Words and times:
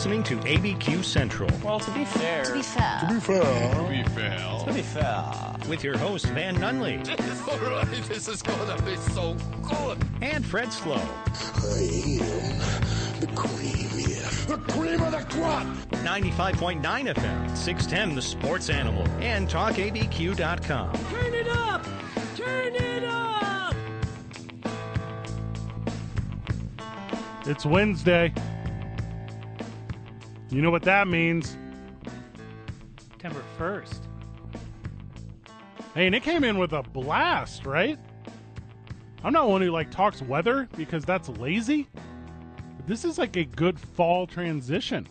listening 0.00 0.22
to 0.22 0.36
ABQ 0.48 1.04
Central 1.04 1.50
Well, 1.62 1.78
to 1.78 1.90
be 1.90 2.06
fair, 2.06 2.42
To 2.44 2.54
be 2.54 2.62
fair. 2.62 3.00
To 3.06 3.12
be 3.12 3.20
fair, 3.20 3.42
Be 3.86 4.02
fair. 4.08 4.64
to 4.64 4.72
be 4.72 4.80
fair, 4.80 5.56
with 5.68 5.84
your 5.84 5.98
host 5.98 6.24
Van 6.28 6.56
Nunley 6.56 7.06
Alright, 7.46 8.08
this 8.08 8.26
is 8.26 8.40
gonna 8.40 8.80
be 8.80 8.96
so 8.96 9.36
good. 9.62 9.98
and 10.22 10.42
Fred 10.46 10.72
Slow. 10.72 10.94
I 10.94 11.00
am 12.18 13.20
the 13.20 13.26
creamiest. 13.34 14.46
The 14.46 14.56
cream 14.72 15.02
of 15.02 15.12
the 15.12 15.18
crop! 15.34 15.66
95.9 16.02 16.80
FM, 16.80 17.54
610 17.54 18.14
The 18.14 18.22
Sports 18.22 18.70
Animal, 18.70 19.06
and 19.20 19.50
TalkABQ.com. 19.50 20.92
Turn 21.10 21.34
it 21.34 21.48
up! 21.48 21.84
Turn 22.38 22.74
it 22.74 23.04
up! 23.04 23.74
It's 27.44 27.66
Wednesday. 27.66 28.32
You 30.50 30.62
know 30.62 30.70
what 30.70 30.82
that 30.82 31.06
means. 31.06 31.56
September 32.98 33.42
1st. 33.58 34.00
Hey, 35.94 36.06
and 36.06 36.14
it 36.14 36.22
came 36.22 36.42
in 36.42 36.58
with 36.58 36.72
a 36.72 36.82
blast, 36.82 37.66
right? 37.66 37.98
I'm 39.22 39.32
not 39.32 39.48
one 39.48 39.60
who 39.60 39.70
like 39.70 39.90
talks 39.90 40.22
weather 40.22 40.68
because 40.76 41.04
that's 41.04 41.28
lazy. 41.28 41.86
But 42.76 42.86
this 42.86 43.04
is 43.04 43.18
like 43.18 43.36
a 43.36 43.44
good 43.44 43.78
fall 43.78 44.26
transition. 44.26 45.06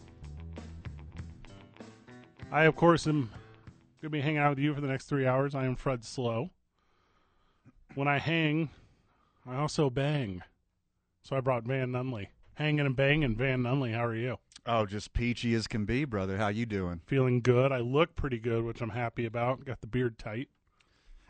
I, 2.51 2.63
of 2.63 2.75
course, 2.75 3.07
am 3.07 3.29
gonna 4.01 4.09
be 4.09 4.21
hanging 4.21 4.39
out 4.39 4.49
with 4.49 4.59
you 4.59 4.73
for 4.73 4.81
the 4.81 4.87
next 4.87 5.05
three 5.05 5.27
hours. 5.27 5.55
I 5.55 5.65
am 5.65 5.75
Fred 5.75 6.03
Slow. 6.03 6.49
When 7.95 8.07
I 8.07 8.17
hang, 8.17 8.69
I 9.45 9.55
also 9.57 9.89
bang. 9.89 10.41
So 11.21 11.35
I 11.35 11.41
brought 11.41 11.63
Van 11.63 11.91
Nunley. 11.91 12.27
Hanging 12.55 12.85
and 12.85 12.95
banging, 12.95 13.35
Van 13.35 13.61
Nunley. 13.61 13.93
How 13.93 14.05
are 14.05 14.15
you? 14.15 14.37
Oh, 14.65 14.85
just 14.85 15.13
peachy 15.13 15.53
as 15.55 15.67
can 15.67 15.85
be, 15.85 16.05
brother. 16.05 16.37
How 16.37 16.49
you 16.49 16.65
doing? 16.65 17.01
Feeling 17.05 17.41
good. 17.41 17.71
I 17.71 17.79
look 17.79 18.15
pretty 18.15 18.39
good, 18.39 18.63
which 18.63 18.81
I'm 18.81 18.89
happy 18.89 19.25
about. 19.25 19.65
Got 19.65 19.81
the 19.81 19.87
beard 19.87 20.17
tight. 20.17 20.49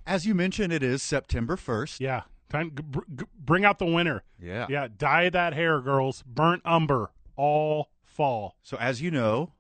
As 0.06 0.26
you 0.26 0.34
mentioned, 0.34 0.74
it 0.74 0.84
is 0.84 1.04
September 1.04 1.56
1st. 1.56 2.00
Yeah. 2.00 2.24
Time 2.50 2.72
g- 2.76 2.84
br- 2.86 3.00
g- 3.16 3.26
bring 3.38 3.64
out 3.64 3.78
the 3.80 3.86
winter. 3.86 4.24
Yeah. 4.42 4.66
Yeah, 4.70 4.88
dye 4.96 5.30
that 5.30 5.54
hair, 5.54 5.80
girls. 5.82 6.24
Burnt 6.26 6.64
umber 6.66 7.12
all 7.36 7.90
fall. 8.04 8.56
So 8.64 8.76
as 8.78 9.02
you 9.02 9.12
know, 9.12 9.54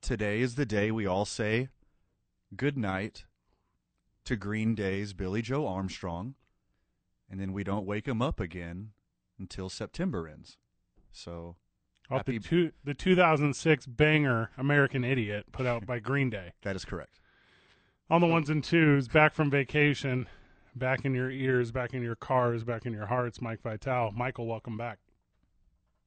today 0.00 0.40
is 0.40 0.54
the 0.54 0.64
day 0.66 0.90
we 0.90 1.06
all 1.06 1.26
say 1.26 1.68
good 2.56 2.78
night 2.78 3.26
to 4.24 4.34
Green 4.36 4.74
Day's 4.74 5.12
Billie 5.12 5.42
Joe 5.42 5.66
Armstrong, 5.66 6.34
and 7.30 7.38
then 7.38 7.52
we 7.52 7.62
don't 7.64 7.86
wake 7.86 8.08
him 8.08 8.22
up 8.22 8.40
again 8.40 8.92
until 9.38 9.68
September 9.68 10.26
ends. 10.26 10.56
So 11.12 11.56
Off 12.10 12.24
the 12.24 12.38
two, 12.40 12.72
the 12.84 12.94
2006 12.94 13.86
banger 13.86 14.50
American 14.58 15.04
Idiot 15.04 15.46
put 15.52 15.66
out 15.66 15.86
by 15.86 16.00
Green 16.00 16.28
Day. 16.28 16.52
that 16.62 16.74
is 16.74 16.84
correct. 16.84 17.20
On 18.08 18.20
the 18.20 18.26
ones 18.26 18.50
and 18.50 18.64
twos, 18.64 19.06
back 19.06 19.32
from 19.32 19.50
vacation, 19.50 20.26
back 20.74 21.04
in 21.04 21.14
your 21.14 21.30
ears, 21.30 21.70
back 21.70 21.94
in 21.94 22.02
your 22.02 22.16
cars, 22.16 22.64
back 22.64 22.84
in 22.84 22.92
your 22.92 23.06
hearts, 23.06 23.40
Mike 23.40 23.62
Vital. 23.62 24.10
Michael, 24.10 24.46
welcome 24.46 24.76
back. 24.76 24.98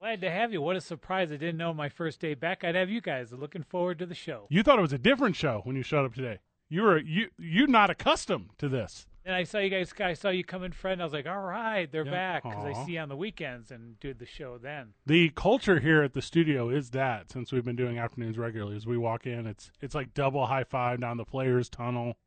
Glad 0.02 0.20
to 0.20 0.30
have 0.30 0.52
you. 0.52 0.62
What 0.62 0.76
a 0.76 0.82
surprise. 0.82 1.32
I 1.32 1.38
didn't 1.38 1.56
know 1.56 1.74
my 1.74 1.88
first 1.88 2.20
day 2.20 2.34
back. 2.34 2.66
I'd 2.66 2.76
have 2.76 2.90
you 2.90 3.00
guys. 3.00 3.32
Looking 3.32 3.64
forward 3.64 4.00
to 4.00 4.06
the 4.06 4.14
show. 4.14 4.48
You 4.50 4.62
thought 4.62 4.78
it 4.78 4.82
was 4.82 4.92
a 4.92 4.98
different 4.98 5.38
show 5.38 5.62
when 5.64 5.78
you 5.78 5.84
showed 5.84 6.04
up 6.04 6.14
today. 6.14 6.40
You 6.68 6.82
were 6.82 6.98
you 6.98 7.30
you're 7.38 7.68
not 7.68 7.90
accustomed 7.90 8.50
to 8.58 8.68
this. 8.68 9.08
And 9.26 9.34
I 9.36 9.44
saw 9.44 9.60
you 9.60 9.70
guys, 9.70 9.94
I 10.02 10.14
saw 10.14 10.30
you 10.30 10.44
come 10.44 10.64
in 10.64 10.74
front. 10.74 11.00
I 11.00 11.06
was 11.06 11.14
like, 11.14 11.26
all 11.28 11.40
right, 11.42 11.90
they're 11.92 12.06
Yeah. 12.06 12.12
back. 12.12 12.44
Because 12.44 12.66
I 12.66 12.74
see 12.86 12.94
you 12.94 13.00
on 13.00 13.08
the 13.10 13.16
weekends 13.16 13.72
and 13.72 13.98
do 14.00 14.14
the 14.14 14.26
show 14.26 14.58
then. 14.58 14.94
The 15.06 15.30
culture 15.30 15.80
here 15.80 16.02
at 16.04 16.14
the 16.14 16.22
studio 16.22 16.70
is 16.70 16.90
that 16.92 17.32
since 17.32 17.52
we've 17.52 17.64
been 17.64 17.76
doing 17.78 17.98
afternoons 17.98 18.38
regularly, 18.38 18.76
as 18.76 18.86
we 18.86 18.98
walk 18.98 19.26
in, 19.26 19.48
it's 19.48 19.72
it's 19.82 19.96
like 19.96 20.14
double 20.14 20.48
high 20.48 20.66
five 20.66 21.00
down 21.00 21.18
the 21.18 21.26
players' 21.26 21.70
tunnel. 21.70 22.18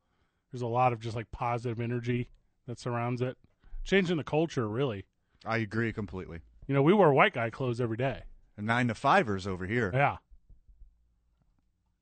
There's 0.52 0.62
a 0.62 0.66
lot 0.66 0.92
of 0.94 1.00
just 1.00 1.16
like 1.16 1.30
positive 1.30 1.80
energy 1.80 2.30
that 2.66 2.78
surrounds 2.78 3.20
it, 3.20 3.36
changing 3.84 4.16
the 4.16 4.24
culture 4.24 4.66
really. 4.68 5.04
I 5.44 5.58
agree 5.58 5.92
completely. 5.92 6.40
You 6.66 6.74
know, 6.74 6.82
we 6.82 6.94
wear 6.94 7.12
white 7.12 7.34
guy 7.34 7.50
clothes 7.50 7.80
every 7.80 7.96
day. 7.98 8.22
Nine 8.58 8.88
to 8.88 8.94
fivers 8.94 9.46
over 9.46 9.66
here. 9.66 9.90
Yeah. 9.92 10.16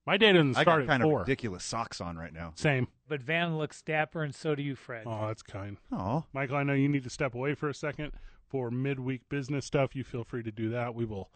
My 0.07 0.17
day 0.19 0.33
doesn't 0.33 0.53
start 0.55 0.61
I 0.61 0.63
start 0.65 0.79
got 0.81 0.83
at 0.83 0.89
kind 0.89 1.03
of 1.03 1.09
four. 1.11 1.19
ridiculous 1.21 1.65
socks 1.65 2.01
on 2.01 2.17
right 2.19 2.33
now. 2.33 2.53
Same. 2.57 2.89
But 3.09 3.23
Van 3.23 3.57
looks 3.57 3.81
dapper, 3.83 4.23
and 4.23 4.35
so 4.35 4.55
do 4.55 4.63
you, 4.63 4.77
Fred. 4.77 5.05
Oh, 5.07 5.29
that's 5.29 5.43
kind. 5.43 5.79
Oh, 5.93 6.25
Michael, 6.33 6.57
I 6.57 6.63
know 6.63 6.75
you 6.75 6.89
need 6.89 7.05
to 7.05 7.11
step 7.11 7.35
away 7.35 7.55
for 7.55 7.69
a 7.69 7.75
second 7.75 8.13
for 8.47 8.71
midweek 8.71 9.29
business 9.29 9.65
stuff. 9.65 9.97
You 9.97 10.05
feel 10.05 10.25
free 10.25 10.43
to 10.43 10.53
do 10.53 10.69
that. 10.71 10.95
We 10.95 11.05
will 11.07 11.31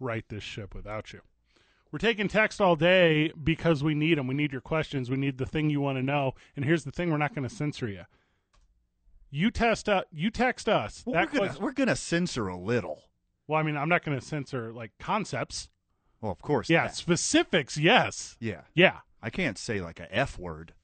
right 0.00 0.24
this 0.28 0.42
ship 0.42 0.74
without 0.74 1.12
you. 1.12 1.20
We're 1.92 1.98
taking 2.00 2.28
text 2.28 2.60
all 2.60 2.76
day 2.76 3.32
because 3.42 3.82
we 3.82 3.94
need 3.94 4.18
them. 4.18 4.26
We 4.26 4.34
need 4.34 4.52
your 4.52 4.60
questions. 4.60 5.08
We 5.10 5.16
need 5.16 5.38
the 5.38 5.46
thing 5.46 5.70
you 5.70 5.80
want 5.80 5.96
to 5.96 6.02
know. 6.02 6.34
And 6.56 6.64
here's 6.64 6.84
the 6.84 6.90
thing: 6.90 7.10
we're 7.10 7.16
not 7.18 7.34
going 7.34 7.48
to 7.48 7.54
censor 7.54 7.88
you. 7.88 8.02
You 9.30 9.50
test 9.50 9.88
uh, 9.88 10.04
You 10.12 10.30
text 10.30 10.68
us. 10.68 11.02
well, 11.06 11.14
that 11.14 11.26
we're 11.32 11.38
gonna 11.38 11.46
question- 11.48 11.64
we're 11.64 11.72
gonna 11.72 11.96
censor 11.96 12.48
a 12.48 12.56
little. 12.58 13.04
well, 13.46 13.58
I 13.60 13.62
mean, 13.62 13.76
I'm 13.76 13.88
not 13.88 14.04
going 14.04 14.18
to 14.18 14.24
censor 14.24 14.72
like 14.72 14.92
concepts. 14.98 15.68
Well, 16.20 16.32
of 16.32 16.40
course. 16.42 16.68
Yeah, 16.68 16.84
that. 16.84 16.94
specifics. 16.96 17.76
Yes. 17.76 18.36
Yeah. 18.40 18.62
Yeah. 18.74 18.98
I 19.22 19.30
can't 19.30 19.58
say 19.58 19.80
like 19.80 20.00
a 20.00 20.12
f 20.14 20.38
word. 20.38 20.74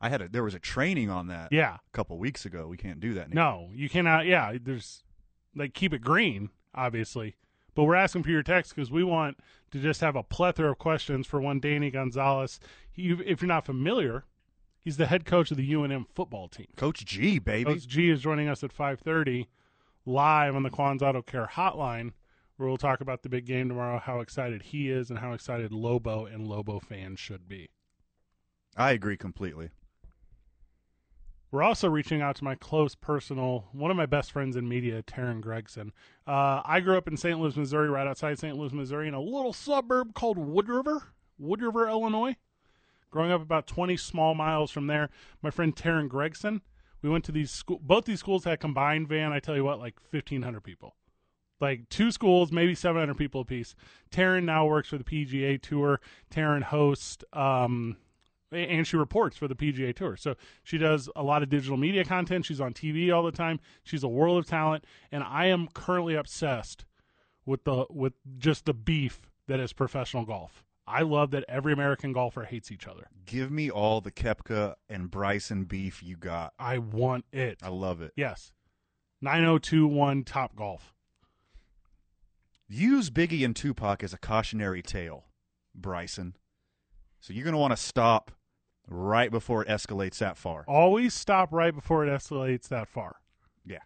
I 0.00 0.08
had 0.08 0.22
a 0.22 0.28
there 0.28 0.44
was 0.44 0.54
a 0.54 0.58
training 0.58 1.10
on 1.10 1.26
that 1.28 1.52
Yeah. 1.52 1.74
a 1.74 1.90
couple 1.92 2.18
weeks 2.18 2.44
ago. 2.46 2.66
We 2.66 2.76
can't 2.76 3.00
do 3.00 3.14
that 3.14 3.26
anymore. 3.26 3.44
No, 3.44 3.70
you 3.74 3.88
cannot. 3.88 4.26
Yeah, 4.26 4.56
there's 4.60 5.02
like 5.54 5.74
keep 5.74 5.92
it 5.92 6.00
green, 6.00 6.50
obviously, 6.74 7.36
but 7.74 7.84
we're 7.84 7.94
asking 7.96 8.22
for 8.22 8.30
your 8.30 8.42
text 8.42 8.74
because 8.74 8.90
we 8.90 9.04
want 9.04 9.36
to 9.72 9.78
just 9.78 10.00
have 10.00 10.16
a 10.16 10.22
plethora 10.22 10.70
of 10.72 10.78
questions 10.78 11.26
for 11.26 11.40
one 11.40 11.60
Danny 11.60 11.90
Gonzales. 11.90 12.60
He, 12.90 13.10
if 13.10 13.42
you're 13.42 13.48
not 13.48 13.66
familiar, 13.66 14.24
he's 14.78 14.96
the 14.96 15.06
head 15.06 15.24
coach 15.26 15.50
of 15.50 15.56
the 15.58 15.70
UNM 15.72 16.06
football 16.14 16.48
team. 16.48 16.68
Coach 16.76 17.04
G, 17.04 17.38
baby. 17.38 17.64
Coach 17.74 17.86
G 17.86 18.08
is 18.10 18.22
joining 18.22 18.48
us 18.48 18.64
at 18.64 18.72
5:30 18.72 19.48
live 20.06 20.56
on 20.56 20.62
the 20.62 20.70
Quan's 20.70 21.02
Auto 21.02 21.20
Care 21.20 21.50
Hotline, 21.52 22.12
where 22.60 22.68
we'll 22.68 22.76
talk 22.76 23.00
about 23.00 23.22
the 23.22 23.28
big 23.30 23.46
game 23.46 23.70
tomorrow, 23.70 23.98
how 23.98 24.20
excited 24.20 24.60
he 24.64 24.90
is, 24.90 25.08
and 25.08 25.18
how 25.18 25.32
excited 25.32 25.72
Lobo 25.72 26.26
and 26.26 26.46
Lobo 26.46 26.78
fans 26.78 27.18
should 27.18 27.48
be. 27.48 27.70
I 28.76 28.90
agree 28.92 29.16
completely. 29.16 29.70
We're 31.50 31.62
also 31.62 31.88
reaching 31.88 32.20
out 32.20 32.36
to 32.36 32.44
my 32.44 32.54
close 32.56 32.94
personal, 32.94 33.68
one 33.72 33.90
of 33.90 33.96
my 33.96 34.04
best 34.04 34.30
friends 34.30 34.56
in 34.56 34.68
media, 34.68 35.02
Teryn 35.02 35.40
Gregson. 35.40 35.92
Uh, 36.26 36.60
I 36.62 36.80
grew 36.80 36.98
up 36.98 37.08
in 37.08 37.16
St. 37.16 37.40
Louis, 37.40 37.56
Missouri, 37.56 37.88
right 37.88 38.06
outside 38.06 38.38
St. 38.38 38.54
Louis, 38.54 38.74
Missouri, 38.74 39.08
in 39.08 39.14
a 39.14 39.20
little 39.22 39.54
suburb 39.54 40.12
called 40.12 40.36
Wood 40.36 40.68
River, 40.68 41.14
Wood 41.38 41.62
River, 41.62 41.88
Illinois. 41.88 42.36
Growing 43.10 43.32
up 43.32 43.40
about 43.40 43.66
20 43.68 43.96
small 43.96 44.34
miles 44.34 44.70
from 44.70 44.86
there, 44.86 45.08
my 45.40 45.50
friend 45.50 45.74
Teryn 45.74 46.10
Gregson, 46.10 46.60
we 47.00 47.08
went 47.08 47.24
to 47.24 47.32
these 47.32 47.50
school. 47.50 47.80
Both 47.82 48.04
these 48.04 48.20
schools 48.20 48.44
had 48.44 48.60
combined 48.60 49.08
van. 49.08 49.32
I 49.32 49.40
tell 49.40 49.56
you 49.56 49.64
what, 49.64 49.80
like 49.80 49.98
1,500 50.10 50.60
people. 50.60 50.94
Like 51.60 51.88
two 51.88 52.10
schools, 52.10 52.50
maybe 52.50 52.74
700 52.74 53.14
people 53.16 53.42
apiece. 53.42 53.74
Teryn 54.10 54.44
now 54.44 54.66
works 54.66 54.88
for 54.88 54.98
the 54.98 55.04
PGA 55.04 55.60
Tour. 55.60 56.00
Teryn 56.30 56.62
hosts 56.62 57.22
um, 57.32 57.96
and 58.52 58.86
she 58.86 58.96
reports 58.96 59.36
for 59.36 59.48
the 59.48 59.54
PGA 59.54 59.94
Tour. 59.94 60.16
So 60.16 60.34
she 60.62 60.78
does 60.78 61.08
a 61.14 61.22
lot 61.22 61.42
of 61.42 61.48
digital 61.48 61.76
media 61.76 62.04
content. 62.04 62.46
She's 62.46 62.60
on 62.60 62.72
TV 62.72 63.14
all 63.14 63.22
the 63.22 63.32
time. 63.32 63.60
She's 63.82 64.02
a 64.02 64.08
world 64.08 64.38
of 64.38 64.46
talent, 64.46 64.84
and 65.12 65.22
I 65.22 65.46
am 65.46 65.68
currently 65.68 66.14
obsessed 66.14 66.84
with 67.44 67.64
the 67.64 67.86
with 67.90 68.14
just 68.38 68.64
the 68.64 68.74
beef 68.74 69.30
that 69.46 69.60
is 69.60 69.72
professional 69.72 70.24
golf. 70.24 70.64
I 70.86 71.02
love 71.02 71.30
that 71.30 71.44
every 71.48 71.72
American 71.72 72.12
golfer 72.12 72.42
hates 72.42 72.72
each 72.72 72.88
other. 72.88 73.06
Give 73.24 73.50
me 73.50 73.70
all 73.70 74.00
the 74.00 74.10
Koepka 74.10 74.74
and 74.88 75.10
Bryson 75.10 75.64
beef 75.64 76.02
you 76.02 76.16
got. 76.16 76.52
I 76.58 76.78
want 76.78 77.26
it. 77.32 77.58
I 77.62 77.68
love 77.68 78.02
it. 78.02 78.12
Yes. 78.16 78.52
9021 79.22 80.24
Top 80.24 80.56
Golf. 80.56 80.92
Use 82.72 83.10
Biggie 83.10 83.44
and 83.44 83.56
Tupac 83.56 84.04
as 84.04 84.12
a 84.14 84.18
cautionary 84.18 84.80
tale, 84.80 85.24
Bryson. 85.74 86.36
So 87.18 87.32
you're 87.32 87.42
going 87.42 87.54
to 87.54 87.58
want 87.58 87.72
to 87.72 87.76
stop 87.76 88.30
right 88.86 89.28
before 89.28 89.62
it 89.62 89.68
escalates 89.68 90.18
that 90.18 90.36
far. 90.36 90.64
Always 90.68 91.12
stop 91.12 91.52
right 91.52 91.74
before 91.74 92.06
it 92.06 92.08
escalates 92.08 92.68
that 92.68 92.86
far. 92.86 93.16
Yeah. 93.64 93.80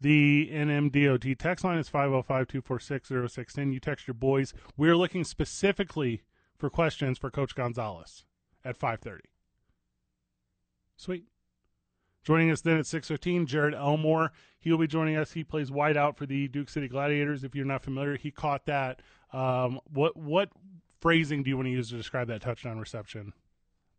The 0.00 0.50
NMDOT 0.52 1.38
text 1.38 1.64
line 1.64 1.78
is 1.78 1.88
505 1.88 2.48
246 2.48 3.08
0610. 3.08 3.72
You 3.72 3.78
text 3.78 4.08
your 4.08 4.14
boys. 4.14 4.52
We're 4.76 4.96
looking 4.96 5.22
specifically 5.22 6.24
for 6.58 6.68
questions 6.68 7.16
for 7.16 7.30
Coach 7.30 7.54
Gonzales 7.54 8.24
at 8.64 8.76
530. 8.76 9.22
Sweet. 10.96 11.26
Joining 12.24 12.50
us 12.50 12.62
then 12.62 12.78
at 12.78 12.86
6.15, 12.86 13.46
Jared 13.46 13.74
Elmore. 13.74 14.32
He'll 14.58 14.78
be 14.78 14.86
joining 14.86 15.16
us. 15.16 15.32
He 15.32 15.44
plays 15.44 15.70
wide 15.70 15.96
out 15.96 16.16
for 16.16 16.24
the 16.24 16.48
Duke 16.48 16.70
City 16.70 16.88
Gladiators. 16.88 17.44
If 17.44 17.54
you're 17.54 17.66
not 17.66 17.82
familiar, 17.82 18.16
he 18.16 18.30
caught 18.30 18.64
that. 18.66 19.02
Um, 19.32 19.78
what 19.92 20.16
what 20.16 20.48
phrasing 21.00 21.42
do 21.42 21.50
you 21.50 21.56
want 21.56 21.66
to 21.66 21.70
use 21.70 21.90
to 21.90 21.96
describe 21.96 22.28
that 22.28 22.40
touchdown 22.40 22.78
reception 22.78 23.34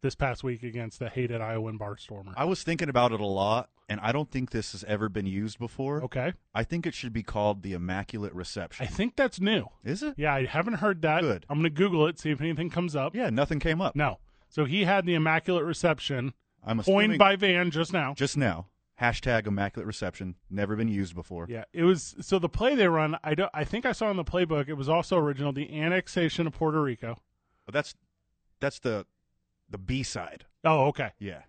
this 0.01 0.15
past 0.15 0.43
week 0.43 0.63
against 0.63 0.97
the 0.97 1.09
hated 1.09 1.39
Iowan 1.39 1.77
Barnstormer? 1.77 2.33
I 2.35 2.45
was 2.45 2.63
thinking 2.63 2.89
about 2.89 3.11
it 3.11 3.19
a 3.19 3.25
lot, 3.25 3.69
and 3.87 3.99
I 3.99 4.11
don't 4.11 4.31
think 4.31 4.49
this 4.49 4.71
has 4.71 4.83
ever 4.85 5.07
been 5.07 5.27
used 5.27 5.59
before. 5.59 6.01
Okay. 6.03 6.33
I 6.53 6.63
think 6.63 6.87
it 6.87 6.95
should 6.95 7.13
be 7.13 7.21
called 7.21 7.61
the 7.61 7.73
Immaculate 7.73 8.33
Reception. 8.33 8.87
I 8.87 8.89
think 8.89 9.15
that's 9.15 9.39
new. 9.39 9.67
Is 9.83 10.01
it? 10.01 10.15
Yeah, 10.17 10.33
I 10.33 10.45
haven't 10.45 10.75
heard 10.75 11.03
that. 11.03 11.21
Good. 11.21 11.45
I'm 11.47 11.59
going 11.59 11.63
to 11.65 11.69
Google 11.69 12.07
it, 12.07 12.17
see 12.17 12.31
if 12.31 12.41
anything 12.41 12.71
comes 12.71 12.95
up. 12.95 13.15
Yeah, 13.15 13.29
nothing 13.29 13.59
came 13.59 13.81
up. 13.81 13.95
No. 13.95 14.17
So 14.49 14.65
he 14.65 14.85
had 14.85 15.05
the 15.05 15.13
Immaculate 15.13 15.65
Reception 15.65 16.33
I'm 16.65 16.79
assuming 16.79 17.09
coined 17.09 17.19
by 17.19 17.35
Van 17.35 17.71
just 17.71 17.93
now. 17.93 18.13
just 18.13 18.37
now. 18.37 18.67
Hashtag 18.99 19.45
Immaculate 19.45 19.85
Reception. 19.85 20.35
Never 20.49 20.75
been 20.75 20.87
used 20.87 21.15
before. 21.15 21.47
Yeah, 21.49 21.65
it 21.73 21.83
was 21.83 22.15
so 22.21 22.39
the 22.39 22.47
play 22.47 22.75
they 22.75 22.87
run. 22.87 23.17
I 23.23 23.35
don't. 23.35 23.51
I 23.53 23.65
think 23.65 23.85
I 23.85 23.91
saw 23.91 24.09
in 24.09 24.17
the 24.17 24.23
playbook. 24.23 24.69
It 24.69 24.75
was 24.75 24.87
also 24.87 25.17
original. 25.17 25.51
The 25.51 25.81
annexation 25.81 26.47
of 26.47 26.53
Puerto 26.53 26.81
Rico. 26.81 27.17
But 27.65 27.73
that's 27.73 27.93
that's 28.61 28.79
the 28.79 29.05
the 29.69 29.77
B 29.77 30.01
side. 30.03 30.45
Oh, 30.63 30.85
okay. 30.85 31.11
Yeah. 31.19 31.41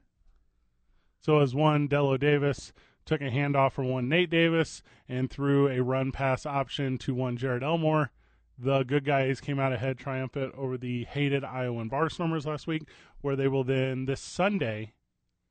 So 1.21 1.41
as 1.41 1.55
one 1.55 1.87
Delo 1.87 2.17
Davis 2.17 2.73
took 3.05 3.21
a 3.21 3.31
handoff 3.31 3.73
from 3.73 3.89
one 3.89 4.09
Nate 4.09 4.31
Davis 4.31 4.83
and 5.09 5.31
threw 5.31 5.69
a 5.69 5.83
run 5.83 6.11
pass 6.13 6.45
option 6.45 6.99
to 6.99 7.15
one 7.15 7.37
Jared 7.37 7.63
Elmore. 7.63 8.11
The 8.59 8.83
good 8.83 9.05
guys 9.05 9.41
came 9.41 9.61
out 9.61 9.73
ahead 9.73 9.99
triumphant 9.99 10.55
over 10.57 10.77
the 10.79 11.05
hated 11.05 11.45
Iowan 11.45 11.91
Barnstormers 11.91 12.47
last 12.47 12.67
week, 12.67 12.89
where 13.21 13.37
they 13.37 13.49
will 13.49 13.65
then 13.65 14.07
this 14.07 14.21
Sunday, 14.21 14.95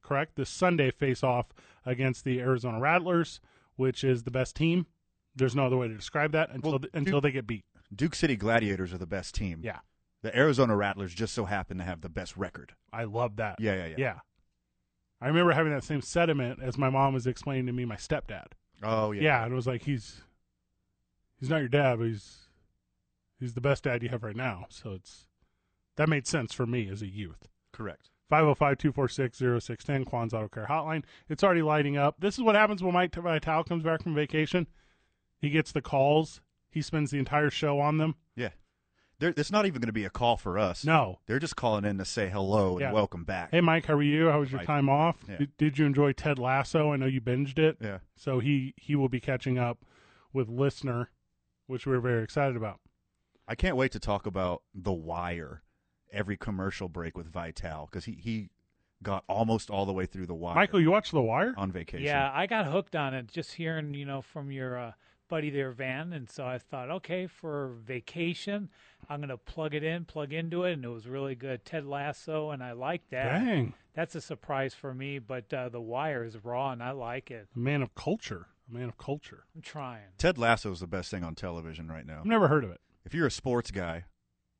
correct? 0.06 0.36
This 0.36 0.50
Sunday 0.50 0.92
face 0.92 1.24
off 1.24 1.48
against 1.86 2.24
the 2.24 2.40
Arizona 2.40 2.80
Rattlers, 2.80 3.40
which 3.75 4.04
is 4.04 4.24
the 4.24 4.31
best 4.31 4.56
team. 4.56 4.86
There's 5.36 5.56
no 5.56 5.66
other 5.66 5.78
way 5.78 5.88
to 5.88 5.94
describe 5.96 6.31
that 6.31 6.50
until 6.52 6.72
Well, 6.72 6.80
until 6.94 7.22
they 7.22 7.31
get 7.31 7.46
beat. 7.48 7.66
Duke 7.94 8.16
City 8.16 8.36
Gladiators 8.36 8.94
are 8.94 8.98
the 8.98 9.06
best 9.06 9.36
team. 9.36 9.60
Yeah, 9.63 9.80
The 10.22 10.36
Arizona 10.38 10.75
Rattlers 10.75 11.13
just 11.13 11.34
so 11.34 11.46
happen 11.46 11.78
to 11.78 11.84
have 11.84 12.02
the 12.02 12.10
best 12.10 12.36
record. 12.38 12.74
I 12.94 13.04
love 13.04 13.36
that. 13.38 13.57
Yeah, 13.60 13.75
yeah, 13.75 13.88
yeah. 13.88 13.96
yeah. 13.98 14.19
I 15.22 15.28
remember 15.28 15.52
having 15.54 15.72
that 15.74 15.84
same 15.84 16.02
sentiment 16.02 16.60
as 16.62 16.78
my 16.78 16.90
mom 16.90 17.13
was 17.13 17.28
explaining 17.28 17.66
to 17.68 17.74
me 17.74 17.86
my 17.86 17.96
stepdad. 17.96 18.48
Oh 18.84 19.12
yeah. 19.12 19.22
Yeah, 19.24 19.44
and 19.44 19.54
it 19.54 19.56
was 19.56 19.68
like 19.68 19.84
he's 19.84 20.22
he's 21.40 21.50
not 21.50 21.60
your 21.60 21.69
dad, 21.69 22.00
but 22.00 22.07
he's 22.07 22.48
he's 23.40 23.54
the 23.54 23.62
best 23.62 23.84
dad 23.84 24.04
you 24.04 24.10
have 24.10 24.24
right 24.24 24.36
now. 24.36 24.66
So 24.69 24.92
it's 24.94 25.28
that 25.96 26.10
made 26.10 26.28
sense 26.28 26.54
for 26.54 26.66
me 26.66 26.90
as 26.90 27.02
a 27.02 27.07
youth. 27.07 27.48
Correct. 27.72 28.10
505-246-0610, 28.31 30.06
Quan's 30.06 30.33
Auto 30.33 30.48
Care 30.48 30.68
Hotline. 30.69 31.04
It's 31.30 31.44
already 31.44 31.62
lighting 31.62 31.98
up. 31.98 32.16
This 32.19 32.36
is 32.38 32.44
what 32.44 32.56
happens 32.56 32.83
when 32.83 32.94
Mike 32.94 33.13
Vital 33.16 33.63
comes 33.63 33.83
back 33.83 34.04
from 34.04 34.16
vacation. 34.16 34.68
He 35.39 35.50
gets 35.50 35.72
the 35.72 35.81
calls. 35.81 36.42
He 36.69 36.81
spends 36.81 37.12
the 37.12 37.19
entire 37.19 37.50
show 37.50 37.80
on 37.80 37.98
them. 37.98 38.16
Yeah. 38.36 38.50
There, 39.19 39.33
it's 39.38 39.51
not 39.51 39.66
even 39.66 39.80
going 39.80 39.88
to 39.88 39.94
be 39.94 40.04
a 40.04 40.10
call 40.10 40.36
for 40.36 40.57
us. 40.60 40.83
No. 40.83 41.19
They're 41.25 41.39
just 41.39 41.56
calling 41.56 41.86
in 41.86 41.98
to 42.00 42.06
say 42.06 42.30
hello 42.30 42.72
and 42.74 42.81
Yeah. 42.81 42.92
welcome 42.92 43.24
back. 43.24 43.51
Hey, 43.51 43.62
Mike, 43.62 43.86
how 43.86 43.94
are 43.94 44.04
you? 44.04 44.30
How 44.30 44.39
was 44.42 44.51
your 44.51 44.62
time 44.63 44.89
off? 44.89 45.18
Yeah. 45.30 45.38
Did, 45.38 45.57
did 45.57 45.78
you 45.78 45.86
enjoy 45.86 46.12
Ted 46.12 46.38
Lasso? 46.38 46.92
I 46.92 46.98
know 46.98 47.06
you 47.06 47.21
binged 47.21 47.57
it. 47.57 47.78
Yeah. 47.80 48.00
So 48.16 48.39
he, 48.39 48.74
he 48.75 48.95
will 48.95 49.07
be 49.10 49.21
catching 49.21 49.57
up 49.57 49.86
with 50.33 50.50
Listener, 50.50 51.12
which 51.68 51.88
we're 51.88 52.01
very 52.01 52.24
excited 52.24 52.57
about. 52.57 52.80
I 53.48 53.56
can't 53.56 53.78
wait 53.78 53.92
to 53.94 54.00
talk 54.00 54.25
about 54.25 54.63
The 54.74 54.92
Wire 54.92 55.62
every 56.16 56.38
commercial 56.38 56.88
break 56.90 57.18
with 57.18 57.28
Vital 57.32 57.88
because 57.90 58.06
he, 58.06 58.14
he 58.14 58.50
got 59.04 59.24
almost 59.28 59.70
all 59.70 59.86
the 59.86 59.94
way 59.94 60.06
through 60.06 60.26
The 60.26 60.34
Wire 60.34 60.56
Michael, 60.56 60.82
you 60.82 60.92
watch 60.92 61.12
The 61.12 61.22
Wire? 61.22 61.54
on 61.58 61.72
vacation. 61.72 62.06
Yeah, 62.06 62.32
I 62.34 62.48
got 62.48 62.66
hooked 62.68 62.96
on 62.96 63.14
it 63.14 63.28
just 63.28 63.54
hearing, 63.54 63.94
you 63.94 64.06
know, 64.06 64.22
from 64.22 64.52
your 64.52 64.78
uh, 64.80 64.92
buddy 65.28 65.50
there, 65.50 65.72
Van, 65.72 66.14
and 66.14 66.30
so 66.30 66.46
I 66.46 66.58
thought, 66.58 66.90
okay, 66.90 67.28
for 67.28 67.76
vacation, 67.86 68.70
I'm 69.10 69.20
gonna 69.22 69.38
plug 69.38 69.74
it 69.74 69.84
in, 69.84 70.06
plug 70.06 70.34
into 70.34 70.64
it, 70.64 70.74
and 70.74 70.86
it 70.86 70.90
was 70.90 71.08
really 71.08 71.36
good. 71.36 71.66
Ted 71.66 71.86
Lasso, 71.86 72.52
and 72.52 72.64
I 72.64 72.72
like 72.74 73.08
that. 73.10 73.40
Dang. 73.40 73.74
That's 73.94 74.16
a 74.16 74.22
surprise 74.22 74.74
for 74.74 74.94
me, 74.94 75.20
but 75.20 75.54
uh, 75.54 75.70
The 75.70 75.82
Wire 75.82 76.24
is 76.24 76.44
raw, 76.44 76.72
and 76.72 76.84
I 76.84 76.92
like 76.92 77.32
it. 77.32 77.48
A 77.56 77.60
man 77.60 77.82
of 77.82 77.96
culture. 77.96 78.48
A 78.70 78.74
man 78.74 78.90
of 78.90 78.98
culture. 78.98 79.46
I'm 79.56 79.62
trying. 79.62 80.02
Ted 80.18 80.38
Lasso 80.38 80.72
is 80.72 80.80
the 80.80 80.88
best 80.88 81.12
thing 81.12 81.24
on 81.24 81.36
television 81.36 81.88
right 81.88 82.06
now. 82.06 82.20
I've 82.20 82.26
never 82.26 82.48
heard 82.48 82.64
of 82.64 82.72
it. 82.72 82.82
If 83.06 83.14
you're 83.14 83.28
a 83.28 83.32
sports 83.32 83.70
guy, 83.72 84.06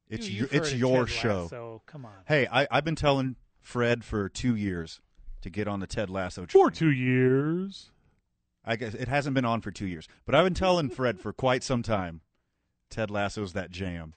it's 0.10 0.30
You- 0.30 0.40
your, 0.40 0.48
it's 0.52 0.72
heard 0.72 0.80
your 0.80 1.06
Ted 1.06 1.10
show. 1.16 1.42
Lasso. 1.44 1.82
Come 1.86 2.06
on. 2.06 2.14
Hey, 2.28 2.48
I, 2.52 2.68
I've 2.72 2.86
been 2.86 2.96
telling 2.96 3.36
Fred 3.62 4.04
for 4.04 4.30
two 4.30 4.56
years 4.56 5.02
to 5.42 5.50
get 5.50 5.68
on 5.68 5.80
the 5.80 5.88
Ted 5.88 6.10
Lasso. 6.10 6.46
For 6.48 6.70
two 6.72 6.92
years. 6.92 7.92
I 8.68 8.76
guess 8.78 8.94
it 8.96 9.08
hasn't 9.08 9.36
been 9.36 9.46
on 9.46 9.62
for 9.62 9.70
two 9.70 9.86
years, 9.86 10.08
but 10.26 10.34
I've 10.34 10.44
been 10.44 10.56
telling 10.56 10.90
Fred 10.90 11.20
for 11.20 11.32
quite 11.32 11.62
some 11.64 11.84
time. 11.84 12.22
Ted 12.90 13.12
Lasso's 13.12 13.54
that 13.54 13.70
jam. 13.70 14.16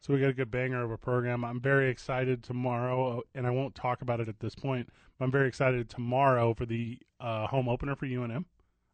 So 0.00 0.14
we 0.14 0.20
got 0.20 0.30
a 0.30 0.34
good 0.34 0.50
banger 0.50 0.82
of 0.82 0.90
a 0.90 0.96
program. 0.98 1.44
I'm 1.44 1.60
very 1.60 1.90
excited 1.90 2.42
tomorrow, 2.42 3.22
and 3.34 3.46
I 3.46 3.50
won't 3.50 3.74
talk 3.74 4.00
about 4.02 4.20
it 4.20 4.28
at 4.28 4.40
this 4.40 4.54
point. 4.54 4.88
But 5.18 5.24
I'm 5.26 5.30
very 5.30 5.48
excited 5.48 5.88
tomorrow 5.88 6.54
for 6.54 6.66
the 6.66 6.98
uh, 7.20 7.46
home 7.48 7.68
opener 7.68 7.94
for 7.96 8.06
UNM. 8.06 8.44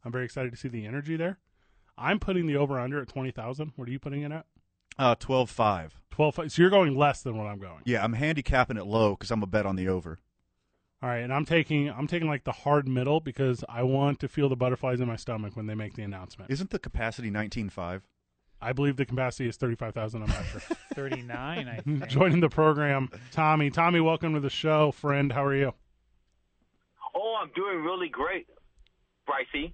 I'm 0.04 0.12
very 0.12 0.24
excited 0.24 0.50
to 0.52 0.56
see 0.58 0.68
the 0.68 0.86
energy 0.86 1.16
there. 1.16 1.38
I'm 1.96 2.18
putting 2.18 2.46
the 2.46 2.56
over 2.56 2.78
under 2.80 3.00
at 3.00 3.08
twenty 3.08 3.30
thousand. 3.30 3.72
What 3.76 3.88
are 3.88 3.92
you 3.92 3.98
putting 3.98 4.22
it 4.22 4.32
at? 4.32 4.46
Uh, 4.98 5.14
12-5. 5.16 5.90
Twelve. 6.10 6.34
So 6.46 6.62
you're 6.62 6.70
going 6.70 6.96
less 6.96 7.22
than 7.22 7.36
what 7.36 7.48
I'm 7.48 7.58
going. 7.58 7.80
Yeah, 7.84 8.04
I'm 8.04 8.12
handicapping 8.12 8.76
it 8.76 8.86
low 8.86 9.16
because 9.16 9.32
I'm 9.32 9.42
a 9.42 9.46
bet 9.48 9.66
on 9.66 9.74
the 9.74 9.88
over. 9.88 10.20
All 11.02 11.08
right, 11.08 11.18
and 11.18 11.32
I'm 11.34 11.44
taking 11.44 11.90
I'm 11.90 12.06
taking 12.06 12.28
like 12.28 12.44
the 12.44 12.52
hard 12.52 12.86
middle 12.86 13.18
because 13.18 13.64
I 13.68 13.82
want 13.82 14.20
to 14.20 14.28
feel 14.28 14.48
the 14.48 14.54
butterflies 14.54 15.00
in 15.00 15.08
my 15.08 15.16
stomach 15.16 15.56
when 15.56 15.66
they 15.66 15.74
make 15.74 15.94
the 15.94 16.02
announcement. 16.02 16.52
Isn't 16.52 16.70
the 16.70 16.78
capacity 16.78 17.32
19.5? 17.32 18.02
I 18.62 18.72
believe 18.72 18.96
the 18.96 19.04
capacity 19.04 19.48
is 19.48 19.56
thirty 19.56 19.74
five 19.74 19.92
thousand. 19.92 20.22
I'm 20.22 20.28
not 20.28 20.44
sure. 20.46 20.60
39, 20.94 21.68
I 21.68 21.80
think. 21.80 22.06
Joining 22.06 22.38
the 22.38 22.48
program, 22.48 23.10
Tommy. 23.32 23.70
Tommy, 23.70 23.98
welcome 24.00 24.34
to 24.34 24.40
the 24.40 24.48
show, 24.48 24.92
friend. 24.92 25.32
How 25.32 25.44
are 25.44 25.54
you? 25.56 25.74
Oh, 27.14 27.36
I'm 27.42 27.50
doing 27.56 27.82
really 27.82 28.08
great, 28.08 28.46
Brycey. 29.28 29.72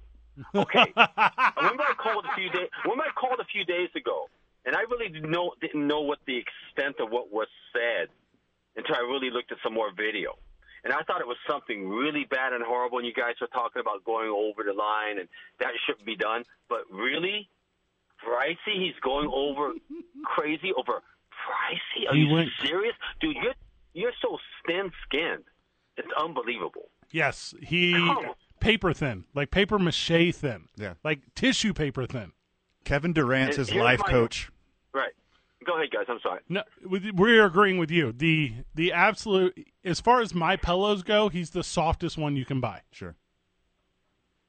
Okay. 0.55 0.93
remember 0.97 1.83
I 1.85 1.95
called 1.99 2.25
a 2.25 2.35
few 2.35 2.49
days. 2.49 2.69
Remember 2.85 3.05
I 3.05 3.11
called 3.21 3.41
a 3.41 3.45
few 3.45 3.65
days 3.67 3.91
ago, 3.95 4.27
and 4.65 4.77
I 4.77 4.81
really 4.83 5.09
didn't 5.09 5.31
know 5.31 5.53
didn't 5.61 5.87
know 5.87 6.01
what 6.01 6.19
the 6.27 6.37
extent 6.37 6.97
of 7.01 7.11
what 7.11 7.31
was 7.33 7.49
said 7.73 8.09
until 8.77 8.97
I 8.97 9.01
really 9.01 9.31
looked 9.31 9.53
at 9.53 9.59
some 9.63 9.75
more 9.75 9.91
video. 9.97 10.39
And 10.83 10.93
I 10.95 11.03
thought 11.03 11.21
it 11.21 11.27
was 11.27 11.37
something 11.49 11.89
really 11.91 12.25
bad 12.31 12.55
and 12.55 12.65
horrible. 12.65 12.99
And 12.99 13.07
you 13.07 13.13
guys 13.13 13.35
were 13.41 13.49
talking 13.49 13.81
about 13.81 14.03
going 14.05 14.31
over 14.31 14.63
the 14.63 14.73
line, 14.73 15.19
and 15.19 15.29
that 15.59 15.73
shouldn't 15.85 16.07
be 16.07 16.17
done. 16.17 16.43
But 16.71 16.85
really, 16.91 17.51
Pricey, 18.25 18.75
he's 18.85 18.95
going 19.03 19.29
over 19.33 19.73
crazy 20.25 20.73
over 20.77 21.03
Pricey. 21.33 22.09
Are 22.11 22.15
He 22.15 22.23
you 22.23 22.33
went- 22.33 22.51
serious, 22.63 22.95
dude? 23.21 23.37
You're 23.43 23.55
you're 23.93 24.13
so 24.23 24.39
thin 24.67 24.91
skinned. 25.05 25.45
It's 25.97 26.09
unbelievable. 26.19 26.89
Yes, 27.11 27.55
he 27.61 27.93
Come. 27.93 28.27
paper 28.61 28.93
thin, 28.95 29.25
like 29.35 29.51
paper 29.51 29.79
mache 29.79 30.33
thin. 30.33 30.69
Yeah. 30.77 30.95
like 31.03 31.21
tissue 31.35 31.73
paper 31.75 32.07
thin. 32.07 32.33
Kevin 32.85 33.13
Durant's 33.13 33.57
his 33.57 33.69
here's 33.69 33.83
life 33.83 34.01
my- 34.01 34.11
coach. 34.11 34.51
Right. 34.93 35.13
Go 35.65 35.77
ahead, 35.77 35.91
guys. 35.91 36.07
I'm 36.09 36.21
sorry. 36.23 36.41
No, 36.49 36.63
with- 36.85 37.05
we're 37.15 37.45
agreeing 37.45 37.79
with 37.79 37.91
you. 37.91 38.13
The 38.13 38.53
the 38.75 38.93
absolute 38.93 39.67
as 39.85 40.01
far 40.01 40.21
as 40.21 40.35
my 40.35 40.57
pillows 40.57 41.03
go, 41.03 41.29
he's 41.29 41.51
the 41.51 41.63
softest 41.63 42.17
one 42.19 42.37
you 42.37 42.45
can 42.45 42.61
buy. 42.61 42.83
Sure. 42.91 43.15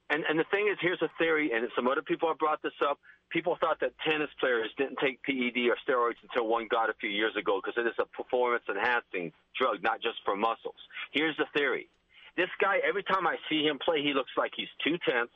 And 0.10 0.24
and 0.28 0.38
the 0.40 0.46
thing 0.52 0.68
is, 0.72 0.78
here's 0.82 1.02
a 1.02 1.10
theory, 1.18 1.52
and 1.54 1.68
some 1.76 1.88
other 1.88 2.02
people 2.02 2.28
have 2.28 2.38
brought 2.38 2.62
this 2.62 2.74
up. 2.88 3.00
People 3.30 3.58
thought 3.62 3.80
that 3.80 3.94
tennis 4.06 4.30
players 4.42 4.70
didn't 4.78 4.98
take 5.00 5.24
PED 5.24 5.70
or 5.72 5.78
steroids 5.88 6.20
until 6.24 6.48
one 6.48 6.68
got 6.70 6.90
a 6.90 6.94
few 7.00 7.10
years 7.10 7.34
ago 7.38 7.62
because 7.64 7.78
it 7.82 7.88
is 7.88 7.96
a 7.98 8.06
performance 8.06 8.64
enhancing 8.70 9.32
drug, 9.58 9.82
not 9.82 10.02
just 10.02 10.18
for 10.26 10.36
muscles. 10.36 10.76
Here's 11.12 11.38
the 11.38 11.46
theory. 11.54 11.88
This 12.36 12.50
guy, 12.60 12.80
every 12.86 13.04
time 13.04 13.26
I 13.26 13.38
see 13.50 13.64
him 13.64 13.80
play, 13.80 14.02
he 14.04 14.14
looks 14.14 14.32
like 14.38 14.52
he's 14.56 14.68
too 14.84 14.98
tense. 15.08 15.30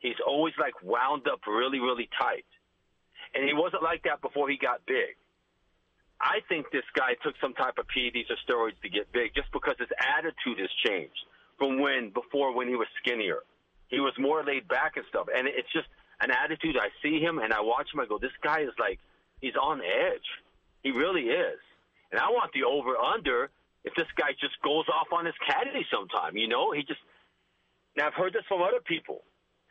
He's 0.00 0.18
always 0.26 0.54
like 0.58 0.74
wound 0.82 1.28
up 1.28 1.40
really, 1.46 1.78
really 1.78 2.08
tight. 2.18 2.48
And 3.34 3.44
he 3.44 3.54
wasn't 3.54 3.82
like 3.82 4.02
that 4.04 4.20
before 4.20 4.48
he 4.48 4.56
got 4.56 4.84
big. 4.86 5.16
I 6.20 6.40
think 6.48 6.66
this 6.72 6.84
guy 6.94 7.14
took 7.22 7.34
some 7.40 7.54
type 7.54 7.78
of 7.78 7.86
PEDs 7.88 8.28
or 8.28 8.36
steroids 8.44 8.80
to 8.82 8.88
get 8.88 9.12
big 9.12 9.34
just 9.34 9.48
because 9.52 9.76
his 9.78 9.88
attitude 10.18 10.58
has 10.58 10.68
changed 10.84 11.20
from 11.58 11.80
when 11.80 12.10
before 12.10 12.54
when 12.54 12.68
he 12.68 12.74
was 12.76 12.88
skinnier. 13.02 13.40
He 13.88 14.00
was 14.00 14.12
more 14.18 14.44
laid 14.44 14.68
back 14.68 14.96
and 14.96 15.04
stuff. 15.08 15.28
And 15.34 15.46
it's 15.46 15.70
just 15.72 15.88
an 16.20 16.30
attitude. 16.30 16.76
I 16.76 16.88
see 17.02 17.20
him 17.20 17.38
and 17.38 17.52
I 17.52 17.60
watch 17.60 17.88
him. 17.92 18.00
I 18.00 18.06
go, 18.06 18.18
this 18.18 18.36
guy 18.42 18.60
is 18.60 18.74
like, 18.78 18.98
he's 19.40 19.56
on 19.56 19.80
edge. 19.80 20.28
He 20.82 20.90
really 20.90 21.28
is. 21.28 21.60
And 22.10 22.20
I 22.20 22.28
want 22.28 22.52
the 22.52 22.64
over 22.64 22.96
under 22.96 23.50
if 23.84 23.94
this 23.94 24.08
guy 24.16 24.32
just 24.40 24.60
goes 24.62 24.84
off 24.88 25.08
on 25.12 25.24
his 25.24 25.34
caddy 25.46 25.86
sometime. 25.92 26.36
You 26.36 26.48
know, 26.48 26.72
he 26.72 26.82
just. 26.82 27.00
Now 27.96 28.06
I've 28.06 28.14
heard 28.14 28.32
this 28.32 28.44
from 28.48 28.62
other 28.62 28.80
people. 28.84 29.22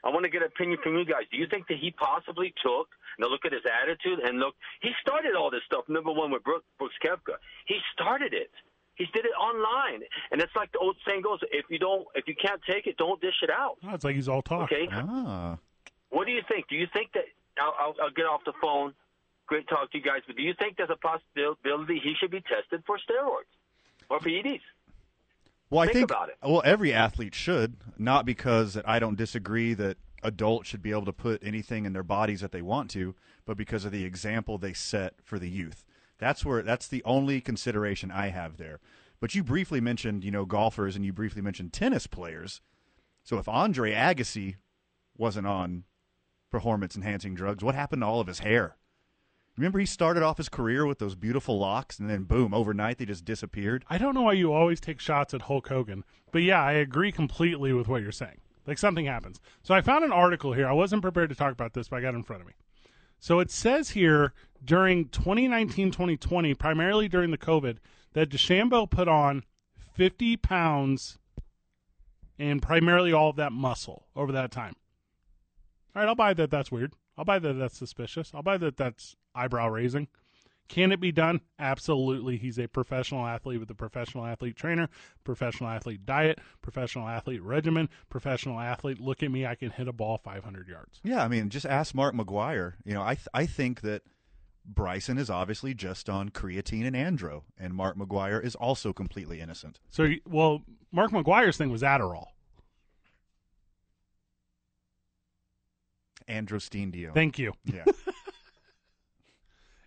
I 0.04 0.10
want 0.10 0.24
to 0.24 0.30
get 0.30 0.42
an 0.42 0.48
opinion 0.48 0.80
from 0.82 0.98
you 0.98 1.06
guys. 1.06 1.24
Do 1.32 1.38
you 1.38 1.48
think 1.48 1.68
that 1.68 1.78
he 1.78 1.92
possibly 1.92 2.54
took, 2.64 2.88
now 3.20 3.28
look 3.28 3.46
at 3.46 3.52
his 3.52 3.64
attitude 3.68 4.20
and 4.20 4.40
look, 4.40 4.56
he 4.82 4.92
started 5.02 5.36
all 5.36 5.52
this 5.52 5.62
stuff, 5.66 5.84
number 5.90 6.12
one, 6.12 6.32
with 6.32 6.44
Brooks, 6.44 6.66
Brooks 6.78 6.96
Koepka. 7.04 7.36
He 7.66 7.78
started 7.94 8.34
it. 8.34 8.52
He 8.96 9.06
did 9.14 9.26
it 9.26 9.36
online. 9.40 10.02
And 10.32 10.42
it's 10.42 10.56
like 10.56 10.72
the 10.72 10.80
old 10.80 10.98
saying 11.08 11.22
goes, 11.22 11.40
if 11.52 11.66
you 11.70 11.80
don't, 11.80 12.08
if 12.16 12.28
you 12.28 12.36
can't 12.36 12.62
take 12.70 12.88
it, 12.88 12.98
don't 12.98 13.20
dish 13.22 13.42
it 13.42 13.50
out. 13.50 13.78
Oh, 13.84 13.94
it's 13.94 14.04
like 14.04 14.16
he's 14.16 14.28
all 14.30 14.42
talk. 14.42 14.72
Okay? 14.72 14.88
Ah. 14.92 15.58
What 16.10 16.26
do 16.26 16.32
you 16.32 16.42
think? 16.48 16.68
Do 16.68 16.76
you 16.76 16.88
think 16.92 17.12
that, 17.14 17.26
I'll, 17.60 17.76
I'll, 17.80 17.96
I'll 18.04 18.12
get 18.12 18.26
off 18.26 18.42
the 18.46 18.54
phone. 18.62 18.94
Great 19.48 19.68
talk 19.68 19.92
to 19.92 19.98
you 19.98 20.04
guys. 20.04 20.22
But 20.28 20.36
do 20.36 20.44
you 20.44 20.54
think 20.60 20.78
there's 20.78 20.90
a 20.90 20.96
possibility 20.96 22.00
he 22.04 22.14
should 22.20 22.32
be 22.32 22.42
tested 22.42 22.84
for 22.86 22.98
steroids 22.98 23.50
or 24.10 24.20
PEDs? 24.20 24.62
Well, 25.70 25.82
I 25.82 25.86
Think 25.86 25.96
think 25.98 26.12
about 26.12 26.30
it. 26.30 26.38
well 26.44 26.62
every 26.66 26.92
athlete 26.94 27.36
should, 27.36 27.78
not 27.98 28.26
because 28.26 28.78
I 28.86 29.00
don't 29.00 29.16
disagree 29.18 29.74
that 29.76 29.98
adults 30.24 30.68
should 30.68 30.82
be 30.82 30.92
able 30.92 31.06
to 31.06 31.14
put 31.14 31.44
anything 31.44 31.86
in 31.86 31.94
their 31.94 32.04
bodies 32.04 32.42
that 32.42 32.52
they 32.52 32.62
want 32.62 32.90
to, 32.92 33.16
but 33.46 33.56
because 33.56 33.86
of 33.86 33.92
the 33.92 34.04
example 34.04 34.58
they 34.58 34.74
set 34.74 35.16
for 35.24 35.38
the 35.40 35.50
youth. 35.50 35.86
That's 36.18 36.44
where 36.44 36.62
that's 36.64 36.88
the 36.88 37.04
only 37.06 37.40
consideration 37.40 38.12
I 38.12 38.28
have 38.30 38.58
there. 38.58 38.80
But 39.22 39.36
you 39.36 39.44
briefly 39.44 39.80
mentioned, 39.82 40.24
you 40.24 40.32
know, 40.32 40.46
golfers 40.46 40.96
and 40.96 41.06
you 41.06 41.14
briefly 41.14 41.42
mentioned 41.42 41.72
tennis 41.72 42.08
players. 42.08 42.62
So 43.24 43.38
if 43.38 43.48
Andre 43.48 43.94
Agassi 43.94 44.56
wasn't 45.18 45.48
on 45.48 45.84
performance 46.50 46.96
enhancing 46.96 47.36
drugs, 47.36 47.64
what 47.64 47.76
happened 47.76 48.02
to 48.02 48.08
all 48.08 48.20
of 48.22 48.28
his 48.28 48.40
hair? 48.40 48.76
Remember 49.60 49.80
he 49.80 49.86
started 49.86 50.24
off 50.24 50.38
his 50.38 50.48
career 50.48 50.86
with 50.86 51.00
those 51.00 51.16
beautiful 51.16 51.60
locks 51.60 52.00
and 52.00 52.10
then 52.10 52.24
boom, 52.24 52.54
overnight 52.54 52.98
they 52.98 53.06
just 53.06 53.26
disappeared? 53.26 53.84
I 53.90 53.98
don't 53.98 54.16
know 54.16 54.22
why 54.22 54.32
you 54.32 54.54
always 54.54 54.80
take 54.80 55.02
shots 55.02 55.34
at 55.34 55.42
Hulk 55.44 55.68
Hogan, 55.68 56.06
but 56.32 56.44
yeah, 56.44 56.64
I 56.64 56.72
agree 56.72 57.12
completely 57.12 57.74
with 57.74 57.90
what 57.90 58.02
you're 58.02 58.14
saying. 58.14 58.40
Like 58.66 58.78
something 58.78 59.06
happens. 59.06 59.42
So 59.62 59.74
I 59.74 59.82
found 59.82 60.06
an 60.06 60.14
article 60.14 60.54
here. 60.54 60.66
I 60.66 60.72
wasn't 60.72 61.02
prepared 61.02 61.28
to 61.32 61.36
talk 61.36 61.52
about 61.52 61.74
this, 61.74 61.90
but 61.90 61.98
I 61.98 62.02
got 62.02 62.14
it 62.14 62.18
in 62.18 62.24
front 62.24 62.42
of 62.42 62.48
me. 62.48 62.54
So 63.20 63.42
it 63.42 63.52
says 63.52 63.90
here 63.90 64.34
during 64.64 65.10
2019 65.10 65.92
2020, 65.92 66.54
primarily 66.54 67.10
during 67.10 67.32
the 67.32 67.38
COVID, 67.38 67.80
that 68.14 68.30
DeChambeau 68.30 68.90
put 68.90 69.10
on 69.10 69.44
50 69.94 70.38
pounds 70.38 71.20
and 72.38 72.62
primarily 72.62 73.12
all 73.12 73.32
of 73.32 73.36
that 73.36 73.52
muscle 73.52 74.08
over 74.16 74.32
that 74.32 74.52
time. 74.52 74.76
All 75.94 76.02
right, 76.02 76.08
I'll 76.08 76.16
buy 76.16 76.34
that 76.34 76.50
that's 76.50 76.72
weird. 76.72 76.94
I'll 77.18 77.26
buy 77.26 77.40
that 77.40 77.60
that's 77.60 77.78
suspicious. 77.78 78.32
I'll 78.34 78.42
buy 78.42 78.58
that 78.58 78.78
that's 78.78 79.18
eyebrow 79.36 79.70
raising. 79.70 80.08
Can 80.70 80.92
it 80.92 81.00
be 81.00 81.12
done? 81.12 81.42
Absolutely. 81.58 82.38
He's 82.38 82.60
a 82.60 82.68
professional 82.68 83.26
athlete 83.26 83.60
with 83.60 83.72
a 83.72 83.76
professional 83.76 84.26
athlete 84.26 84.56
trainer, 84.56 84.88
professional 85.24 85.68
athlete 85.68 86.06
diet, 86.06 86.40
professional 86.62 87.08
athlete 87.08 87.42
regimen, 87.42 87.90
professional 88.10 88.60
athlete. 88.60 89.00
Look 89.02 89.24
at 89.24 89.32
me, 89.32 89.48
I 89.48 89.56
can 89.56 89.72
hit 89.72 89.88
a 89.88 89.94
ball 89.94 90.20
500 90.20 90.68
yards. 90.68 91.00
Yeah, 91.04 91.24
I 91.24 91.28
mean, 91.28 91.50
just 91.50 91.66
ask 91.66 91.96
Mark 91.96 92.14
McGwire. 92.14 92.74
You 92.86 92.94
know, 92.94 93.02
I 93.02 93.16
th- 93.16 93.28
I 93.34 93.48
think 93.48 93.82
that 93.82 94.04
Bryson 94.64 95.18
is 95.18 95.32
obviously 95.32 95.74
just 95.74 96.08
on 96.08 96.30
creatine 96.30 96.86
and 96.86 96.96
andro, 96.96 97.44
and 97.58 97.74
Mark 97.74 97.98
McGwire 97.98 98.44
is 98.44 98.54
also 98.54 98.94
completely 98.94 99.42
innocent. 99.42 99.80
So, 99.90 100.08
well, 100.28 100.62
Mark 100.92 101.10
McGwire's 101.10 101.58
thing 101.58 101.72
was 101.72 101.82
Adderall. 101.82 102.28
Androstenedione. 106.30 107.16
Thank 107.16 107.40
you. 107.40 107.54
yeah. 107.66 107.86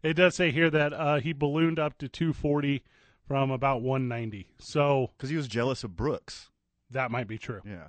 It 0.03 0.15
does 0.15 0.35
say 0.35 0.51
here 0.51 0.69
that 0.71 0.93
uh, 0.93 1.21
he 1.21 1.33
ballooned 1.33 1.79
up 1.79 1.97
to 1.99 2.09
240 2.09 2.83
from 3.27 3.51
about 3.51 3.83
190. 3.83 4.49
So 4.59 5.11
Because 5.17 5.31
he 5.31 5.37
was 5.37 5.47
jealous 5.49 5.85
of 5.85 5.97
Brooks. 5.97 6.51
that 6.91 7.11
might 7.11 7.29
be 7.29 7.39
true. 7.39 7.61
Yeah. 7.65 7.89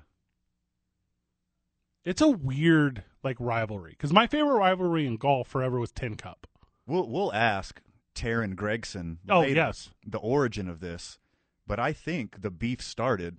It's 2.05 2.22
a 2.22 2.29
weird 2.29 3.03
like 3.24 3.38
rivalry 3.39 3.91
because 3.91 4.12
my 4.12 4.27
favorite 4.27 4.58
rivalry 4.58 5.08
in 5.08 5.15
golf 5.17 5.48
forever 5.48 5.79
was 5.79 5.91
Tin 5.91 6.15
Cup. 6.15 6.48
We'll 6.86 7.08
we'll 7.10 7.32
ask 7.34 7.82
Teryn 8.13 8.55
Gregson. 8.55 9.20
Oh, 9.29 9.39
later 9.39 9.53
yes. 9.55 9.89
the 10.05 10.17
origin 10.17 10.67
of 10.67 10.82
this, 10.82 11.17
but 11.65 11.79
I 11.79 11.93
think 11.93 12.41
the 12.41 12.51
beef 12.51 12.82
started. 12.82 13.38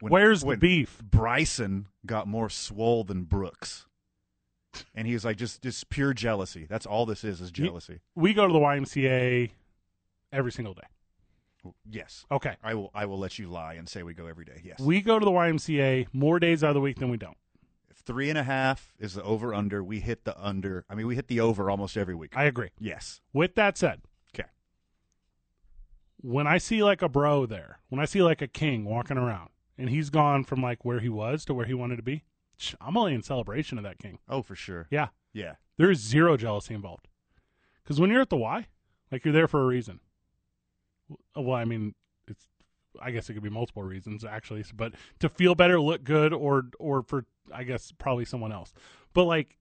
When, 0.00 0.12
Where's 0.12 0.40
the 0.42 0.48
when 0.48 0.58
beef? 0.58 1.00
Bryson 1.02 1.86
got 2.04 2.28
more 2.28 2.50
swole 2.50 3.04
than 3.04 3.22
Brooks, 3.24 3.86
and 4.94 5.06
he's 5.06 5.24
like 5.24 5.36
just 5.36 5.62
just 5.62 5.88
pure 5.88 6.12
jealousy. 6.14 6.66
That's 6.68 6.86
all 6.86 7.06
this 7.06 7.24
is 7.24 7.40
is 7.40 7.50
jealousy. 7.50 8.00
We 8.14 8.34
go 8.34 8.46
to 8.46 8.52
the 8.52 8.58
YMCA 8.58 9.50
every 10.32 10.52
single 10.52 10.74
day. 10.74 10.82
Yes. 11.90 12.24
Okay. 12.30 12.54
I 12.62 12.74
will. 12.74 12.90
I 12.94 13.06
will 13.06 13.18
let 13.18 13.38
you 13.38 13.48
lie 13.48 13.74
and 13.74 13.88
say 13.88 14.02
we 14.04 14.14
go 14.14 14.26
every 14.26 14.44
day. 14.44 14.60
Yes. 14.64 14.78
We 14.80 15.00
go 15.00 15.18
to 15.18 15.24
the 15.24 15.30
YMCA 15.32 16.06
more 16.12 16.38
days 16.38 16.62
out 16.62 16.68
of 16.70 16.74
the 16.74 16.80
week 16.80 16.98
than 17.00 17.08
we 17.10 17.16
don't. 17.16 17.36
If 17.90 17.96
three 17.98 18.28
and 18.30 18.38
a 18.38 18.44
half 18.44 18.94
is 19.00 19.14
the 19.14 19.22
over 19.24 19.52
under. 19.52 19.82
We 19.82 19.98
hit 20.00 20.24
the 20.24 20.40
under. 20.40 20.84
I 20.88 20.94
mean, 20.94 21.06
we 21.08 21.16
hit 21.16 21.26
the 21.28 21.40
over 21.40 21.68
almost 21.70 21.96
every 21.96 22.14
week. 22.14 22.36
I 22.36 22.44
agree. 22.44 22.70
yes. 22.78 23.20
With 23.32 23.56
that 23.56 23.76
said, 23.76 24.02
Okay. 24.32 24.48
when 26.18 26.46
I 26.46 26.58
see 26.58 26.82
like 26.84 27.02
a 27.02 27.08
bro 27.08 27.46
there, 27.46 27.80
when 27.88 28.00
I 28.00 28.04
see 28.04 28.22
like 28.22 28.42
a 28.42 28.46
king 28.48 28.84
walking 28.84 29.16
around 29.16 29.50
and 29.78 29.90
he's 29.90 30.10
gone 30.10 30.44
from 30.44 30.62
like 30.62 30.84
where 30.84 31.00
he 31.00 31.08
was 31.08 31.44
to 31.46 31.54
where 31.54 31.66
he 31.66 31.74
wanted 31.74 31.96
to 31.96 32.02
be, 32.02 32.22
I'm 32.80 32.96
only 32.96 33.14
in 33.14 33.22
celebration 33.22 33.78
of 33.78 33.84
that 33.84 33.98
king. 33.98 34.18
Oh, 34.28 34.42
for 34.42 34.54
sure. 34.54 34.86
Yeah. 34.90 35.08
Yeah. 35.32 35.54
There 35.76 35.90
is 35.90 35.98
zero 36.00 36.36
jealousy 36.36 36.74
involved. 36.74 37.08
Because 37.82 38.00
when 38.00 38.10
you're 38.10 38.22
at 38.22 38.30
the 38.30 38.36
Y, 38.36 38.66
like 39.12 39.24
you're 39.24 39.34
there 39.34 39.48
for 39.48 39.62
a 39.62 39.66
reason. 39.66 40.00
Well, 41.36 41.56
I 41.56 41.64
mean, 41.64 41.94
it's. 42.26 42.46
I 43.00 43.10
guess 43.10 43.28
it 43.28 43.34
could 43.34 43.42
be 43.42 43.50
multiple 43.50 43.82
reasons 43.82 44.24
actually, 44.24 44.64
but 44.74 44.94
to 45.20 45.28
feel 45.28 45.54
better, 45.54 45.78
look 45.78 46.02
good, 46.02 46.32
or 46.32 46.64
or 46.78 47.02
for 47.02 47.26
I 47.52 47.62
guess 47.62 47.92
probably 47.98 48.24
someone 48.24 48.52
else. 48.52 48.72
But 49.12 49.24
like, 49.24 49.58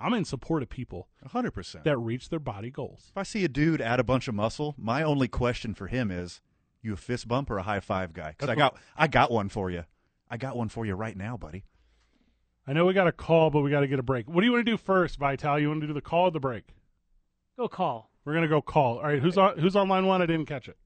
I'm 0.00 0.14
in 0.14 0.24
support 0.24 0.62
of 0.62 0.70
people 0.70 1.08
hundred 1.26 1.50
percent. 1.50 1.84
that 1.84 1.98
reach 1.98 2.30
their 2.30 2.38
body 2.38 2.70
goals. 2.70 3.08
If 3.10 3.16
I 3.18 3.24
see 3.24 3.44
a 3.44 3.48
dude 3.48 3.82
add 3.82 4.00
a 4.00 4.04
bunch 4.04 4.26
of 4.26 4.34
muscle, 4.34 4.74
my 4.78 5.02
only 5.02 5.28
question 5.28 5.74
for 5.74 5.88
him 5.88 6.10
is, 6.10 6.40
you 6.80 6.94
a 6.94 6.96
fist 6.96 7.28
bump 7.28 7.50
or 7.50 7.58
a 7.58 7.62
high 7.62 7.80
five 7.80 8.14
guy? 8.14 8.30
Because 8.30 8.48
I 8.48 8.54
got 8.54 8.76
I 8.96 9.06
got 9.06 9.30
one 9.30 9.50
for 9.50 9.70
you. 9.70 9.84
I 10.30 10.38
got 10.38 10.56
one 10.56 10.70
for 10.70 10.86
you 10.86 10.94
right 10.94 11.16
now, 11.16 11.36
buddy. 11.36 11.64
I 12.68 12.74
know 12.74 12.84
we 12.84 12.92
got 12.92 13.06
a 13.06 13.12
call, 13.12 13.48
but 13.48 13.62
we 13.62 13.70
got 13.70 13.80
to 13.80 13.88
get 13.88 13.98
a 13.98 14.02
break. 14.02 14.28
What 14.28 14.42
do 14.42 14.46
you 14.46 14.52
want 14.52 14.66
to 14.66 14.70
do 14.70 14.76
first, 14.76 15.16
Vital? 15.16 15.58
You 15.58 15.68
want 15.68 15.80
to 15.80 15.86
do 15.86 15.94
the 15.94 16.02
call 16.02 16.24
or 16.24 16.30
the 16.30 16.38
break? 16.38 16.64
Go 17.56 17.66
call. 17.66 18.10
We're 18.26 18.34
gonna 18.34 18.46
go 18.46 18.60
call. 18.60 18.98
All 18.98 19.04
right, 19.04 19.22
who's 19.22 19.38
on 19.38 19.58
who's 19.58 19.74
on 19.74 19.88
line 19.88 20.06
one? 20.06 20.20
I 20.20 20.26
didn't 20.26 20.44
catch 20.44 20.68
it. 20.68 20.76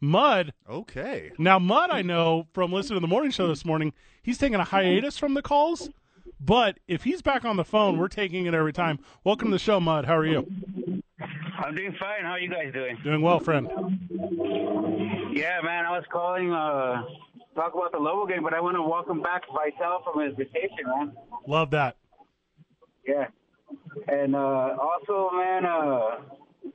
Mud. 0.00 0.52
Okay. 0.70 1.32
Now, 1.36 1.58
Mud, 1.58 1.90
I 1.90 2.02
know 2.02 2.46
from 2.52 2.72
listening 2.72 2.98
to 2.98 3.00
the 3.00 3.08
morning 3.08 3.32
show 3.32 3.48
this 3.48 3.64
morning, 3.64 3.92
he's 4.22 4.38
taking 4.38 4.54
a 4.54 4.64
hiatus 4.64 5.18
from 5.18 5.34
the 5.34 5.42
calls. 5.42 5.90
But 6.38 6.78
if 6.86 7.02
he's 7.02 7.22
back 7.22 7.44
on 7.44 7.56
the 7.56 7.64
phone, 7.64 7.98
we're 7.98 8.06
taking 8.06 8.46
it 8.46 8.54
every 8.54 8.72
time. 8.72 9.00
Welcome 9.24 9.48
to 9.48 9.52
the 9.52 9.58
show, 9.58 9.80
Mud. 9.80 10.04
How 10.04 10.16
are 10.16 10.26
you? 10.26 10.46
I'm 11.58 11.74
doing 11.74 11.96
fine. 11.98 12.22
How 12.22 12.32
are 12.32 12.38
you 12.38 12.50
guys 12.50 12.72
doing? 12.72 12.98
Doing 13.02 13.20
well, 13.20 13.40
friend. 13.40 13.68
Yeah, 15.32 15.60
man. 15.64 15.86
I 15.86 15.90
was 15.90 16.04
calling 16.12 16.52
uh 16.52 17.02
talk 17.56 17.74
about 17.74 17.90
the 17.92 17.98
Lobo 17.98 18.26
game, 18.26 18.42
but 18.42 18.54
I 18.54 18.60
want 18.60 18.76
to 18.76 18.82
welcome 18.82 19.20
back 19.22 19.42
Vital 19.52 20.00
from 20.04 20.24
his 20.24 20.36
vacation, 20.36 20.86
man. 20.86 21.12
Love 21.48 21.70
that. 21.70 21.96
Yeah. 23.06 23.26
And 24.08 24.36
uh 24.36 24.76
also, 24.80 25.30
man, 25.36 25.64
uh 25.66 26.20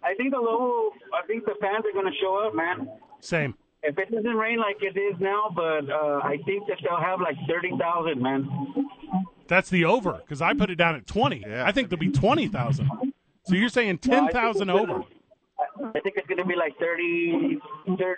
I 0.04 0.14
think 0.18 0.32
the 0.34 0.40
Lobo 0.40 0.92
I 1.14 1.26
think 1.28 1.46
the 1.46 1.56
fans 1.62 1.86
are 1.86 1.94
gonna 1.94 2.16
show 2.22 2.36
up, 2.48 2.56
man. 2.56 2.90
Same. 3.22 3.56
If 3.84 3.98
it 3.98 4.12
doesn't 4.12 4.36
rain 4.36 4.60
like 4.60 4.78
it 4.82 4.98
is 5.00 5.16
now, 5.20 5.52
but 5.56 5.90
uh 5.90 6.20
I 6.24 6.38
think 6.46 6.68
that 6.68 6.78
they'll 6.84 7.00
have 7.00 7.22
like 7.22 7.36
thirty 7.48 7.72
thousand, 7.80 8.22
man. 8.22 8.50
That's 9.48 9.70
the 9.70 9.86
over 9.86 10.14
because 10.14 10.42
I 10.42 10.54
put 10.54 10.70
it 10.70 10.76
down 10.76 10.96
at 10.96 11.08
twenty. 11.08 11.44
Yeah. 11.48 11.66
I 11.66 11.72
think 11.72 11.90
there'll 11.90 12.00
be 12.00 12.12
twenty 12.12 12.48
thousand. 12.48 12.90
So 13.46 13.56
you're 13.56 13.70
saying 13.70 14.00
ten 14.00 14.28
thousand 14.30 14.68
Well, 14.70 14.78
I 14.78 14.80
think 14.80 14.90
over? 14.90 15.00
gonna- 15.04 15.16
I 15.84 16.00
think 16.00 16.16
it's 16.18 16.28
gonna 16.28 16.46
be 16.46 16.56
like 16.56 16.78
30, 16.80 17.60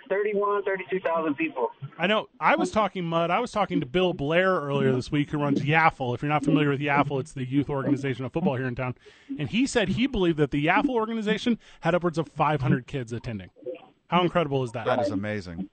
31, 0.08 0.62
32,000 0.64 1.34
people. 1.34 1.70
I 1.98 2.06
know. 2.06 2.28
I 2.40 2.56
was 2.56 2.70
talking 2.70 3.04
mud. 3.04 3.30
I 3.30 3.40
was 3.40 3.52
talking 3.52 3.80
to 3.80 3.86
Bill 3.86 4.12
Blair 4.12 4.52
earlier 4.52 4.92
this 4.92 5.10
week, 5.10 5.30
who 5.30 5.38
runs 5.38 5.60
Yaffle. 5.60 6.14
If 6.14 6.22
you're 6.22 6.28
not 6.28 6.44
familiar 6.44 6.70
with 6.70 6.80
Yaffle, 6.80 7.20
it's 7.20 7.32
the 7.32 7.44
youth 7.44 7.70
organization 7.70 8.24
of 8.24 8.32
football 8.32 8.56
here 8.56 8.66
in 8.66 8.74
town. 8.74 8.94
And 9.38 9.48
he 9.48 9.66
said 9.66 9.90
he 9.90 10.06
believed 10.06 10.38
that 10.38 10.50
the 10.50 10.66
Yaffle 10.66 10.90
organization 10.90 11.58
had 11.80 11.94
upwards 11.94 12.18
of 12.18 12.28
500 12.28 12.86
kids 12.86 13.12
attending. 13.12 13.50
How 14.08 14.22
incredible 14.22 14.62
is 14.62 14.72
that? 14.72 14.86
That 14.86 15.00
is 15.00 15.10
amazing. 15.10 15.68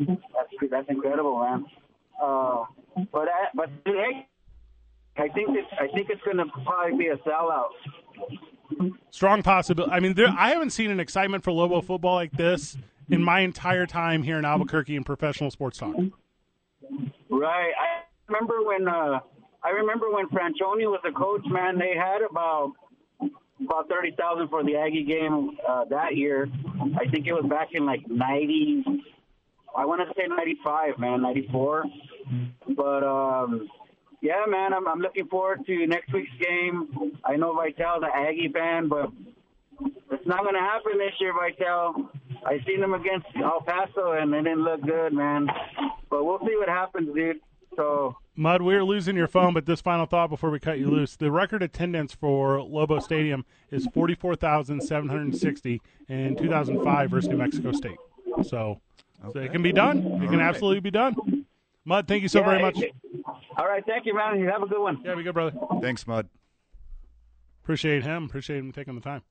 That's 0.00 0.70
that's 0.70 0.88
incredible, 0.88 1.38
man. 1.40 1.66
Uh, 2.20 2.64
but 3.12 3.28
I, 3.28 3.48
but 3.54 3.70
hey, 3.84 4.26
I 5.16 5.28
think 5.28 5.50
it's 5.50 5.68
I 5.78 5.88
think 5.88 6.08
it's 6.10 6.22
gonna 6.22 6.46
probably 6.64 6.96
be 6.96 7.08
a 7.08 7.16
sellout. 7.18 7.68
Strong 9.10 9.42
possibility. 9.42 9.92
I 9.92 10.00
mean, 10.00 10.14
there, 10.14 10.28
I 10.28 10.50
haven't 10.50 10.70
seen 10.70 10.90
an 10.90 11.00
excitement 11.00 11.44
for 11.44 11.52
Lobo 11.52 11.80
football 11.80 12.14
like 12.14 12.32
this 12.32 12.76
in 13.10 13.22
my 13.22 13.40
entire 13.40 13.86
time 13.86 14.22
here 14.22 14.38
in 14.38 14.44
Albuquerque 14.44 14.96
in 14.96 15.04
professional 15.04 15.50
sports 15.50 15.78
talk. 15.78 15.94
Right. 17.30 17.72
I 17.78 18.02
remember 18.28 18.62
when 18.62 18.88
uh, 18.88 19.20
I 19.64 19.70
remember 19.70 20.10
when 20.10 20.26
Franchione 20.28 20.86
was 20.90 21.00
the 21.04 21.12
coach. 21.12 21.42
Man, 21.46 21.78
they 21.78 21.94
had 21.96 22.22
about 22.28 22.72
about 23.64 23.88
thirty 23.88 24.12
thousand 24.18 24.48
for 24.48 24.64
the 24.64 24.76
Aggie 24.76 25.04
game 25.04 25.56
uh, 25.68 25.84
that 25.86 26.16
year. 26.16 26.48
I 26.96 27.08
think 27.10 27.26
it 27.26 27.32
was 27.32 27.44
back 27.48 27.68
in 27.72 27.86
like 27.86 28.00
ninety. 28.08 28.84
I 29.76 29.84
want 29.84 30.00
to 30.06 30.14
say 30.14 30.26
ninety 30.28 30.56
five, 30.64 30.98
man, 30.98 31.22
ninety 31.22 31.48
four. 31.50 31.84
But 32.76 33.04
um, 33.04 33.68
yeah, 34.22 34.44
man, 34.48 34.72
I'm 34.72 34.88
I'm 34.88 35.00
looking 35.00 35.26
forward 35.26 35.66
to 35.66 35.86
next 35.86 36.12
week's 36.12 36.30
game. 36.40 37.18
I 37.24 37.36
know 37.36 37.54
Vital's 37.54 38.02
an 38.02 38.10
Aggie 38.14 38.50
fan, 38.52 38.88
but 38.88 39.10
it's 40.10 40.26
not 40.26 40.42
going 40.42 40.54
to 40.54 40.60
happen 40.60 40.92
this 40.96 41.12
year, 41.20 41.34
Vital. 41.34 42.08
I 42.46 42.58
seen 42.66 42.80
them 42.80 42.94
against 42.94 43.26
El 43.36 43.60
Paso, 43.60 44.12
and 44.12 44.32
they 44.32 44.38
didn't 44.38 44.62
look 44.62 44.80
good, 44.82 45.12
man. 45.12 45.48
But 46.08 46.24
we'll 46.24 46.38
see 46.40 46.56
what 46.56 46.68
happens, 46.68 47.14
dude. 47.14 47.40
So 47.76 48.16
Mud, 48.36 48.62
we're 48.62 48.84
losing 48.84 49.16
your 49.16 49.28
phone, 49.28 49.54
but 49.54 49.66
this 49.66 49.80
final 49.80 50.06
thought 50.06 50.30
before 50.30 50.50
we 50.50 50.58
cut 50.60 50.78
you 50.78 50.88
loose. 50.88 51.16
The 51.16 51.30
record 51.30 51.62
attendance 51.62 52.14
for 52.14 52.62
Lobo 52.62 52.98
Stadium 53.00 53.44
is 53.70 53.86
44,760 53.92 55.82
in 56.08 56.36
2005 56.36 57.10
versus 57.10 57.28
New 57.28 57.36
Mexico 57.38 57.72
State. 57.72 57.96
So 58.44 58.80
So 59.32 59.38
it 59.38 59.52
can 59.52 59.62
be 59.62 59.72
done. 59.72 60.22
It 60.22 60.30
can 60.30 60.40
absolutely 60.40 60.80
be 60.80 60.90
done. 60.90 61.41
Mud, 61.84 62.06
thank 62.06 62.22
you 62.22 62.28
so 62.28 62.40
Yeah, 62.40 62.46
very 62.46 62.62
much. 62.62 62.80
it- 62.80 62.94
All 63.56 63.66
right, 63.66 63.84
thank 63.84 64.06
you, 64.06 64.14
man. 64.14 64.38
You 64.40 64.48
have 64.48 64.62
a 64.62 64.66
good 64.66 64.80
one. 64.80 65.00
Yeah, 65.04 65.14
be 65.14 65.22
good, 65.22 65.34
brother. 65.34 65.58
Thanks, 65.80 66.06
Mud. 66.06 66.28
Appreciate 67.62 68.02
him. 68.02 68.24
Appreciate 68.24 68.58
him 68.58 68.72
taking 68.72 68.94
the 68.94 69.00
time. 69.00 69.22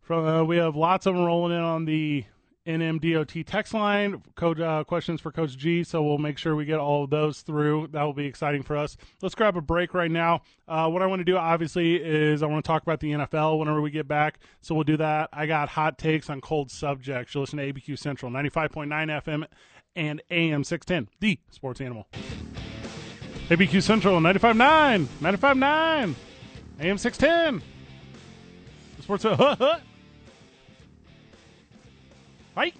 From 0.00 0.26
uh, 0.26 0.44
we 0.44 0.56
have 0.58 0.76
lots 0.76 1.06
of 1.06 1.14
them 1.14 1.24
rolling 1.24 1.56
in 1.56 1.62
on 1.62 1.84
the 1.86 2.24
NMDOT 2.66 3.44
text 3.46 3.72
line. 3.72 4.22
Coach 4.34 4.60
uh, 4.60 4.84
questions 4.84 5.20
for 5.20 5.30
Coach 5.32 5.56
G. 5.56 5.82
So 5.82 6.02
we'll 6.02 6.18
make 6.18 6.36
sure 6.36 6.54
we 6.56 6.64
get 6.66 6.78
all 6.78 7.04
of 7.04 7.10
those 7.10 7.40
through. 7.40 7.88
That 7.92 8.02
will 8.02 8.12
be 8.12 8.26
exciting 8.26 8.62
for 8.62 8.76
us. 8.76 8.96
Let's 9.22 9.34
grab 9.34 9.56
a 9.56 9.60
break 9.62 9.94
right 9.94 10.10
now. 10.10 10.42
Uh, 10.68 10.88
what 10.90 11.00
I 11.00 11.06
want 11.06 11.20
to 11.20 11.24
do, 11.24 11.36
obviously, 11.38 11.96
is 11.96 12.42
I 12.42 12.46
want 12.46 12.62
to 12.64 12.66
talk 12.68 12.82
about 12.82 13.00
the 13.00 13.12
NFL 13.12 13.58
whenever 13.58 13.80
we 13.80 13.90
get 13.90 14.06
back. 14.08 14.40
So 14.60 14.74
we'll 14.74 14.84
do 14.84 14.96
that. 14.98 15.30
I 15.32 15.46
got 15.46 15.70
hot 15.70 15.96
takes 15.98 16.28
on 16.28 16.40
cold 16.42 16.70
subjects. 16.70 17.34
You 17.34 17.40
listen 17.40 17.58
to 17.58 17.72
ABQ 17.72 17.98
Central, 17.98 18.30
ninety 18.30 18.50
five 18.50 18.72
point 18.72 18.90
nine 18.90 19.08
FM 19.08 19.46
and 19.96 20.22
AM 20.30 20.64
six 20.64 20.84
ten, 20.86 21.08
the 21.20 21.38
Sports 21.50 21.80
Animal. 21.80 22.06
ABQ 23.48 23.82
Central, 23.82 24.18
95.9, 24.20 25.04
95.9. 25.20 26.14
AM 26.80 26.98
610. 26.98 27.62
The 28.96 29.02
Sports. 29.02 29.24
Right? 32.56 32.74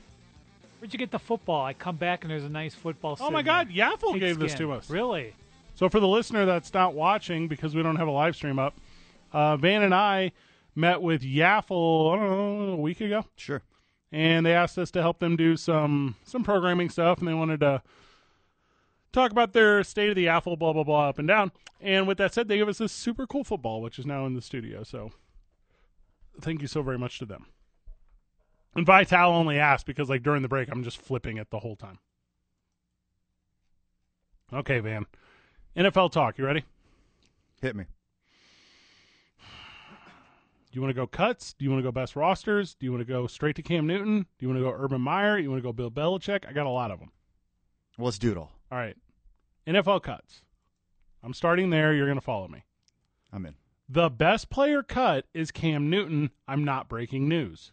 Where'd 0.78 0.92
you 0.92 0.99
get 0.99 1.11
the 1.11 1.18
football? 1.18 1.64
I 1.64 1.73
come 1.73 1.97
back 1.97 2.23
and 2.23 2.30
there's 2.30 2.44
a 2.44 2.49
nice 2.49 2.75
football. 2.75 3.16
Oh 3.21 3.30
my 3.30 3.42
God, 3.42 3.68
there. 3.68 3.88
Yaffle 3.90 4.18
gave 4.21 4.38
this 4.38 4.54
to 4.54 4.71
us. 4.73 4.88
Really? 4.88 5.35
So 5.75 5.88
for 5.88 5.99
the 5.99 6.06
listener 6.06 6.44
that's 6.47 6.73
not 6.73 6.94
watching 6.94 7.49
because 7.49 7.75
we 7.75 7.83
don't 7.83 7.97
have 7.97 8.06
a 8.06 8.12
live 8.12 8.37
stream 8.37 8.59
up, 8.59 8.75
uh, 9.33 9.56
Van 9.56 9.83
and 9.83 9.92
I 9.94 10.30
met 10.76 11.02
with 11.02 11.23
Yaffle 11.23 12.14
I 12.14 12.18
don't 12.21 12.28
know, 12.68 12.73
a 12.75 12.76
week 12.76 13.00
ago, 13.00 13.25
Sure. 13.37 13.62
And 14.13 14.45
they 14.45 14.53
asked 14.53 14.79
us 14.79 14.91
to 14.93 15.03
help 15.03 15.19
them 15.19 15.37
do 15.37 15.57
some 15.57 16.17
some 16.25 16.45
programming 16.45 16.89
stuff, 16.91 17.19
and 17.19 17.29
they 17.29 17.35
wanted 17.35 17.61
to 17.61 17.83
talk 19.13 19.31
about 19.31 19.53
their 19.53 19.83
state 19.85 20.11
of 20.11 20.17
the 20.17 20.29
apple, 20.29 20.57
blah 20.57 20.73
blah 20.73 20.85
blah, 20.85 21.09
up 21.09 21.19
and 21.19 21.29
down. 21.29 21.53
And 21.81 22.07
with 22.07 22.19
that 22.19 22.33
said, 22.33 22.49
they 22.49 22.59
gave 22.59 22.69
us 22.69 22.79
this 22.79 22.93
super 22.93 23.27
cool 23.27 23.45
football, 23.45 23.83
which 23.83 23.99
is 23.99 24.07
now 24.07 24.27
in 24.27 24.35
the 24.35 24.43
studio. 24.43 24.83
So 24.83 25.13
thank 26.41 26.63
you 26.63 26.69
so 26.69 26.83
very 26.83 26.99
much 26.99 27.19
to 27.19 27.27
them. 27.27 27.47
And 28.75 28.87
Vital 28.87 29.33
only 29.33 29.59
asked 29.59 29.87
because 29.87 30.09
like 30.09 30.23
during 30.23 30.43
the 30.43 30.49
break, 30.49 30.69
I'm 30.71 30.83
just 30.83 30.99
flipping 30.99 31.37
it 31.37 31.51
the 31.51 31.61
whole 31.61 31.77
time. 31.77 31.99
Okay, 34.53 34.81
Van. 34.81 35.07
NFL 35.77 36.13
talk. 36.13 36.39
You 36.39 36.47
ready? 36.47 36.65
Hit 37.61 37.75
me. 37.75 37.85
Do 40.75 40.78
you 40.78 40.83
want 40.83 40.90
to 40.90 41.00
go 41.00 41.07
cuts? 41.07 41.54
Do 41.57 41.64
you 41.64 41.71
want 41.71 41.85
to 41.85 41.85
go 41.85 41.93
best 41.93 42.16
rosters? 42.16 42.75
Do 42.75 42.85
you 42.85 42.90
want 42.90 43.00
to 43.02 43.04
go 43.04 43.28
straight 43.28 43.54
to 43.54 43.62
Cam 43.62 43.87
Newton? 43.87 44.23
Do 44.23 44.26
you 44.40 44.49
want 44.49 44.59
to 44.59 44.64
go 44.64 44.73
Urban 44.76 45.00
Meyer? 45.00 45.38
You 45.38 45.49
want 45.49 45.62
to 45.62 45.62
go 45.62 45.73
Bill 45.73 45.88
Belichick? 45.88 46.49
I 46.49 46.52
got 46.52 46.66
a 46.66 46.71
lot 46.71 46.90
of 46.90 46.99
them. 46.99 47.12
Well, 47.97 48.07
let's 48.07 48.19
do 48.19 48.33
it 48.33 48.37
all. 48.37 48.50
Right. 48.73 48.97
NFL 49.69 50.02
cuts. 50.02 50.43
I'm 51.23 51.33
starting 51.33 51.71
there. 51.71 51.95
You're 51.95 52.09
going 52.09 52.19
to 52.19 52.25
follow 52.25 52.49
me. 52.49 52.64
I'm 53.33 53.47
in. 53.47 53.54
The 53.88 54.11
best 54.11 54.50
player 54.50 54.83
cut 54.83 55.26
is 55.33 55.52
Cam 55.52 55.90
Newton. 55.90 56.31
I'm 56.49 56.64
not 56.64 56.88
breaking 56.88 57.28
news. 57.28 57.71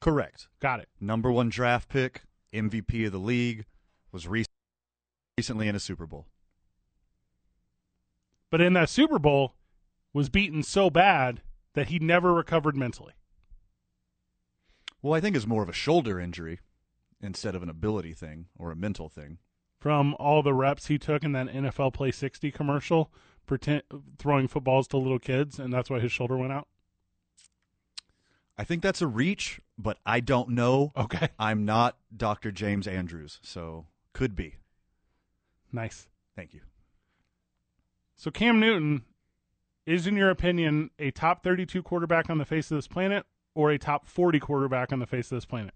Correct. 0.00 0.48
Got 0.58 0.80
it. 0.80 0.88
Number 1.00 1.30
one 1.30 1.50
draft 1.50 1.88
pick, 1.88 2.22
MVP 2.52 3.06
of 3.06 3.12
the 3.12 3.18
league, 3.18 3.64
was 4.10 4.26
rec- 4.26 4.46
recently 5.38 5.68
in 5.68 5.76
a 5.76 5.80
Super 5.80 6.06
Bowl. 6.06 6.26
But 8.50 8.60
in 8.60 8.72
that 8.72 8.88
Super 8.88 9.20
Bowl, 9.20 9.54
was 10.12 10.28
beaten 10.28 10.64
so 10.64 10.90
bad 10.90 11.42
that 11.74 11.88
he 11.88 11.98
never 11.98 12.32
recovered 12.32 12.76
mentally. 12.76 13.14
Well, 15.00 15.14
I 15.14 15.20
think 15.20 15.34
it's 15.34 15.46
more 15.46 15.62
of 15.62 15.68
a 15.68 15.74
shoulder 15.74 16.20
injury 16.20 16.60
instead 17.20 17.54
of 17.54 17.62
an 17.62 17.68
ability 17.68 18.14
thing 18.14 18.46
or 18.56 18.70
a 18.70 18.76
mental 18.76 19.08
thing. 19.08 19.38
From 19.78 20.14
all 20.18 20.42
the 20.42 20.54
reps 20.54 20.86
he 20.86 20.98
took 20.98 21.24
in 21.24 21.32
that 21.32 21.48
NFL 21.48 21.92
Play 21.94 22.12
60 22.12 22.52
commercial, 22.52 23.10
pretend, 23.46 23.82
throwing 24.18 24.46
footballs 24.46 24.86
to 24.88 24.96
little 24.96 25.18
kids, 25.18 25.58
and 25.58 25.72
that's 25.72 25.90
why 25.90 25.98
his 25.98 26.12
shoulder 26.12 26.36
went 26.36 26.52
out. 26.52 26.68
I 28.56 28.64
think 28.64 28.82
that's 28.82 29.02
a 29.02 29.06
reach, 29.06 29.60
but 29.76 29.98
I 30.06 30.20
don't 30.20 30.50
know. 30.50 30.92
Okay. 30.96 31.30
I'm 31.38 31.64
not 31.64 31.96
Dr. 32.16 32.52
James 32.52 32.86
Andrews, 32.86 33.40
so 33.42 33.86
could 34.12 34.36
be. 34.36 34.56
Nice. 35.72 36.06
Thank 36.36 36.54
you. 36.54 36.60
So 38.16 38.30
Cam 38.30 38.60
Newton 38.60 39.02
is, 39.86 40.06
in 40.06 40.16
your 40.16 40.30
opinion, 40.30 40.90
a 40.98 41.10
top 41.10 41.42
32 41.42 41.82
quarterback 41.82 42.30
on 42.30 42.38
the 42.38 42.44
face 42.44 42.70
of 42.70 42.76
this 42.78 42.88
planet 42.88 43.26
or 43.54 43.70
a 43.70 43.78
top 43.78 44.06
40 44.06 44.38
quarterback 44.40 44.92
on 44.92 44.98
the 44.98 45.06
face 45.06 45.30
of 45.32 45.36
this 45.36 45.44
planet? 45.44 45.74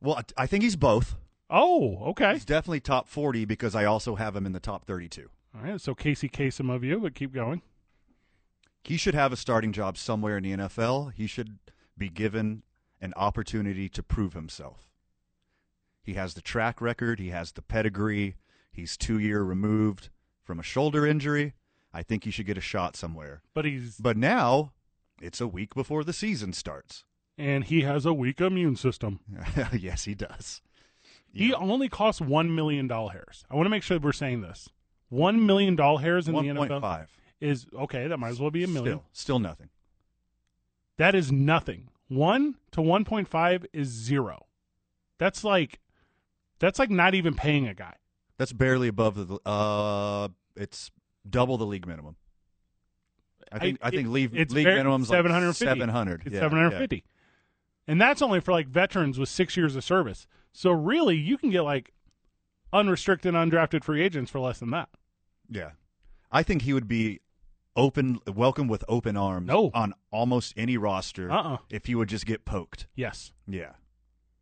Well, 0.00 0.16
I- 0.16 0.42
I 0.42 0.46
think 0.46 0.62
he's 0.62 0.76
both. 0.76 1.16
Oh, 1.50 1.98
okay. 2.10 2.32
He's 2.34 2.44
definitely 2.44 2.80
top 2.80 3.08
40 3.08 3.44
because 3.44 3.74
I 3.74 3.84
also 3.84 4.16
have 4.16 4.34
him 4.36 4.46
in 4.46 4.52
the 4.52 4.60
top 4.60 4.84
32. 4.86 5.30
All 5.54 5.60
right. 5.62 5.80
So 5.80 5.94
Casey 5.94 6.28
Kasem 6.28 6.74
of 6.74 6.84
you, 6.84 7.00
but 7.00 7.14
keep 7.14 7.32
going. 7.32 7.62
He 8.84 8.96
should 8.96 9.14
have 9.14 9.32
a 9.32 9.36
starting 9.36 9.72
job 9.72 9.96
somewhere 9.96 10.36
in 10.36 10.44
the 10.44 10.52
NFL. 10.52 11.12
He 11.14 11.26
should 11.26 11.58
be 11.98 12.08
given 12.08 12.62
an 13.00 13.12
opportunity 13.16 13.88
to 13.88 14.02
prove 14.02 14.32
himself. 14.34 14.88
He 16.02 16.14
has 16.14 16.34
the 16.34 16.40
track 16.42 16.80
record, 16.80 17.18
he 17.18 17.30
has 17.30 17.52
the 17.52 17.62
pedigree. 17.62 18.36
He's 18.70 18.96
2 18.96 19.18
year 19.18 19.42
removed 19.42 20.10
from 20.44 20.60
a 20.60 20.62
shoulder 20.62 21.04
injury. 21.06 21.54
I 21.96 22.02
think 22.02 22.24
he 22.24 22.30
should 22.30 22.44
get 22.44 22.58
a 22.58 22.60
shot 22.62 22.94
somewhere. 22.94 23.40
But 23.54 23.64
he's 23.64 23.96
But 23.96 24.18
now 24.18 24.72
it's 25.20 25.40
a 25.40 25.48
week 25.48 25.74
before 25.74 26.04
the 26.04 26.12
season 26.12 26.52
starts. 26.52 27.04
and 27.38 27.64
he 27.64 27.82
has 27.82 28.04
a 28.04 28.12
weak 28.12 28.40
immune 28.40 28.76
system. 28.76 29.20
yes, 29.72 30.04
he 30.04 30.14
does. 30.14 30.60
He 31.32 31.54
only 31.54 31.88
costs 31.88 32.20
one 32.20 32.54
million 32.54 32.86
dollars. 32.86 33.12
Hairs. 33.14 33.44
I 33.50 33.54
want 33.54 33.64
to 33.66 33.70
make 33.70 33.82
sure 33.82 33.98
we're 33.98 34.12
saying 34.12 34.42
this. 34.42 34.68
One 35.08 35.46
million 35.46 35.74
dollars 35.74 36.02
hairs 36.02 36.28
in 36.28 36.34
the 36.34 36.40
NFL 36.42 36.80
1.5. 36.80 37.06
is 37.40 37.66
okay. 37.74 38.08
That 38.08 38.18
might 38.18 38.28
as 38.30 38.40
well 38.40 38.50
be 38.50 38.64
a 38.64 38.68
million. 38.68 38.96
Still, 38.98 39.04
still 39.12 39.38
nothing. 39.38 39.70
That 40.98 41.14
is 41.14 41.32
nothing. 41.32 41.88
One 42.08 42.56
to 42.72 42.82
one 42.82 43.04
point 43.06 43.28
five 43.28 43.64
is 43.72 43.88
zero. 43.88 44.46
That's 45.18 45.44
like 45.44 45.80
that's 46.58 46.78
like 46.78 46.90
not 46.90 47.14
even 47.14 47.34
paying 47.34 47.66
a 47.66 47.74
guy. 47.74 47.94
That's 48.36 48.52
barely 48.52 48.88
above 48.88 49.28
the 49.28 49.38
uh 49.48 50.28
it's 50.56 50.90
double 51.28 51.58
the 51.58 51.66
league 51.66 51.86
minimum. 51.86 52.16
I 53.52 53.58
think 53.58 53.78
I, 53.82 53.88
I- 53.88 53.90
think 53.90 54.06
it- 54.06 54.10
league 54.10 54.32
league 54.32 54.50
very- 54.64 54.76
minimum's 54.76 55.08
like 55.10 55.18
750. 55.18 55.64
700. 55.64 56.22
It's 56.26 56.34
Yeah, 56.34 56.40
seven 56.40 56.58
hundred 56.58 56.78
fifty, 56.78 57.04
and 57.86 58.00
that's 58.00 58.22
only 58.22 58.40
for 58.40 58.52
like 58.52 58.68
veterans 58.68 59.18
with 59.18 59.28
six 59.28 59.56
years 59.56 59.76
of 59.76 59.84
service. 59.84 60.26
So 60.52 60.70
really, 60.72 61.16
you 61.16 61.38
can 61.38 61.50
get 61.50 61.62
like 61.62 61.92
unrestricted, 62.72 63.34
undrafted 63.34 63.84
free 63.84 64.02
agents 64.02 64.30
for 64.30 64.40
less 64.40 64.58
than 64.58 64.70
that. 64.70 64.88
Yeah. 65.48 65.60
yeah. 65.60 65.70
I 66.32 66.42
think 66.42 66.62
he 66.62 66.72
would 66.72 66.88
be 66.88 67.20
open 67.76 68.18
welcome 68.26 68.66
with 68.68 68.84
open 68.88 69.16
arms 69.16 69.46
No. 69.46 69.70
on 69.74 69.92
almost 70.10 70.54
any 70.56 70.76
roster 70.76 71.30
Uh-uh. 71.30 71.58
if 71.70 71.86
he 71.86 71.94
would 71.94 72.08
just 72.08 72.26
get 72.26 72.44
poked. 72.44 72.86
Yes, 72.96 73.32
Yeah. 73.46 73.72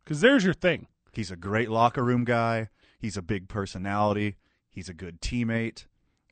because 0.03 0.21
there's 0.21 0.43
your 0.43 0.53
thing. 0.53 0.87
He's 1.13 1.31
a 1.31 1.35
great 1.35 1.69
locker 1.69 2.03
room 2.03 2.23
guy. 2.25 2.69
He's 2.97 3.17
a 3.17 3.21
big 3.21 3.47
personality. 3.49 4.37
He's 4.69 4.89
a 4.89 4.93
good 4.93 5.21
teammate. 5.21 5.85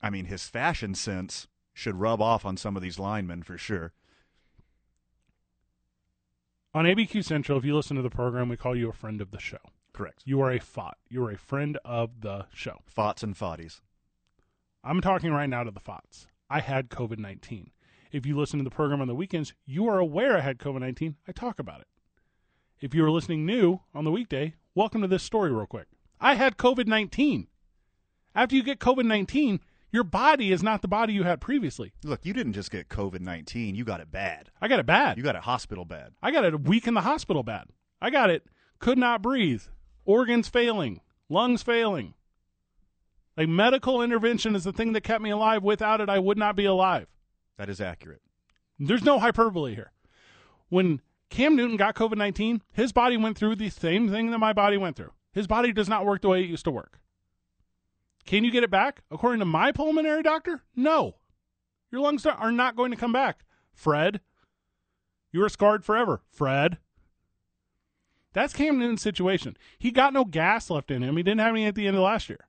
I 0.04 0.10
mean, 0.10 0.26
his 0.26 0.44
fashion 0.50 0.94
sense 0.94 1.48
should 1.74 1.96
rub 1.96 2.22
off 2.22 2.46
on 2.46 2.58
some 2.58 2.76
of 2.76 2.84
these 2.84 3.00
linemen 3.00 3.42
for 3.42 3.58
sure. 3.58 3.94
On 6.74 6.86
ABQ 6.86 7.24
Central, 7.24 7.58
if 7.58 7.64
you 7.64 7.74
listen 7.74 7.96
to 7.96 8.04
the 8.04 8.10
program, 8.10 8.50
we 8.50 8.58
call 8.58 8.76
you 8.76 8.90
a 8.90 8.94
friend 8.94 9.22
of 9.22 9.32
the 9.32 9.40
show. 9.40 9.60
Correct. 9.94 10.24
You 10.26 10.42
are 10.42 10.52
a 10.52 10.60
FOT. 10.60 10.98
You 11.08 11.24
are 11.26 11.32
a 11.32 11.38
friend 11.38 11.78
of 11.86 12.22
the 12.22 12.48
show. 12.54 12.80
Fots 12.86 13.24
and 13.24 13.36
Fotties. 13.36 13.80
I'm 14.84 15.00
talking 15.00 15.32
right 15.32 15.50
now 15.50 15.64
to 15.64 15.72
the 15.72 15.80
FOTs. 15.80 16.28
I 16.50 16.60
had 16.60 16.90
COVID 16.90 17.20
19. 17.20 17.72
If 18.12 18.26
you 18.26 18.38
listen 18.38 18.60
to 18.60 18.64
the 18.64 18.70
program 18.70 19.02
on 19.02 19.08
the 19.08 19.16
weekends, 19.16 19.54
you 19.66 19.88
are 19.88 20.00
aware 20.00 20.38
I 20.38 20.42
had 20.42 20.58
COVID 20.58 20.82
19. 20.82 21.16
I 21.28 21.32
talk 21.32 21.60
about 21.60 21.82
it. 21.82 21.88
If 22.82 22.94
you 22.94 23.06
are 23.06 23.12
listening 23.12 23.46
new 23.46 23.80
on 23.94 24.04
the 24.04 24.12
weekday, 24.12 24.56
welcome 24.76 25.02
to 25.02 25.08
this 25.08 25.24
story, 25.24 25.52
real 25.52 25.66
quick. 25.66 25.88
I 26.20 26.34
had 26.36 26.58
COVID 26.58 26.88
19. 26.88 27.48
After 28.36 28.56
you 28.56 28.64
get 28.64 28.80
COVID 28.80 29.06
19, 29.06 29.60
your 29.94 30.04
body 30.04 30.52
is 30.52 30.64
not 30.64 30.82
the 30.82 30.88
body 30.88 31.14
you 31.14 31.24
had 31.24 31.40
previously. 31.40 31.94
Look, 32.04 32.26
you 32.26 32.34
didn't 32.34 32.54
just 32.54 32.72
get 32.72 32.90
COVID 32.90 33.22
19, 33.22 33.76
you 33.76 33.86
got 33.86 34.02
it 34.02 34.12
bad. 34.12 34.50
I 34.60 34.68
got 34.68 34.80
it 34.80 34.88
bad. 34.88 35.18
You 35.18 35.24
got 35.24 35.36
it 35.36 35.44
hospital 35.44 35.86
bad. 35.86 36.14
I 36.22 36.32
got 36.32 36.44
it 36.44 36.56
a 36.56 36.58
week 36.58 36.88
in 36.88 36.96
the 36.96 37.02
hospital 37.02 37.44
bad. 37.44 37.68
I 38.02 38.10
got 38.10 38.32
it, 38.32 38.48
could 38.80 38.98
not 38.98 39.22
breathe, 39.22 39.62
organs 40.04 40.50
failing, 40.50 41.00
lungs 41.30 41.62
failing. 41.62 42.16
Like 43.38 43.48
medical 43.48 44.02
intervention 44.02 44.56
is 44.56 44.64
the 44.64 44.74
thing 44.74 44.94
that 44.94 45.02
kept 45.02 45.22
me 45.22 45.30
alive. 45.30 45.64
Without 45.64 46.02
it, 46.02 46.10
I 46.10 46.20
would 46.20 46.38
not 46.38 46.56
be 46.56 46.66
alive. 46.66 47.08
That 47.58 47.70
is 47.70 47.80
accurate. 47.80 48.22
There's 48.80 49.04
no 49.04 49.20
hyperbole 49.20 49.76
here. 49.76 49.92
When 50.70 51.02
Cam 51.30 51.56
Newton 51.56 51.78
got 51.78 51.96
COVID 51.96 52.18
19, 52.18 52.64
his 52.74 52.92
body 52.92 53.16
went 53.16 53.38
through 53.38 53.58
the 53.58 53.70
same 53.70 54.10
thing 54.10 54.32
that 54.32 54.40
my 54.40 54.54
body 54.54 54.78
went 54.78 54.96
through. 54.96 55.14
His 55.34 55.46
body 55.46 55.72
does 55.72 55.88
not 55.88 56.06
work 56.06 56.22
the 56.24 56.30
way 56.30 56.44
it 56.44 56.50
used 56.50 56.66
to 56.66 56.72
work. 56.72 57.00
Can 58.26 58.44
you 58.44 58.52
get 58.52 58.64
it 58.64 58.72
back? 58.72 59.02
According 59.12 59.40
to 59.40 59.46
my 59.46 59.72
pulmonary 59.72 60.24
doctor, 60.24 60.64
no. 60.76 61.16
Your 61.92 62.02
lungs 62.02 62.26
are 62.26 62.52
not 62.52 62.76
going 62.76 62.92
to 62.92 62.98
come 62.98 63.12
back. 63.12 63.44
Fred, 63.74 64.22
you 65.32 65.44
are 65.44 65.50
scarred 65.50 65.84
forever. 65.84 66.22
Fred. 66.30 66.78
That's 68.34 68.54
Cam 68.54 68.80
Newton's 68.80 69.02
situation. 69.02 69.58
He 69.78 69.92
got 69.92 70.14
no 70.14 70.26
gas 70.26 70.70
left 70.70 70.90
in 70.90 71.04
him. 71.04 71.18
He 71.18 71.24
didn't 71.24 71.42
have 71.42 71.54
any 71.54 71.66
at 71.66 71.76
the 71.76 71.88
end 71.88 71.98
of 71.98 72.04
last 72.04 72.30
year. 72.30 72.48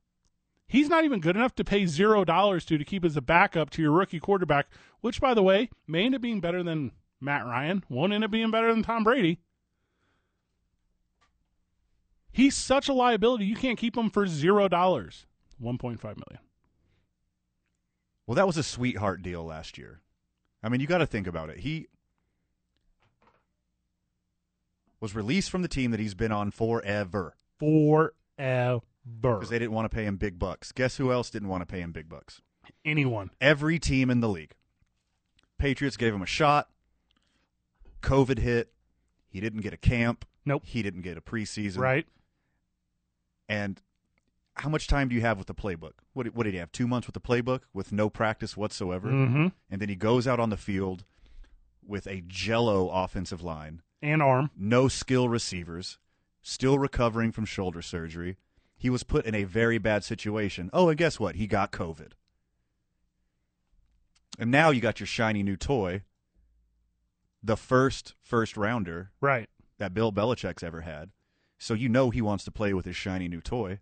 He's 0.66 0.88
not 0.88 1.04
even 1.04 1.20
good 1.20 1.36
enough 1.36 1.54
to 1.56 1.64
pay 1.64 1.84
zero 1.86 2.24
dollars 2.24 2.64
to 2.66 2.78
to 2.78 2.84
keep 2.84 3.04
as 3.04 3.16
a 3.16 3.20
backup 3.20 3.68
to 3.70 3.82
your 3.82 3.92
rookie 3.92 4.18
quarterback, 4.18 4.66
which, 5.00 5.20
by 5.20 5.34
the 5.34 5.42
way, 5.42 5.68
may 5.86 6.06
end 6.06 6.14
up 6.14 6.22
being 6.22 6.40
better 6.40 6.62
than 6.62 6.92
Matt 7.20 7.44
Ryan. 7.44 7.84
Won't 7.88 8.12
end 8.12 8.24
up 8.24 8.30
being 8.30 8.50
better 8.50 8.72
than 8.72 8.82
Tom 8.82 9.04
Brady. 9.04 9.40
He's 12.32 12.56
such 12.56 12.88
a 12.88 12.94
liability. 12.94 13.44
You 13.44 13.56
can't 13.56 13.78
keep 13.78 13.96
him 13.96 14.10
for 14.10 14.26
zero 14.26 14.68
dollars. 14.68 15.26
One 15.58 15.78
point 15.78 16.00
five 16.00 16.16
million. 16.16 16.44
Well, 18.26 18.34
that 18.36 18.46
was 18.46 18.56
a 18.56 18.62
sweetheart 18.62 19.22
deal 19.22 19.44
last 19.44 19.76
year. 19.78 20.00
I 20.62 20.68
mean, 20.68 20.80
you 20.80 20.86
got 20.86 20.98
to 20.98 21.06
think 21.06 21.26
about 21.26 21.50
it. 21.50 21.58
He 21.58 21.88
was 25.00 25.14
released 25.14 25.50
from 25.50 25.62
the 25.62 25.68
team 25.68 25.90
that 25.90 26.00
he's 26.00 26.14
been 26.14 26.32
on 26.32 26.50
forever 26.50 27.36
Forever. 27.58 28.80
because 29.20 29.50
they 29.50 29.58
didn't 29.58 29.72
want 29.72 29.90
to 29.90 29.94
pay 29.94 30.04
him 30.04 30.16
big 30.16 30.38
bucks. 30.38 30.72
Guess 30.72 30.96
who 30.96 31.12
else 31.12 31.28
didn't 31.28 31.48
want 31.48 31.60
to 31.60 31.66
pay 31.66 31.80
him 31.80 31.92
big 31.92 32.08
bucks? 32.08 32.40
Anyone. 32.84 33.30
Every 33.40 33.78
team 33.78 34.08
in 34.10 34.20
the 34.20 34.28
league. 34.28 34.54
Patriots 35.58 35.98
gave 35.98 36.14
him 36.14 36.22
a 36.22 36.26
shot. 36.26 36.68
COVID 38.00 38.38
hit. 38.38 38.72
He 39.28 39.40
didn't 39.40 39.60
get 39.60 39.74
a 39.74 39.78
camp. 39.78 40.24
Nope. 40.46 40.62
He 40.64 40.82
didn't 40.82 41.02
get 41.02 41.18
a 41.18 41.20
preseason. 41.20 41.78
Right. 41.78 42.06
And 43.48 43.80
how 44.56 44.68
much 44.68 44.86
time 44.86 45.08
do 45.08 45.14
you 45.14 45.20
have 45.20 45.36
with 45.38 45.46
the 45.48 45.54
playbook? 45.54 45.92
What, 46.12 46.34
what 46.34 46.44
did 46.44 46.54
he 46.54 46.58
have? 46.60 46.70
Two 46.72 46.86
months 46.86 47.06
with 47.08 47.14
the 47.14 47.20
playbook 47.20 47.62
with 47.72 47.92
no 47.92 48.08
practice 48.08 48.56
whatsoever? 48.56 49.08
Mm-hmm. 49.08 49.48
And 49.70 49.80
then 49.82 49.88
he 49.88 49.96
goes 49.96 50.26
out 50.28 50.38
on 50.40 50.50
the 50.50 50.56
field 50.56 51.04
with 51.86 52.06
a 52.06 52.22
jello 52.26 52.88
offensive 52.88 53.42
line, 53.42 53.82
And 54.00 54.22
arm. 54.22 54.50
no 54.56 54.88
skill 54.88 55.28
receivers, 55.28 55.98
still 56.42 56.78
recovering 56.78 57.32
from 57.32 57.44
shoulder 57.44 57.82
surgery. 57.82 58.36
He 58.76 58.90
was 58.90 59.02
put 59.02 59.26
in 59.26 59.34
a 59.34 59.44
very 59.44 59.78
bad 59.78 60.04
situation. 60.04 60.70
Oh, 60.72 60.88
and 60.88 60.96
guess 60.98 61.18
what? 61.18 61.34
He 61.36 61.46
got 61.46 61.72
COVID. 61.72 62.12
And 64.38 64.50
now 64.50 64.70
you 64.70 64.80
got 64.80 65.00
your 65.00 65.06
shiny 65.06 65.42
new 65.42 65.56
toy, 65.56 66.02
the 67.42 67.56
first 67.56 68.14
first 68.22 68.56
rounder 68.56 69.10
Right. 69.20 69.48
that 69.78 69.94
Bill 69.94 70.12
Belichick's 70.12 70.62
ever 70.62 70.80
had. 70.82 71.10
So 71.58 71.74
you 71.74 71.88
know 71.88 72.10
he 72.10 72.20
wants 72.22 72.44
to 72.44 72.50
play 72.50 72.74
with 72.74 72.84
his 72.84 72.96
shiny 72.96 73.28
new 73.28 73.40
toy. 73.40 73.80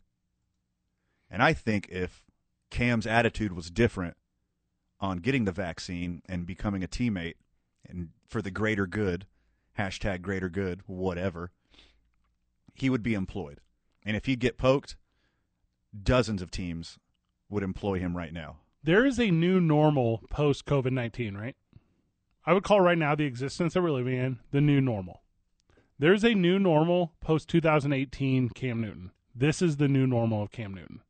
And 1.33 1.43
I 1.43 1.55
think 1.55 1.89
if 1.89 2.23
Cam's 2.71 3.07
attitude 3.07 3.55
was 3.55 3.71
different 3.71 4.19
on 5.01 5.17
getting 5.17 5.47
the 5.47 5.53
vaccine 5.53 6.21
and 6.29 6.47
becoming 6.47 6.85
a 6.85 6.89
teammate 6.89 7.37
and 7.89 8.11
for 8.29 8.43
the 8.43 8.51
greater 8.51 8.87
good, 8.87 9.27
hashtag 9.79 10.21
greater 10.21 10.51
good, 10.51 10.83
whatever, 10.87 11.51
he 12.75 12.91
would 12.91 13.03
be 13.03 13.15
employed. 13.15 13.61
And 14.05 14.15
if 14.15 14.27
he'd 14.27 14.41
get 14.41 14.59
poked, 14.59 14.97
dozens 16.03 16.43
of 16.43 16.51
teams 16.51 16.99
would 17.49 17.63
employ 17.63 17.99
him 17.99 18.15
right 18.15 18.33
now. 18.33 18.59
There 18.83 19.07
is 19.07 19.19
a 19.19 19.31
new 19.31 19.59
normal 19.59 20.23
post 20.29 20.67
COVID 20.67 20.93
19, 20.93 21.35
right? 21.35 21.57
I 22.45 22.53
would 22.53 22.65
call 22.65 22.81
right 22.81 22.99
now 22.99 23.15
the 23.15 23.25
existence 23.25 23.73
that 23.73 23.83
we're 23.83 23.91
living 23.91 24.19
in 24.19 24.41
the 24.51 24.61
new 24.61 24.83
normal. 24.83 25.23
There's 25.99 26.25
a 26.25 26.35
new 26.35 26.59
normal 26.59 27.13
post 27.21 27.49
2018 27.49 28.51
Cam 28.51 28.81
Newton. 28.83 29.13
This 29.35 29.63
is 29.63 29.79
the 29.79 29.89
new 29.89 30.07
normal 30.07 30.43
of 30.43 30.51
Cam 30.51 30.75
Newton. 30.75 31.01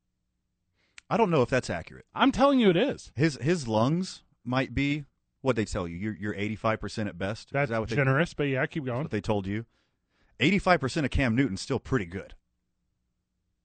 I 1.13 1.19
don't 1.19 1.29
know 1.29 1.43
if 1.43 1.51
that's 1.51 1.69
accurate. 1.69 2.07
I'm 2.15 2.33
telling 2.33 2.59
you 2.59 2.71
it 2.71 2.77
is. 2.77 3.13
His 3.15 3.37
his 3.43 3.69
lungs 3.69 4.23
might 4.47 4.75
be 4.75 5.05
what 5.43 5.57
they 5.57 5.67
tell 5.67 5.87
you. 5.87 5.95
You're 5.95 6.17
you're 6.17 6.35
85% 6.35 7.07
at 7.07 7.19
best. 7.19 7.49
Is 7.49 7.53
That's 7.53 7.71
that 7.71 7.87
they, 7.87 7.97
generous, 7.97 8.33
but 8.33 8.45
yeah, 8.45 8.65
keep 8.65 8.87
going. 8.87 9.03
what 9.03 9.11
they 9.11 9.21
told 9.21 9.47
you. 9.47 9.67
Eighty-five 10.41 10.81
percent 10.81 11.05
of 11.05 11.11
Cam 11.11 11.37
Newton's 11.37 11.61
still 11.61 11.79
pretty 11.79 12.07
good. 12.07 12.33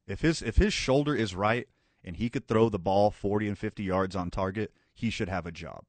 If 0.08 0.20
his 0.20 0.42
if 0.42 0.58
his 0.58 0.74
shoulder 0.74 1.16
is 1.16 1.36
right 1.36 1.70
and 2.04 2.18
he 2.18 2.30
could 2.30 2.50
throw 2.50 2.68
the 2.68 2.78
ball 2.80 3.12
forty 3.12 3.48
and 3.48 3.58
fifty 3.58 3.84
yards 3.86 4.14
on 4.14 4.30
target, 4.30 4.74
he 4.94 5.10
should 5.10 5.30
have 5.30 5.46
a 5.46 5.52
job. 5.52 5.86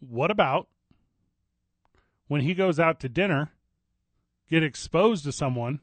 What 0.00 0.30
about 0.30 0.68
when 2.26 2.40
he 2.40 2.54
goes 2.54 2.80
out 2.80 3.00
to 3.00 3.10
dinner, 3.10 3.50
get 4.48 4.62
exposed 4.62 5.24
to 5.24 5.32
someone, 5.32 5.80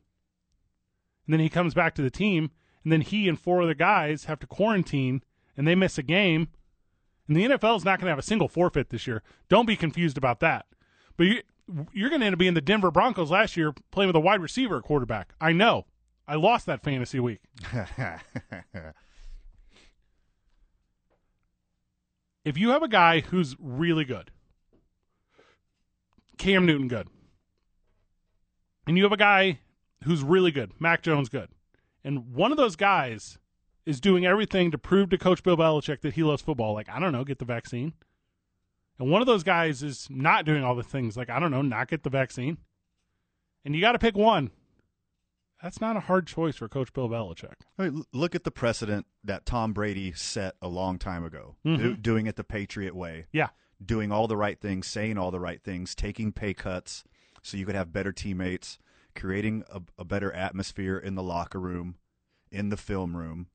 and 1.27 1.33
then 1.33 1.39
he 1.39 1.49
comes 1.49 1.75
back 1.75 1.93
to 1.93 2.01
the 2.01 2.09
team, 2.09 2.49
and 2.83 2.91
then 2.91 3.01
he 3.01 3.27
and 3.27 3.39
four 3.39 3.61
other 3.61 3.73
guys 3.73 4.25
have 4.25 4.39
to 4.39 4.47
quarantine, 4.47 5.21
and 5.55 5.67
they 5.67 5.75
miss 5.75 5.97
a 5.97 6.03
game, 6.03 6.49
and 7.27 7.37
the 7.37 7.45
NFL 7.45 7.77
is 7.77 7.85
not 7.85 7.99
going 7.99 8.07
to 8.07 8.11
have 8.11 8.19
a 8.19 8.23
single 8.23 8.47
forfeit 8.47 8.89
this 8.89 9.07
year. 9.07 9.23
Don't 9.49 9.65
be 9.65 9.75
confused 9.75 10.17
about 10.17 10.39
that. 10.41 10.65
But 11.17 11.27
you, 11.27 11.41
you're 11.93 12.09
going 12.09 12.21
to 12.21 12.25
end 12.25 12.33
up 12.33 12.39
being 12.39 12.55
the 12.55 12.61
Denver 12.61 12.91
Broncos 12.91 13.31
last 13.31 13.55
year 13.55 13.73
playing 13.91 14.07
with 14.09 14.15
a 14.15 14.19
wide 14.21 14.41
receiver 14.41 14.81
quarterback. 14.81 15.33
I 15.39 15.53
know. 15.53 15.85
I 16.27 16.35
lost 16.35 16.65
that 16.65 16.83
fantasy 16.83 17.19
week. 17.19 17.39
if 22.43 22.57
you 22.57 22.69
have 22.69 22.83
a 22.83 22.87
guy 22.87 23.21
who's 23.21 23.55
really 23.59 24.05
good, 24.05 24.31
Cam 26.37 26.65
Newton 26.65 26.87
good, 26.87 27.07
and 28.87 28.97
you 28.97 29.03
have 29.03 29.11
a 29.11 29.17
guy 29.17 29.59
who's 30.03 30.23
really 30.23 30.51
good, 30.51 30.71
Mac 30.79 31.01
Jones 31.01 31.29
good, 31.29 31.49
and 32.03 32.33
one 32.33 32.51
of 32.51 32.57
those 32.57 32.75
guys 32.75 33.37
is 33.85 33.99
doing 33.99 34.25
everything 34.25 34.71
to 34.71 34.77
prove 34.77 35.09
to 35.09 35.17
Coach 35.17 35.41
Bill 35.43 35.57
Belichick 35.57 36.01
that 36.01 36.13
he 36.13 36.23
loves 36.23 36.41
football, 36.41 36.73
like 36.73 36.89
I 36.89 36.99
don't 36.99 37.11
know, 37.11 37.23
get 37.23 37.39
the 37.39 37.45
vaccine, 37.45 37.93
and 38.99 39.09
one 39.09 39.21
of 39.21 39.27
those 39.27 39.43
guys 39.43 39.81
is 39.83 40.07
not 40.09 40.45
doing 40.45 40.63
all 40.63 40.75
the 40.75 40.83
things, 40.83 41.17
like 41.17 41.29
I 41.29 41.39
don't 41.39 41.51
know, 41.51 41.61
not 41.61 41.87
get 41.87 42.03
the 42.03 42.09
vaccine, 42.09 42.57
and 43.65 43.75
you 43.75 43.81
got 43.81 43.93
to 43.93 43.99
pick 43.99 44.15
one. 44.15 44.51
That's 45.63 45.79
not 45.79 45.95
a 45.95 45.99
hard 46.01 46.25
choice 46.25 46.55
for 46.55 46.67
Coach 46.67 46.91
Bill 46.91 47.07
Belichick. 47.07 47.53
I 47.77 47.83
mean, 47.89 48.03
look 48.13 48.33
at 48.33 48.43
the 48.43 48.49
precedent 48.51 49.05
that 49.23 49.45
Tom 49.45 49.73
Brady 49.73 50.11
set 50.11 50.55
a 50.59 50.67
long 50.67 50.97
time 50.97 51.23
ago, 51.23 51.55
Mhm. 51.63 51.77
do, 51.77 51.95
doing 51.97 52.25
it 52.25 52.35
the 52.35 52.43
Patriot 52.43 52.95
way, 52.95 53.27
Yeah, 53.31 53.49
doing 53.83 54.11
all 54.11 54.27
the 54.27 54.37
right 54.37 54.59
things, 54.59 54.87
saying 54.87 55.19
all 55.19 55.29
the 55.29 55.39
right 55.39 55.61
things, 55.63 55.93
taking 55.93 56.31
pay 56.31 56.55
cuts 56.55 57.03
so 57.43 57.57
you 57.57 57.65
could 57.67 57.75
have 57.75 57.93
better 57.93 58.11
teammates, 58.11 58.79
creating 59.15 59.63
a, 59.71 59.81
a 59.99 60.05
better 60.05 60.31
atmosphere 60.31 60.97
in 60.97 61.15
the 61.15 61.23
locker 61.23 61.59
room, 61.59 61.95
in 62.51 62.69
the 62.69 62.77
film 62.77 63.15
room. 63.15 63.47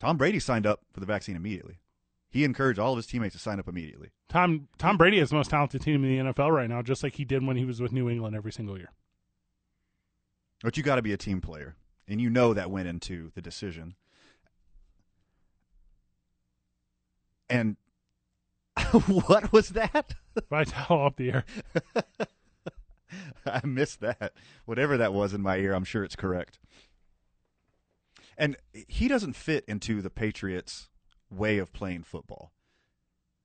Tom 0.00 0.16
Brady 0.16 0.38
signed 0.38 0.66
up 0.66 0.82
for 0.92 1.00
the 1.00 1.06
vaccine 1.06 1.36
immediately. 1.36 1.80
He 2.30 2.44
encouraged 2.44 2.78
all 2.78 2.92
of 2.92 2.98
his 2.98 3.06
teammates 3.06 3.34
to 3.34 3.40
sign 3.40 3.58
up 3.58 3.68
immediately. 3.68 4.10
Tom 4.28 4.68
Tom 4.78 4.96
Brady 4.96 5.18
is 5.18 5.30
the 5.30 5.36
most 5.36 5.50
talented 5.50 5.80
team 5.80 6.04
in 6.04 6.26
the 6.26 6.32
NFL 6.32 6.54
right 6.54 6.68
now, 6.68 6.82
just 6.82 7.02
like 7.02 7.14
he 7.14 7.24
did 7.24 7.44
when 7.46 7.56
he 7.56 7.64
was 7.64 7.80
with 7.80 7.92
New 7.92 8.08
England 8.08 8.36
every 8.36 8.52
single 8.52 8.76
year. 8.76 8.92
But 10.62 10.76
you 10.76 10.82
got 10.82 10.96
to 10.96 11.02
be 11.02 11.12
a 11.12 11.16
team 11.16 11.40
player, 11.40 11.76
and 12.06 12.20
you 12.20 12.28
know 12.28 12.52
that 12.52 12.70
went 12.70 12.88
into 12.88 13.30
the 13.34 13.40
decision. 13.40 13.94
And 17.48 17.76
what 19.06 19.52
was 19.52 19.70
that? 19.70 20.14
Vital 20.50 20.96
off 20.96 21.16
the 21.16 21.32
air. 21.32 21.44
I 23.46 23.64
missed 23.64 24.00
that. 24.00 24.32
Whatever 24.64 24.96
that 24.96 25.12
was 25.12 25.34
in 25.34 25.40
my 25.40 25.56
ear, 25.56 25.74
I'm 25.74 25.84
sure 25.84 26.04
it's 26.04 26.16
correct. 26.16 26.58
And 28.36 28.56
he 28.72 29.08
doesn't 29.08 29.34
fit 29.34 29.64
into 29.66 30.00
the 30.00 30.10
Patriots' 30.10 30.88
way 31.30 31.58
of 31.58 31.72
playing 31.72 32.04
football. 32.04 32.52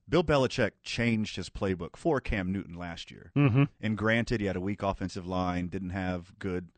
Bill 0.08 0.24
Belichick 0.24 0.72
changed 0.84 1.38
his 1.38 1.50
playbook 1.50 1.96
for 1.96 2.20
Cam 2.20 2.52
Newton 2.52 2.76
last 2.76 3.10
year. 3.10 3.32
Mm-hmm. 3.36 3.64
And 3.82 3.98
granted, 3.98 4.42
he 4.42 4.48
had 4.48 4.56
a 4.56 4.62
weak 4.62 4.84
offensive 4.84 5.26
line, 5.26 5.68
didn't 5.68 5.92
have 5.92 6.38
good 6.40 6.70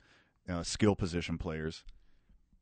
uh, 0.47 0.63
skill 0.63 0.95
position 0.95 1.37
players. 1.37 1.83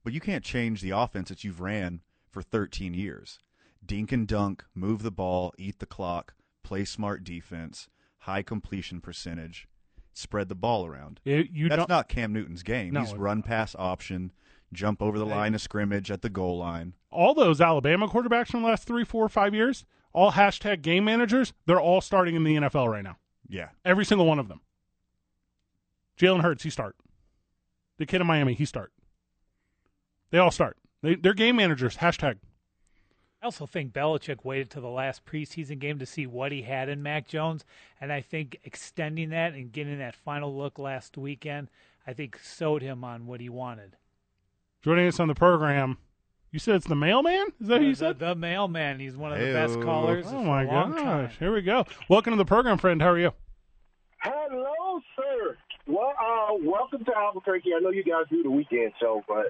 But 0.03 0.13
you 0.13 0.19
can't 0.19 0.43
change 0.43 0.81
the 0.81 0.91
offense 0.91 1.29
that 1.29 1.43
you've 1.43 1.61
ran 1.61 2.01
for 2.29 2.41
13 2.41 2.93
years. 2.93 3.39
Dink 3.85 4.11
and 4.11 4.27
dunk, 4.27 4.63
move 4.73 5.03
the 5.03 5.11
ball, 5.11 5.53
eat 5.57 5.79
the 5.79 5.85
clock, 5.85 6.33
play 6.63 6.85
smart 6.85 7.23
defense, 7.23 7.89
high 8.19 8.41
completion 8.41 9.01
percentage, 9.01 9.67
spread 10.13 10.49
the 10.49 10.55
ball 10.55 10.85
around. 10.85 11.19
It, 11.25 11.49
you 11.51 11.69
That's 11.69 11.79
don't. 11.79 11.89
not 11.89 12.09
Cam 12.09 12.33
Newton's 12.33 12.63
game. 12.63 12.93
No, 12.93 13.01
He's 13.01 13.13
run 13.13 13.41
pass 13.43 13.75
option, 13.77 14.31
jump 14.71 15.01
over 15.01 15.17
the 15.19 15.25
line 15.25 15.53
of 15.55 15.61
scrimmage 15.61 16.09
at 16.11 16.21
the 16.21 16.29
goal 16.29 16.57
line. 16.57 16.93
all 17.11 17.33
those 17.33 17.61
Alabama 17.61 18.07
quarterbacks 18.07 18.47
from 18.47 18.61
the 18.61 18.67
last 18.67 18.87
three, 18.87 19.03
four, 19.03 19.27
five 19.29 19.53
years, 19.53 19.85
all 20.13 20.31
hashtag 20.31 20.81
game 20.81 21.03
managers, 21.05 21.53
they're 21.65 21.81
all 21.81 22.01
starting 22.01 22.35
in 22.35 22.43
the 22.43 22.55
NFL 22.55 22.87
right 22.89 23.03
now. 23.03 23.17
Yeah. 23.47 23.69
Every 23.85 24.05
single 24.05 24.25
one 24.25 24.39
of 24.39 24.47
them. 24.47 24.61
Jalen 26.19 26.41
Hurts, 26.41 26.63
he 26.63 26.69
start. 26.69 26.95
The 27.97 28.05
kid 28.05 28.21
in 28.21 28.27
Miami, 28.27 28.53
he 28.53 28.65
start. 28.65 28.91
They 30.31 30.37
all 30.39 30.51
start. 30.51 30.77
They, 31.01 31.15
they're 31.15 31.33
game 31.33 31.55
managers. 31.55 31.97
Hashtag. 31.97 32.37
I 33.43 33.45
also 33.45 33.65
think 33.65 33.91
Belichick 33.91 34.45
waited 34.45 34.69
to 34.69 34.79
the 34.79 34.87
last 34.87 35.25
preseason 35.25 35.77
game 35.77 35.99
to 35.99 36.05
see 36.05 36.25
what 36.25 36.53
he 36.53 36.61
had 36.61 36.87
in 36.87 37.03
Mac 37.03 37.27
Jones, 37.27 37.65
and 37.99 38.09
I 38.09 38.21
think 38.21 38.57
extending 38.63 39.31
that 39.31 39.51
and 39.51 39.69
getting 39.69 39.99
that 39.99 40.15
final 40.15 40.55
look 40.55 40.79
last 40.79 41.17
weekend, 41.17 41.67
I 42.07 42.13
think 42.13 42.39
sewed 42.41 42.81
him 42.81 43.03
on 43.03 43.27
what 43.27 43.41
he 43.41 43.49
wanted. 43.49 43.97
Joining 44.81 45.09
us 45.09 45.19
on 45.19 45.27
the 45.27 45.35
program, 45.35 45.97
you 46.53 46.59
said 46.59 46.75
it's 46.75 46.87
the 46.87 46.95
mailman? 46.95 47.47
Is 47.59 47.67
that 47.67 47.81
who 47.81 47.87
you 47.87 47.91
the, 47.91 47.97
said? 47.97 48.19
the 48.19 48.33
mailman. 48.33 49.01
He's 49.01 49.17
one 49.17 49.33
of 49.33 49.39
the 49.39 49.51
best 49.51 49.73
Hey-o. 49.73 49.83
callers 49.83 50.25
Oh 50.29 50.41
my 50.41 50.63
gosh! 50.63 51.01
time. 51.01 51.29
Here 51.37 51.53
we 51.53 51.61
go. 51.63 51.85
Welcome 52.07 52.31
to 52.31 52.37
the 52.37 52.45
program, 52.45 52.77
friend. 52.77 53.01
How 53.01 53.09
are 53.09 53.19
you? 53.19 53.33
Hello, 54.21 55.01
sir. 55.17 55.57
What 55.85 56.15
uh, 56.15 56.53
welcome 56.61 57.03
to 57.03 57.11
Albuquerque. 57.13 57.71
I 57.75 57.81
know 57.81 57.89
you 57.89 58.05
guys 58.05 58.23
do 58.29 58.41
the 58.41 58.51
weekend 58.51 58.93
show, 59.01 59.21
but 59.27 59.47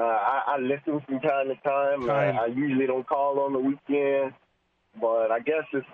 uh, 0.00 0.04
I, 0.04 0.42
I 0.46 0.58
listen 0.58 1.00
from 1.06 1.20
time 1.20 1.48
to 1.48 1.56
time. 1.62 2.06
Time. 2.06 2.36
I, 2.36 2.44
I 2.44 2.46
usually 2.46 2.86
don't 2.86 3.06
call 3.06 3.38
on 3.40 3.52
the 3.52 3.58
weekend, 3.58 4.32
but 5.00 5.30
I 5.30 5.40
guess 5.40 5.64
it's. 5.72 5.86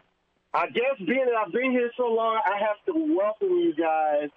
I 0.55 0.67
guess 0.69 0.97
being 0.99 1.27
that 1.27 1.35
I've 1.35 1.53
been 1.53 1.71
here 1.73 1.91
so 1.99 2.05
long, 2.05 2.41
I 2.47 2.57
have 2.59 2.77
to 2.87 3.15
welcome 3.15 3.59
you 3.59 3.75
guys 3.75 4.31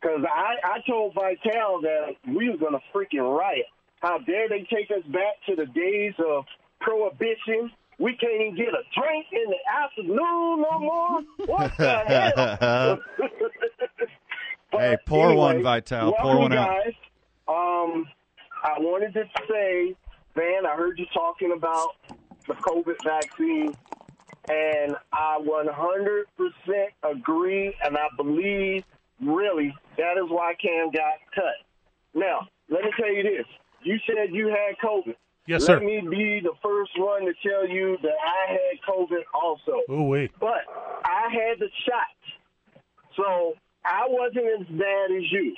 because 0.00 0.20
I, 0.24 0.54
I 0.62 0.78
told 0.88 1.14
Vital 1.14 1.80
that 1.82 2.14
we 2.28 2.50
were 2.50 2.56
going 2.56 2.72
to 2.72 2.80
freaking 2.94 3.36
riot. 3.36 3.66
How 4.00 4.18
dare 4.18 4.48
they 4.48 4.66
take 4.72 4.90
us 4.90 5.04
back 5.10 5.42
to 5.48 5.56
the 5.56 5.66
days 5.66 6.14
of 6.24 6.44
prohibition? 6.80 7.72
We 7.98 8.16
can't 8.16 8.40
even 8.40 8.56
get 8.56 8.68
a 8.68 8.84
drink 8.94 9.26
in 9.32 9.50
the 9.50 9.58
afternoon 9.82 10.64
no 10.70 10.78
more. 10.78 11.20
What 11.46 11.76
the 11.76 11.98
hell? 12.60 12.98
Hey, 14.72 14.96
pour 15.04 15.34
one, 15.34 15.64
Vital. 15.64 16.12
Pour 16.12 16.38
one 16.38 16.52
out. 16.52 16.78
Um, 17.48 18.06
I 18.62 18.78
wanted 18.78 19.14
to 19.14 19.24
say, 19.48 19.94
Van, 20.34 20.66
I 20.66 20.76
heard 20.76 20.98
you 20.98 21.06
talking 21.12 21.52
about 21.52 21.96
the 22.46 22.54
COVID 22.54 23.02
vaccine, 23.04 23.74
and 24.48 24.96
I 25.12 25.38
100% 25.40 26.24
agree, 27.02 27.74
and 27.84 27.96
I 27.96 28.08
believe, 28.16 28.84
really, 29.22 29.74
that 29.96 30.16
is 30.22 30.28
why 30.28 30.54
Cam 30.60 30.90
got 30.90 31.14
cut. 31.34 31.44
Now, 32.14 32.48
let 32.68 32.84
me 32.84 32.90
tell 32.98 33.12
you 33.12 33.22
this. 33.22 33.46
You 33.82 33.98
said 34.06 34.32
you 34.34 34.48
had 34.48 34.76
COVID. 34.84 35.14
Yes, 35.46 35.64
sir. 35.64 35.74
Let 35.74 35.84
me 35.84 36.00
be 36.08 36.40
the 36.40 36.52
first 36.62 36.92
one 36.96 37.24
to 37.24 37.32
tell 37.42 37.66
you 37.68 37.96
that 38.02 38.16
I 38.24 38.52
had 38.52 38.80
COVID 38.88 39.22
also. 39.34 39.80
Oh, 39.88 40.04
wait. 40.04 40.30
But 40.38 40.64
I 41.04 41.28
had 41.32 41.58
the 41.58 41.68
shot. 41.86 42.82
So 43.16 43.54
I 43.84 44.06
wasn't 44.08 44.60
as 44.60 44.66
bad 44.68 45.10
as 45.10 45.32
you. 45.32 45.54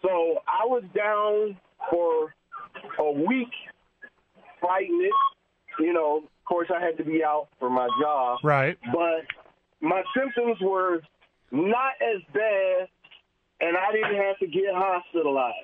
So 0.00 0.38
I 0.48 0.66
was 0.66 0.82
down 0.94 1.56
for 1.90 2.34
a 2.98 3.12
week 3.12 3.52
fighting 4.60 5.00
it. 5.02 5.82
You 5.82 5.92
know, 5.92 6.18
of 6.18 6.44
course, 6.44 6.68
I 6.74 6.80
had 6.80 6.96
to 6.98 7.04
be 7.04 7.24
out 7.24 7.48
for 7.58 7.70
my 7.70 7.88
job. 8.00 8.38
Right. 8.42 8.78
But 8.92 9.26
my 9.80 10.02
symptoms 10.16 10.58
were 10.60 11.00
not 11.50 11.92
as 12.00 12.22
bad, 12.32 12.88
and 13.60 13.76
I 13.76 13.92
didn't 13.92 14.16
have 14.16 14.38
to 14.38 14.46
get 14.46 14.72
hospitalized. 14.72 15.56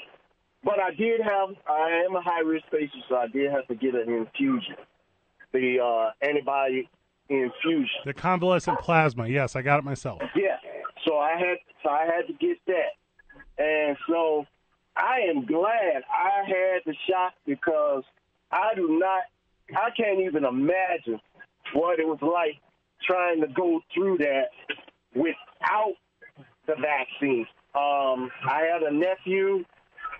But 0.64 0.80
I 0.80 0.92
did 0.94 1.20
have, 1.20 1.50
I 1.68 2.02
am 2.04 2.16
a 2.16 2.20
high 2.20 2.40
risk 2.40 2.64
patient, 2.70 3.04
so 3.08 3.16
I 3.16 3.28
did 3.28 3.50
have 3.52 3.66
to 3.68 3.74
get 3.74 3.94
an 3.94 4.12
infusion, 4.12 4.74
the 5.52 5.78
uh, 5.80 6.26
antibody 6.26 6.88
infusion. 7.28 8.00
The 8.04 8.14
convalescent 8.14 8.80
plasma. 8.80 9.28
Yes, 9.28 9.54
I 9.54 9.62
got 9.62 9.78
it 9.78 9.84
myself. 9.84 10.20
Yeah. 10.34 10.56
So 11.06 11.18
I 11.18 11.36
had 11.38 11.58
so 11.82 11.90
I 11.90 12.06
had 12.06 12.26
to 12.26 12.32
get 12.34 12.58
that. 12.66 13.62
And 13.62 13.96
so 14.08 14.46
I 14.98 15.20
am 15.30 15.46
glad 15.46 16.02
I 16.10 16.44
had 16.46 16.82
the 16.84 16.94
shot 17.08 17.34
because 17.46 18.02
I 18.50 18.74
do 18.74 18.98
not 18.98 19.22
I 19.70 19.90
can't 19.96 20.20
even 20.20 20.44
imagine 20.44 21.20
what 21.74 22.00
it 22.00 22.06
was 22.06 22.18
like 22.22 22.58
trying 23.06 23.40
to 23.40 23.46
go 23.48 23.80
through 23.94 24.18
that 24.18 24.48
without 25.14 25.94
the 26.66 26.74
vaccine. 26.74 27.46
Um, 27.74 28.30
I 28.48 28.62
had 28.72 28.82
a 28.82 28.92
nephew 28.92 29.64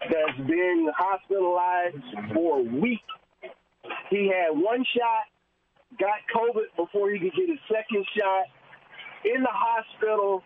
that's 0.03 0.39
been 0.47 0.89
hospitalized 0.97 2.35
for 2.35 2.61
a 2.61 2.63
week. 2.63 3.01
He 4.11 4.31
had 4.31 4.57
one 4.57 4.85
shot, 4.97 5.25
got 5.99 6.21
COVID 6.35 6.77
before 6.77 7.11
he 7.11 7.19
could 7.19 7.35
get 7.35 7.49
his 7.49 7.59
second 7.69 8.05
shot, 8.17 8.45
in 9.25 9.43
the 9.43 9.51
hospital, 9.51 10.43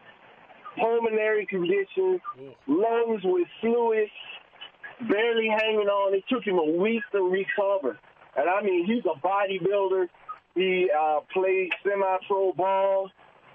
pulmonary 0.78 1.46
conditions, 1.46 2.20
lungs 2.66 3.20
with 3.24 3.48
fluid, 3.60 4.08
barely 5.08 5.48
hanging 5.48 5.88
on. 5.88 6.14
It 6.14 6.24
took 6.28 6.44
him 6.44 6.58
a 6.58 6.70
week 6.80 7.02
to 7.12 7.22
recover. 7.22 7.98
And 8.36 8.48
I 8.48 8.62
mean, 8.62 8.86
he's 8.86 9.04
a 9.04 9.18
bodybuilder. 9.26 10.06
He 10.54 10.90
uh, 10.90 11.20
played 11.32 11.70
semi-pro 11.82 12.52
ball, 12.52 13.10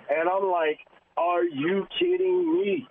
and 0.10 0.28
I'm 0.28 0.50
like, 0.50 0.80
are 1.16 1.44
you 1.44 1.88
kidding 2.00 2.54
me? 2.60 2.88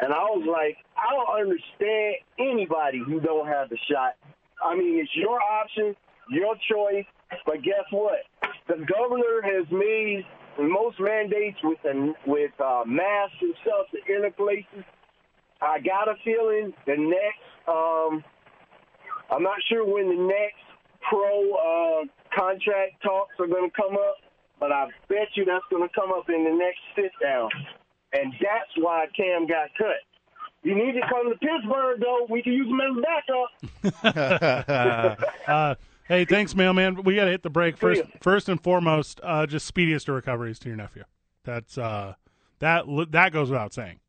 And 0.00 0.12
I 0.12 0.24
was 0.30 0.46
like, 0.46 0.76
I 0.96 1.12
don't 1.12 1.40
understand 1.40 2.14
anybody 2.38 3.00
who 3.04 3.20
don't 3.20 3.48
have 3.48 3.68
the 3.68 3.78
shot. 3.90 4.14
I 4.64 4.76
mean, 4.76 4.98
it's 4.98 5.10
your 5.14 5.40
option, 5.40 5.96
your 6.30 6.54
choice. 6.70 7.06
But 7.44 7.62
guess 7.62 7.84
what? 7.90 8.20
The 8.68 8.76
governor 8.86 9.42
has 9.42 9.66
made 9.70 10.24
most 10.64 10.98
mandates 11.00 11.58
with 11.62 11.78
the, 11.82 12.14
with 12.26 12.52
uh, 12.60 12.82
masks 12.86 13.36
and 13.40 13.54
stuff 13.62 13.86
to 13.92 14.14
enter 14.14 14.30
places. 14.30 14.84
I 15.60 15.80
got 15.80 16.08
a 16.08 16.14
feeling 16.24 16.72
the 16.86 16.96
next, 16.96 17.42
um, 17.66 18.24
I'm 19.30 19.42
not 19.42 19.58
sure 19.68 19.84
when 19.84 20.08
the 20.08 20.22
next 20.22 20.62
pro 21.08 21.52
uh, 21.54 22.04
contract 22.34 23.02
talks 23.02 23.34
are 23.38 23.46
going 23.46 23.70
to 23.70 23.76
come 23.76 23.94
up, 23.94 24.16
but 24.60 24.72
I 24.72 24.86
bet 25.08 25.28
you 25.34 25.44
that's 25.44 25.64
going 25.70 25.86
to 25.86 25.94
come 25.94 26.10
up 26.12 26.28
in 26.28 26.44
the 26.44 26.50
next 26.50 26.80
sit 26.94 27.12
down. 27.22 27.50
And 28.12 28.32
that's 28.40 28.70
why 28.76 29.06
Cam 29.16 29.46
got 29.46 29.68
cut. 29.76 30.02
You 30.62 30.74
need 30.74 30.92
to 30.92 31.00
come 31.08 31.30
to 31.30 31.38
Pittsburgh, 31.38 32.00
though. 32.00 32.26
We 32.28 32.42
can 32.42 32.52
use 32.52 32.68
him 32.68 32.80
as 32.80 32.96
backup. 34.02 35.18
uh, 35.48 35.74
hey, 36.08 36.24
thanks, 36.24 36.54
mailman. 36.54 37.02
We 37.04 37.14
got 37.14 37.26
to 37.26 37.30
hit 37.30 37.42
the 37.42 37.50
break 37.50 37.76
first. 37.76 38.02
First 38.20 38.48
and 38.48 38.60
foremost, 38.60 39.20
uh, 39.22 39.46
just 39.46 39.66
speediest 39.66 40.08
of 40.08 40.14
recoveries 40.14 40.58
to 40.60 40.68
your 40.68 40.76
nephew. 40.76 41.04
That's 41.44 41.78
uh, 41.78 42.14
that 42.58 42.84
that 43.10 43.32
goes 43.32 43.50
without 43.50 43.72
saying. 43.72 44.00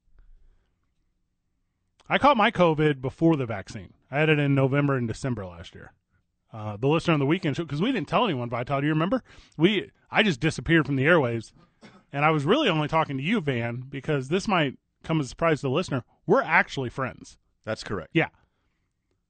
I 2.09 2.17
caught 2.17 2.37
my 2.37 2.49
COVID 2.49 3.01
before 3.01 3.35
the 3.35 3.45
vaccine. 3.45 3.93
I 4.09 4.19
had 4.19 4.29
it 4.29 4.39
in 4.39 4.55
November 4.55 4.95
and 4.95 5.07
December 5.07 5.45
last 5.45 5.75
year. 5.75 5.93
Uh, 6.51 6.75
the 6.75 6.87
listener 6.87 7.13
on 7.13 7.19
the 7.19 7.27
weekend 7.27 7.55
show 7.55 7.63
because 7.63 7.81
we 7.81 7.91
didn't 7.91 8.07
tell 8.07 8.25
anyone. 8.25 8.49
Vital, 8.49 8.81
do 8.81 8.87
you 8.87 8.93
remember? 8.93 9.23
We 9.55 9.91
I 10.09 10.23
just 10.23 10.39
disappeared 10.39 10.87
from 10.87 10.95
the 10.95 11.05
airwaves, 11.05 11.51
and 12.11 12.25
I 12.25 12.31
was 12.31 12.45
really 12.45 12.69
only 12.69 12.87
talking 12.87 13.17
to 13.17 13.23
you, 13.23 13.39
Van, 13.39 13.83
because 13.87 14.29
this 14.29 14.47
might 14.47 14.77
come 15.03 15.19
as 15.19 15.27
a 15.27 15.29
surprise 15.29 15.59
to 15.59 15.67
the 15.67 15.71
listener. 15.71 16.03
We're 16.25 16.41
actually 16.41 16.89
friends. 16.89 17.37
That's 17.65 17.83
correct. 17.83 18.09
Yeah. 18.13 18.29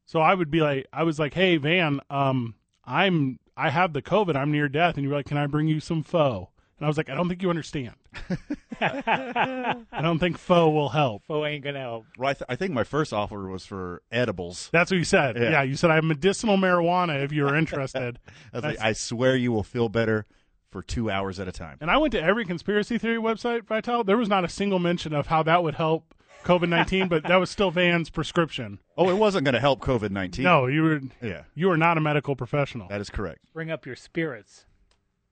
So 0.06 0.22
I 0.22 0.34
would 0.34 0.50
be 0.50 0.62
like, 0.62 0.88
I 0.94 1.04
was 1.04 1.20
like, 1.20 1.34
hey 1.34 1.58
Van, 1.58 2.00
um, 2.10 2.56
I'm 2.86 3.40
I 3.58 3.70
have 3.70 3.94
the 3.94 4.02
COVID. 4.02 4.36
I'm 4.36 4.52
near 4.52 4.70
death, 4.70 4.96
and 4.96 5.04
you 5.04 5.10
were 5.10 5.16
like, 5.16 5.26
can 5.28 5.38
I 5.38 5.48
bring 5.48 5.68
you 5.68 5.80
some 5.80 6.04
pho? 6.04 6.50
And 6.78 6.86
I 6.86 6.88
was 6.88 6.96
like, 6.96 7.10
I 7.10 7.14
don't 7.16 7.28
think 7.28 7.42
you 7.42 7.50
understand. 7.50 7.94
I 8.82 9.76
don't 10.02 10.20
think 10.20 10.38
pho 10.38 10.70
will 10.70 10.90
help. 10.90 11.24
Pho 11.28 11.46
ain't 11.46 11.64
gonna 11.64 11.80
help. 11.80 12.06
Well, 12.18 12.30
I, 12.30 12.34
th- 12.34 12.46
I 12.50 12.56
think 12.56 12.72
my 12.74 12.84
first 12.84 13.12
offer 13.14 13.48
was 13.50 13.66
for 13.66 14.02
edibles. 14.12 14.70
That's 14.72 14.92
what 14.92 14.98
you 14.98 15.04
said. 15.04 15.36
Yeah. 15.38 15.52
Yeah, 15.52 15.62
you 15.64 15.76
said 15.76 15.92
I 15.92 15.96
have 15.96 16.04
medicinal 16.04 16.58
marijuana 16.58 17.24
if 17.24 17.32
you're 17.32 17.56
interested. 17.56 18.20
I 18.54 18.58
was 18.58 18.64
like, 18.64 18.80
I 18.80 18.94
swear 18.94 19.36
you 19.36 19.52
will 19.52 19.64
feel 19.64 19.90
better 19.90 20.26
for 20.72 20.82
two 20.82 21.10
hours 21.10 21.40
at 21.40 21.48
a 21.48 21.52
time. 21.52 21.78
and 21.82 21.90
I 21.90 21.98
went 21.98 22.12
to 22.14 22.22
every 22.22 22.46
conspiracy 22.46 22.98
theory 22.98 23.18
website, 23.18 23.64
Vital. 23.66 24.04
There 24.04 24.18
was 24.18 24.30
not 24.30 24.46
a 24.46 24.50
single 24.50 24.80
mention 24.80 25.14
of 25.14 25.28
how 25.28 25.42
that 25.44 25.64
would 25.64 25.76
help 25.76 26.14
COVID 26.44 26.70
nineteen, 26.70 27.08
but 27.10 27.24
that 27.24 27.38
was 27.38 27.50
still 27.50 27.72
Van's 27.72 28.10
prescription. 28.10 28.80
Oh, 28.98 29.10
it 29.10 29.18
wasn't 29.18 29.46
going 29.46 29.54
to 29.54 29.60
help 29.60 29.80
COVID 29.82 30.12
nineteen. 30.12 30.44
No, 30.46 30.68
you 30.68 30.82
were 30.84 31.02
Yeah, 31.22 31.44
you 31.56 31.70
are 31.72 31.78
not 31.78 31.98
a 31.98 32.02
medical 32.02 32.36
professional. 32.36 32.88
that 32.90 33.02
is 33.02 33.10
correct. 33.10 33.40
Bring 33.54 33.72
up 33.72 33.86
your 33.86 33.96
spirits. 33.96 34.66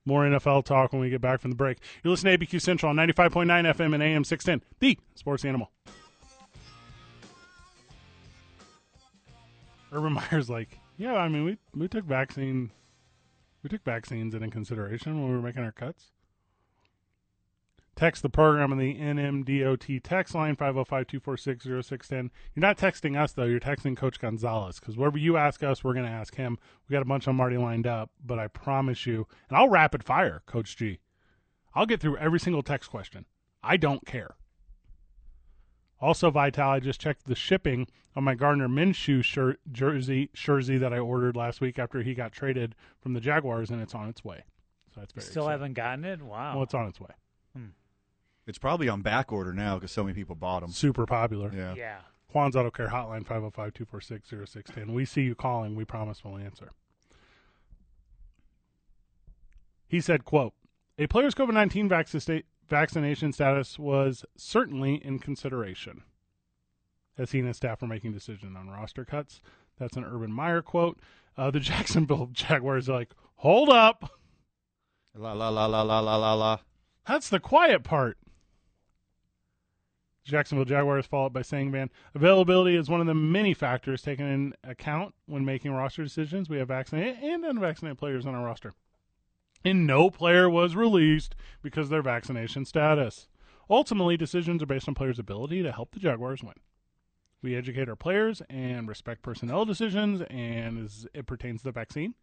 More 0.06 0.24
NFL 0.24 0.64
talk 0.64 0.94
when 0.94 1.02
we 1.02 1.10
get 1.10 1.20
back 1.20 1.42
from 1.42 1.52
the 1.52 1.58
break. 1.58 1.80
You're 2.02 2.12
listening 2.12 2.38
to 2.40 2.46
ABQ 2.46 2.62
Central 2.62 2.90
on 2.90 2.96
95.9 2.96 3.46
FM 3.76 3.94
and 3.94 4.02
AM 4.02 4.24
610, 4.24 4.66
the 4.80 4.98
sports 5.16 5.44
animal. 5.44 5.70
Urban 9.92 10.14
Meyer's 10.14 10.50
like, 10.50 10.80
yeah, 10.98 11.16
I 11.16 11.28
mean, 11.28 11.44
we 11.44 11.58
we 11.76 11.88
took 11.88 12.06
vaccine, 12.06 12.72
we 13.64 13.70
took 13.70 13.84
vaccines 13.84 14.34
into 14.34 14.48
consideration 14.50 15.22
when 15.22 15.30
we 15.30 15.36
were 15.36 15.42
making 15.42 15.64
our 15.64 15.72
cuts. 15.72 16.12
Text 17.98 18.22
the 18.22 18.30
program 18.30 18.72
on 18.72 18.78
the 18.78 18.94
NMDOT 18.94 20.02
text 20.04 20.36
line 20.36 20.56
505-246-0610. 20.56 22.30
You're 22.54 22.62
not 22.62 22.78
texting 22.78 23.20
us 23.20 23.32
though. 23.34 23.46
You're 23.46 23.60
texting 23.60 23.98
Coach 23.98 24.20
Gonzales 24.20 24.80
because 24.80 24.96
whatever 24.96 25.18
you 25.18 25.36
ask 25.36 25.64
us, 25.64 25.84
we're 25.84 25.96
going 25.96 26.06
to 26.06 26.12
ask 26.12 26.36
him. 26.36 26.60
We 26.88 26.94
got 26.94 27.02
a 27.02 27.06
bunch 27.06 27.24
of 27.24 27.32
them 27.32 27.40
already 27.40 27.58
lined 27.58 27.88
up, 27.88 28.12
but 28.24 28.38
I 28.38 28.50
promise 28.50 29.08
you, 29.08 29.26
and 29.50 29.58
I'll 29.58 29.68
rapid 29.68 30.04
fire, 30.04 30.44
Coach 30.46 30.78
G. 30.78 31.00
I'll 31.74 31.88
get 31.88 32.00
through 32.00 32.18
every 32.18 32.40
single 32.40 32.62
text 32.62 32.92
question. 32.92 33.26
I 33.64 33.78
don't 33.78 34.06
care. 34.06 34.36
Also, 36.00 36.30
Vital, 36.30 36.70
I 36.70 36.80
just 36.80 37.02
checked 37.02 37.26
the 37.26 37.34
shipping 37.34 37.88
on 38.16 38.24
my 38.24 38.36
Gardner 38.36 38.68
Minshew 38.68 39.24
shirt, 39.24 39.60
jersey 39.72 40.30
jersey 40.34 40.78
that 40.78 40.94
I 40.94 41.00
ordered 41.00 41.36
last 41.36 41.62
week 41.62 41.80
after 41.80 42.04
he 42.04 42.14
got 42.14 42.32
traded 42.32 42.76
from 43.02 43.14
the 43.14 43.20
Jaguars, 43.20 43.72
and 43.72 43.82
it's 43.82 43.96
on 43.96 44.08
its 44.08 44.24
way. 44.24 44.44
So 44.94 45.02
that's 45.02 45.14
very 45.14 45.26
still 45.26 45.46
exciting. 45.46 45.52
haven't 45.62 45.74
gotten 45.74 46.06
it? 46.06 46.22
Wow. 46.22 46.54
Well, 46.54 46.64
it's 46.64 46.76
on 46.76 46.88
its 46.88 47.00
way. 47.00 47.10
Hmm. 47.56 47.66
It's 48.48 48.58
probably 48.58 48.88
on 48.88 49.02
back 49.02 49.32
order 49.32 49.54
now 49.54 49.76
because 49.76 49.92
so 49.92 50.04
many 50.04 50.14
people 50.14 50.34
bought 50.36 50.62
them. 50.62 50.72
Super 50.72 51.06
popular. 51.06 51.52
Yeah. 51.54 51.76
yeah. 51.76 51.98
Juan's 52.34 52.56
Auto 52.56 52.72
Care 52.72 52.88
Hotline 52.88 53.26
505 53.26 53.74
246 53.74 54.30
0610. 54.30 54.94
We 54.94 55.06
see 55.06 55.22
you 55.22 55.36
calling. 55.36 55.76
We 55.76 55.86
promise 55.86 56.24
we'll 56.24 56.38
answer. 56.38 56.72
He 59.88 60.02
said, 60.02 60.26
quote, 60.26 60.54
a 60.98 61.08
player's 61.08 61.36
COVID 61.36 61.54
19 61.54 61.90
vaccination 62.68 63.32
status 63.34 63.80
was 63.80 64.26
certainly 64.36 64.96
in 64.96 65.20
consideration. 65.20 66.04
as 67.18 67.32
he 67.32 67.40
and 67.40 67.48
his 67.48 67.58
staff 67.58 67.82
are 67.82 67.88
making 67.88 68.14
decisions 68.14 68.56
on 68.56 68.70
roster 68.70 69.06
cuts. 69.06 69.42
That's 69.80 69.96
an 69.96 70.04
Urban 70.06 70.32
Meyer 70.32 70.62
quote. 70.62 71.00
Uh, 71.38 71.52
the 71.52 71.60
Jacksonville 71.62 72.30
Jaguars 72.32 72.90
are 72.90 72.94
like, 72.98 73.14
hold 73.36 73.70
up. 73.70 74.12
La 75.16 75.34
la 75.34 75.50
la 75.50 75.66
la 75.66 75.82
la 75.82 76.00
la 76.00 76.16
la 76.16 76.34
la. 76.34 76.60
That's 77.08 77.30
the 77.30 77.40
quiet 77.40 77.84
part. 77.84 78.18
Jacksonville 80.28 80.66
Jaguars 80.66 81.06
follow 81.06 81.28
up 81.28 81.34
by 81.34 81.42
saying, 81.42 81.72
"Man, 81.72 81.90
availability 82.14 82.76
is 82.76 82.90
one 82.90 83.02
of 83.02 83.08
the 83.08 83.14
many 83.14 83.54
factors 83.54 84.02
taken 84.02 84.26
in 84.26 84.54
account 84.64 85.16
when 85.26 85.46
making 85.46 85.72
roster 85.72 86.04
decisions. 86.04 86.50
We 86.50 86.58
have 86.58 86.68
vaccinated 86.68 87.24
and 87.24 87.46
unvaccinated 87.46 87.98
players 87.98 88.26
on 88.26 88.36
our 88.36 88.46
roster, 88.46 88.74
and 89.64 89.88
no 89.88 90.10
player 90.10 90.50
was 90.50 90.76
released 90.76 91.36
because 91.62 91.88
of 91.88 91.92
their 91.92 92.02
vaccination 92.02 92.66
status. 92.66 93.28
Ultimately, 93.70 94.18
decisions 94.18 94.62
are 94.62 94.68
based 94.68 94.88
on 94.88 94.96
players' 94.96 95.20
ability 95.20 95.64
to 95.64 95.72
help 95.72 95.92
the 95.92 96.00
Jaguars 96.00 96.44
win. 96.44 96.56
We 97.42 97.56
educate 97.56 97.88
our 97.88 97.96
players 97.96 98.42
and 98.50 98.88
respect 98.88 99.22
personnel 99.22 99.66
decisions, 99.66 100.22
and 100.30 100.84
as 100.84 101.08
it 101.14 101.26
pertains 101.26 101.62
to 101.62 101.66
the 101.66 101.72
vaccine, 101.72 102.16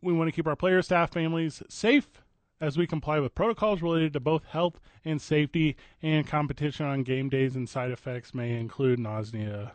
we 0.00 0.12
want 0.12 0.28
to 0.28 0.32
keep 0.32 0.46
our 0.46 0.56
players, 0.56 0.86
staff, 0.86 1.12
families 1.12 1.62
safe." 1.68 2.22
As 2.60 2.76
we 2.78 2.86
comply 2.86 3.20
with 3.20 3.34
protocols 3.34 3.82
related 3.82 4.12
to 4.14 4.20
both 4.20 4.44
health 4.44 4.80
and 5.04 5.20
safety 5.20 5.76
and 6.02 6.26
competition 6.26 6.86
on 6.86 7.02
game 7.02 7.28
days 7.28 7.54
and 7.56 7.68
side 7.68 7.90
effects 7.90 8.34
may 8.34 8.58
include 8.58 8.98
nausea, 8.98 9.72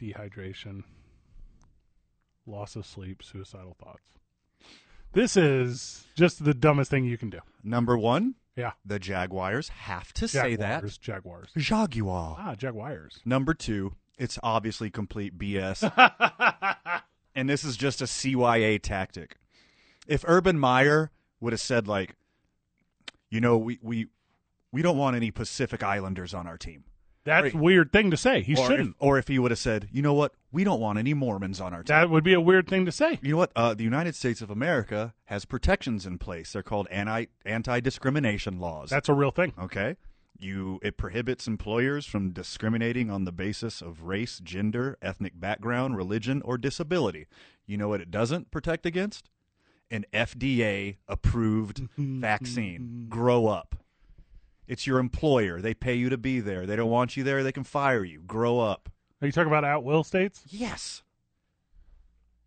dehydration, 0.00 0.82
loss 2.46 2.76
of 2.76 2.86
sleep, 2.86 3.22
suicidal 3.22 3.76
thoughts. 3.82 4.08
This 5.12 5.36
is 5.36 6.06
just 6.16 6.44
the 6.44 6.54
dumbest 6.54 6.90
thing 6.90 7.04
you 7.04 7.16
can 7.16 7.30
do. 7.30 7.38
Number 7.62 7.96
one, 7.96 8.34
Yeah. 8.56 8.72
the 8.84 8.98
Jaguars 8.98 9.68
have 9.70 10.12
to 10.14 10.28
say 10.28 10.56
that. 10.56 10.76
Jaguars, 10.82 10.98
Jaguars. 10.98 11.50
Jaguar. 11.56 12.36
Ah, 12.38 12.54
Jaguars. 12.54 13.20
Number 13.24 13.54
two, 13.54 13.94
it's 14.18 14.38
obviously 14.42 14.90
complete 14.90 15.38
BS. 15.38 15.82
and 17.34 17.48
this 17.48 17.64
is 17.64 17.76
just 17.76 18.00
a 18.02 18.04
CYA 18.06 18.80
tactic. 18.82 19.36
If 20.06 20.24
Urban 20.26 20.58
Meyer 20.58 21.10
would 21.40 21.52
have 21.52 21.60
said 21.60 21.86
like, 21.88 22.14
you 23.30 23.40
know, 23.40 23.56
we 23.58 23.78
we 23.82 24.06
we 24.72 24.82
don't 24.82 24.96
want 24.98 25.16
any 25.16 25.30
Pacific 25.30 25.82
Islanders 25.82 26.34
on 26.34 26.46
our 26.46 26.58
team. 26.58 26.84
That's 27.24 27.52
Or- 27.54 27.58
a 27.58 27.60
weird 27.60 27.90
thing 27.92 28.12
to 28.12 28.16
say. 28.16 28.40
He 28.42 28.54
or 28.54 28.66
shouldn't. 28.68 28.90
If, 28.90 28.94
or 29.00 29.18
if 29.18 29.26
he 29.26 29.38
would 29.40 29.50
have 29.50 29.58
said, 29.58 29.88
you 29.90 30.00
know 30.00 30.14
what, 30.14 30.32
we 30.52 30.62
don't 30.62 30.78
want 30.80 30.96
any 30.98 31.12
Mormons 31.12 31.60
on 31.60 31.72
our 31.74 31.82
team. 31.82 31.96
that 31.96 32.08
would 32.08 32.22
be 32.22 32.34
a 32.34 32.40
weird 32.40 32.68
thing 32.68 32.86
to 32.86 32.92
say. 32.92 33.18
you 33.20 33.32
know 33.32 33.36
what? 33.38 33.50
Uh, 33.56 33.74
the 33.74 33.82
United 33.82 34.14
States 34.14 34.40
of 34.40 34.48
America 34.50 35.12
has 35.24 35.44
protections 35.44 36.06
in 36.06 36.18
place. 36.18 36.52
They're 36.52 36.62
called 36.62 36.86
anti 36.88 37.26
anti 37.44 37.80
discrimination 37.80 38.60
laws. 38.60 38.90
That's 38.90 39.08
a 39.08 39.14
real 39.14 39.32
thing. 39.32 39.54
Okay. 39.58 39.96
You 40.38 40.78
it 40.82 40.98
prohibits 40.98 41.48
employers 41.48 42.06
from 42.06 42.30
discriminating 42.30 43.10
on 43.10 43.24
the 43.24 43.32
basis 43.32 43.80
of 43.80 44.02
race, 44.02 44.38
gender, 44.38 44.96
ethnic 45.02 45.40
background, 45.40 45.96
religion, 45.96 46.42
or 46.44 46.58
disability. 46.58 47.26
You 47.66 47.76
know 47.78 47.88
what 47.88 48.00
it 48.02 48.10
doesn't 48.12 48.50
protect 48.52 48.86
against? 48.86 49.30
An 49.90 50.04
FDA 50.12 50.96
approved 51.06 51.82
mm-hmm. 51.82 52.20
vaccine. 52.20 52.80
Mm-hmm. 52.80 53.08
Grow 53.08 53.46
up. 53.46 53.76
It's 54.66 54.86
your 54.86 54.98
employer. 54.98 55.60
They 55.60 55.74
pay 55.74 55.94
you 55.94 56.08
to 56.08 56.18
be 56.18 56.40
there. 56.40 56.66
They 56.66 56.74
don't 56.76 56.90
want 56.90 57.16
you 57.16 57.22
there, 57.22 57.42
they 57.42 57.52
can 57.52 57.64
fire 57.64 58.04
you. 58.04 58.20
Grow 58.20 58.58
up. 58.58 58.88
Are 59.20 59.26
you 59.26 59.32
talking 59.32 59.50
about 59.50 59.64
at 59.64 59.84
will 59.84 60.04
states? 60.04 60.42
Yes. 60.48 61.02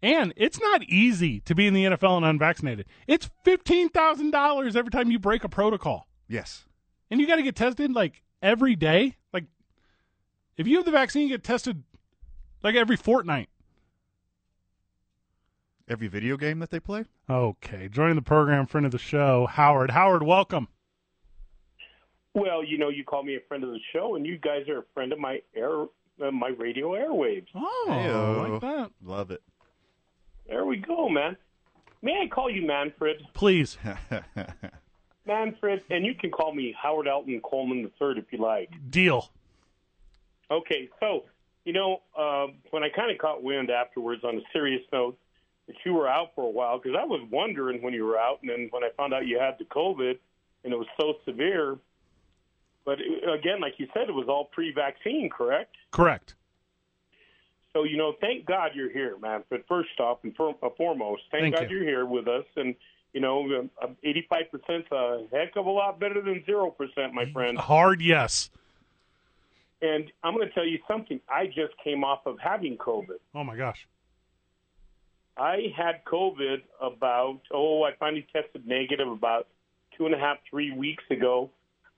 And 0.02 0.34
it's 0.38 0.60
not 0.60 0.84
easy 0.84 1.42
to 1.42 1.56
be 1.56 1.68
in 1.68 1.74
the 1.74 1.86
NFL 1.86 2.18
and 2.18 2.26
unvaccinated. 2.26 2.86
It's 3.08 3.30
fifteen 3.44 3.90
thousand 3.90 4.32
dollars 4.32 4.76
every 4.76 4.92
time 4.92 5.12
you 5.12 5.20
break 5.20 5.44
a 5.44 5.50
protocol. 5.50 6.08
Yes. 6.28 6.66
and 7.10 7.20
you 7.20 7.26
got 7.26 7.38
to 7.38 7.44
get 7.44 7.56
tested 7.56 7.92
like 7.94 8.22
every 8.42 8.76
day. 8.76 9.18
Like, 9.34 9.46
if 10.58 10.68
you 10.68 10.78
have 10.78 10.86
the 10.86 10.92
vaccine, 10.92 11.24
you 11.24 11.30
get 11.30 11.44
tested 11.44 11.84
like 12.64 12.76
every 12.76 12.96
fortnight. 12.96 13.50
Every 15.90 16.08
video 16.08 16.38
game 16.38 16.60
that 16.60 16.70
they 16.70 16.80
play? 16.80 17.06
Okay, 17.28 17.90
joining 17.90 18.16
the 18.16 18.22
program, 18.22 18.68
friend 18.68 18.86
of 18.86 18.92
the 18.92 19.00
show, 19.00 19.48
Howard. 19.48 19.90
Howard, 19.90 20.22
welcome. 20.22 20.68
Well, 22.36 22.64
you 22.64 22.78
know, 22.78 22.90
you 22.90 23.04
call 23.04 23.24
me 23.24 23.36
a 23.36 23.40
friend 23.48 23.64
of 23.64 23.72
the 23.72 23.80
show, 23.92 24.16
and 24.16 24.24
you 24.24 24.38
guys 24.38 24.70
are 24.70 24.80
a 24.80 24.84
friend 24.94 25.12
of 25.12 25.18
my 25.18 25.42
air, 25.56 25.86
uh, 26.24 26.30
my 26.32 26.50
radio 26.50 26.92
airwaves. 26.92 27.48
Oh, 27.56 27.86
Heyo. 27.90 28.52
like 28.52 28.62
that. 28.62 28.92
Love 29.04 29.32
it. 29.32 29.42
There 30.48 30.64
we 30.64 30.78
go, 30.78 31.10
man. 31.10 31.36
May 32.04 32.22
I 32.24 32.28
call 32.28 32.52
you 32.52 32.68
Manfred? 32.68 33.24
Please. 33.34 33.80
Manfred, 35.26 35.82
and 35.90 36.06
you 36.06 36.14
can 36.14 36.30
call 36.30 36.54
me 36.54 36.76
Howard 36.80 37.08
Elton 37.08 37.42
Coleman 37.44 37.90
III 38.00 38.14
if 38.18 38.26
you 38.32 38.38
like. 38.38 38.70
Deal. 38.92 39.32
Okay, 40.52 40.88
so 41.00 41.24
you 41.66 41.74
know, 41.74 42.02
uh, 42.16 42.46
when 42.70 42.84
I 42.84 42.90
kind 42.90 43.12
of 43.12 43.18
caught 43.18 43.42
wind 43.42 43.72
afterwards, 43.72 44.24
on 44.24 44.38
a 44.38 44.42
serious 44.54 44.82
note, 44.94 45.18
that 45.70 45.78
you 45.86 45.94
were 45.94 46.10
out 46.10 46.32
for 46.34 46.44
a 46.44 46.50
while, 46.50 46.80
because 46.80 46.98
I 47.00 47.06
was 47.06 47.22
wondering 47.30 47.82
when 47.84 47.94
you 47.94 48.04
were 48.04 48.18
out, 48.18 48.40
and 48.42 48.50
then 48.50 48.68
when 48.72 48.84
I 48.84 48.90
found 48.98 49.14
out 49.14 49.28
you 49.28 49.40
had 49.40 49.56
the 49.60 49.66
COVID, 49.66 50.18
and 50.64 50.74
it 50.74 50.76
was 50.76 50.88
so 51.00 51.14
severe. 51.26 51.78
But 52.86 53.00
it, 53.00 53.30
again, 53.30 53.62
like 53.62 53.76
you 53.78 53.88
said, 53.94 54.10
it 54.10 54.16
was 54.16 54.28
all 54.28 54.46
pre-vaccine, 54.46 55.30
correct? 55.30 55.76
Correct. 55.92 56.34
So 57.72 57.84
you 57.84 57.98
know, 57.98 58.16
thank 58.20 58.48
God 58.48 58.72
you're 58.74 58.92
here, 58.92 59.16
Manfred. 59.22 59.64
First 59.70 60.00
off 60.00 60.18
and 60.24 60.36
for, 60.36 60.56
uh, 60.64 60.70
foremost, 60.76 61.22
thank, 61.32 61.44
Thank 61.44 61.56
God 61.56 61.72
you. 61.72 61.82
are 61.82 61.84
here 61.84 62.06
with 62.08 62.28
us, 62.28 62.46
and 62.56 62.74
you 63.14 63.22
know, 63.22 63.44
um, 63.44 63.70
um, 63.84 63.96
eighty-five 64.04 64.52
percent 64.52 64.86
a 64.92 65.26
heck 65.32 65.56
of 65.56 65.68
a 65.68 65.70
lot 65.70 66.00
better 66.00 66.20
than 66.20 66.44
zero 66.46 66.72
percent, 66.72 67.14
my 67.14 67.32
friend. 67.32 67.60
Hard 67.60 68.02
yes. 68.02 68.50
And 69.82 70.12
I'm 70.24 70.34
going 70.34 70.48
to 70.48 70.54
tell 70.54 70.66
you 70.66 70.80
something. 70.88 71.22
I 71.30 71.46
just 71.46 71.74
came 71.84 72.04
off 72.04 72.26
of 72.26 72.38
having 72.40 72.76
COVID. 72.76 73.20
Oh 73.34 73.44
my 73.44 73.56
gosh. 73.56 73.88
I 75.40 75.74
had 75.76 76.04
COVID 76.06 76.64
about 76.82 77.40
oh, 77.54 77.84
I 77.84 77.94
finally 77.98 78.28
tested 78.34 78.68
negative 78.68 79.08
about 79.08 79.48
two 79.98 80.06
and 80.06 80.14
a 80.14 80.18
half, 80.18 80.38
three 80.50 80.72
weeks 80.72 81.04
ago. 81.10 81.50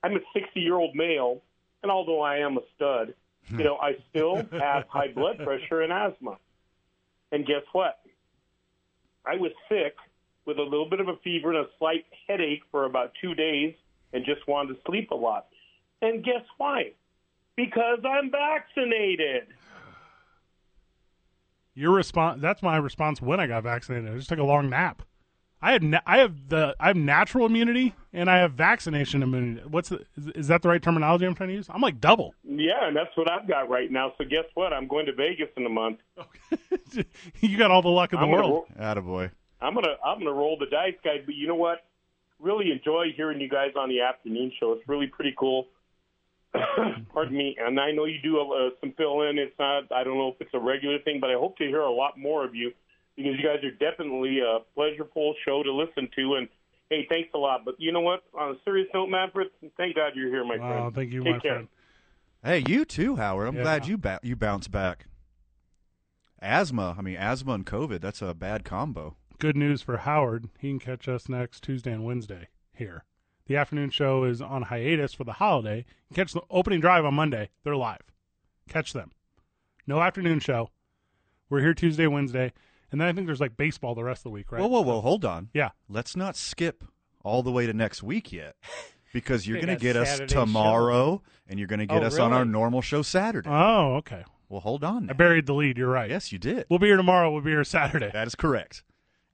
I'm 0.02 0.14
a 0.14 0.20
60 0.32 0.60
year 0.60 0.76
old 0.76 0.94
male, 0.94 1.42
and 1.82 1.90
although 1.90 2.20
I 2.20 2.38
am 2.38 2.56
a 2.56 2.62
stud, 2.76 3.14
hmm. 3.48 3.58
you 3.58 3.64
know, 3.64 3.76
I 3.76 3.96
still 4.10 4.36
have 4.52 4.86
high 4.88 5.12
blood 5.12 5.38
pressure 5.38 5.80
and 5.80 5.92
asthma. 5.92 6.38
And 7.32 7.44
guess 7.44 7.62
what? 7.72 7.98
I 9.26 9.36
was 9.36 9.52
sick 9.68 9.96
with 10.44 10.58
a 10.58 10.62
little 10.62 10.88
bit 10.88 11.00
of 11.00 11.08
a 11.08 11.16
fever 11.24 11.50
and 11.50 11.66
a 11.66 11.68
slight 11.78 12.04
headache 12.28 12.62
for 12.70 12.84
about 12.84 13.12
two 13.20 13.34
days, 13.34 13.74
and 14.12 14.24
just 14.24 14.46
wanted 14.46 14.74
to 14.74 14.80
sleep 14.86 15.10
a 15.10 15.16
lot. 15.16 15.46
And 16.00 16.24
guess 16.24 16.44
why? 16.58 16.92
Because 17.56 18.00
I'm 18.04 18.30
vaccinated. 18.30 19.48
Your 21.74 21.92
response. 21.92 22.40
That's 22.42 22.62
my 22.62 22.76
response 22.76 23.22
when 23.22 23.40
I 23.40 23.46
got 23.46 23.62
vaccinated. 23.62 24.10
I 24.12 24.16
just 24.16 24.28
took 24.28 24.38
a 24.38 24.44
long 24.44 24.68
nap. 24.70 25.02
I 25.64 25.72
had 25.72 25.82
na- 25.84 26.00
I 26.06 26.18
have 26.18 26.48
the 26.48 26.74
I 26.80 26.88
have 26.88 26.96
natural 26.96 27.46
immunity 27.46 27.94
and 28.12 28.28
I 28.28 28.38
have 28.38 28.52
vaccination 28.54 29.22
immunity. 29.22 29.62
What's 29.68 29.90
the, 29.90 30.04
is, 30.16 30.26
is 30.34 30.48
that 30.48 30.62
the 30.62 30.68
right 30.68 30.82
terminology 30.82 31.24
I'm 31.24 31.34
trying 31.36 31.50
to 31.50 31.54
use? 31.54 31.68
I'm 31.70 31.80
like 31.80 32.00
double. 32.00 32.34
Yeah, 32.44 32.86
and 32.88 32.96
that's 32.96 33.16
what 33.16 33.30
I've 33.30 33.46
got 33.46 33.70
right 33.70 33.90
now. 33.90 34.12
So 34.18 34.24
guess 34.24 34.44
what? 34.54 34.72
I'm 34.72 34.88
going 34.88 35.06
to 35.06 35.12
Vegas 35.12 35.48
in 35.56 35.64
a 35.64 35.68
month. 35.68 35.98
you 37.40 37.56
got 37.56 37.70
all 37.70 37.80
the 37.82 37.88
luck 37.88 38.12
in 38.12 38.18
the 38.18 38.24
I'm 38.26 38.30
world. 38.32 38.66
ro- 38.76 38.84
Attaboy. 38.84 39.30
I'm 39.60 39.74
gonna 39.74 39.94
I'm 40.04 40.18
gonna 40.18 40.32
roll 40.32 40.58
the 40.58 40.66
dice, 40.66 40.94
guys. 41.04 41.20
But 41.24 41.36
you 41.36 41.46
know 41.46 41.54
what? 41.54 41.84
Really 42.40 42.72
enjoy 42.72 43.12
hearing 43.16 43.40
you 43.40 43.48
guys 43.48 43.70
on 43.78 43.88
the 43.88 44.00
afternoon 44.00 44.50
show. 44.58 44.72
It's 44.72 44.88
really 44.88 45.06
pretty 45.06 45.32
cool. 45.38 45.68
Pardon 47.12 47.36
me. 47.36 47.56
And 47.58 47.80
I 47.80 47.90
know 47.92 48.04
you 48.04 48.18
do 48.22 48.38
uh, 48.40 48.70
some 48.80 48.92
fill 48.96 49.22
in. 49.22 49.38
It's 49.38 49.54
not. 49.58 49.90
I 49.92 50.04
don't 50.04 50.18
know 50.18 50.28
if 50.28 50.40
it's 50.40 50.54
a 50.54 50.58
regular 50.60 50.98
thing, 51.00 51.18
but 51.20 51.30
I 51.30 51.34
hope 51.34 51.56
to 51.58 51.64
hear 51.64 51.80
a 51.80 51.90
lot 51.92 52.18
more 52.18 52.44
of 52.44 52.54
you 52.54 52.72
because 53.16 53.32
you 53.38 53.44
guys 53.44 53.62
are 53.64 53.70
definitely 53.90 54.40
a 54.40 54.58
pleasurable 54.74 55.34
show 55.44 55.62
to 55.62 55.72
listen 55.72 56.08
to. 56.16 56.34
And 56.34 56.48
hey, 56.90 57.06
thanks 57.08 57.30
a 57.34 57.38
lot. 57.38 57.64
But 57.64 57.74
you 57.78 57.92
know 57.92 58.00
what? 58.00 58.22
On 58.38 58.50
a 58.50 58.54
serious 58.64 58.88
note, 58.92 59.08
Manfred, 59.08 59.48
thank 59.76 59.96
God 59.96 60.12
you're 60.14 60.28
here, 60.28 60.44
my 60.44 60.58
Wow, 60.58 60.68
friend. 60.68 60.94
thank 60.94 61.12
you, 61.12 61.22
Take 61.24 61.32
my 61.34 61.38
care. 61.40 61.52
friend. 61.54 61.68
Hey, 62.44 62.64
you 62.66 62.84
too, 62.84 63.16
Howard. 63.16 63.48
I'm 63.48 63.56
Yeah. 63.56 63.62
glad 63.62 63.86
you 63.86 63.96
ba- 63.96 64.20
you 64.22 64.36
bounce 64.36 64.68
back. 64.68 65.06
Asthma, 66.40 66.96
I 66.98 67.02
mean 67.02 67.16
asthma 67.16 67.52
and 67.54 67.64
COVID, 67.66 68.00
that's 68.00 68.20
a 68.20 68.34
bad 68.34 68.64
combo. 68.64 69.16
Good 69.38 69.56
news 69.56 69.80
for 69.80 69.98
Howard. 69.98 70.48
He 70.58 70.70
can 70.70 70.78
catch 70.80 71.08
us 71.08 71.28
next 71.28 71.62
Tuesday 71.62 71.92
and 71.92 72.04
Wednesday 72.04 72.48
here. 72.74 73.04
The 73.52 73.58
afternoon 73.58 73.90
show 73.90 74.24
is 74.24 74.40
on 74.40 74.62
hiatus 74.62 75.12
for 75.12 75.24
the 75.24 75.34
holiday. 75.34 75.84
Catch 76.14 76.32
the 76.32 76.40
opening 76.48 76.80
drive 76.80 77.04
on 77.04 77.12
Monday. 77.12 77.50
They're 77.64 77.76
live. 77.76 78.00
Catch 78.66 78.94
them. 78.94 79.10
No 79.86 80.00
afternoon 80.00 80.40
show. 80.40 80.70
We're 81.50 81.60
here 81.60 81.74
Tuesday, 81.74 82.06
Wednesday, 82.06 82.54
and 82.90 82.98
then 82.98 83.08
I 83.08 83.12
think 83.12 83.26
there's 83.26 83.42
like 83.42 83.58
baseball 83.58 83.94
the 83.94 84.04
rest 84.04 84.20
of 84.20 84.22
the 84.24 84.30
week, 84.30 84.50
right? 84.52 84.62
Whoa, 84.62 84.68
whoa, 84.68 84.80
whoa, 84.80 85.02
hold 85.02 85.26
on. 85.26 85.50
Yeah. 85.52 85.72
Let's 85.86 86.16
not 86.16 86.34
skip 86.34 86.82
all 87.24 87.42
the 87.42 87.52
way 87.52 87.66
to 87.66 87.74
next 87.74 88.02
week 88.02 88.32
yet. 88.32 88.56
Because 89.12 89.46
you're 89.46 89.60
They 89.60 89.66
going 89.66 89.78
to 89.78 89.84
got 89.84 89.92
get 89.92 89.96
us 89.98 90.08
Saturday 90.12 90.32
tomorrow 90.32 91.20
and 91.46 91.58
you're 91.58 91.68
going 91.68 91.80
to 91.80 91.84
get 91.86 92.02
Oh, 92.02 92.06
us 92.06 92.18
on 92.18 92.32
our 92.32 92.38
really? 92.38 92.52
normal 92.52 92.80
show 92.80 93.02
Saturday. 93.02 93.50
Oh, 93.50 93.96
okay. 93.96 94.24
well, 94.48 94.60
hold 94.60 94.82
on. 94.82 95.02
I 95.04 95.06
now. 95.08 95.12
buried 95.12 95.44
the 95.44 95.52
lead. 95.52 95.76
You're 95.76 95.90
right. 95.90 96.08
Yes, 96.08 96.32
you 96.32 96.38
did. 96.38 96.64
We'll 96.70 96.78
be 96.78 96.86
here 96.86 96.96
tomorrow. 96.96 97.30
We'll 97.30 97.42
be 97.42 97.50
here 97.50 97.62
Saturday. 97.62 98.08
That 98.10 98.26
is 98.26 98.34
correct. 98.34 98.82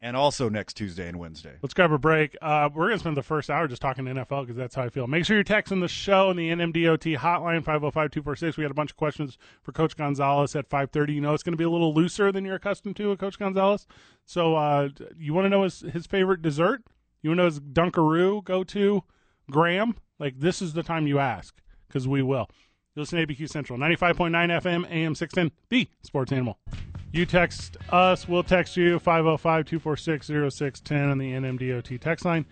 And 0.01 0.17
also 0.17 0.49
next 0.49 0.75
Tuesday 0.75 1.09
and 1.09 1.19
Wednesday. 1.19 1.57
Let's 1.61 1.75
grab 1.75 1.91
a 1.91 1.99
break. 1.99 2.37
Uh, 2.41 2.69
we're 2.73 2.87
going 2.87 2.95
to 2.95 3.01
spend 3.01 3.17
the 3.17 3.23
first 3.23 3.51
hour 3.51 3.67
just 3.67 3.83
talking 3.83 4.05
NFL 4.05 4.43
because 4.43 4.57
that's 4.57 4.77
how 4.77 4.83
I 4.83 4.91
feel. 4.91 5.09
Make 5.09 5.25
sure 5.25 5.37
you're 5.37 5.43
texting 5.43 5.81
the 5.81 5.89
show 5.89 6.31
and 6.31 6.39
the 6.39 6.51
NMDOT 6.51 7.17
hotline 7.17 7.65
505-246. 7.65 8.57
We 8.57 8.63
had 8.63 8.71
a 8.71 8.75
bunch 8.75 8.93
of 8.93 8.97
questions 8.97 9.39
for 9.61 9.73
Coach 9.73 9.97
Gonzales 9.97 10.55
at 10.55 10.69
5:30. 10.69 11.15
You 11.15 11.21
know 11.21 11.35
it's 11.35 11.43
going 11.43 11.53
to 11.53 11.59
be 11.59 11.65
a 11.65 11.71
little 11.71 11.93
looser 11.93 12.31
than 12.31 12.45
you're 12.45 12.55
accustomed 12.55 12.95
to 12.97 13.09
with 13.09 13.19
Coach 13.19 13.41
Gonzales. 13.41 13.89
So 14.25 14.55
uh, 14.55 14.91
you 15.19 15.35
want 15.35 15.47
to 15.47 15.51
know 15.51 15.65
his, 15.65 15.81
his 15.81 16.07
favorite 16.07 16.43
dessert? 16.43 16.85
You 17.23 17.31
want 17.31 17.39
to 17.39 17.43
know 17.43 17.47
his 17.47 17.61
Dunkaroo 17.61 18.45
go 18.45 18.63
to 18.65 19.03
Graham? 19.51 19.97
Like 20.21 20.39
this 20.39 20.63
is 20.63 20.75
the 20.75 20.85
time 20.85 21.09
you 21.09 21.19
ask 21.19 21.57
because 21.89 22.07
we 22.07 22.23
will. 22.23 22.49
You 22.95 23.03
listen 23.03 23.19
to 23.19 23.27
ABQ 23.27 23.49
Central 23.49 23.79
95.9 23.79 24.31
FM 24.63 24.91
AM 24.91 25.15
610 25.15 25.57
the 25.71 25.89
Sports 26.03 26.31
Animal. 26.31 26.59
You 27.11 27.25
text 27.25 27.79
us, 27.89 28.29
we'll 28.29 28.43
text 28.43 28.77
you 28.77 28.99
505 28.99 29.65
246 29.65 30.27
0610 30.27 31.09
on 31.09 31.17
the 31.17 31.33
NMDOT 31.33 31.99
text 32.01 32.27
line. 32.27 32.45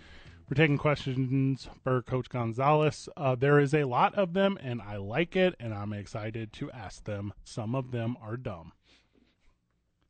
We're 0.48 0.54
taking 0.54 0.78
questions 0.78 1.68
for 1.84 2.00
Coach 2.00 2.30
Gonzales. 2.30 3.09
Uh, 3.18 3.34
there 3.34 3.61
is 3.61 3.74
a 3.74 3.84
lot 3.84 4.14
of 4.14 4.32
them, 4.32 4.57
and 4.62 4.80
I 4.80 4.96
like 4.96 5.36
it, 5.36 5.54
and 5.61 5.74
I'm 5.74 5.92
excited 5.92 6.54
to 6.54 6.70
ask 6.70 7.04
them. 7.04 7.34
Some 7.44 7.74
of 7.74 7.90
them 7.90 8.16
are 8.22 8.38
dumb. 8.38 8.72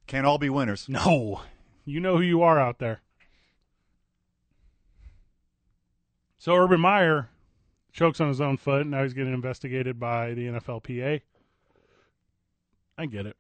Can't 0.07 0.27
all 0.27 0.39
be 0.39 0.51
winners. 0.51 0.89
No. 0.89 1.41
You 1.85 1.99
know 1.99 2.17
who 2.17 2.23
you 2.23 2.43
are 2.43 2.61
out 2.61 2.79
there. 2.79 3.01
So 6.39 6.55
Urban 6.55 6.81
Meyer 6.81 7.31
chokes 7.93 8.21
on 8.21 8.29
his 8.29 8.41
own 8.41 8.59
foot. 8.59 8.87
Now 8.87 9.03
he's 9.03 9.15
getting 9.15 9.35
investigated 9.35 9.99
by 9.99 10.35
the 10.35 10.47
NFLPA. 10.47 11.23
I 12.97 13.07
get 13.07 13.27
it. 13.27 13.37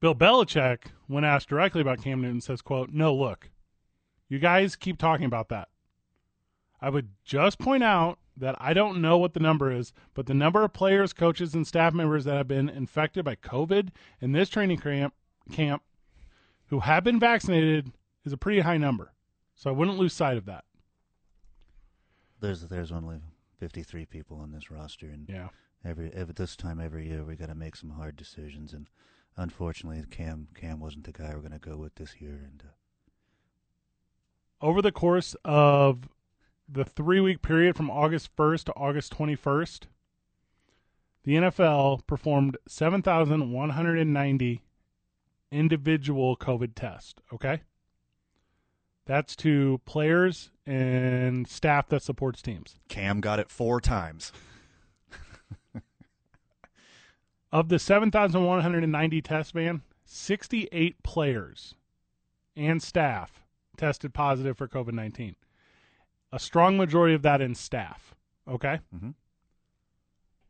Bill 0.00 0.14
Belichick, 0.14 0.86
when 1.06 1.24
asked 1.24 1.48
directly 1.48 1.80
about 1.80 2.02
Cam 2.02 2.22
Newton, 2.22 2.40
says, 2.40 2.62
quote, 2.62 2.90
No, 2.90 3.14
look, 3.14 3.50
you 4.28 4.38
guys 4.38 4.76
keep 4.76 4.98
talking 4.98 5.26
about 5.26 5.48
that. 5.48 5.68
I 6.80 6.90
would 6.90 7.08
just 7.24 7.58
point 7.58 7.82
out 7.82 8.18
that 8.36 8.54
I 8.60 8.72
don't 8.72 9.00
know 9.00 9.18
what 9.18 9.34
the 9.34 9.40
number 9.40 9.72
is, 9.72 9.92
but 10.14 10.26
the 10.26 10.34
number 10.34 10.62
of 10.62 10.72
players, 10.72 11.12
coaches, 11.12 11.54
and 11.54 11.66
staff 11.66 11.92
members 11.92 12.24
that 12.24 12.36
have 12.36 12.46
been 12.46 12.68
infected 12.68 13.24
by 13.24 13.34
COVID 13.34 13.88
in 14.20 14.30
this 14.30 14.48
training 14.48 14.78
camp, 14.78 15.14
camp 15.50 15.82
who 16.66 16.80
have 16.80 17.02
been 17.02 17.18
vaccinated 17.18 17.92
is 18.24 18.32
a 18.32 18.36
pretty 18.36 18.60
high 18.60 18.76
number. 18.76 19.12
So 19.56 19.70
I 19.70 19.72
wouldn't 19.72 19.98
lose 19.98 20.12
sight 20.12 20.36
of 20.36 20.44
that. 20.44 20.64
There's 22.40 22.62
there's 22.62 22.92
only 22.92 23.18
53 23.58 24.06
people 24.06 24.38
on 24.38 24.52
this 24.52 24.70
roster, 24.70 25.06
and 25.06 25.28
yeah, 25.28 25.48
every, 25.84 26.12
every 26.14 26.34
this 26.34 26.54
time 26.54 26.80
every 26.80 27.08
year 27.08 27.24
we 27.24 27.34
got 27.34 27.48
to 27.48 27.56
make 27.56 27.74
some 27.74 27.90
hard 27.90 28.14
decisions, 28.14 28.72
and 28.72 28.88
unfortunately 29.38 30.04
Cam 30.10 30.48
Cam 30.54 30.80
wasn't 30.80 31.04
the 31.04 31.12
guy 31.12 31.30
we're 31.32 31.40
going 31.40 31.52
to 31.52 31.58
go 31.58 31.76
with 31.76 31.94
this 31.94 32.20
year, 32.20 32.40
and 32.44 32.62
uh, 32.64 34.66
over 34.66 34.82
the 34.82 34.92
course 34.92 35.36
of 35.44 36.08
the 36.68 36.84
three 36.84 37.20
week 37.20 37.40
period 37.40 37.76
from 37.76 37.90
August 37.90 38.34
1st 38.36 38.64
to 38.64 38.72
August 38.74 39.16
21st, 39.16 39.84
the 41.24 41.34
NFL 41.34 42.06
performed 42.06 42.58
7,190 42.66 44.62
individual 45.50 46.36
COVID 46.36 46.72
tests. 46.74 47.14
Okay. 47.32 47.62
That's 49.06 49.34
to 49.36 49.80
players 49.86 50.50
and 50.66 51.48
staff 51.48 51.88
that 51.88 52.02
supports 52.02 52.42
teams. 52.42 52.76
Cam 52.88 53.20
got 53.20 53.40
it 53.40 53.50
four 53.50 53.80
times. 53.80 54.32
Of 57.52 57.68
the 57.68 57.78
7,190 57.78 59.22
test 59.22 59.54
ban, 59.54 59.82
68 60.04 61.02
players 61.02 61.74
and 62.56 62.82
staff 62.82 63.42
tested 63.76 64.12
positive 64.12 64.58
for 64.58 64.68
COVID 64.68 64.92
19. 64.92 65.36
A 66.32 66.38
strong 66.38 66.76
majority 66.76 67.14
of 67.14 67.22
that 67.22 67.40
in 67.40 67.54
staff. 67.54 68.14
Okay? 68.46 68.80
Mm-hmm. 68.94 69.10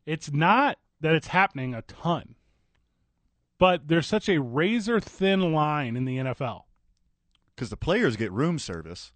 It's 0.06 0.32
not 0.32 0.78
that 1.00 1.14
it's 1.14 1.28
happening 1.28 1.74
a 1.74 1.82
ton, 1.82 2.34
but 3.58 3.86
there's 3.88 4.06
such 4.06 4.28
a 4.28 4.40
razor 4.40 5.00
thin 5.00 5.52
line 5.52 5.96
in 5.96 6.04
the 6.04 6.16
NFL. 6.18 6.62
Because 7.54 7.70
the 7.70 7.76
players 7.76 8.16
get 8.16 8.32
room 8.32 8.58
service, 8.58 9.12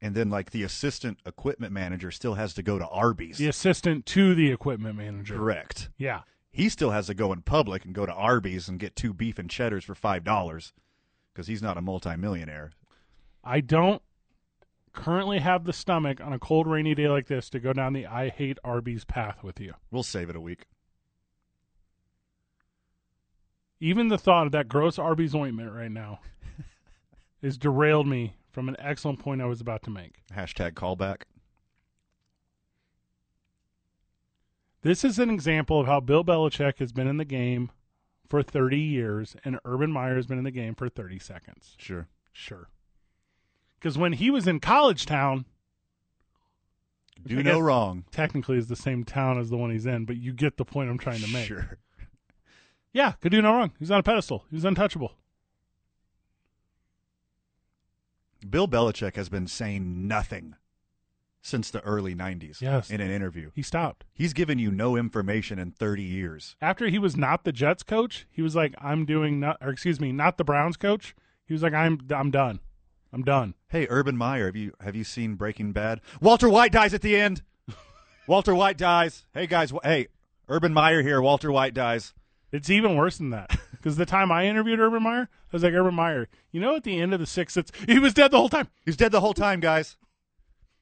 and 0.00 0.14
then 0.14 0.30
like 0.30 0.50
the 0.50 0.62
assistant 0.62 1.18
equipment 1.26 1.72
manager 1.72 2.10
still 2.10 2.34
has 2.34 2.54
to 2.54 2.62
go 2.62 2.78
to 2.78 2.86
Arby's. 2.86 3.38
The 3.38 3.48
assistant 3.48 4.06
to 4.06 4.34
the 4.34 4.50
equipment 4.50 4.96
manager. 4.96 5.36
Correct. 5.36 5.90
Yeah. 5.98 6.22
He 6.52 6.68
still 6.68 6.90
has 6.90 7.06
to 7.06 7.14
go 7.14 7.32
in 7.32 7.42
public 7.42 7.84
and 7.84 7.94
go 7.94 8.06
to 8.06 8.12
Arby's 8.12 8.68
and 8.68 8.78
get 8.78 8.96
two 8.96 9.14
beef 9.14 9.38
and 9.38 9.48
cheddars 9.48 9.84
for 9.84 9.94
five 9.94 10.24
dollars 10.24 10.72
because 11.32 11.46
he's 11.46 11.62
not 11.62 11.76
a 11.78 11.82
multimillionaire. 11.82 12.72
I 13.44 13.60
don't 13.60 14.02
currently 14.92 15.38
have 15.38 15.64
the 15.64 15.72
stomach 15.72 16.20
on 16.20 16.32
a 16.32 16.38
cold, 16.38 16.66
rainy 16.66 16.94
day 16.94 17.08
like 17.08 17.28
this 17.28 17.48
to 17.50 17.60
go 17.60 17.72
down 17.72 17.92
the 17.92 18.06
I 18.06 18.28
hate 18.28 18.58
Arby's 18.64 19.04
path 19.04 19.42
with 19.42 19.60
you. 19.60 19.74
We'll 19.90 20.02
save 20.02 20.28
it 20.28 20.36
a 20.36 20.40
week. 20.40 20.66
Even 23.78 24.08
the 24.08 24.18
thought 24.18 24.46
of 24.46 24.52
that 24.52 24.68
gross 24.68 24.98
Arby's 24.98 25.34
ointment 25.34 25.72
right 25.72 25.90
now 25.90 26.20
has 27.42 27.56
derailed 27.56 28.06
me 28.06 28.34
from 28.50 28.68
an 28.68 28.76
excellent 28.78 29.20
point 29.20 29.40
I 29.40 29.46
was 29.46 29.60
about 29.60 29.82
to 29.84 29.90
make. 29.90 30.22
Hashtag 30.34 30.72
callback. 30.72 31.22
This 34.82 35.04
is 35.04 35.18
an 35.18 35.30
example 35.30 35.80
of 35.80 35.86
how 35.86 36.00
Bill 36.00 36.24
Belichick 36.24 36.78
has 36.78 36.92
been 36.92 37.06
in 37.06 37.18
the 37.18 37.24
game 37.24 37.70
for 38.28 38.42
30 38.42 38.78
years 38.78 39.36
and 39.44 39.58
Urban 39.64 39.92
Meyer 39.92 40.16
has 40.16 40.26
been 40.26 40.38
in 40.38 40.44
the 40.44 40.50
game 40.50 40.74
for 40.74 40.88
30 40.88 41.18
seconds. 41.18 41.74
Sure. 41.78 42.08
Sure. 42.32 42.68
Because 43.78 43.98
when 43.98 44.14
he 44.14 44.30
was 44.30 44.46
in 44.46 44.60
College 44.60 45.04
Town, 45.04 45.44
do 47.26 47.42
no 47.42 47.58
wrong. 47.58 48.04
Technically, 48.10 48.56
is 48.56 48.68
the 48.68 48.76
same 48.76 49.04
town 49.04 49.38
as 49.38 49.50
the 49.50 49.56
one 49.56 49.70
he's 49.70 49.86
in, 49.86 50.06
but 50.06 50.16
you 50.16 50.32
get 50.32 50.56
the 50.56 50.64
point 50.64 50.88
I'm 50.88 50.98
trying 50.98 51.20
to 51.20 51.28
make. 51.28 51.46
Sure. 51.46 51.78
Yeah, 52.92 53.12
could 53.20 53.32
do 53.32 53.42
no 53.42 53.52
wrong. 53.52 53.72
He's 53.78 53.90
on 53.90 54.00
a 54.00 54.02
pedestal. 54.02 54.46
He's 54.50 54.64
untouchable. 54.64 55.12
Bill 58.48 58.66
Belichick 58.66 59.16
has 59.16 59.28
been 59.28 59.46
saying 59.46 60.08
nothing 60.08 60.56
since 61.42 61.70
the 61.70 61.80
early 61.80 62.14
90s 62.14 62.60
yes. 62.60 62.90
in 62.90 63.00
an 63.00 63.10
interview. 63.10 63.50
He 63.54 63.62
stopped. 63.62 64.04
He's 64.12 64.32
given 64.32 64.58
you 64.58 64.70
no 64.70 64.96
information 64.96 65.58
in 65.58 65.70
30 65.72 66.02
years. 66.02 66.56
After 66.60 66.88
he 66.88 66.98
was 66.98 67.16
not 67.16 67.44
the 67.44 67.52
Jets 67.52 67.82
coach, 67.82 68.26
he 68.30 68.42
was 68.42 68.54
like, 68.54 68.74
I'm 68.78 69.04
doing 69.04 69.40
not, 69.40 69.58
or 69.60 69.70
excuse 69.70 70.00
me, 70.00 70.12
not 70.12 70.38
the 70.38 70.44
Browns 70.44 70.76
coach. 70.76 71.14
He 71.46 71.54
was 71.54 71.62
like, 71.62 71.74
I'm, 71.74 72.00
I'm 72.10 72.30
done. 72.30 72.60
I'm 73.12 73.22
done. 73.22 73.54
Hey, 73.68 73.86
Urban 73.90 74.16
Meyer, 74.16 74.46
have 74.46 74.56
you 74.56 74.72
have 74.80 74.94
you 74.94 75.04
seen 75.04 75.34
Breaking 75.34 75.72
Bad? 75.72 76.00
Walter 76.20 76.48
White 76.48 76.72
dies 76.72 76.94
at 76.94 77.02
the 77.02 77.16
end. 77.16 77.42
Walter 78.28 78.54
White 78.54 78.78
dies. 78.78 79.24
Hey 79.34 79.48
guys, 79.48 79.72
hey, 79.82 80.08
Urban 80.48 80.72
Meyer 80.72 81.02
here. 81.02 81.20
Walter 81.20 81.50
White 81.50 81.74
dies. 81.74 82.14
It's 82.52 82.70
even 82.70 82.96
worse 82.96 83.18
than 83.18 83.30
that. 83.30 83.50
Because 83.72 83.96
the 83.96 84.06
time 84.06 84.30
I 84.30 84.46
interviewed 84.46 84.78
Urban 84.78 85.02
Meyer, 85.02 85.22
I 85.22 85.48
was 85.52 85.62
like, 85.62 85.72
Urban 85.72 85.94
Meyer, 85.94 86.28
you 86.52 86.60
know, 86.60 86.76
at 86.76 86.84
the 86.84 87.00
end 87.00 87.14
of 87.14 87.20
the 87.20 87.26
sixth, 87.26 87.56
it's, 87.56 87.72
he 87.86 87.98
was 87.98 88.12
dead 88.12 88.30
the 88.30 88.36
whole 88.36 88.48
time. 88.48 88.68
He 88.84 88.90
was 88.90 88.96
dead 88.96 89.10
the 89.10 89.20
whole 89.20 89.34
time, 89.34 89.60
guys. 89.60 89.96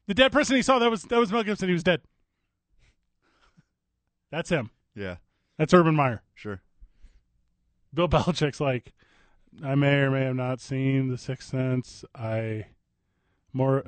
The 0.09 0.15
dead 0.15 0.33
person 0.33 0.57
he 0.57 0.63
saw 0.63 0.79
that 0.79 0.91
was 0.91 1.03
that 1.03 1.19
was 1.19 1.31
Mel 1.31 1.45
Gibson. 1.45 1.69
He 1.69 1.75
was 1.75 1.85
dead. 1.85 2.01
That's 4.31 4.49
him. 4.49 4.71
Yeah, 4.95 5.17
that's 5.59 5.75
Urban 5.75 5.95
Meyer. 5.95 6.23
Sure. 6.35 6.63
Bill 7.93 8.09
Belichick's 8.09 8.59
like, 8.59 8.95
I 9.63 9.75
may 9.75 9.97
or 9.97 10.11
may 10.11 10.23
have 10.25 10.35
not 10.35 10.61
seen 10.61 11.09
The 11.09 11.19
Sixth 11.19 11.51
Sense. 11.51 12.07
I 12.15 12.69
more 13.53 13.85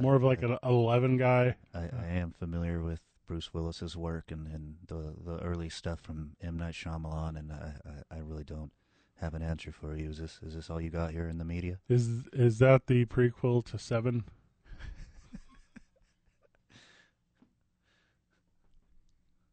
more 0.00 0.16
of 0.16 0.24
like 0.24 0.42
an 0.42 0.58
eleven 0.64 1.16
guy. 1.16 1.54
I, 1.72 1.82
I 1.82 2.06
am 2.06 2.32
familiar 2.32 2.82
with 2.82 3.00
Bruce 3.28 3.54
Willis's 3.54 3.96
work 3.96 4.32
and, 4.32 4.48
and 4.48 4.78
the 4.88 5.14
the 5.24 5.38
early 5.44 5.68
stuff 5.68 6.00
from 6.00 6.32
M 6.42 6.58
Night 6.58 6.74
Shyamalan, 6.74 7.38
and 7.38 7.52
I, 7.52 7.74
I, 7.86 8.16
I 8.16 8.18
really 8.18 8.44
don't 8.44 8.72
have 9.20 9.34
an 9.34 9.42
answer 9.42 9.70
for 9.70 9.96
you. 9.96 10.10
Is 10.10 10.18
this 10.18 10.40
is 10.44 10.56
this 10.56 10.70
all 10.70 10.80
you 10.80 10.90
got 10.90 11.12
here 11.12 11.28
in 11.28 11.38
the 11.38 11.44
media? 11.44 11.78
Is 11.88 12.24
is 12.32 12.58
that 12.58 12.88
the 12.88 13.04
prequel 13.04 13.64
to 13.66 13.78
Seven? 13.78 14.24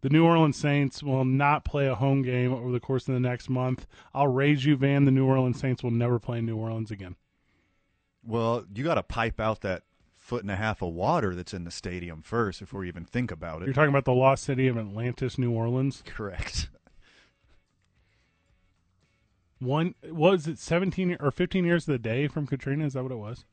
The 0.02 0.10
New 0.10 0.26
Orleans 0.26 0.58
Saints 0.58 1.04
will 1.04 1.26
not 1.26 1.64
play 1.64 1.88
a 1.88 1.96
home 1.96 2.24
game 2.24 2.52
over 2.52 2.72
the 2.72 2.80
course 2.80 3.08
of 3.08 3.14
the 3.14 3.20
next 3.20 3.50
month. 3.50 3.86
I'll 4.14 4.28
raise 4.28 4.66
you, 4.66 4.76
Van. 4.76 5.06
The 5.06 5.12
New 5.12 5.26
Orleans 5.26 5.60
Saints 5.60 5.84
will 5.84 5.92
never 5.92 6.18
play 6.20 6.40
in 6.40 6.46
New 6.46 6.58
Orleans 6.58 6.90
again. 6.90 7.16
Well, 8.24 8.66
you 8.74 8.84
got 8.84 8.96
to 8.96 9.04
pipe 9.04 9.40
out 9.40 9.62
that 9.62 9.84
foot 10.18 10.42
and 10.42 10.52
a 10.52 10.56
half 10.56 10.82
of 10.82 10.94
water 10.94 11.36
that's 11.36 11.54
in 11.54 11.64
the 11.64 11.72
stadium 11.72 12.22
first 12.22 12.60
before 12.60 12.84
you 12.84 12.90
even 12.90 13.06
think 13.06 13.32
about 13.32 13.62
it. 13.62 13.66
You're 13.66 13.74
talking 13.74 13.90
about 13.90 14.06
the 14.06 14.14
lost 14.14 14.44
city 14.44 14.68
of 14.68 14.78
Atlantis, 14.78 15.38
New 15.38 15.52
Orleans? 15.52 16.04
Correct. 16.06 16.70
One 19.60 19.94
was 20.10 20.48
it 20.48 20.58
17 20.58 21.18
or 21.20 21.30
15 21.30 21.66
years 21.66 21.88
of 21.88 21.92
the 21.92 22.00
day 22.00 22.28
from 22.28 22.48
Katrina? 22.48 22.86
Is 22.86 22.94
that 22.94 23.04
what 23.04 23.12
it 23.12 23.18
was? 23.18 23.46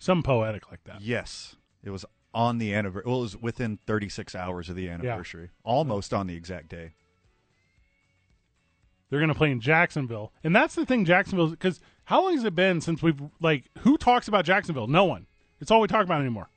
Some 0.00 0.22
poetic 0.22 0.70
like 0.70 0.84
that. 0.84 1.02
Yes, 1.02 1.56
it 1.84 1.90
was 1.90 2.06
on 2.34 2.58
the 2.58 2.74
anniversary. 2.74 3.10
Well, 3.10 3.20
it 3.20 3.22
was 3.22 3.36
within 3.36 3.78
36 3.86 4.34
hours 4.34 4.68
of 4.68 4.76
the 4.76 4.88
anniversary, 4.88 5.44
yeah. 5.44 5.70
almost 5.70 6.12
on 6.14 6.26
the 6.26 6.34
exact 6.34 6.68
day. 6.68 6.92
They're 9.10 9.20
going 9.20 9.28
to 9.28 9.34
play 9.34 9.50
in 9.50 9.60
Jacksonville, 9.60 10.32
and 10.42 10.56
that's 10.56 10.74
the 10.74 10.86
thing. 10.86 11.04
Jacksonville, 11.04 11.50
because 11.50 11.80
how 12.04 12.22
long 12.22 12.34
has 12.34 12.44
it 12.44 12.54
been 12.54 12.80
since 12.80 13.02
we've 13.02 13.20
like 13.40 13.64
who 13.80 13.98
talks 13.98 14.26
about 14.26 14.44
Jacksonville? 14.46 14.86
No 14.86 15.04
one. 15.04 15.26
It's 15.60 15.70
all 15.70 15.80
we 15.80 15.88
talk 15.88 16.04
about 16.04 16.20
anymore. 16.20 16.48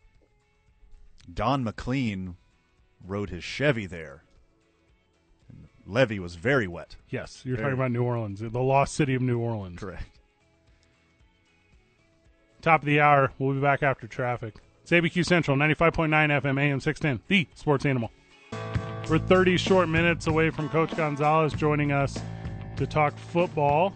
Don 1.32 1.64
McLean 1.64 2.38
rode 3.06 3.30
his 3.30 3.44
Chevy 3.44 3.86
there. 3.86 4.24
And 5.50 5.68
Levy 5.86 6.18
was 6.20 6.36
very 6.36 6.68
wet. 6.68 6.96
Yes, 7.10 7.42
you're 7.44 7.58
Very- 7.58 7.66
talking 7.70 7.80
about 7.80 7.92
New 7.92 8.04
Orleans, 8.04 8.40
the 8.40 8.50
lost 8.62 8.96
city 8.96 9.16
of 9.16 9.22
New 9.22 9.40
Orleans. 9.40 9.80
Correct. 9.80 10.04
Top 12.62 12.82
of 12.82 12.86
the 12.88 13.00
hour. 13.00 13.32
We'll 13.38 13.54
be 13.54 13.62
back 13.62 13.84
after 13.84 14.08
traffic. 14.08 14.56
It's 14.86 14.92
ABQ 14.92 15.26
Central, 15.26 15.58
95.9 15.58 16.10
FM, 16.44 16.62
AM 16.62 16.80
610, 16.80 17.20
the 17.28 17.48
sports 17.56 17.88
animal. 17.88 18.12
We're 19.10 19.18
30 19.18 19.58
short 19.58 19.90
minutes 19.90 20.28
away 20.28 20.52
from 20.52 20.70
Coach 20.70 20.96
Gonzales 20.96 21.54
joining 21.54 21.92
us 21.92 22.20
to 22.76 22.86
talk 22.86 23.18
football. 23.18 23.96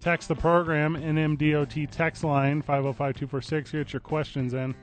Text 0.00 0.28
the 0.28 0.34
program, 0.34 0.96
NMDOT 0.96 1.90
text 1.90 2.24
line, 2.24 2.60
505 2.60 3.14
246. 3.14 3.70
Get 3.72 3.92
your 3.94 4.00
questions 4.00 4.52
in. 4.52 4.74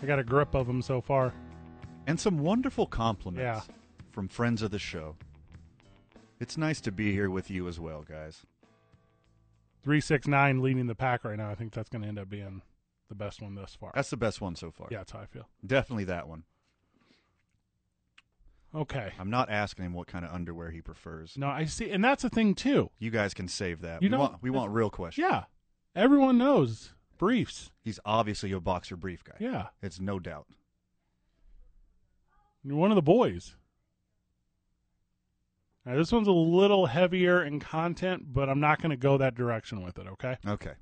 I 0.00 0.06
got 0.06 0.20
a 0.20 0.24
grip 0.24 0.54
of 0.54 0.68
them 0.68 0.80
so 0.80 1.00
far. 1.00 1.34
And 2.06 2.20
some 2.20 2.38
wonderful 2.38 2.86
compliments 2.86 3.66
Yeah. 3.68 3.74
from 4.12 4.28
friends 4.28 4.62
of 4.62 4.70
the 4.70 4.78
show. 4.78 5.16
It's 6.38 6.56
nice 6.56 6.80
to 6.82 6.92
be 6.92 7.10
here 7.12 7.28
with 7.30 7.50
you 7.50 7.66
as 7.66 7.80
well, 7.80 8.02
guys. 8.02 8.46
369 9.82 10.60
leading 10.62 10.86
the 10.86 10.94
pack 10.94 11.24
right 11.24 11.36
now. 11.36 11.50
I 11.50 11.54
think 11.54 11.72
that's 11.72 11.88
going 11.88 12.02
to 12.02 12.08
end 12.08 12.18
up 12.18 12.28
being 12.28 12.62
the 13.08 13.14
best 13.14 13.40
one 13.42 13.54
thus 13.54 13.74
far. 13.78 13.92
That's 13.94 14.10
the 14.10 14.16
best 14.16 14.40
one 14.40 14.54
so 14.56 14.70
far. 14.70 14.88
Yeah, 14.90 14.98
that's 14.98 15.12
how 15.12 15.20
I 15.20 15.26
feel. 15.26 15.48
Definitely 15.66 16.04
that 16.04 16.28
one. 16.28 16.44
Okay. 18.74 19.12
I'm 19.18 19.30
not 19.30 19.50
asking 19.50 19.84
him 19.86 19.94
what 19.94 20.06
kind 20.06 20.24
of 20.24 20.32
underwear 20.32 20.70
he 20.70 20.80
prefers. 20.80 21.36
No, 21.36 21.48
I 21.48 21.64
see, 21.64 21.90
and 21.90 22.04
that's 22.04 22.22
the 22.22 22.30
thing 22.30 22.54
too. 22.54 22.90
You 22.98 23.10
guys 23.10 23.34
can 23.34 23.48
save 23.48 23.80
that. 23.80 24.02
You 24.02 24.10
we 24.10 24.16
want, 24.16 24.42
we 24.42 24.50
want 24.50 24.70
real 24.72 24.90
questions. 24.90 25.26
Yeah, 25.28 25.44
everyone 25.96 26.38
knows 26.38 26.94
briefs. 27.18 27.72
He's 27.82 27.98
obviously 28.04 28.52
a 28.52 28.60
boxer 28.60 28.96
brief 28.96 29.24
guy. 29.24 29.34
Yeah, 29.40 29.66
It's 29.82 29.98
no 30.00 30.18
doubt. 30.20 30.46
you're 32.62 32.76
one 32.76 32.92
of 32.92 32.94
the 32.96 33.02
boys. 33.02 33.56
Now, 35.86 35.96
this 35.96 36.12
one's 36.12 36.28
a 36.28 36.32
little 36.32 36.86
heavier 36.86 37.42
in 37.42 37.58
content, 37.58 38.32
but 38.32 38.48
I'm 38.48 38.60
not 38.60 38.82
going 38.82 38.90
to 38.90 38.96
go 38.96 39.16
that 39.18 39.34
direction 39.34 39.82
with 39.82 39.98
it. 39.98 40.06
Okay. 40.06 40.36
Okay. 40.46 40.72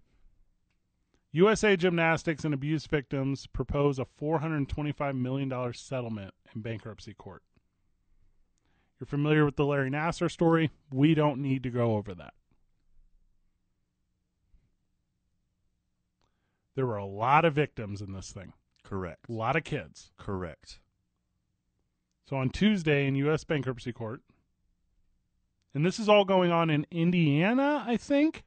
USA 1.32 1.76
Gymnastics 1.76 2.44
and 2.44 2.52
abuse 2.52 2.86
victims 2.86 3.46
propose 3.46 3.98
a 3.98 4.06
$425 4.20 5.14
million 5.16 5.72
settlement 5.74 6.34
in 6.54 6.62
bankruptcy 6.62 7.14
court. 7.14 7.42
You're 8.98 9.06
familiar 9.06 9.44
with 9.44 9.56
the 9.56 9.66
Larry 9.66 9.90
Nassar 9.90 10.30
story. 10.30 10.70
We 10.90 11.14
don't 11.14 11.40
need 11.40 11.62
to 11.62 11.70
go 11.70 11.94
over 11.96 12.14
that. 12.14 12.34
There 16.74 16.86
were 16.86 16.96
a 16.96 17.06
lot 17.06 17.44
of 17.44 17.54
victims 17.54 18.00
in 18.00 18.12
this 18.12 18.30
thing, 18.32 18.52
Correct. 18.84 19.28
a 19.28 19.32
lot 19.32 19.56
of 19.56 19.64
kids. 19.64 20.12
Correct. 20.16 20.80
So 22.28 22.36
on 22.36 22.50
Tuesday 22.50 23.06
in 23.06 23.14
U.S. 23.16 23.44
bankruptcy 23.44 23.92
court, 23.92 24.22
and 25.78 25.86
this 25.86 26.00
is 26.00 26.08
all 26.08 26.24
going 26.24 26.50
on 26.50 26.70
in 26.70 26.84
Indiana, 26.90 27.84
I 27.86 27.96
think. 27.96 28.42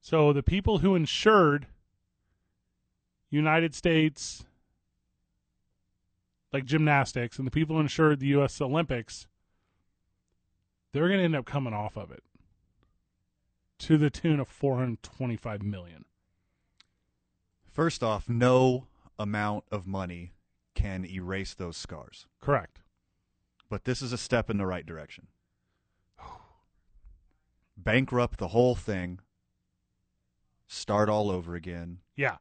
So 0.00 0.32
the 0.32 0.42
people 0.42 0.78
who 0.78 0.94
insured 0.94 1.66
United 3.28 3.74
States, 3.74 4.46
like 6.54 6.64
gymnastics, 6.64 7.36
and 7.36 7.46
the 7.46 7.50
people 7.50 7.76
who 7.76 7.82
insured 7.82 8.18
the 8.18 8.28
U.S. 8.28 8.62
Olympics, 8.62 9.26
they're 10.92 11.08
going 11.08 11.18
to 11.18 11.24
end 11.26 11.36
up 11.36 11.44
coming 11.44 11.74
off 11.74 11.98
of 11.98 12.10
it 12.10 12.22
to 13.80 13.98
the 13.98 14.08
tune 14.08 14.40
of 14.40 14.48
425 14.48 15.62
million. 15.62 16.06
First 17.70 18.02
off, 18.02 18.26
no 18.26 18.86
amount 19.18 19.64
of 19.70 19.86
money 19.86 20.32
can 20.74 21.04
erase 21.04 21.52
those 21.52 21.76
scars. 21.76 22.26
Correct. 22.40 22.80
But 23.74 23.82
this 23.86 24.02
is 24.02 24.12
a 24.12 24.18
step 24.18 24.50
in 24.50 24.56
the 24.56 24.66
right 24.66 24.86
direction. 24.86 25.26
Bankrupt 27.76 28.38
the 28.38 28.46
whole 28.54 28.76
thing, 28.76 29.18
start 30.68 31.08
all 31.08 31.28
over 31.28 31.56
again, 31.56 31.98
Yeah. 32.14 32.36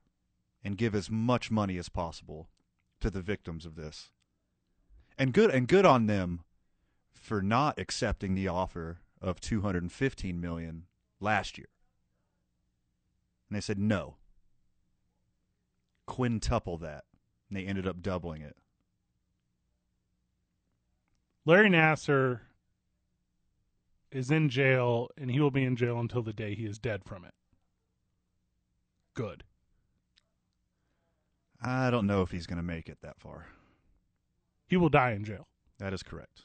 and 0.63 0.77
give 0.77 0.93
as 0.93 1.09
much 1.09 1.49
money 1.49 1.79
as 1.79 1.89
possible 1.89 2.51
to 2.99 3.09
the 3.09 3.23
victims 3.23 3.65
of 3.65 3.73
this. 3.73 4.11
And 5.17 5.33
good 5.33 5.49
and 5.49 5.67
good 5.67 5.87
on 5.87 6.05
them 6.05 6.43
for 7.15 7.41
not 7.41 7.79
accepting 7.79 8.35
the 8.35 8.47
offer 8.47 8.99
of 9.19 9.41
215 9.41 10.39
million 10.39 10.85
last 11.19 11.57
year. 11.57 11.69
And 13.49 13.55
they 13.55 13.61
said 13.61 13.79
no. 13.79 14.17
Quintuple 16.05 16.77
that. 16.77 17.05
And 17.49 17.57
they 17.57 17.65
ended 17.65 17.87
up 17.87 18.03
doubling 18.03 18.43
it. 18.43 18.55
Larry 21.45 21.69
Nassar 21.69 22.39
is 24.11 24.31
in 24.31 24.49
jail, 24.49 25.09
and 25.17 25.29
he 25.29 25.39
will 25.39 25.51
be 25.51 25.63
in 25.63 25.75
jail 25.75 25.99
until 25.99 26.21
the 26.21 26.33
day 26.33 26.55
he 26.55 26.65
is 26.65 26.79
dead 26.79 27.03
from 27.03 27.25
it. 27.25 27.33
Good. 29.13 29.43
I 31.61 31.89
don't 31.89 32.07
know 32.07 32.21
if 32.21 32.31
he's 32.31 32.47
going 32.47 32.57
to 32.57 32.63
make 32.63 32.87
it 32.87 32.99
that 33.01 33.19
far. 33.19 33.47
He 34.67 34.77
will 34.77 34.89
die 34.89 35.11
in 35.11 35.23
jail. 35.23 35.47
That 35.79 35.93
is 35.93 36.03
correct. 36.03 36.43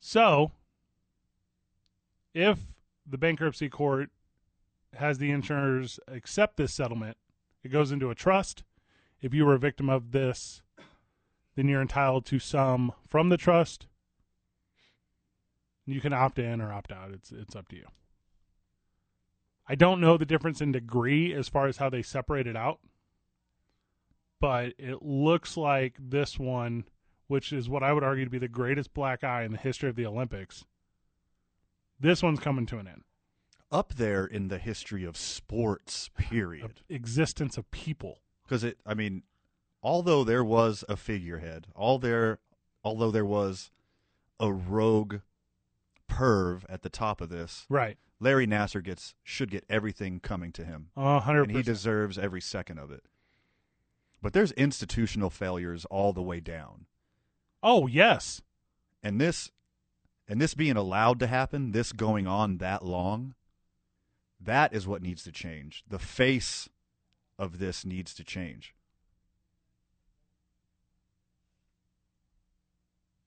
So, 0.00 0.52
if 2.32 2.58
the 3.06 3.18
bankruptcy 3.18 3.68
court 3.68 4.10
has 4.94 5.18
the 5.18 5.30
insurers 5.30 5.98
accept 6.08 6.56
this 6.56 6.72
settlement, 6.72 7.16
it 7.62 7.68
goes 7.68 7.92
into 7.92 8.10
a 8.10 8.14
trust. 8.14 8.64
If 9.20 9.32
you 9.32 9.44
were 9.44 9.54
a 9.54 9.58
victim 9.58 9.88
of 9.88 10.12
this, 10.12 10.62
then 11.54 11.68
you're 11.68 11.82
entitled 11.82 12.26
to 12.26 12.38
some 12.38 12.92
from 13.08 13.28
the 13.28 13.36
trust. 13.36 13.86
You 15.86 16.00
can 16.00 16.12
opt 16.12 16.38
in 16.38 16.60
or 16.60 16.72
opt 16.72 16.92
out. 16.92 17.10
It's 17.12 17.30
it's 17.30 17.54
up 17.54 17.68
to 17.68 17.76
you. 17.76 17.86
I 19.66 19.74
don't 19.74 20.00
know 20.00 20.16
the 20.16 20.26
difference 20.26 20.60
in 20.60 20.72
degree 20.72 21.32
as 21.32 21.48
far 21.48 21.66
as 21.66 21.78
how 21.78 21.88
they 21.88 22.02
separate 22.02 22.46
it 22.46 22.56
out, 22.56 22.80
but 24.40 24.74
it 24.78 25.02
looks 25.02 25.56
like 25.56 25.96
this 25.98 26.38
one, 26.38 26.84
which 27.28 27.52
is 27.52 27.68
what 27.68 27.82
I 27.82 27.92
would 27.92 28.04
argue 28.04 28.24
to 28.24 28.30
be 28.30 28.38
the 28.38 28.48
greatest 28.48 28.92
black 28.92 29.24
eye 29.24 29.42
in 29.42 29.52
the 29.52 29.58
history 29.58 29.88
of 29.88 29.96
the 29.96 30.04
Olympics, 30.04 30.66
this 31.98 32.22
one's 32.22 32.40
coming 32.40 32.66
to 32.66 32.78
an 32.78 32.86
end. 32.86 33.02
Up 33.72 33.94
there 33.94 34.26
in 34.26 34.48
the 34.48 34.58
history 34.58 35.04
of 35.04 35.16
sports, 35.16 36.10
period. 36.16 36.82
Existence 36.90 37.56
of 37.56 37.70
people. 37.70 38.18
Because 38.44 38.62
it, 38.62 38.78
I 38.84 38.92
mean, 38.92 39.22
although 39.84 40.24
there 40.24 40.42
was 40.42 40.82
a 40.88 40.96
figurehead, 40.96 41.66
all 41.76 41.98
there, 41.98 42.38
although 42.82 43.10
there 43.10 43.24
was 43.24 43.70
a 44.40 44.50
rogue 44.52 45.20
perv 46.10 46.62
at 46.68 46.82
the 46.82 46.88
top 46.88 47.20
of 47.20 47.28
this, 47.28 47.66
Right. 47.68 47.98
Larry 48.18 48.46
Nassar 48.46 48.82
gets 48.82 49.14
should 49.22 49.50
get 49.50 49.64
everything 49.68 50.18
coming 50.18 50.50
to 50.52 50.64
him. 50.64 50.88
A 50.96 51.20
hundred 51.20 51.48
and 51.48 51.56
he 51.56 51.62
deserves 51.62 52.18
every 52.18 52.40
second 52.40 52.78
of 52.78 52.90
it. 52.90 53.04
But 54.22 54.32
there's 54.32 54.52
institutional 54.52 55.28
failures 55.28 55.84
all 55.86 56.12
the 56.14 56.22
way 56.22 56.40
down. 56.40 56.86
Oh 57.62 57.86
yes. 57.86 58.40
And 59.02 59.20
this 59.20 59.50
and 60.26 60.40
this 60.40 60.54
being 60.54 60.76
allowed 60.76 61.20
to 61.20 61.26
happen, 61.26 61.72
this 61.72 61.92
going 61.92 62.26
on 62.26 62.56
that 62.58 62.82
long, 62.84 63.34
that 64.40 64.72
is 64.72 64.86
what 64.86 65.02
needs 65.02 65.22
to 65.24 65.32
change. 65.32 65.84
The 65.86 65.98
face 65.98 66.70
of 67.38 67.58
this 67.58 67.84
needs 67.84 68.14
to 68.14 68.24
change. 68.24 68.74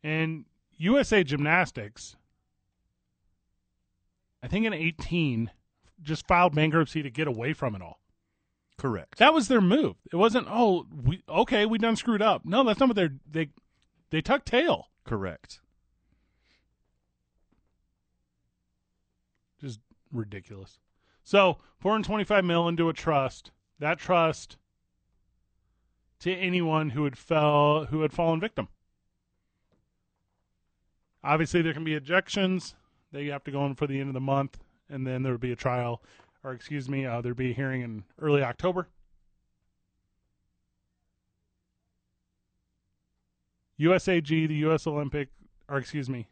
And 0.04 0.46
USA 0.78 1.24
Gymnastics, 1.24 2.16
I 4.42 4.48
think 4.48 4.66
in 4.66 4.74
18, 4.74 5.52
just 6.02 6.28
filed 6.28 6.56
bankruptcy 6.56 7.02
to 7.02 7.10
get 7.10 7.28
away 7.28 7.54
from 7.54 7.76
it 7.76 7.82
all. 7.82 8.00
Correct. 8.78 9.18
That 9.18 9.34
was 9.34 9.48
their 9.48 9.62
move. 9.62 9.96
It 10.12 10.18
wasn't, 10.18 10.48
oh, 10.50 10.86
we 11.04 11.24
okay, 11.28 11.66
we 11.66 11.80
done 11.80 11.96
screwed 11.96 12.22
up. 12.22 12.46
No, 12.46 12.64
that's 12.64 12.80
not 12.80 12.90
what 12.90 12.96
they're 12.96 13.16
they 13.30 13.50
they 14.12 14.22
tuck 14.22 14.46
tail. 14.46 14.90
Correct. 15.04 15.60
Just 19.60 19.80
ridiculous. 20.12 20.80
So 21.24 21.58
425 21.80 22.46
mil 22.46 22.68
into 22.68 22.88
a 22.88 22.94
trust. 22.94 23.52
That 23.80 23.98
trust 23.98 24.58
to 26.20 26.32
anyone 26.32 26.92
who 26.92 27.04
had 27.04 27.18
fell 27.18 27.86
who 27.86 28.02
had 28.02 28.14
fallen 28.14 28.40
victim. 28.40 28.68
Obviously, 31.28 31.62
there 31.62 31.74
can 31.74 31.84
be 31.84 32.00
ejections. 32.00 32.74
They 33.12 33.26
have 33.26 33.44
to 33.44 33.52
go 33.52 33.66
in 33.66 33.76
for 33.76 33.86
the 33.86 34.00
end 34.00 34.08
of 34.08 34.14
the 34.14 34.22
month, 34.22 34.60
and 34.90 35.06
then 35.06 35.24
there 35.24 35.34
would 35.34 35.42
be 35.42 35.52
a 35.52 35.58
trial, 35.58 36.02
or 36.42 36.54
excuse 36.54 36.88
me, 36.88 37.06
uh, 37.06 37.20
there'd 37.20 37.36
be 37.36 37.52
a 37.52 37.54
hearing 37.54 37.82
in 37.82 38.06
early 38.18 38.42
October. 38.42 38.88
USAG, 43.78 44.48
the 44.48 44.56
U.S. 44.56 44.88
Olympic, 44.88 45.28
or 45.68 45.78
excuse 45.78 46.10
me, 46.10 46.28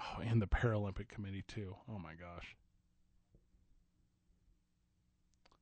oh, 0.00 0.20
and 0.22 0.40
the 0.40 0.46
Paralympic 0.46 1.08
Committee 1.08 1.44
too. 1.48 1.74
Oh 1.90 1.98
my 1.98 2.12
gosh. 2.14 2.56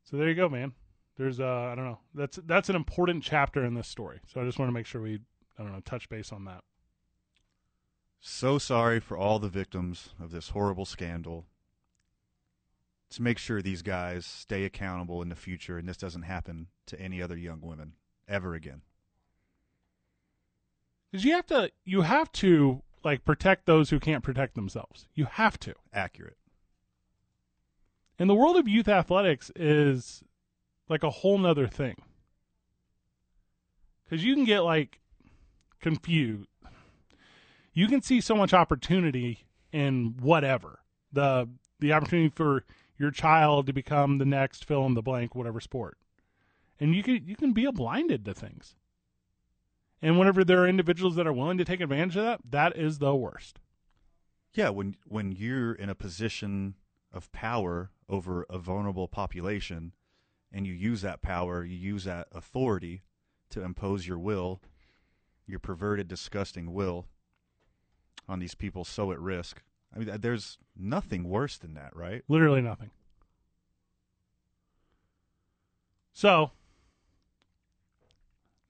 So 0.05 0.18
there 0.18 0.28
you 0.28 0.34
go, 0.34 0.51
man. 0.51 0.74
There's 1.16 1.40
uh, 1.40 1.70
I 1.72 1.74
don't 1.74 1.86
know. 1.86 1.99
That's 2.14 2.38
that's 2.45 2.68
an 2.68 2.76
important 2.76 3.24
chapter 3.24 3.64
in 3.64 3.72
this 3.72 3.88
story. 3.88 4.20
So 4.26 4.42
I 4.42 4.45
just 4.45 4.59
want 4.59 4.68
to 4.68 4.74
make 4.74 4.84
sure 4.84 5.01
we, 5.01 5.20
I 5.59 5.62
don't 5.62 5.72
know, 5.72 5.80
touch 5.80 6.11
base 6.11 6.30
on 6.30 6.45
that. 6.45 6.62
So 8.27 8.57
sorry 8.57 9.01
for 9.01 9.18
all 9.18 9.39
the 9.39 9.51
victims 9.51 10.09
of 10.18 10.31
this 10.31 10.49
horrible 10.49 10.87
scandal. 10.87 11.45
Let's 13.07 13.20
make 13.20 13.37
sure 13.37 13.61
these 13.61 13.83
guys 13.83 14.25
stay 14.25 14.64
accountable 14.64 15.20
in 15.20 15.29
the 15.29 15.35
future 15.35 15.77
and 15.77 15.87
this 15.87 15.99
doesn't 15.99 16.22
happen 16.22 16.68
to 16.87 16.99
any 16.99 17.20
other 17.20 17.37
young 17.37 17.61
women 17.61 17.93
ever 18.27 18.55
again. 18.55 18.81
Because 21.12 21.27
you 21.27 21.33
have 21.35 21.47
to, 21.49 21.70
you 21.85 22.01
have 22.01 22.33
to 22.33 22.81
like 23.05 23.27
protect 23.27 23.66
those 23.66 23.91
who 23.91 24.01
can't 24.01 24.25
protect 24.25 24.55
themselves. 24.55 25.07
You 25.14 25.27
have 25.27 25.61
to. 25.61 25.75
Accurate. 25.93 26.39
And 28.18 28.31
the 28.31 28.35
world 28.35 28.57
of 28.57 28.66
youth 28.66 28.89
athletics 28.89 29.53
is 29.55 30.25
like 30.89 31.03
a 31.03 31.11
whole 31.11 31.37
nother 31.37 31.66
thing. 31.66 31.97
Because 34.03 34.25
you 34.25 34.35
can 34.35 34.47
get 34.47 34.61
like 34.61 34.99
confused. 35.79 36.49
You 37.75 37.89
can 37.89 38.03
see 38.03 38.20
so 38.20 38.37
much 38.37 38.55
opportunity 38.55 39.47
in 39.72 40.14
whatever 40.20 40.79
the 41.12 41.49
the 41.81 41.93
opportunity 41.93 42.29
for 42.29 42.64
your 42.97 43.11
child 43.11 43.66
to 43.66 43.72
become 43.72 44.18
the 44.18 44.25
next 44.25 44.64
fill 44.64 44.87
in 44.87 44.95
the 44.95 45.03
blank 45.03 45.35
whatever 45.35 45.61
sport, 45.61 45.99
and 46.79 46.95
you 46.95 47.03
can 47.03 47.27
you 47.27 47.35
can 47.35 47.53
be 47.53 47.68
blinded 47.72 48.25
to 48.25 48.33
things. 48.33 48.77
And 50.01 50.18
whenever 50.18 50.45
there 50.45 50.62
are 50.62 50.68
individuals 50.68 51.16
that 51.16 51.27
are 51.27 51.33
willing 51.33 51.59
to 51.59 51.64
take 51.64 51.81
advantage 51.81 52.16
of 52.16 52.25
that, 52.25 52.41
that 52.49 52.77
is 52.77 52.99
the 52.99 53.14
worst. 53.14 53.59
Yeah, 54.53 54.68
when 54.68 54.95
when 55.07 55.33
you're 55.33 55.72
in 55.72 55.91
a 55.91 55.97
position 55.97 56.77
of 57.12 57.33
power 57.33 57.91
over 58.09 58.47
a 58.49 58.59
vulnerable 58.59 59.09
population 59.09 59.93
and 60.53 60.64
you 60.64 60.75
use 60.75 61.03
that 61.03 61.22
power, 61.22 61.64
you 61.64 61.77
use 61.77 62.05
that 62.05 62.29
authority 62.31 63.03
to 63.51 63.62
impose 63.62 64.07
your 64.07 64.18
will, 64.18 64.62
your 65.47 65.59
perverted, 65.59 66.07
disgusting 66.07 66.72
will 66.72 67.09
on 68.29 68.39
these 68.39 68.55
people 68.55 68.85
so 68.85 69.12
at 69.12 69.20
risk. 69.20 69.62
I 69.95 69.99
mean, 69.99 70.20
there's 70.20 70.59
nothing 70.77 71.29
worse 71.29 71.57
than 71.57 71.75
that, 71.75 71.95
right? 71.95 72.22
Literally 72.29 72.62
nothing. 72.62 72.91
So, 76.12 76.53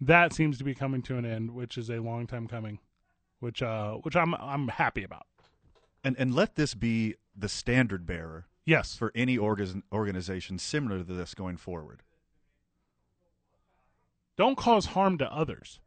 that 0.01 0.33
seems 0.33 0.59
to 0.59 0.65
be 0.65 0.75
coming 0.75 1.03
to 1.03 1.17
an 1.17 1.25
end, 1.25 1.53
which 1.53 1.79
is 1.79 1.91
a 1.91 1.99
long 1.99 2.27
time 2.27 2.47
coming, 2.47 2.79
which 3.41 3.63
uh, 3.63 3.95
which 3.95 4.17
I'm 4.17 4.35
I'm 4.35 4.69
happy 4.69 5.05
about. 5.05 5.27
And 6.03 6.17
and 6.19 6.35
let 6.35 6.57
this 6.57 6.75
be 6.75 7.15
the 7.37 7.49
standard 7.49 8.07
bearer. 8.07 8.47
Yes. 8.67 8.97
For 8.97 9.13
any 9.15 9.37
organ- 9.37 9.83
organization 9.93 10.59
similar 10.59 10.99
to 10.99 11.05
this 11.05 11.35
going 11.35 11.59
forward. 11.59 12.03
Don't 14.37 14.57
cause 14.57 14.87
harm 14.87 15.19
to 15.19 15.33
others. 15.33 15.81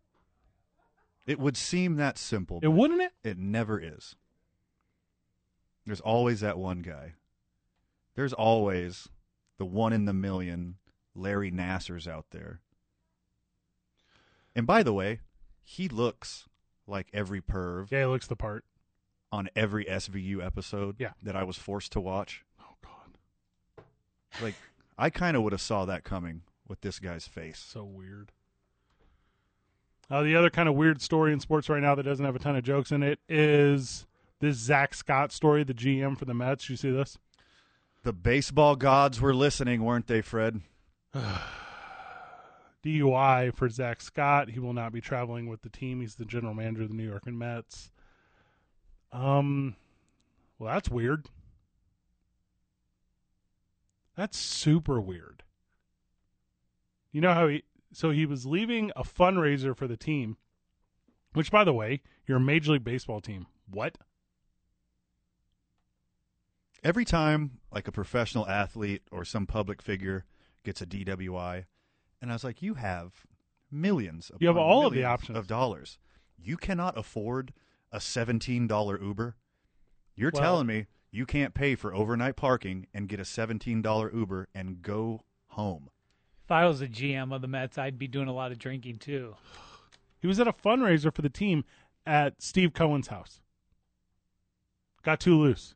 It 1.27 1.39
would 1.39 1.57
seem 1.57 1.97
that 1.97 2.17
simple. 2.17 2.59
It 2.63 2.69
wouldn't 2.69 3.01
it? 3.01 3.11
It 3.23 3.37
never 3.37 3.79
is. 3.79 4.15
There's 5.85 5.99
always 5.99 6.39
that 6.39 6.57
one 6.57 6.79
guy. 6.79 7.13
There's 8.15 8.33
always 8.33 9.09
the 9.57 9.65
one 9.65 9.93
in 9.93 10.05
the 10.05 10.13
million 10.13 10.75
Larry 11.13 11.51
Nassars 11.51 12.07
out 12.07 12.27
there. 12.31 12.61
And 14.55 14.65
by 14.65 14.83
the 14.83 14.93
way, 14.93 15.19
he 15.61 15.89
looks 15.89 16.45
like 16.87 17.07
every 17.13 17.41
perv. 17.41 17.91
Yeah, 17.91 17.99
he 17.99 18.05
looks 18.05 18.27
the 18.27 18.35
part. 18.35 18.63
On 19.29 19.49
every 19.55 19.83
SVU 19.83 20.43
episode 20.43 20.95
yeah. 20.99 21.11
that 21.21 21.35
I 21.35 21.43
was 21.43 21.57
forced 21.57 21.91
to 21.91 21.99
watch. 21.99 22.45
Oh 22.61 22.75
god. 22.81 23.83
Like 24.41 24.55
I 24.97 25.09
kind 25.09 25.35
of 25.35 25.43
would 25.43 25.51
have 25.51 25.61
saw 25.61 25.83
that 25.85 26.05
coming 26.05 26.43
with 26.67 26.79
this 26.79 26.99
guy's 26.99 27.27
face. 27.27 27.59
So 27.59 27.83
weird. 27.83 28.31
Uh, 30.09 30.23
the 30.23 30.35
other 30.35 30.49
kind 30.49 30.69
of 30.69 30.75
weird 30.75 31.01
story 31.01 31.33
in 31.33 31.39
sports 31.39 31.67
right 31.67 31.81
now 31.81 31.93
that 31.95 32.03
doesn't 32.03 32.23
have 32.23 32.35
a 32.35 32.39
ton 32.39 32.55
of 32.55 32.63
jokes 32.63 32.91
in 32.91 33.03
it 33.03 33.19
is 33.27 34.05
this 34.39 34.55
Zack 34.55 34.93
Scott 34.93 35.31
story, 35.31 35.63
the 35.63 35.73
GM 35.73 36.17
for 36.17 36.25
the 36.25 36.33
Mets. 36.33 36.69
You 36.69 36.77
see 36.77 36.91
this? 36.91 37.17
The 38.03 38.13
baseball 38.13 38.75
gods 38.77 39.19
were 39.19 39.33
listening, 39.33 39.83
weren't 39.83 40.07
they, 40.07 40.21
Fred? 40.21 40.61
DUI 42.85 43.53
for 43.53 43.67
Zack 43.67 44.01
Scott. 44.01 44.51
He 44.51 44.59
will 44.59 44.73
not 44.73 44.93
be 44.93 45.01
traveling 45.01 45.47
with 45.47 45.61
the 45.61 45.69
team. 45.69 45.99
He's 45.99 46.15
the 46.15 46.25
general 46.25 46.53
manager 46.53 46.83
of 46.83 46.89
the 46.89 46.95
New 46.95 47.07
York 47.07 47.27
Mets. 47.27 47.91
Um, 49.11 49.75
well, 50.57 50.73
that's 50.73 50.89
weird. 50.89 51.25
That's 54.15 54.37
super 54.37 55.01
weird. 55.01 55.43
You 57.11 57.21
know 57.21 57.33
how 57.33 57.47
he 57.47 57.63
so 57.91 58.11
he 58.11 58.25
was 58.25 58.45
leaving 58.45 58.91
a 58.95 59.03
fundraiser 59.03 59.75
for 59.75 59.87
the 59.87 59.97
team, 59.97 60.37
which 61.33 61.51
by 61.51 61.63
the 61.63 61.73
way, 61.73 62.01
your 62.25 62.39
Major 62.39 62.73
League 62.73 62.83
Baseball 62.83 63.21
team. 63.21 63.47
What? 63.69 63.97
Every 66.83 67.05
time 67.05 67.59
like 67.71 67.87
a 67.87 67.91
professional 67.91 68.47
athlete 68.47 69.01
or 69.11 69.25
some 69.25 69.45
public 69.47 69.81
figure 69.81 70.25
gets 70.63 70.81
a 70.81 70.85
DWI, 70.85 71.65
and 72.21 72.31
I 72.31 72.33
was 72.35 72.43
like, 72.43 72.61
you 72.61 72.75
have 72.75 73.25
millions. 73.71 74.31
You 74.39 74.47
have 74.47 74.57
all 74.57 74.85
of 74.85 74.93
the 74.93 75.03
options 75.03 75.37
of 75.37 75.47
dollars. 75.47 75.97
You 76.37 76.55
cannot 76.57 76.97
afford 76.97 77.53
a 77.91 77.99
seventeen 77.99 78.67
dollar 78.67 79.01
Uber. 79.01 79.35
You're 80.15 80.31
Well- 80.33 80.41
telling 80.43 80.67
me 80.67 80.87
you 81.11 81.25
can't 81.25 81.53
pay 81.53 81.75
for 81.75 81.93
overnight 81.95 82.35
parking 82.35 82.87
and 82.93 83.09
get 83.09 83.19
a 83.19 83.25
seventeen 83.25 83.81
dollar 83.81 84.13
Uber 84.13 84.47
and 84.53 84.81
go 84.81 85.23
home. 85.47 85.89
If 86.47 86.51
I 86.53 86.65
was 86.65 86.79
a 86.79 86.87
GM 86.87 87.35
of 87.35 87.41
the 87.41 87.47
Mets, 87.49 87.77
I'd 87.77 87.99
be 87.99 88.07
doing 88.07 88.29
a 88.29 88.33
lot 88.33 88.53
of 88.53 88.57
drinking 88.57 88.99
too. 88.99 89.35
He 90.21 90.27
was 90.27 90.39
at 90.39 90.47
a 90.47 90.53
fundraiser 90.53 91.13
for 91.13 91.21
the 91.21 91.29
team 91.29 91.65
at 92.05 92.41
Steve 92.41 92.71
Cohen's 92.71 93.09
house. 93.09 93.41
Got 95.03 95.19
too 95.19 95.37
loose. 95.37 95.75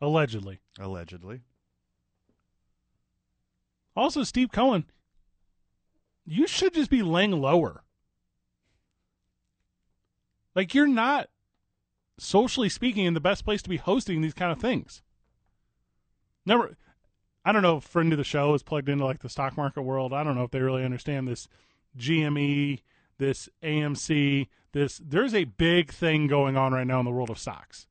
Allegedly. 0.00 0.58
Allegedly. 0.80 1.42
Also, 3.94 4.24
Steve 4.24 4.50
Cohen, 4.50 4.86
you 6.26 6.48
should 6.48 6.74
just 6.74 6.90
be 6.90 7.02
laying 7.02 7.30
lower. 7.30 7.84
Like, 10.56 10.74
you're 10.74 10.88
not, 10.88 11.28
socially 12.18 12.68
speaking, 12.68 13.04
in 13.04 13.14
the 13.14 13.20
best 13.20 13.44
place 13.44 13.62
to 13.62 13.68
be 13.68 13.76
hosting 13.76 14.22
these 14.22 14.34
kind 14.34 14.50
of 14.50 14.58
things. 14.58 15.02
Never, 16.44 16.76
I 17.44 17.52
don't 17.52 17.62
know 17.62 17.78
if 17.78 17.84
friend 17.84 18.12
of 18.12 18.18
the 18.18 18.24
show 18.24 18.54
is 18.54 18.62
plugged 18.62 18.88
into 18.88 19.04
like 19.04 19.20
the 19.20 19.28
stock 19.28 19.56
market 19.56 19.82
world. 19.82 20.12
I 20.12 20.22
don't 20.22 20.34
know 20.34 20.44
if 20.44 20.50
they 20.50 20.60
really 20.60 20.84
understand 20.84 21.26
this 21.26 21.48
GME, 21.98 22.80
this 23.18 23.48
AMC, 23.62 24.48
this. 24.72 25.00
There's 25.04 25.34
a 25.34 25.44
big 25.44 25.90
thing 25.90 26.26
going 26.26 26.56
on 26.56 26.72
right 26.72 26.86
now 26.86 26.98
in 26.98 27.04
the 27.04 27.10
world 27.10 27.30
of 27.30 27.38
stocks. 27.38 27.86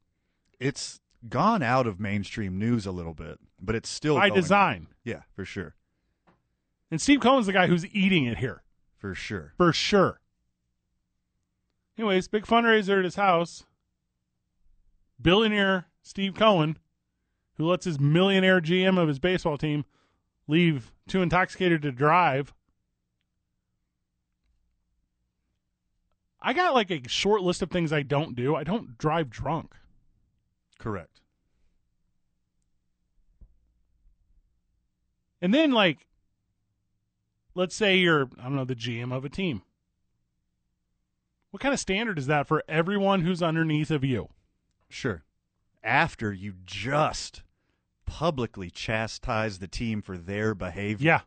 It's 0.59 0.99
gone 1.27 1.63
out 1.63 1.87
of 1.87 1.99
mainstream 1.99 2.59
news 2.59 2.85
a 2.85 2.91
little 2.91 3.13
bit, 3.13 3.39
but 3.61 3.75
it's 3.75 3.89
still 3.89 4.15
By 4.15 4.29
design. 4.29 4.87
Yeah, 5.03 5.21
for 5.35 5.45
sure. 5.45 5.75
And 6.91 7.01
Steve 7.01 7.19
Cohen's 7.19 7.45
the 7.45 7.53
guy 7.53 7.67
who's 7.67 7.85
eating 7.87 8.25
it 8.25 8.37
here. 8.37 8.63
For 8.97 9.15
sure. 9.15 9.53
For 9.57 9.71
sure. 9.73 10.19
Anyways, 11.97 12.27
big 12.27 12.45
fundraiser 12.45 12.99
at 12.99 13.03
his 13.03 13.15
house. 13.15 13.65
Billionaire 15.21 15.87
Steve 16.01 16.33
Cohen, 16.33 16.77
who 17.59 17.69
lets 17.69 17.83
his 17.83 17.99
millionaire 17.99 18.61
GM 18.61 18.97
of 18.97 19.09
his 19.09 19.19
baseball 19.19 19.57
team 19.57 19.83
leave 20.47 20.93
too 21.09 21.21
intoxicated 21.21 21.81
to 21.81 21.91
drive. 21.91 22.53
I 26.41 26.53
got 26.53 26.73
like 26.73 26.89
a 26.89 27.07
short 27.09 27.41
list 27.41 27.61
of 27.61 27.69
things 27.69 27.91
I 27.91 28.01
don't 28.01 28.33
do. 28.33 28.55
I 28.55 28.63
don't 28.63 28.97
drive 28.97 29.29
drunk. 29.29 29.75
Correct. 30.79 31.19
And 35.41 35.53
then, 35.53 35.71
like, 35.71 36.07
let's 37.55 37.75
say 37.75 37.97
you're, 37.97 38.29
I 38.39 38.43
don't 38.43 38.55
know, 38.55 38.63
the 38.63 38.75
GM 38.75 39.13
of 39.13 39.25
a 39.25 39.29
team. 39.29 39.63
What 41.51 41.61
kind 41.61 41.73
of 41.73 41.79
standard 41.79 42.17
is 42.17 42.27
that 42.27 42.47
for 42.47 42.63
everyone 42.69 43.21
who's 43.21 43.43
underneath 43.43 43.91
of 43.91 44.05
you? 44.05 44.29
Sure. 44.87 45.23
After 45.83 46.31
you 46.31 46.53
just 46.65 47.43
publicly 48.09 48.69
chastise 48.69 49.59
the 49.59 49.67
team 49.67 50.01
for 50.01 50.17
their 50.17 50.55
behavior. 50.55 51.05
Yeah. 51.05 51.21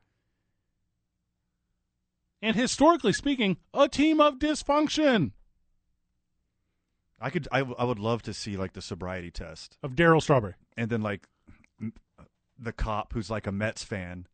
And 2.41 2.57
historically 2.57 3.13
speaking, 3.13 3.57
a 3.73 3.89
team 3.89 4.21
of 4.21 4.39
dysfunction 4.39 5.31
I 7.21 7.31
could 7.31 7.47
I, 7.53 7.61
w- 7.61 7.77
I 7.79 7.85
would 7.85 8.01
love 8.01 8.23
to 8.23 8.35
see 8.35 8.57
like 8.57 8.73
the 8.73 8.83
sobriety 8.83 9.31
test 9.31 9.79
of 9.83 9.93
Darryl 9.93 10.21
Strawberry. 10.21 10.55
and 10.77 10.91
then 10.91 11.03
like 11.03 11.29
the 12.59 12.73
cop 12.73 13.13
who's 13.13 13.31
like 13.31 13.47
a 13.47 13.53
Mets 13.53 13.85
fan 13.85 14.27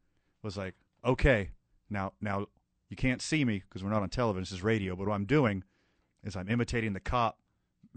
was 0.43 0.57
like, 0.57 0.75
"Okay, 1.05 1.51
now 1.91 2.13
now 2.21 2.47
You 2.89 2.97
can't 2.97 3.21
see 3.21 3.45
me 3.45 3.63
because 3.69 3.85
we're 3.85 3.91
not 3.91 4.03
on 4.03 4.09
television. 4.09 4.41
This 4.43 4.53
is 4.53 4.63
radio. 4.63 4.97
But 4.97 5.09
what 5.09 5.15
I'm 5.15 5.27
doing 5.27 5.65
is 6.25 6.35
I'm 6.35 6.49
imitating 6.49 6.95
the 6.95 7.01
cop, 7.01 7.39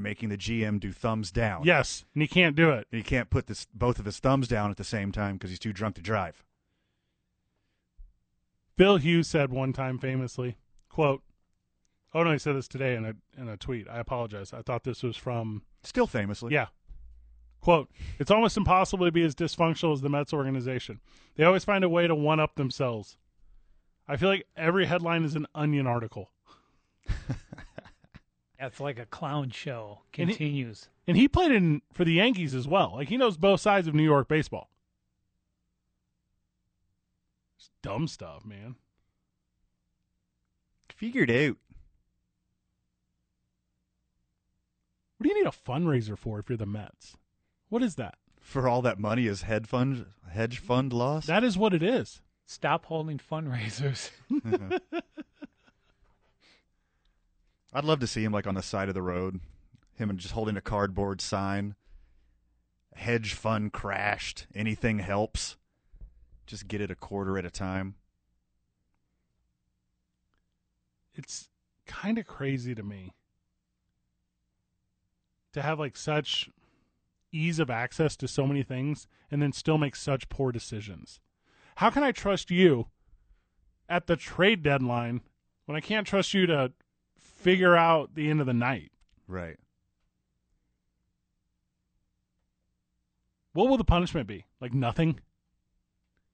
making 0.02 0.30
the 0.30 0.38
GM 0.38 0.80
do 0.80 0.92
thumbs 0.92 1.32
down. 1.32 1.64
Yes, 1.64 2.06
and 2.14 2.22
he 2.22 2.28
can't 2.28 2.56
do 2.56 2.72
it. 2.72 2.88
He 2.92 3.04
can't 3.04 3.30
put 3.30 3.48
this 3.48 3.68
both 3.74 4.00
of 4.00 4.06
his 4.06 4.20
thumbs 4.20 4.48
down 4.48 4.72
at 4.72 4.78
the 4.78 4.84
same 4.84 5.12
time 5.12 5.36
because 5.36 5.50
he's 5.50 5.60
too 5.60 5.74
drunk 5.74 5.96
to 5.96 6.02
drive. 6.02 6.44
Bill 8.78 8.98
Hughes 8.98 9.28
said 9.28 9.52
one 9.52 9.74
time 9.74 9.98
famously, 10.00 10.58
"quote 10.90 11.22
Oh 12.14 12.24
no, 12.24 12.32
he 12.32 12.40
said 12.40 12.56
this 12.56 12.68
today 12.68 12.96
in 12.96 13.06
a 13.06 13.14
in 13.38 13.48
a 13.48 13.58
tweet. 13.58 13.88
I 13.90 14.00
apologize. 14.00 14.54
I 14.54 14.62
thought 14.62 14.84
this 14.84 15.04
was 15.04 15.16
from 15.16 15.64
Still 15.84 16.08
famously. 16.08 16.54
Yeah. 16.54 16.68
Quote, 17.62 17.90
it's 18.18 18.32
almost 18.32 18.58
impossible 18.58 19.06
to 19.06 19.12
be 19.12 19.24
as 19.24 19.36
dysfunctional 19.36 19.94
as 19.94 20.02
the 20.02 20.10
Mets 20.10 20.34
organization. 20.34 21.00
They 21.36 21.44
always 21.44 21.64
find 21.64 21.84
a 21.84 21.90
way 21.90 22.08
to 22.08 22.16
one 22.16 22.40
up 22.40 22.56
themselves. 22.56 23.18
I 24.08 24.18
feel 24.18 24.30
like 24.30 24.48
every 24.58 24.88
headline 24.88 25.24
is 25.24 25.36
an 25.36 25.46
onion 25.54 25.86
article. 25.86 26.32
That's 28.62 28.80
like 28.80 29.00
a 29.00 29.08
clown 29.08 29.50
show. 29.50 30.02
And 30.16 30.30
he- 30.30 30.36
Continues. 30.36 30.88
And 31.08 31.18
he 31.18 31.28
played 31.28 31.52
in 31.52 31.82
for 31.92 32.06
the 32.06 32.14
Yankees 32.14 32.54
as 32.54 32.68
well. 32.68 32.92
Like 32.94 33.10
he 33.10 33.18
knows 33.18 33.36
both 33.36 33.60
sides 33.60 33.88
of 33.88 33.96
New 33.96 34.04
York 34.04 34.28
baseball. 34.28 34.70
It's 37.58 37.72
dumb 37.82 38.08
stuff, 38.08 38.46
man. 38.46 38.76
Figured 40.96 41.32
out. 41.32 41.58
What 45.18 45.24
do 45.24 45.30
you 45.30 45.44
need 45.44 45.48
a 45.50 45.52
fundraiser 45.52 46.16
for 46.16 46.38
if 46.38 46.48
you're 46.48 46.58
the 46.58 46.68
Mets? 46.68 47.18
What 47.70 47.82
is 47.82 47.96
that? 47.96 48.20
For 48.40 48.68
all 48.68 48.84
that 48.84 49.00
money 49.00 49.26
is 49.26 49.42
hedge 49.42 49.66
fund 49.66 50.06
hedge 50.30 50.60
fund 50.60 50.94
lost. 50.94 51.26
That 51.26 51.44
is 51.44 51.58
what 51.58 51.74
it 51.74 51.82
is. 51.82 52.22
Stop 52.46 52.86
holding 52.86 53.18
fundraisers. 53.20 54.12
I'd 57.74 57.86
love 57.86 58.00
to 58.00 58.08
see 58.08 58.24
him 58.24 58.34
like 58.34 58.48
on 58.48 58.56
the 58.56 58.62
side 58.62 58.90
of 58.90 58.96
the 58.96 59.02
road, 59.02 59.40
him 59.96 60.10
and 60.10 60.20
just 60.20 60.34
holding 60.34 60.58
a 60.58 60.62
cardboard 60.62 61.22
sign. 61.22 61.76
Hedge 62.94 63.34
fund 63.34 63.72
crashed. 63.72 64.48
Anything 64.54 65.00
helps. 65.00 65.56
Just 66.46 66.68
get 66.68 66.82
it 66.82 66.92
a 66.92 66.96
quarter 66.96 67.38
at 67.38 67.46
a 67.46 67.50
time. 67.50 67.96
It's 71.14 71.50
kind 71.86 72.18
of 72.18 72.28
crazy 72.28 72.76
to 72.76 72.84
me 72.84 73.14
to 75.54 75.62
have 75.62 75.80
like 75.80 75.98
such 75.98 76.50
ease 77.32 77.60
of 77.60 77.70
access 77.70 78.16
to 78.18 78.28
so 78.28 78.46
many 78.46 78.64
things 78.64 79.08
and 79.30 79.42
then 79.42 79.54
still 79.54 79.78
make 79.78 79.96
such 79.96 80.30
poor 80.30 80.52
decisions. 80.52 81.20
How 81.76 81.90
can 81.90 82.04
I 82.04 82.12
trust 82.12 82.52
you 82.52 82.88
at 83.88 84.08
the 84.08 84.16
trade 84.16 84.62
deadline 84.62 85.22
when 85.66 85.76
I 85.78 85.82
can't 85.82 86.08
trust 86.08 86.34
you 86.34 86.46
to 86.48 86.74
figure 87.42 87.76
out 87.76 88.16
the 88.16 88.30
end 88.30 88.40
of 88.40 88.48
the 88.48 88.54
night? 88.54 88.92
Right. 89.28 89.58
What 93.54 93.70
will 93.70 93.78
the 93.78 93.84
punishment 93.84 94.28
be? 94.28 94.46
Like 94.60 94.74
nothing? 94.74 95.20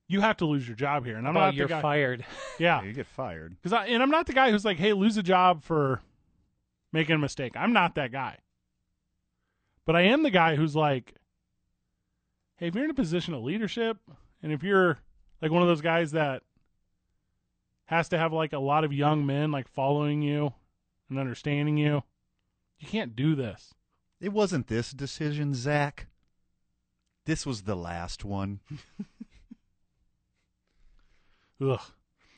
You 0.08 0.22
have 0.22 0.38
to 0.38 0.46
lose 0.46 0.68
your 0.68 0.78
job 0.78 1.06
here, 1.06 1.18
and 1.18 1.28
I'm 1.28 1.36
oh, 1.36 1.40
not 1.42 1.54
you're 1.56 1.68
guy- 1.68 1.82
fired. 1.82 2.26
Yeah, 2.60 2.82
You 2.84 2.94
get 2.94 3.08
fired. 3.08 3.56
Because 3.56 3.74
I 3.74 3.88
and 3.88 4.02
I'm 4.02 4.10
not 4.10 4.26
the 4.26 4.34
guy 4.34 4.52
who's 4.52 4.66
like, 4.66 4.78
hey, 4.78 4.94
lose 4.94 5.18
a 5.18 5.24
job 5.24 5.64
for 5.64 6.02
making 6.94 7.16
a 7.16 7.20
mistake. 7.20 7.54
I'm 7.56 7.74
not 7.74 7.96
that 7.96 8.12
guy. 8.12 8.38
But 9.86 9.96
I 9.96 10.02
am 10.02 10.24
the 10.24 10.30
guy 10.30 10.56
who's 10.56 10.76
like, 10.76 11.14
hey, 12.58 12.68
if 12.68 12.76
you're 12.76 12.84
in 12.86 12.90
a 12.90 12.96
position 12.96 13.34
of 13.34 13.44
leadership, 13.44 13.98
and 14.42 14.52
if 14.52 14.64
you're 14.64 14.98
like 15.42 15.52
one 15.52 15.62
of 15.62 15.68
those 15.68 15.82
guys 15.82 16.12
that 16.12 16.44
has 17.86 18.10
to 18.10 18.18
have 18.18 18.34
like 18.34 18.54
a 18.54 18.60
lot 18.60 18.84
of 18.84 18.92
young 18.94 19.26
men 19.26 19.52
like 19.52 19.68
following 19.68 20.22
you 20.22 20.54
and 21.10 21.20
understanding 21.20 21.78
you, 21.78 22.04
you 22.80 22.88
can't 22.88 23.16
do 23.16 23.36
this. 23.36 23.74
It 24.20 24.34
wasn't 24.34 24.68
this 24.68 24.92
decision, 24.92 25.54
Zack. 25.54 26.08
This 27.26 27.46
was 27.46 27.64
the 27.64 27.76
last 27.76 28.26
one. 28.26 28.60
Ugh. 31.62 31.82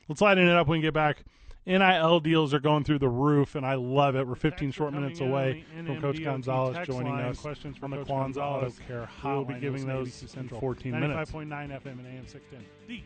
Let's 0.07 0.21
lighten 0.21 0.47
it 0.47 0.55
up 0.55 0.67
when 0.67 0.79
we 0.79 0.81
get 0.81 0.93
back. 0.93 1.23
NIL 1.65 2.19
deals 2.21 2.53
are 2.53 2.59
going 2.59 2.83
through 2.83 2.97
the 2.97 3.09
roof, 3.09 3.53
and 3.53 3.63
I 3.63 3.75
love 3.75 4.15
it. 4.15 4.25
We're 4.25 4.33
15 4.33 4.71
short 4.71 4.91
minutes 4.91 5.19
away 5.19 5.63
from 5.85 6.01
Coach 6.01 6.23
Gonzales 6.23 6.75
joining 6.85 7.13
us 7.13 7.39
Questions 7.39 7.77
on 7.83 7.91
the 7.91 7.97
Kwanzaa 7.97 8.37
Auto 8.37 8.73
Care 8.87 9.07
Hotline. 9.21 9.35
We'll 9.35 9.45
be 9.45 9.59
giving 9.59 9.85
those 9.85 10.35
in 10.35 10.49
14 10.49 10.99
minutes. 10.99 11.31
95.9 11.31 11.47
FM 11.49 11.85
and 11.85 12.07
AM 12.07 12.27
610. 12.27 12.65
The 12.87 13.03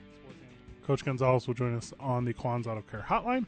Coach 0.88 1.04
Gonzales 1.04 1.46
will 1.46 1.56
join 1.56 1.76
us 1.76 1.94
on 2.00 2.24
the 2.24 2.34
Kwanzaa 2.34 2.68
Auto 2.68 2.84
Care 2.90 3.06
Hotline. 3.06 3.46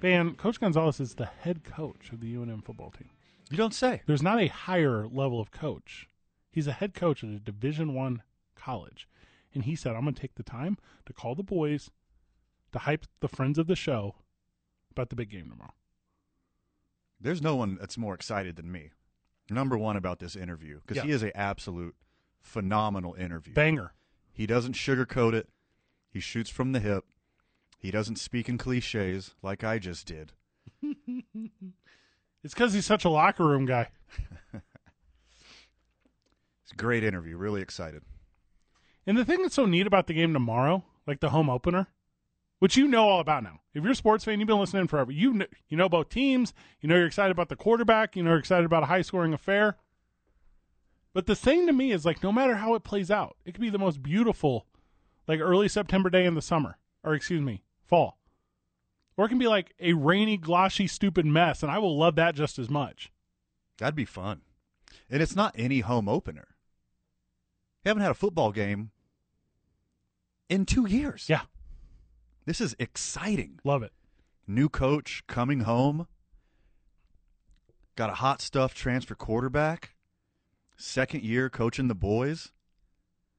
Ban, 0.00 0.34
Coach 0.34 0.58
Gonzales 0.58 0.98
is 0.98 1.14
the 1.14 1.26
head 1.26 1.62
coach 1.62 2.10
of 2.12 2.20
the 2.20 2.34
UNM 2.34 2.64
football 2.64 2.90
team. 2.90 3.10
You 3.50 3.56
don't 3.56 3.74
say. 3.74 4.02
There's 4.06 4.22
not 4.22 4.40
a 4.40 4.46
higher 4.46 5.06
level 5.06 5.40
of 5.40 5.50
coach. 5.50 6.08
He's 6.50 6.66
a 6.66 6.72
head 6.72 6.94
coach 6.94 7.22
at 7.22 7.30
a 7.30 7.38
Division 7.38 7.94
One 7.94 8.22
college, 8.54 9.08
and 9.54 9.64
he 9.64 9.76
said, 9.76 9.94
"I'm 9.94 10.02
going 10.02 10.14
to 10.14 10.20
take 10.20 10.34
the 10.34 10.42
time 10.42 10.78
to 11.06 11.12
call 11.12 11.34
the 11.34 11.42
boys 11.42 11.90
to 12.72 12.80
hype 12.80 13.06
the 13.20 13.28
friends 13.28 13.58
of 13.58 13.66
the 13.66 13.76
show 13.76 14.16
about 14.90 15.10
the 15.10 15.16
big 15.16 15.30
game 15.30 15.50
tomorrow." 15.50 15.74
There's 17.20 17.42
no 17.42 17.54
one 17.56 17.76
that's 17.78 17.98
more 17.98 18.14
excited 18.14 18.56
than 18.56 18.72
me. 18.72 18.90
Number 19.50 19.76
one 19.76 19.96
about 19.96 20.20
this 20.20 20.36
interview 20.36 20.80
because 20.86 21.02
he 21.02 21.10
is 21.10 21.22
a 21.22 21.36
absolute 21.36 21.94
phenomenal 22.40 23.14
interview. 23.14 23.52
Banger. 23.52 23.92
He 24.32 24.46
doesn't 24.46 24.74
sugarcoat 24.74 25.34
it. 25.34 25.48
He 26.08 26.20
shoots 26.20 26.50
from 26.50 26.72
the 26.72 26.80
hip. 26.80 27.04
He 27.80 27.90
doesn't 27.90 28.16
speak 28.16 28.48
in 28.48 28.58
cliches 28.58 29.34
like 29.42 29.64
I 29.64 29.78
just 29.78 30.06
did. 30.06 30.32
It's 32.42 32.54
because 32.54 32.72
he's 32.72 32.86
such 32.86 33.04
a 33.04 33.10
locker 33.10 33.44
room 33.44 33.66
guy. 33.66 33.88
It's 36.70 36.72
a 36.72 36.76
great 36.76 37.02
interview. 37.02 37.36
Really 37.36 37.62
excited. 37.62 38.02
And 39.04 39.18
the 39.18 39.24
thing 39.24 39.42
that's 39.42 39.56
so 39.56 39.66
neat 39.66 39.88
about 39.88 40.06
the 40.06 40.14
game 40.14 40.32
tomorrow, 40.32 40.84
like 41.04 41.18
the 41.18 41.30
home 41.30 41.50
opener, 41.50 41.88
which 42.60 42.76
you 42.76 42.86
know 42.86 43.08
all 43.08 43.18
about 43.18 43.42
now. 43.42 43.58
If 43.74 43.82
you're 43.82 43.90
a 43.90 43.96
sports 43.96 44.24
fan, 44.24 44.38
you've 44.38 44.46
been 44.46 44.60
listening 44.60 44.86
forever. 44.86 45.10
You 45.10 45.32
know, 45.32 45.46
you 45.68 45.76
know 45.76 45.86
about 45.86 46.10
teams. 46.10 46.54
You 46.80 46.88
know 46.88 46.94
you're 46.94 47.08
excited 47.08 47.32
about 47.32 47.48
the 47.48 47.56
quarterback. 47.56 48.14
You 48.14 48.22
know 48.22 48.30
you're 48.30 48.38
excited 48.38 48.66
about 48.66 48.84
a 48.84 48.86
high 48.86 49.02
scoring 49.02 49.34
affair. 49.34 49.78
But 51.12 51.26
the 51.26 51.34
thing 51.34 51.66
to 51.66 51.72
me 51.72 51.90
is 51.90 52.04
like, 52.04 52.22
no 52.22 52.30
matter 52.30 52.54
how 52.54 52.74
it 52.74 52.84
plays 52.84 53.10
out, 53.10 53.36
it 53.44 53.52
could 53.52 53.60
be 53.60 53.70
the 53.70 53.76
most 53.76 54.00
beautiful, 54.00 54.66
like 55.26 55.40
early 55.40 55.66
September 55.66 56.08
day 56.08 56.24
in 56.24 56.34
the 56.34 56.42
summer, 56.42 56.78
or 57.02 57.14
excuse 57.14 57.42
me, 57.42 57.64
fall, 57.90 58.18
or 59.16 59.26
it 59.26 59.28
can 59.28 59.38
be 59.38 59.48
like 59.48 59.74
a 59.80 59.92
rainy, 59.92 60.38
gloshy, 60.38 60.88
stupid 60.88 61.26
mess, 61.26 61.62
and 61.62 61.70
I 61.70 61.78
will 61.78 61.98
love 61.98 62.14
that 62.14 62.34
just 62.34 62.58
as 62.58 62.70
much. 62.70 63.12
That'd 63.78 63.94
be 63.94 64.04
fun. 64.04 64.42
And 65.10 65.20
it's 65.20 65.36
not 65.36 65.54
any 65.58 65.80
home 65.80 66.08
opener. 66.08 66.48
You 67.84 67.90
haven't 67.90 68.02
had 68.02 68.10
a 68.10 68.14
football 68.14 68.52
game 68.52 68.90
in 70.48 70.66
two 70.66 70.86
years. 70.86 71.26
Yeah. 71.28 71.42
This 72.46 72.60
is 72.60 72.76
exciting. 72.78 73.58
Love 73.64 73.82
it. 73.82 73.92
New 74.46 74.68
coach 74.68 75.22
coming 75.26 75.60
home. 75.60 76.06
Got 77.96 78.10
a 78.10 78.14
hot 78.14 78.40
stuff 78.40 78.74
transfer 78.74 79.14
quarterback. 79.14 79.96
Second 80.76 81.22
year 81.22 81.50
coaching 81.50 81.88
the 81.88 81.94
boys. 81.94 82.52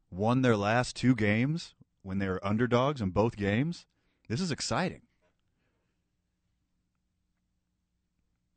Won 0.09 0.41
their 0.41 0.57
last 0.57 0.95
two 0.95 1.15
games 1.15 1.73
when 2.01 2.19
they 2.19 2.27
were 2.27 2.45
underdogs 2.45 3.01
in 3.01 3.11
both 3.11 3.35
games. 3.35 3.85
This 4.32 4.39
is 4.39 4.49
exciting. 4.49 5.01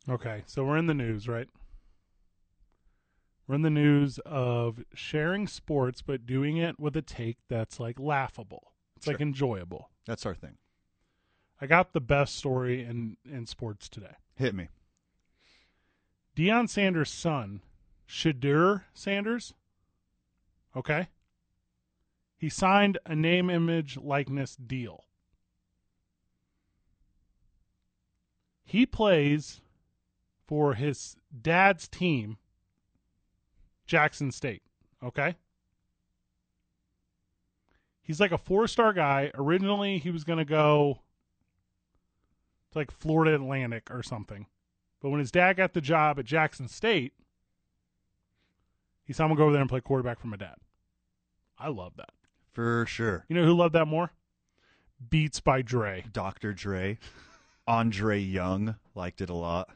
Okay, 0.09 0.45
so 0.47 0.65
we're 0.65 0.77
in 0.77 0.87
the 0.87 0.95
news, 0.95 1.27
right? 1.27 1.49
We're 3.49 3.57
in 3.57 3.63
the 3.63 3.71
news 3.71 4.21
of 4.25 4.85
sharing 4.95 5.49
sports, 5.49 6.01
but 6.01 6.27
doing 6.27 6.59
it 6.59 6.79
with 6.79 6.97
a 6.97 7.03
take 7.03 7.39
that's 7.49 7.81
like 7.81 7.99
laughable. 7.99 8.71
It's 8.97 9.09
like 9.09 9.21
enjoyable. 9.21 9.91
That's 10.07 10.25
our 10.25 10.37
thing. 10.37 10.59
I 11.61 11.67
got 11.67 11.93
the 11.93 12.01
best 12.01 12.37
story 12.37 12.85
in, 12.85 13.17
in 13.29 13.45
sports 13.47 13.89
today. 13.89 14.15
Hit 14.37 14.55
me. 14.55 14.69
Deion 16.37 16.69
Sanders' 16.69 17.11
son, 17.11 17.63
Shedeur 18.09 18.83
Sanders, 18.95 19.55
okay? 20.77 21.09
He 22.37 22.49
signed 22.49 22.99
a 23.05 23.17
name, 23.17 23.51
image, 23.51 23.97
likeness 23.97 24.55
deal. 24.55 25.05
He 28.65 28.87
plays 28.87 29.61
for 30.47 30.75
his 30.75 31.17
dad's 31.43 31.89
team, 31.89 32.39
Jackson 33.87 34.31
State, 34.31 34.63
okay? 35.03 35.37
He's 38.03 38.21
like 38.21 38.33
a 38.33 38.39
four 38.39 38.69
star 38.69 38.93
guy. 38.93 39.31
Originally, 39.35 39.99
he 39.99 40.11
was 40.11 40.25
going 40.25 40.39
to 40.39 40.45
go 40.45 41.01
to 42.73 42.79
like 42.79 42.91
Florida 42.91 43.35
Atlantic 43.35 43.91
or 43.91 44.03
something. 44.03 44.47
But 45.01 45.11
when 45.11 45.21
his 45.21 45.31
dad 45.31 45.57
got 45.57 45.73
the 45.73 45.81
job 45.81 46.19
at 46.19 46.25
Jackson 46.25 46.69
State, 46.69 47.13
he 49.05 49.13
said, 49.13 49.25
I'm 49.25 49.29
going 49.29 49.37
to 49.37 49.41
go 49.41 49.45
over 49.45 49.53
there 49.53 49.61
and 49.61 49.71
play 49.71 49.81
quarterback 49.81 50.19
for 50.19 50.29
my 50.29 50.37
dad. 50.37 50.57
I 51.59 51.69
love 51.69 51.93
that. 51.97 52.11
For 52.53 52.87
sure. 52.87 53.25
You 53.29 53.37
know 53.37 53.45
who 53.45 53.55
loved 53.55 53.75
that 53.75 53.87
more? 53.87 54.13
Beats 55.11 55.41
by 55.41 55.63
Dre. 55.63 56.05
Dr. 56.13 56.53
Dre. 56.53 56.99
Andre 57.67 58.19
Young 58.19 58.77
liked 58.95 59.21
it 59.21 59.31
a 59.31 59.35
lot. 59.35 59.71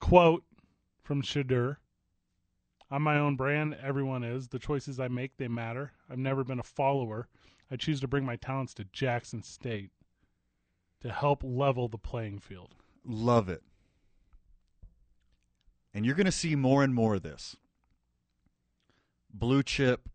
Quote 0.00 0.44
from 1.02 1.22
Shedeur. 1.22 1.76
I'm 2.90 3.02
my 3.02 3.18
own 3.18 3.36
brand. 3.36 3.76
Everyone 3.82 4.22
is. 4.24 4.48
The 4.48 4.58
choices 4.58 4.98
I 4.98 5.08
make, 5.08 5.36
they 5.36 5.48
matter. 5.48 5.92
I've 6.10 6.18
never 6.18 6.44
been 6.44 6.58
a 6.58 6.64
follower. 6.64 7.28
I 7.70 7.76
choose 7.76 8.00
to 8.00 8.08
bring 8.08 8.24
my 8.24 8.36
talents 8.36 8.72
to 8.74 8.84
Jackson 8.84 9.42
State 9.42 9.90
to 11.02 11.10
help 11.10 11.42
level 11.44 11.88
the 11.88 11.98
playing 11.98 12.38
field. 12.38 12.74
Love 13.04 13.48
it. 13.48 13.62
And 15.92 16.06
you're 16.06 16.14
going 16.14 16.26
to 16.26 16.32
see 16.32 16.54
more 16.54 16.82
and 16.82 16.94
more 16.94 17.16
of 17.16 17.22
this. 17.22 17.56
Blue 19.32 19.62
chip, 19.62 20.08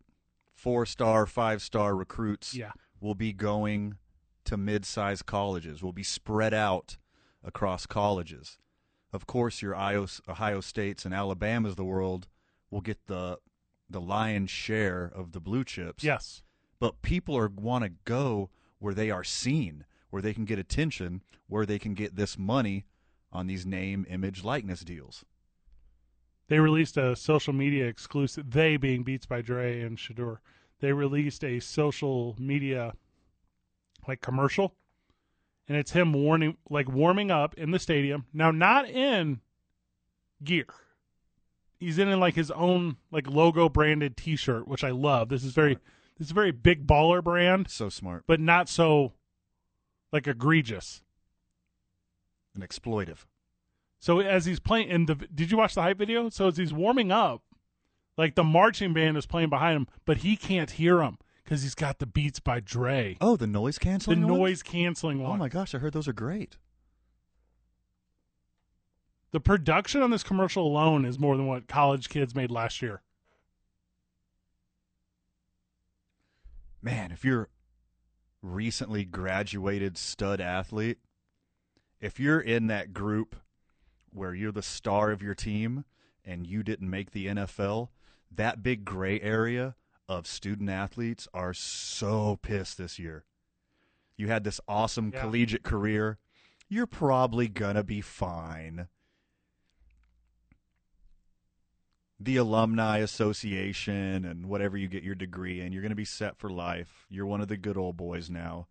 four 0.54 0.84
star, 0.86 1.26
five 1.26 1.62
star 1.62 1.94
recruits 1.94 2.54
Yeah. 2.54 2.72
Will 3.04 3.14
be 3.14 3.34
going 3.34 3.98
to 4.46 4.56
mid 4.56 4.86
sized 4.86 5.26
colleges, 5.26 5.82
will 5.82 5.92
be 5.92 6.02
spread 6.02 6.54
out 6.54 6.96
across 7.44 7.84
colleges. 7.84 8.56
Of 9.12 9.26
course, 9.26 9.60
your 9.60 9.74
Ohio, 9.74 10.06
Ohio 10.26 10.62
States 10.62 11.04
and 11.04 11.12
Alabamas 11.12 11.72
of 11.72 11.76
the 11.76 11.84
world 11.84 12.28
will 12.70 12.80
get 12.80 13.06
the 13.06 13.40
the 13.90 14.00
lion's 14.00 14.48
share 14.48 15.12
of 15.14 15.32
the 15.32 15.40
blue 15.40 15.64
chips. 15.64 16.02
Yes. 16.02 16.42
But 16.80 17.02
people 17.02 17.36
are 17.36 17.48
want 17.54 17.84
to 17.84 17.90
go 18.06 18.48
where 18.78 18.94
they 18.94 19.10
are 19.10 19.22
seen, 19.22 19.84
where 20.08 20.22
they 20.22 20.32
can 20.32 20.46
get 20.46 20.58
attention, 20.58 21.22
where 21.46 21.66
they 21.66 21.78
can 21.78 21.92
get 21.92 22.16
this 22.16 22.38
money 22.38 22.86
on 23.30 23.48
these 23.48 23.66
name, 23.66 24.06
image, 24.08 24.44
likeness 24.44 24.80
deals. 24.80 25.26
They 26.48 26.58
released 26.58 26.96
a 26.96 27.14
social 27.14 27.52
media 27.52 27.86
exclusive. 27.86 28.50
They 28.50 28.78
being 28.78 29.02
Beats 29.02 29.26
by 29.26 29.42
Dre 29.42 29.82
and 29.82 29.98
Shedeur. 29.98 30.38
They 30.80 30.92
released 30.92 31.44
a 31.44 31.60
social 31.60 32.36
media 32.38 32.92
like 34.06 34.20
commercial, 34.20 34.74
and 35.68 35.78
it's 35.78 35.92
him 35.92 36.12
warning, 36.12 36.56
like 36.68 36.88
warming 36.90 37.30
up 37.30 37.54
in 37.54 37.70
the 37.70 37.78
stadium. 37.78 38.26
Now, 38.32 38.50
not 38.50 38.88
in 38.88 39.40
gear. 40.42 40.66
He's 41.78 41.98
in 41.98 42.08
in 42.08 42.20
like 42.20 42.34
his 42.34 42.50
own 42.50 42.96
like 43.10 43.26
logo 43.28 43.68
branded 43.68 44.16
T-shirt, 44.16 44.68
which 44.68 44.84
I 44.84 44.90
love. 44.90 45.28
This 45.28 45.44
is 45.44 45.52
very, 45.52 45.74
this 46.18 46.26
is 46.26 46.30
a 46.30 46.34
very 46.34 46.50
big 46.50 46.86
baller 46.86 47.22
brand, 47.22 47.68
So 47.70 47.88
smart 47.88 48.24
but 48.26 48.40
not 48.40 48.68
so 48.68 49.12
like 50.12 50.26
egregious. 50.26 51.02
and 52.54 52.62
exploitive. 52.62 53.24
So 53.98 54.20
as 54.20 54.44
he's 54.44 54.60
playing, 54.60 54.90
and 54.90 55.08
the 55.08 55.14
did 55.14 55.50
you 55.50 55.56
watch 55.56 55.74
the 55.74 55.82
hype 55.82 55.98
video? 55.98 56.28
So 56.28 56.48
as 56.48 56.56
he's 56.56 56.72
warming 56.72 57.10
up, 57.10 57.42
like 58.16 58.34
the 58.34 58.44
marching 58.44 58.92
band 58.92 59.16
is 59.16 59.26
playing 59.26 59.50
behind 59.50 59.76
him, 59.76 59.86
but 60.04 60.18
he 60.18 60.36
can't 60.36 60.72
hear 60.72 61.00
him 61.02 61.18
because 61.42 61.62
he's 61.62 61.74
got 61.74 61.98
the 61.98 62.06
Beats 62.06 62.40
by 62.40 62.60
Dre, 62.60 63.16
Oh, 63.20 63.36
the 63.36 63.46
noise 63.46 63.74
the 63.76 63.80
canceling. 63.80 64.22
ones? 64.26 64.38
noise 64.38 64.62
canceling 64.62 65.22
one. 65.22 65.32
Oh 65.32 65.36
my 65.36 65.48
gosh, 65.48 65.74
I 65.74 65.78
heard 65.78 65.92
those 65.92 66.08
are 66.08 66.12
great. 66.12 66.56
The 69.32 69.40
production 69.40 70.00
on 70.00 70.10
this 70.10 70.22
commercial 70.22 70.66
alone 70.66 71.04
is 71.04 71.18
more 71.18 71.36
than 71.36 71.46
what 71.46 71.66
college 71.66 72.08
kids 72.08 72.34
made 72.36 72.50
last 72.52 72.80
year. 72.80 73.02
Man, 76.82 77.10
if 77.12 77.24
you're 77.24 77.48
recently 78.42 79.04
graduated 79.04 79.96
stud 79.96 80.40
athlete, 80.40 80.98
if 82.00 82.20
you're 82.20 82.40
in 82.40 82.66
that 82.66 82.92
group 82.92 83.36
where 84.12 84.34
you're 84.34 84.52
the 84.52 84.62
star 84.62 85.10
of 85.10 85.22
your 85.22 85.34
team 85.34 85.84
and 86.24 86.46
you 86.46 86.62
didn't 86.62 86.90
make 86.90 87.10
the 87.10 87.26
NFL, 87.26 87.88
that 88.36 88.62
big 88.62 88.84
gray 88.84 89.20
area 89.20 89.74
of 90.08 90.26
student 90.26 90.68
athletes 90.70 91.26
are 91.32 91.54
so 91.54 92.38
pissed 92.42 92.78
this 92.78 92.98
year. 92.98 93.24
You 94.16 94.28
had 94.28 94.44
this 94.44 94.60
awesome 94.68 95.10
Yeah. 95.12 95.20
collegiate 95.22 95.62
career. 95.62 96.18
You're 96.68 96.86
probably 96.86 97.48
going 97.48 97.76
to 97.76 97.84
be 97.84 98.00
fine. 98.00 98.88
the 102.20 102.36
alumni 102.36 102.98
association 102.98 104.24
and 104.24 104.46
whatever 104.46 104.78
you 104.78 104.88
get 104.88 105.02
your 105.02 105.16
degree 105.16 105.60
in, 105.60 105.72
you're 105.72 105.82
going 105.82 105.90
to 105.90 105.96
be 105.96 106.04
set 106.04 106.38
for 106.38 106.48
life. 106.48 107.04
You're 107.10 107.26
one 107.26 107.40
of 107.42 107.48
the 107.48 107.56
good 107.56 107.76
old 107.76 107.96
boys 107.96 108.30
now. 108.30 108.66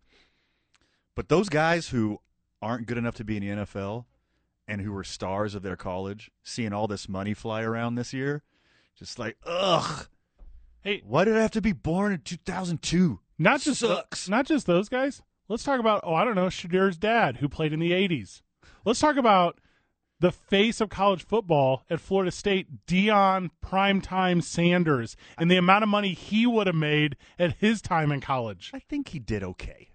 But 1.14 1.28
those 1.28 1.48
guys 1.48 1.90
who 1.90 2.20
aren't 2.60 2.86
good 2.86 2.98
enough 2.98 3.14
to 3.16 3.24
be 3.24 3.36
in 3.36 3.42
the 3.42 3.64
NFL 3.64 4.06
and 4.66 4.80
who 4.80 4.92
were 4.92 5.04
stars 5.04 5.54
of 5.54 5.62
their 5.62 5.76
college, 5.76 6.30
seeing 6.42 6.72
all 6.72 6.88
this 6.88 7.08
money 7.08 7.34
fly 7.34 7.62
around 7.62 7.94
this 7.94 8.12
year, 8.12 8.42
just 8.96 9.18
like, 9.18 9.36
ugh. 9.46 10.06
Hey, 10.82 11.02
why 11.06 11.24
did 11.24 11.36
I 11.36 11.42
have 11.42 11.50
to 11.52 11.62
be 11.62 11.72
born 11.72 12.12
in 12.12 12.20
2002? 12.20 13.20
Not 13.38 13.60
just 13.60 13.82
uh, 13.82 13.96
Sucks. 13.96 14.28
not 14.28 14.46
just 14.46 14.66
those 14.66 14.88
guys. 14.88 15.22
Let's 15.48 15.64
talk 15.64 15.80
about 15.80 16.00
oh 16.04 16.14
I 16.14 16.24
don't 16.24 16.36
know 16.36 16.48
Shedeur's 16.48 16.96
dad 16.96 17.38
who 17.38 17.48
played 17.48 17.72
in 17.72 17.80
the 17.80 17.90
'80s. 17.92 18.42
Let's 18.84 19.00
talk 19.00 19.16
about 19.16 19.58
the 20.20 20.30
face 20.32 20.80
of 20.80 20.88
college 20.88 21.24
football 21.24 21.84
at 21.90 22.00
Florida 22.00 22.30
State, 22.30 22.86
Deion 22.86 23.50
Primetime 23.62 24.42
Sanders, 24.42 25.16
and 25.36 25.50
the 25.50 25.56
amount 25.56 25.82
of 25.82 25.88
money 25.88 26.12
he 26.14 26.46
would 26.46 26.66
have 26.66 26.76
made 26.76 27.16
at 27.38 27.56
his 27.56 27.82
time 27.82 28.12
in 28.12 28.20
college. 28.20 28.70
I 28.72 28.78
think 28.78 29.08
he 29.08 29.18
did 29.18 29.42
okay. 29.42 29.90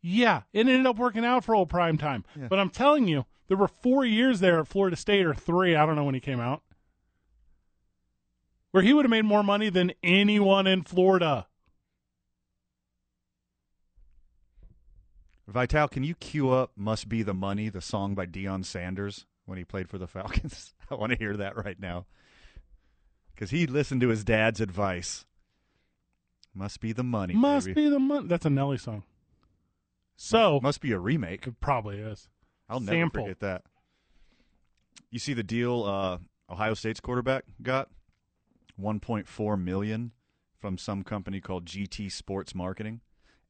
Yeah, 0.00 0.42
it 0.52 0.60
ended 0.60 0.86
up 0.86 0.98
working 0.98 1.24
out 1.24 1.44
for 1.44 1.54
old 1.54 1.70
Primetime. 1.70 2.24
Yeah. 2.38 2.48
But 2.48 2.58
I'm 2.58 2.70
telling 2.70 3.06
you, 3.06 3.26
there 3.48 3.56
were 3.56 3.68
four 3.68 4.04
years 4.04 4.40
there 4.40 4.58
at 4.58 4.66
Florida 4.68 4.96
State, 4.96 5.24
or 5.24 5.34
three, 5.34 5.76
I 5.76 5.86
don't 5.86 5.96
know 5.96 6.04
when 6.04 6.14
he 6.14 6.20
came 6.20 6.40
out, 6.40 6.62
where 8.74 8.82
he 8.82 8.92
would 8.92 9.04
have 9.04 9.10
made 9.10 9.24
more 9.24 9.44
money 9.44 9.70
than 9.70 9.92
anyone 10.02 10.66
in 10.66 10.82
Florida. 10.82 11.46
Vital, 15.46 15.86
can 15.86 16.02
you 16.02 16.16
cue 16.16 16.50
up 16.50 16.72
"Must 16.74 17.08
Be 17.08 17.22
the 17.22 17.32
Money," 17.32 17.68
the 17.68 17.80
song 17.80 18.16
by 18.16 18.26
Deion 18.26 18.64
Sanders 18.64 19.26
when 19.44 19.58
he 19.58 19.64
played 19.64 19.88
for 19.88 19.96
the 19.96 20.08
Falcons? 20.08 20.74
I 20.90 20.96
want 20.96 21.12
to 21.12 21.18
hear 21.18 21.36
that 21.36 21.56
right 21.56 21.78
now 21.78 22.06
because 23.32 23.50
he 23.50 23.68
listened 23.68 24.00
to 24.00 24.08
his 24.08 24.24
dad's 24.24 24.60
advice. 24.60 25.24
Must 26.52 26.80
be 26.80 26.90
the 26.90 27.04
money. 27.04 27.34
Must 27.34 27.66
baby. 27.66 27.84
be 27.84 27.90
the 27.90 28.00
money. 28.00 28.26
That's 28.26 28.44
a 28.44 28.50
Nelly 28.50 28.78
song. 28.78 29.04
So 30.16 30.58
Must 30.60 30.80
be 30.80 30.90
a 30.90 30.98
remake. 30.98 31.46
it 31.46 31.60
probably 31.60 31.98
is. 31.98 32.28
I'll 32.68 32.80
never 32.80 32.96
Sample. 32.98 33.22
forget 33.22 33.38
that. 33.38 33.62
You 35.12 35.20
see 35.20 35.32
the 35.32 35.44
deal 35.44 35.84
uh, 35.84 36.18
Ohio 36.50 36.74
State's 36.74 36.98
quarterback 36.98 37.44
got? 37.62 37.88
1.4 38.80 39.60
million 39.62 40.12
from 40.58 40.78
some 40.78 41.02
company 41.02 41.40
called 41.40 41.64
GT 41.66 42.10
Sports 42.10 42.54
Marketing. 42.54 43.00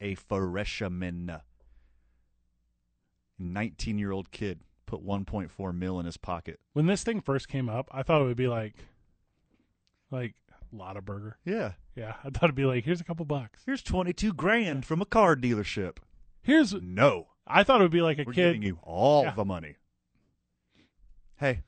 A 0.01 0.15
freshman. 0.15 1.39
19-year-old 3.41 4.31
kid 4.31 4.61
put 4.87 5.05
1.4 5.05 5.75
mil 5.75 5.99
in 5.99 6.07
his 6.07 6.17
pocket. 6.17 6.61
When 6.73 6.87
this 6.87 7.03
thing 7.03 7.21
first 7.21 7.49
came 7.49 7.69
up, 7.69 7.89
I 7.93 8.03
thought 8.03 8.21
it 8.21 8.25
would 8.25 8.37
be 8.37 8.49
like, 8.49 8.75
like 10.11 10.35
Lotaburger. 10.75 11.35
Yeah. 11.45 11.73
Yeah, 11.97 12.15
I 12.25 12.31
thought 12.31 12.45
it'd 12.45 12.55
be 12.57 12.65
like, 12.65 12.85
here's 12.85 13.01
a 13.01 13.05
couple 13.05 13.25
bucks. 13.25 13.63
Here's 13.65 13.83
22 13.83 14.33
grand 14.33 14.85
from 14.85 15.01
a 15.01 15.07
car 15.07 15.37
dealership. 15.37 15.99
Here's 16.43 16.75
No. 16.75 17.29
I 17.47 17.63
thought 17.63 17.81
it 17.81 17.85
would 17.85 17.91
be 17.93 18.01
like 18.03 18.19
a 18.19 18.25
We're 18.27 18.33
kid. 18.33 18.55
giving 18.55 18.63
you 18.63 18.79
all 18.83 19.25
Yeah. 19.25 19.35
the 19.35 19.45
money. 19.45 19.77
Hey, 21.37 21.63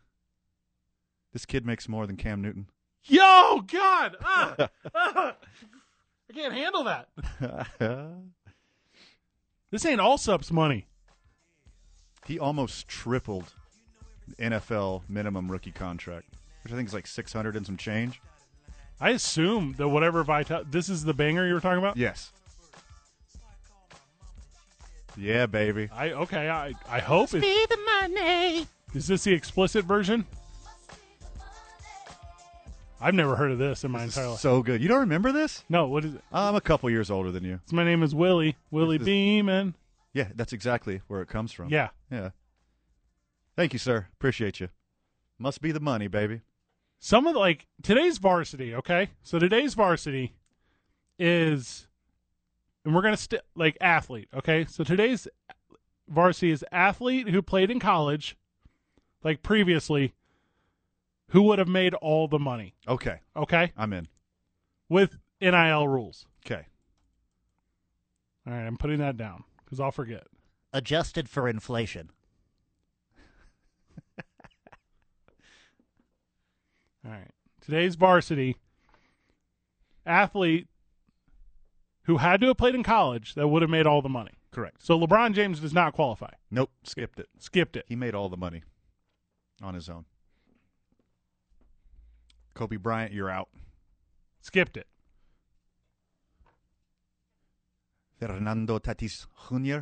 this 1.33 1.45
kid 1.47 1.67
makes 1.67 1.89
more 1.89 2.07
than 2.07 2.17
Cam 2.17 2.41
Newton. 2.41 2.69
Yo, 3.09 3.63
God, 3.71 4.17
ah, 4.25 4.69
ah, 4.95 5.37
I 6.29 6.33
can't 6.33 6.53
handle 6.55 6.85
that. 6.85 7.09
This 9.73 9.85
ain't 9.85 10.01
all 10.01 10.17
subs 10.17 10.53
money. 10.53 10.87
he 12.27 12.39
almost 12.39 12.87
tripled 12.89 13.53
NFL 14.39 15.03
minimum 15.09 15.51
rookie 15.51 15.73
contract, 15.73 16.29
which 16.63 16.73
I 16.73 16.77
think 16.77 16.89
is 16.89 16.95
like 16.95 17.07
600 17.07 17.57
and 17.57 17.67
some 17.67 17.77
change. 17.77 18.23
I 19.01 19.11
assume 19.11 19.75
that 19.77 19.89
whatever 19.89 20.23
Vital, 20.23 20.63
this 20.71 20.89
is 20.89 21.05
the 21.05 21.13
banger 21.13 21.47
you 21.47 21.55
were 21.55 21.61
talking 21.61 21.81
about. 21.81 21.97
Yes. 21.97 22.31
Yeah, 25.17 25.47
baby. 25.47 25.89
I 25.93 26.13
okay. 26.13 26.49
I 26.49 26.73
I 26.89 27.01
hope 27.01 27.35
it, 27.35 27.41
the 27.41 27.79
money. 28.01 28.67
is 28.95 29.09
this 29.09 29.25
the 29.25 29.33
explicit 29.33 29.85
version. 29.85 30.27
I've 33.01 33.15
never 33.15 33.37
heard 33.37 33.51
of 33.51 33.59
this 33.59 33.85
in 33.85 33.91
my 33.91 34.05
entire 34.05 34.29
life. 34.29 34.41
So 34.41 34.63
good. 34.63 34.81
You 34.83 34.89
don't 34.89 35.01
remember 35.01 35.33
this? 35.33 35.65
No, 35.69 35.87
what 35.87 36.05
is 36.05 36.15
it? 36.15 36.23
I'm 36.33 36.55
a 36.55 36.61
couple 36.61 36.89
years 36.91 37.11
older 37.11 37.31
than 37.31 37.45
you. 37.45 37.61
My 37.73 37.85
name 37.85 38.03
is 38.03 38.15
Willie. 38.15 38.57
Willie 38.71 38.99
This 38.99 39.05
is- 39.05 39.07
Beamen. 39.07 39.75
Yeah, 40.13 40.29
that's 40.35 40.53
exactly 40.55 41.03
where 41.09 41.21
it 41.21 41.29
comes 41.29 41.53
from. 41.53 41.69
Yeah. 41.69 41.91
Yeah. 42.11 42.31
Thank 43.55 43.73
you, 43.75 43.79
sir. 43.79 44.07
Appreciate 44.15 44.61
you. 44.61 44.69
Must 45.39 45.61
be 45.61 45.73
the 45.73 45.81
money, 45.81 46.09
baby. 46.09 46.41
Some 46.99 47.27
of 47.27 47.35
the, 47.35 47.39
like 47.41 47.67
today's 47.83 48.17
varsity, 48.19 48.75
okay? 48.75 49.11
So 49.23 49.39
today's 49.39 49.75
varsity 49.75 50.35
is 51.19 51.87
and 52.85 52.95
we're 52.95 53.03
going 53.03 53.15
to 53.15 53.21
st- 53.21 53.43
like 53.55 53.77
athlete, 53.81 54.29
okay? 54.35 54.65
So 54.69 54.85
today's 54.85 55.27
varsity 56.09 56.51
is 56.53 56.65
athlete 56.73 57.29
who 57.29 57.43
played 57.43 57.71
in 57.71 57.81
college 57.81 58.37
like 59.25 59.43
previously 59.43 60.15
who 61.31 61.43
would 61.43 61.59
have 61.59 61.69
made 61.69 61.95
all 61.95 62.29
the 62.29 62.39
money, 62.39 62.75
Okay. 62.87 63.21
okay? 63.37 63.73
I'm 63.77 63.93
in. 63.93 64.09
With 64.89 65.19
NIL 65.41 65.89
rules. 65.89 66.27
Okay. 66.45 66.67
All 68.47 68.53
right, 68.53 68.67
I'm 68.67 68.77
putting 68.77 68.99
that 68.99 69.17
down 69.17 69.43
because 69.65 69.81
I'll 69.81 69.91
forget. 69.91 70.27
Adjusted 70.73 71.29
for 71.29 71.49
inflation. 71.49 72.11
All 77.05 77.11
right. 77.13 77.31
Today's 77.61 77.95
varsity 77.97 78.57
athlete 80.05 80.69
who 82.05 82.19
had 82.19 82.41
to 82.41 82.47
have 82.49 82.57
played 82.57 82.75
in 82.77 82.83
college 82.85 83.35
that 83.35 83.49
would 83.49 83.63
have 83.63 83.71
made 83.71 83.87
all 83.87 84.01
the 84.03 84.09
money. 84.09 84.31
Correct. 84.53 84.77
So 84.85 84.99
LeBron 84.99 85.35
James 85.35 85.59
does 85.61 85.73
not 85.75 85.93
qualify. 85.93 86.31
Nope. 86.51 86.71
Skipped 86.85 87.19
it. 87.19 87.29
Skipped 87.41 87.77
it. 87.77 87.85
He 87.89 87.97
made 87.97 88.15
all 88.15 88.29
the 88.29 88.37
money 88.37 88.63
on 89.61 89.75
his 89.75 89.89
own. 89.89 90.05
Kobe 92.57 92.77
Bryant, 92.77 93.13
you're 93.13 93.31
out. 93.31 93.49
Skipped 94.41 94.77
it. 94.77 94.87
Fernando 98.19 98.79
Tatis 98.79 99.27
Jr., 99.49 99.81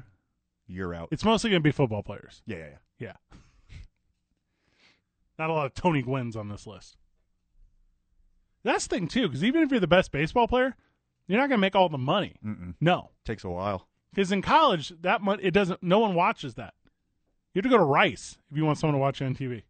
you're 0.67 0.93
out. 0.95 1.09
It's 1.13 1.25
mostly 1.25 1.51
going 1.51 1.63
to 1.63 1.65
be 1.67 1.71
football 1.71 2.03
players. 2.03 2.43
yeah, 2.47 2.57
yeah, 2.57 2.65
yeah. 2.99 3.13
Yeah. 3.31 3.37
Not 5.39 5.51
a 5.51 5.53
lot 5.53 5.67
of 5.67 5.75
Tony 5.75 6.03
Gwynn's 6.03 6.37
on 6.37 6.49
this 6.49 6.67
list. 6.67 6.97
That's 8.65 8.87
the 8.87 8.97
thing 8.97 9.09
too, 9.09 9.29
because 9.29 9.45
even 9.45 9.63
if 9.63 9.71
you're 9.71 9.81
the 9.81 9.87
best 9.87 10.11
baseball 10.11 10.49
player, 10.49 10.75
you're 11.29 11.39
not 11.39 11.49
going 11.49 11.59
to 11.59 11.61
make 11.61 11.75
all 11.77 11.89
the 11.91 11.99
money. 11.99 12.37
Mm-mm. 12.45 12.75
No, 12.81 13.11
Takes 13.25 13.45
a 13.45 13.51
while. 13.51 13.89
because 14.13 14.33
in 14.33 14.41
college, 14.43 14.93
that 15.03 15.21
mon- 15.23 15.41
it 15.43 15.51
doesn't. 15.53 15.83
No 15.83 15.99
one 15.99 16.15
watches 16.15 16.55
that. 16.55 16.73
You 17.53 17.59
have 17.61 17.65
to 17.65 17.69
go 17.69 17.77
to 17.79 17.85
Rice 17.85 18.39
if 18.51 18.57
you 18.57 18.65
want 18.65 18.79
someone 18.79 18.95
to 18.95 18.99
watch 19.01 19.21
you 19.21 19.27
on 19.27 19.35
TV. 19.35 19.63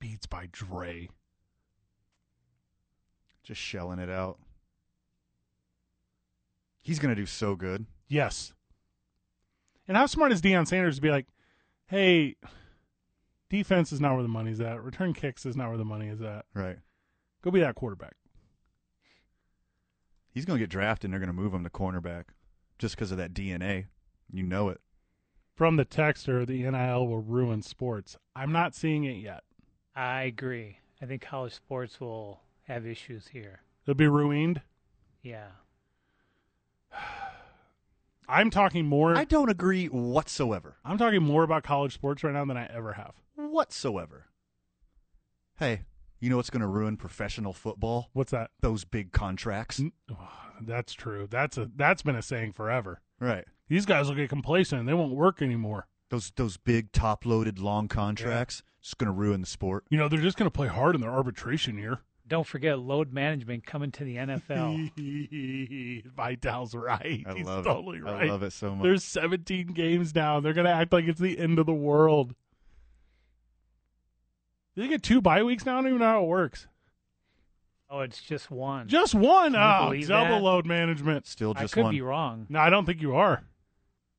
Beats 0.00 0.26
by 0.26 0.48
Dre. 0.50 1.08
Just 3.44 3.60
shelling 3.60 3.98
it 3.98 4.10
out. 4.10 4.38
He's 6.82 6.98
going 6.98 7.14
to 7.14 7.20
do 7.20 7.26
so 7.26 7.54
good. 7.54 7.86
Yes. 8.08 8.52
And 9.86 9.96
how 9.96 10.06
smart 10.06 10.32
is 10.32 10.40
Deion 10.40 10.66
Sanders 10.66 10.96
to 10.96 11.02
be 11.02 11.10
like, 11.10 11.26
hey, 11.86 12.36
defense 13.48 13.92
is 13.92 14.00
not 14.00 14.14
where 14.14 14.22
the 14.22 14.28
money's 14.28 14.60
at. 14.60 14.82
Return 14.82 15.12
kicks 15.12 15.44
is 15.44 15.56
not 15.56 15.68
where 15.68 15.78
the 15.78 15.84
money 15.84 16.08
is 16.08 16.22
at. 16.22 16.46
Right. 16.54 16.78
Go 17.42 17.50
be 17.50 17.60
that 17.60 17.74
quarterback. 17.74 18.14
He's 20.30 20.44
going 20.44 20.58
to 20.58 20.62
get 20.62 20.70
drafted 20.70 21.06
and 21.06 21.12
they're 21.12 21.20
going 21.20 21.36
to 21.36 21.42
move 21.42 21.52
him 21.52 21.64
to 21.64 21.70
cornerback 21.70 22.26
just 22.78 22.94
because 22.94 23.10
of 23.10 23.18
that 23.18 23.34
DNA. 23.34 23.86
You 24.32 24.44
know 24.44 24.68
it. 24.68 24.80
From 25.54 25.76
the 25.76 25.84
texter, 25.84 26.46
the 26.46 26.62
NIL 26.62 27.06
will 27.06 27.20
ruin 27.20 27.60
sports. 27.60 28.16
I'm 28.34 28.52
not 28.52 28.74
seeing 28.74 29.04
it 29.04 29.16
yet. 29.16 29.42
I 29.94 30.22
agree. 30.22 30.78
I 31.02 31.06
think 31.06 31.22
college 31.22 31.54
sports 31.54 32.00
will 32.00 32.40
have 32.68 32.86
issues 32.86 33.28
here. 33.28 33.62
It'll 33.84 33.94
be 33.94 34.06
ruined. 34.08 34.60
Yeah. 35.22 35.48
I'm 38.28 38.50
talking 38.50 38.86
more. 38.86 39.16
I 39.16 39.24
don't 39.24 39.48
agree 39.50 39.86
whatsoever. 39.86 40.76
I'm 40.84 40.98
talking 40.98 41.22
more 41.22 41.42
about 41.42 41.64
college 41.64 41.94
sports 41.94 42.22
right 42.22 42.32
now 42.32 42.44
than 42.44 42.56
I 42.56 42.66
ever 42.72 42.92
have. 42.92 43.14
Whatsoever. 43.34 44.26
Hey, 45.58 45.82
you 46.20 46.30
know 46.30 46.36
what's 46.36 46.50
going 46.50 46.60
to 46.60 46.68
ruin 46.68 46.96
professional 46.96 47.52
football? 47.52 48.10
What's 48.12 48.30
that? 48.30 48.50
Those 48.60 48.84
big 48.84 49.10
contracts. 49.10 49.82
Oh, 50.10 50.28
that's 50.60 50.92
true. 50.92 51.26
That's 51.28 51.58
a 51.58 51.70
that's 51.74 52.02
been 52.02 52.14
a 52.14 52.22
saying 52.22 52.52
forever. 52.52 53.00
Right. 53.18 53.44
These 53.68 53.86
guys 53.86 54.08
will 54.08 54.16
get 54.16 54.28
complacent. 54.28 54.86
They 54.86 54.94
won't 54.94 55.14
work 55.14 55.42
anymore. 55.42 55.88
Those 56.10 56.32
those 56.36 56.56
big 56.56 56.92
top 56.92 57.24
loaded 57.26 57.58
long 57.58 57.88
contracts. 57.88 58.62
It's 58.80 58.94
going 58.94 59.06
to 59.06 59.12
ruin 59.12 59.40
the 59.42 59.46
sport. 59.46 59.84
You 59.90 59.98
know, 59.98 60.08
they're 60.08 60.20
just 60.20 60.36
going 60.38 60.46
to 60.50 60.54
play 60.54 60.68
hard 60.68 60.94
in 60.94 61.00
their 61.00 61.10
arbitration 61.10 61.76
year. 61.78 62.00
Don't 62.26 62.46
forget 62.46 62.78
load 62.78 63.12
management 63.12 63.66
coming 63.66 63.90
to 63.92 64.04
the 64.04 64.16
NFL. 64.16 66.04
Vital's 66.14 66.74
right. 66.76 67.24
I 67.26 67.34
He's 67.34 67.44
love 67.46 67.64
totally 67.64 67.98
it. 67.98 68.04
right. 68.04 68.28
I 68.28 68.30
love 68.32 68.42
it 68.44 68.52
so 68.52 68.74
much. 68.74 68.84
There's 68.84 69.02
17 69.04 69.68
games 69.68 70.14
now. 70.14 70.38
They're 70.40 70.52
going 70.52 70.66
to 70.66 70.72
act 70.72 70.92
like 70.92 71.06
it's 71.06 71.18
the 71.20 71.38
end 71.38 71.58
of 71.58 71.66
the 71.66 71.72
world. 71.74 72.34
Do 74.76 74.82
they 74.82 74.88
get 74.88 75.02
two 75.02 75.20
bye 75.20 75.42
weeks 75.42 75.66
now? 75.66 75.74
I 75.78 75.80
don't 75.82 75.88
even 75.88 75.98
know 75.98 76.04
how 76.06 76.22
it 76.22 76.28
works. 76.28 76.68
oh, 77.90 78.00
it's 78.00 78.22
just 78.22 78.50
one. 78.50 78.86
Just 78.86 79.14
one. 79.14 79.52
Can 79.52 79.60
you 79.60 79.66
Oh, 79.66 79.84
believe 79.86 80.08
double 80.08 80.36
that? 80.36 80.42
load 80.42 80.66
management. 80.66 81.26
Still 81.26 81.52
just 81.54 81.56
one. 81.56 81.62
I 81.62 81.64
just 81.64 81.74
could 81.74 81.82
one. 81.84 81.94
be 81.94 82.00
wrong. 82.00 82.46
No, 82.48 82.60
I 82.60 82.70
don't 82.70 82.86
think 82.86 83.02
you 83.02 83.16
are. 83.16 83.42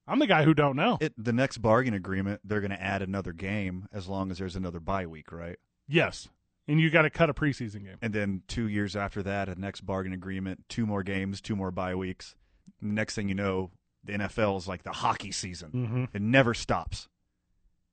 I'm 0.08 0.20
the 0.20 0.28
guy 0.28 0.44
who 0.44 0.54
don't 0.54 0.76
know. 0.76 0.98
It, 1.00 1.14
the 1.18 1.34
next 1.34 1.60
bargain 1.60 1.94
agreement, 1.94 2.42
they're 2.44 2.60
going 2.62 2.72
to 2.72 2.82
add 2.82 3.02
another 3.02 3.34
game 3.34 3.88
as 3.94 4.08
long 4.08 4.32
as 4.32 4.40
there's 4.40 4.56
another 4.56 4.80
bye 4.80 5.06
week, 5.06 5.32
right? 5.32 5.58
yes. 5.88 6.28
And 6.68 6.80
you 6.80 6.90
got 6.90 7.02
to 7.02 7.10
cut 7.10 7.30
a 7.30 7.34
preseason 7.34 7.84
game. 7.84 7.98
And 8.02 8.14
then 8.14 8.44
two 8.48 8.68
years 8.68 8.96
after 8.96 9.24
that, 9.24 9.50
a 9.50 9.60
next 9.60 9.82
bargain 9.82 10.14
agreement, 10.14 10.64
two 10.70 10.86
more 10.86 11.04
games, 11.04 11.42
two 11.42 11.56
more 11.56 11.72
bye 11.72 11.96
weeks. 11.96 12.36
Next 12.80 13.16
thing 13.16 13.28
you 13.28 13.36
know, 13.36 13.72
the 14.04 14.14
NFL 14.14 14.58
is 14.58 14.68
like 14.68 14.84
the 14.84 14.92
hockey 14.92 15.32
season. 15.32 15.72
Mm-hmm. 15.72 16.04
It 16.14 16.22
never 16.22 16.54
stops. 16.54 17.10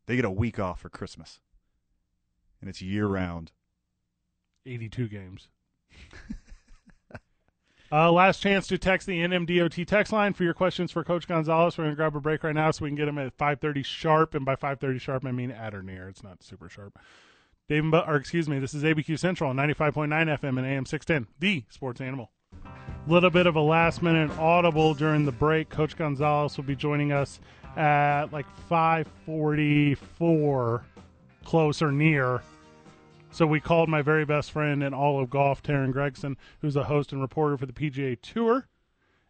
They 0.07 0.17
get 0.17 0.25
a 0.25 0.31
week 0.31 0.59
off 0.59 0.81
for 0.81 0.91
Christmas, 0.91 1.41
and 2.61 2.71
it's 2.71 2.81
year 2.81 3.07
round. 3.07 3.53
82 4.67 5.09
games. 5.09 5.49
uh, 7.91 8.13
last 8.13 8.41
chance 8.41 8.67
to 8.67 8.79
text 8.79 9.07
the 9.07 9.21
NMDOT 9.21 9.87
text 9.87 10.13
line 10.13 10.35
for 10.35 10.45
your 10.45 10.55
questions 10.55 10.93
for 10.93 11.03
Coach 11.05 11.27
Gonzales. 11.27 11.79
We're 11.79 11.85
going 11.85 11.93
to 11.93 11.97
grab 11.97 12.17
a 12.17 12.21
break 12.21 12.45
right 12.45 12.55
now 12.55 12.71
so 12.71 12.85
we 12.85 12.91
can 12.91 12.97
get 12.97 13.09
him 13.09 13.19
at 13.19 13.37
5:30 13.37 13.85
sharp, 13.85 14.35
and 14.35 14.45
by 14.45 14.57
5:30 14.57 15.01
sharp 15.01 15.25
I 15.25 15.33
mean 15.33 15.51
at 15.51 15.75
or 15.75 15.83
near. 15.83 16.09
It's 16.09 16.23
not 16.23 16.43
super 16.43 16.69
sharp. 16.69 16.99
Dave, 17.69 17.85
and 17.85 17.95
or 17.95 18.17
excuse 18.17 18.49
me, 18.49 18.59
this 18.59 18.75
is 18.75 18.83
ABQ 18.83 19.19
Central 19.19 19.51
on 19.51 19.57
95.9 19.57 20.09
FM 20.09 20.59
and 20.59 20.67
AM 20.67 20.87
610, 20.87 21.33
the 21.39 21.65
Sports 21.69 22.01
Animal. 22.01 22.31
A 22.65 22.71
Little 23.07 23.29
bit 23.31 23.47
of 23.47 23.57
a 23.57 23.61
last 23.61 24.03
minute 24.03 24.31
audible 24.39 24.95
during 24.95 25.27
the 25.27 25.33
break. 25.33 25.69
Coach 25.69 25.97
Gonzales 25.97 26.57
will 26.57 26.65
be 26.65 26.77
joining 26.77 27.13
us 27.13 27.41
at 27.77 28.33
like 28.33 28.47
5:44, 28.71 30.83
close 31.45 31.83
or 31.83 31.93
near. 31.93 32.41
So 33.39 33.47
we 33.47 33.61
called 33.61 33.89
my 33.89 34.03
very 34.03 34.25
best 34.25 34.51
friend 34.51 34.83
in 34.83 34.93
all 34.93 35.23
of 35.23 35.31
golf, 35.31 35.63
Teryn 35.63 35.93
Gregson, 35.93 36.37
who's 36.61 36.75
a 36.75 36.83
host 36.83 37.13
and 37.13 37.21
reporter 37.21 37.57
for 37.57 37.67
the 37.67 37.73
PGA 37.73 38.21
Tour. 38.21 38.67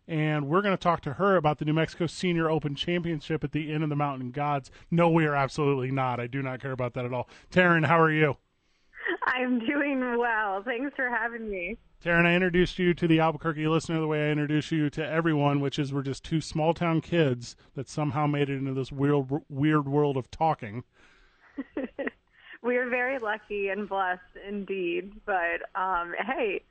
And 0.07 0.49
we're 0.49 0.63
going 0.63 0.73
to 0.73 0.83
talk 0.83 1.03
to 1.03 1.13
her 1.13 1.37
about 1.37 1.59
the 1.59 1.67
New 1.67 1.75
Mexico 1.75 2.07
Senior 2.07 2.51
Open 2.51 2.75
Championship 2.75 3.45
at 3.45 3.53
the 3.53 3.71
Inn 3.71 3.83
of 3.83 3.91
the 3.91 3.97
Mountain 3.97 4.31
Gods. 4.31 4.71
No, 4.91 5.11
we 5.11 5.27
are 5.27 5.35
absolutely 5.35 5.91
not. 5.91 6.21
I 6.21 6.27
do 6.27 6.41
not 6.41 6.59
care 6.59 6.73
about 6.73 6.95
that 6.95 7.05
at 7.05 7.13
all. 7.13 7.29
Teryn, 7.51 7.85
how 7.85 8.01
are 8.01 8.11
you? 8.11 8.39
I'm 9.27 9.59
doing 9.59 10.17
well. 10.17 10.63
Thanks 10.63 10.97
for 10.97 11.11
having 11.11 11.51
me. 11.51 11.77
Teryn, 12.03 12.25
I 12.25 12.35
introduced 12.35 12.79
you 12.79 12.95
to 12.95 13.07
the 13.07 13.21
Albuquerque 13.21 13.69
listener 13.69 14.01
the 14.01 14.07
way 14.07 14.29
I 14.29 14.31
introduce 14.31 14.73
you 14.73 14.89
to 14.89 15.07
everyone, 15.07 15.61
which 15.61 15.79
is 15.79 15.93
we're 15.93 16.01
just 16.01 16.25
two 16.25 16.41
small 16.41 16.73
town 16.73 17.03
kids 17.03 17.57
that 17.75 17.91
somehow 17.91 18.27
made 18.27 18.49
it 18.49 18.57
into 18.57 18.73
this 18.73 18.91
weird, 18.91 19.29
weird 19.51 19.87
world 19.87 20.17
of 20.17 20.31
talking. 20.31 20.85
we 22.69 22.77
are 22.77 22.89
very 22.89 23.19
lucky 23.19 23.69
and 23.69 23.89
blessed 23.89 24.21
indeed. 24.47 25.13
But 25.25 25.63
um, 25.75 26.15
hey, 26.27 26.63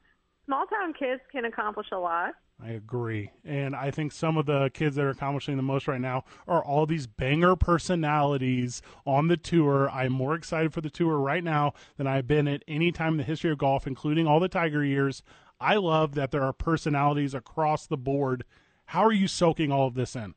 small 0.46 0.68
town 0.68 0.94
kids 0.94 1.22
can 1.32 1.44
accomplish 1.44 1.88
a 1.92 1.98
lot. 1.98 2.36
I 2.64 2.70
agree. 2.70 3.32
And 3.44 3.76
I 3.76 3.90
think 3.90 4.12
some 4.12 4.38
of 4.38 4.46
the 4.46 4.70
kids 4.74 4.96
that 4.96 5.06
are 5.06 5.10
accomplishing 5.10 5.58
the 5.58 5.64
most 5.64 5.88
right 5.88 6.00
now 6.00 6.24
are 6.48 6.64
all 6.64 6.86
these 6.86 7.08
banger 7.08 7.56
personalities 7.56 8.84
on 9.06 9.28
the 9.28 9.38
tour. 9.38 9.90
I'm 9.90 10.14
more 10.14 10.36
excited 10.36 10.72
for 10.72 10.82
the 10.82 10.90
tour 10.92 11.18
right 11.18 11.44
now 11.44 11.74
than 11.98 12.06
I've 12.06 12.28
been 12.28 12.48
at 12.48 12.64
any 12.68 12.92
time 12.92 13.14
in 13.14 13.18
the 13.18 13.24
history 13.24 13.52
of 13.52 13.58
golf, 13.58 13.88
including 13.88 14.28
all 14.28 14.40
the 14.40 14.48
Tiger 14.48 14.84
years. 14.84 15.24
I 15.60 15.78
love 15.78 16.14
that 16.14 16.30
there 16.30 16.44
are 16.44 16.54
personalities 16.54 17.34
across 17.34 17.88
the 17.88 17.98
board. 17.98 18.44
How 18.86 19.04
are 19.04 19.12
you 19.12 19.28
soaking 19.28 19.72
all 19.72 19.88
of 19.88 19.96
this 19.96 20.16
in? 20.16 20.36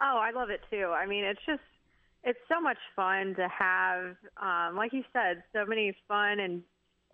Oh, 0.00 0.18
I 0.20 0.32
love 0.32 0.50
it 0.50 0.60
too. 0.70 0.92
I 0.92 1.06
mean, 1.06 1.24
it's 1.24 1.40
just 1.46 1.62
it's 2.24 2.38
so 2.48 2.60
much 2.60 2.78
fun 2.94 3.34
to 3.34 3.48
have, 3.48 4.16
um, 4.40 4.76
like 4.76 4.92
you 4.92 5.02
said, 5.12 5.42
so 5.52 5.64
many 5.66 5.96
fun 6.08 6.40
and 6.40 6.62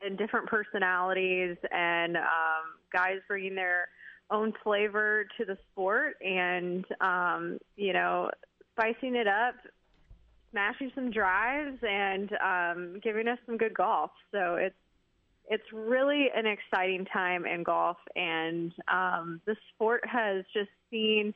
and 0.00 0.16
different 0.16 0.46
personalities 0.46 1.56
and 1.72 2.16
um, 2.16 2.78
guys 2.92 3.16
bringing 3.26 3.56
their 3.56 3.88
own 4.30 4.52
flavor 4.62 5.26
to 5.36 5.44
the 5.44 5.58
sport 5.72 6.14
and 6.20 6.84
um, 7.00 7.58
you 7.76 7.92
know 7.92 8.30
spicing 8.72 9.16
it 9.16 9.26
up, 9.26 9.54
smashing 10.52 10.92
some 10.94 11.10
drives 11.10 11.78
and 11.82 12.30
um, 12.44 13.00
giving 13.02 13.26
us 13.26 13.38
some 13.46 13.56
good 13.56 13.74
golf. 13.74 14.10
So 14.30 14.54
it's 14.54 14.76
it's 15.50 15.72
really 15.72 16.28
an 16.36 16.44
exciting 16.44 17.06
time 17.06 17.46
in 17.46 17.62
golf, 17.62 17.96
and 18.14 18.72
um, 18.92 19.40
the 19.46 19.56
sport 19.74 20.04
has 20.06 20.44
just 20.52 20.70
seen 20.90 21.34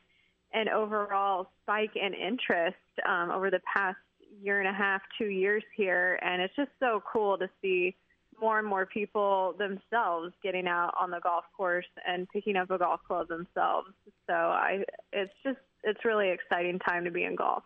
an 0.53 0.69
overall 0.69 1.49
spike 1.63 1.97
in 1.97 2.15
interest 2.15 2.77
um, 3.09 3.31
over 3.31 3.51
the 3.51 3.61
past 3.73 3.99
year 4.41 4.61
and 4.61 4.69
a 4.69 4.73
half, 4.73 5.03
two 5.19 5.27
years 5.27 5.63
here, 5.77 6.19
and 6.23 6.43
it's 6.43 6.55
just 6.57 6.71
so 6.81 7.03
cool 7.11 7.39
to 7.39 7.49
see 7.61 7.95
more 8.41 8.59
and 8.59 8.67
more 8.67 8.87
people 8.87 9.55
themselves 9.59 10.33
getting 10.43 10.67
out 10.67 10.93
on 10.99 11.11
the 11.11 11.21
golf 11.21 11.45
course 11.57 11.87
and 12.07 12.29
picking 12.31 12.57
up 12.57 12.71
a 12.71 12.79
golf 12.79 13.01
club 13.07 13.29
themselves. 13.29 13.89
So 14.27 14.33
I, 14.33 14.85
it's 15.13 15.33
just 15.45 15.59
it's 15.85 16.05
really 16.05 16.31
exciting 16.31 16.79
time 16.81 17.05
to 17.05 17.11
be 17.11 17.25
in 17.25 17.37
golf. 17.37 17.63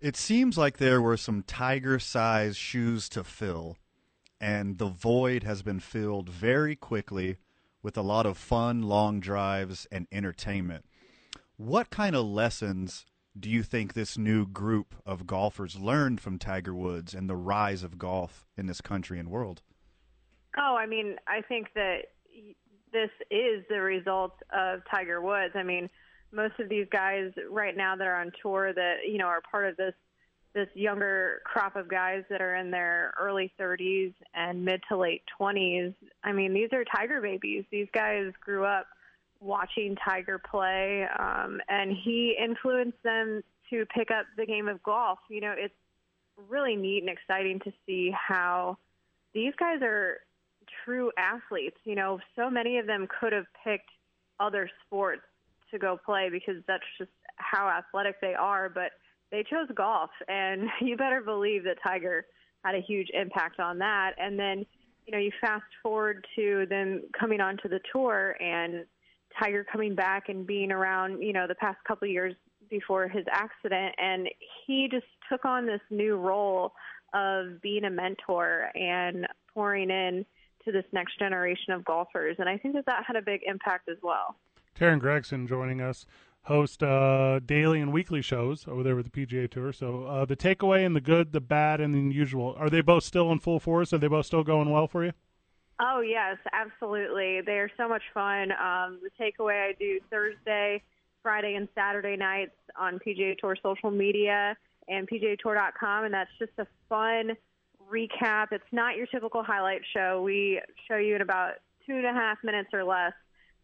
It 0.00 0.16
seems 0.16 0.58
like 0.58 0.76
there 0.76 1.00
were 1.00 1.16
some 1.16 1.42
tiger 1.42 1.98
sized 1.98 2.58
shoes 2.58 3.08
to 3.10 3.24
fill 3.24 3.78
and 4.40 4.78
the 4.78 4.86
void 4.86 5.42
has 5.42 5.62
been 5.62 5.80
filled 5.80 6.28
very 6.28 6.76
quickly 6.76 7.38
with 7.82 7.96
a 7.96 8.02
lot 8.02 8.26
of 8.26 8.36
fun, 8.36 8.82
long 8.82 9.20
drives, 9.20 9.86
and 9.90 10.06
entertainment. 10.12 10.84
What 11.56 11.90
kind 11.90 12.14
of 12.14 12.26
lessons 12.26 13.06
do 13.38 13.48
you 13.48 13.62
think 13.62 13.94
this 13.94 14.18
new 14.18 14.46
group 14.46 14.94
of 15.04 15.26
golfers 15.26 15.78
learned 15.78 16.20
from 16.20 16.38
Tiger 16.38 16.74
Woods 16.74 17.14
and 17.14 17.28
the 17.28 17.36
rise 17.36 17.82
of 17.82 17.98
golf 17.98 18.46
in 18.56 18.66
this 18.66 18.80
country 18.80 19.18
and 19.18 19.30
world? 19.30 19.62
Oh, 20.58 20.76
I 20.76 20.86
mean, 20.86 21.16
I 21.26 21.42
think 21.42 21.68
that 21.74 22.06
this 22.92 23.10
is 23.30 23.64
the 23.68 23.80
result 23.80 24.32
of 24.54 24.80
Tiger 24.90 25.20
Woods. 25.20 25.52
I 25.54 25.62
mean, 25.62 25.88
most 26.32 26.58
of 26.60 26.68
these 26.68 26.86
guys 26.90 27.32
right 27.50 27.76
now 27.76 27.96
that 27.96 28.06
are 28.06 28.16
on 28.16 28.32
tour 28.42 28.72
that 28.72 28.96
you 29.08 29.18
know 29.18 29.26
are 29.26 29.40
part 29.40 29.66
of 29.66 29.76
this 29.76 29.94
this 30.54 30.68
younger 30.74 31.42
crop 31.44 31.76
of 31.76 31.88
guys 31.88 32.24
that 32.30 32.40
are 32.40 32.54
in 32.54 32.70
their 32.70 33.12
early 33.20 33.52
30s 33.60 34.14
and 34.34 34.64
mid 34.64 34.80
to 34.88 34.96
late 34.96 35.22
20s. 35.38 35.94
I 36.24 36.32
mean, 36.32 36.54
these 36.54 36.70
are 36.72 36.82
Tiger 36.84 37.20
babies. 37.20 37.64
These 37.70 37.88
guys 37.92 38.32
grew 38.40 38.64
up 38.64 38.86
watching 39.40 39.96
Tiger 39.96 40.38
play, 40.38 41.06
um, 41.18 41.60
and 41.68 41.92
he 41.92 42.36
influenced 42.42 43.02
them 43.02 43.42
to 43.70 43.84
pick 43.86 44.10
up 44.10 44.26
the 44.36 44.46
game 44.46 44.68
of 44.68 44.82
golf. 44.82 45.18
You 45.28 45.40
know, 45.40 45.54
it's 45.56 45.74
really 46.48 46.76
neat 46.76 47.02
and 47.02 47.10
exciting 47.10 47.60
to 47.60 47.72
see 47.86 48.12
how 48.12 48.78
these 49.34 49.52
guys 49.58 49.80
are 49.82 50.18
true 50.84 51.10
athletes. 51.18 51.76
You 51.84 51.94
know, 51.94 52.20
so 52.36 52.50
many 52.50 52.78
of 52.78 52.86
them 52.86 53.06
could 53.20 53.32
have 53.32 53.46
picked 53.64 53.90
other 54.38 54.70
sports 54.86 55.22
to 55.70 55.78
go 55.78 55.98
play 56.04 56.28
because 56.30 56.62
that's 56.66 56.84
just 56.98 57.10
how 57.36 57.68
athletic 57.68 58.20
they 58.20 58.34
are, 58.34 58.68
but 58.68 58.92
they 59.30 59.42
chose 59.42 59.68
golf, 59.74 60.10
and 60.28 60.68
you 60.80 60.96
better 60.96 61.20
believe 61.20 61.64
that 61.64 61.76
Tiger 61.82 62.26
had 62.64 62.74
a 62.74 62.80
huge 62.80 63.08
impact 63.12 63.60
on 63.60 63.78
that. 63.78 64.12
And 64.18 64.38
then, 64.38 64.66
you 65.06 65.12
know, 65.12 65.18
you 65.18 65.30
fast 65.40 65.64
forward 65.82 66.26
to 66.36 66.66
them 66.68 67.02
coming 67.18 67.40
onto 67.40 67.68
the 67.68 67.80
tour 67.92 68.36
and 68.40 68.84
Tiger 69.38 69.64
coming 69.70 69.94
back 69.94 70.28
and 70.28 70.46
being 70.46 70.72
around, 70.72 71.22
you 71.22 71.32
know, 71.32 71.46
the 71.46 71.54
past 71.54 71.78
couple 71.86 72.08
years 72.08 72.34
before 72.70 73.08
his 73.08 73.24
accident, 73.30 73.94
and 73.98 74.28
he 74.66 74.88
just 74.90 75.06
took 75.30 75.44
on 75.44 75.66
this 75.66 75.80
new 75.90 76.16
role 76.16 76.72
of 77.14 77.60
being 77.62 77.84
a 77.84 77.90
mentor 77.90 78.70
and 78.74 79.26
pouring 79.54 79.90
in 79.90 80.26
to 80.64 80.72
this 80.72 80.84
next 80.92 81.18
generation 81.18 81.72
of 81.72 81.84
golfers. 81.84 82.36
And 82.38 82.48
I 82.48 82.58
think 82.58 82.74
that 82.74 82.86
that 82.86 83.04
had 83.06 83.16
a 83.16 83.22
big 83.22 83.40
impact 83.46 83.88
as 83.88 83.98
well. 84.02 84.36
Teryn 84.78 84.98
Gregson 84.98 85.46
joining 85.46 85.80
us, 85.80 86.06
host 86.42 86.82
uh, 86.82 87.40
daily 87.40 87.80
and 87.80 87.92
weekly 87.92 88.20
shows 88.20 88.66
over 88.68 88.82
there 88.82 88.96
with 88.96 89.10
the 89.10 89.26
PGA 89.26 89.50
Tour. 89.50 89.72
So 89.72 90.04
uh, 90.04 90.24
the 90.24 90.36
takeaway 90.36 90.84
and 90.84 90.94
the 90.94 91.00
good, 91.00 91.32
the 91.32 91.40
bad, 91.40 91.80
and 91.80 91.94
the 91.94 91.98
unusual. 91.98 92.54
Are 92.58 92.68
they 92.68 92.82
both 92.82 93.04
still 93.04 93.32
in 93.32 93.38
full 93.38 93.60
force? 93.60 93.92
Are 93.92 93.98
they 93.98 94.08
both 94.08 94.26
still 94.26 94.44
going 94.44 94.70
well 94.70 94.86
for 94.86 95.04
you? 95.04 95.12
Oh 95.78 96.00
yes, 96.00 96.38
absolutely. 96.52 97.42
They 97.42 97.58
are 97.58 97.70
so 97.76 97.88
much 97.88 98.02
fun. 98.14 98.52
Um, 98.52 99.00
the 99.02 99.10
takeaway 99.20 99.68
I 99.68 99.72
do 99.78 100.00
Thursday, 100.10 100.82
Friday, 101.22 101.54
and 101.54 101.68
Saturday 101.74 102.16
nights 102.16 102.56
on 102.78 102.98
PGA 103.06 103.36
Tour 103.36 103.56
social 103.62 103.90
media 103.90 104.56
and 104.88 105.08
PGAtour.com, 105.08 106.04
and 106.04 106.14
that's 106.14 106.30
just 106.38 106.52
a 106.58 106.66
fun 106.88 107.32
recap. 107.90 108.48
It's 108.52 108.64
not 108.72 108.96
your 108.96 109.06
typical 109.06 109.42
highlight 109.42 109.82
show. 109.94 110.22
We 110.22 110.62
show 110.88 110.96
you 110.96 111.16
in 111.16 111.20
about 111.20 111.54
two 111.86 111.94
and 111.94 112.06
a 112.06 112.12
half 112.12 112.38
minutes 112.42 112.70
or 112.72 112.84
less 112.84 113.12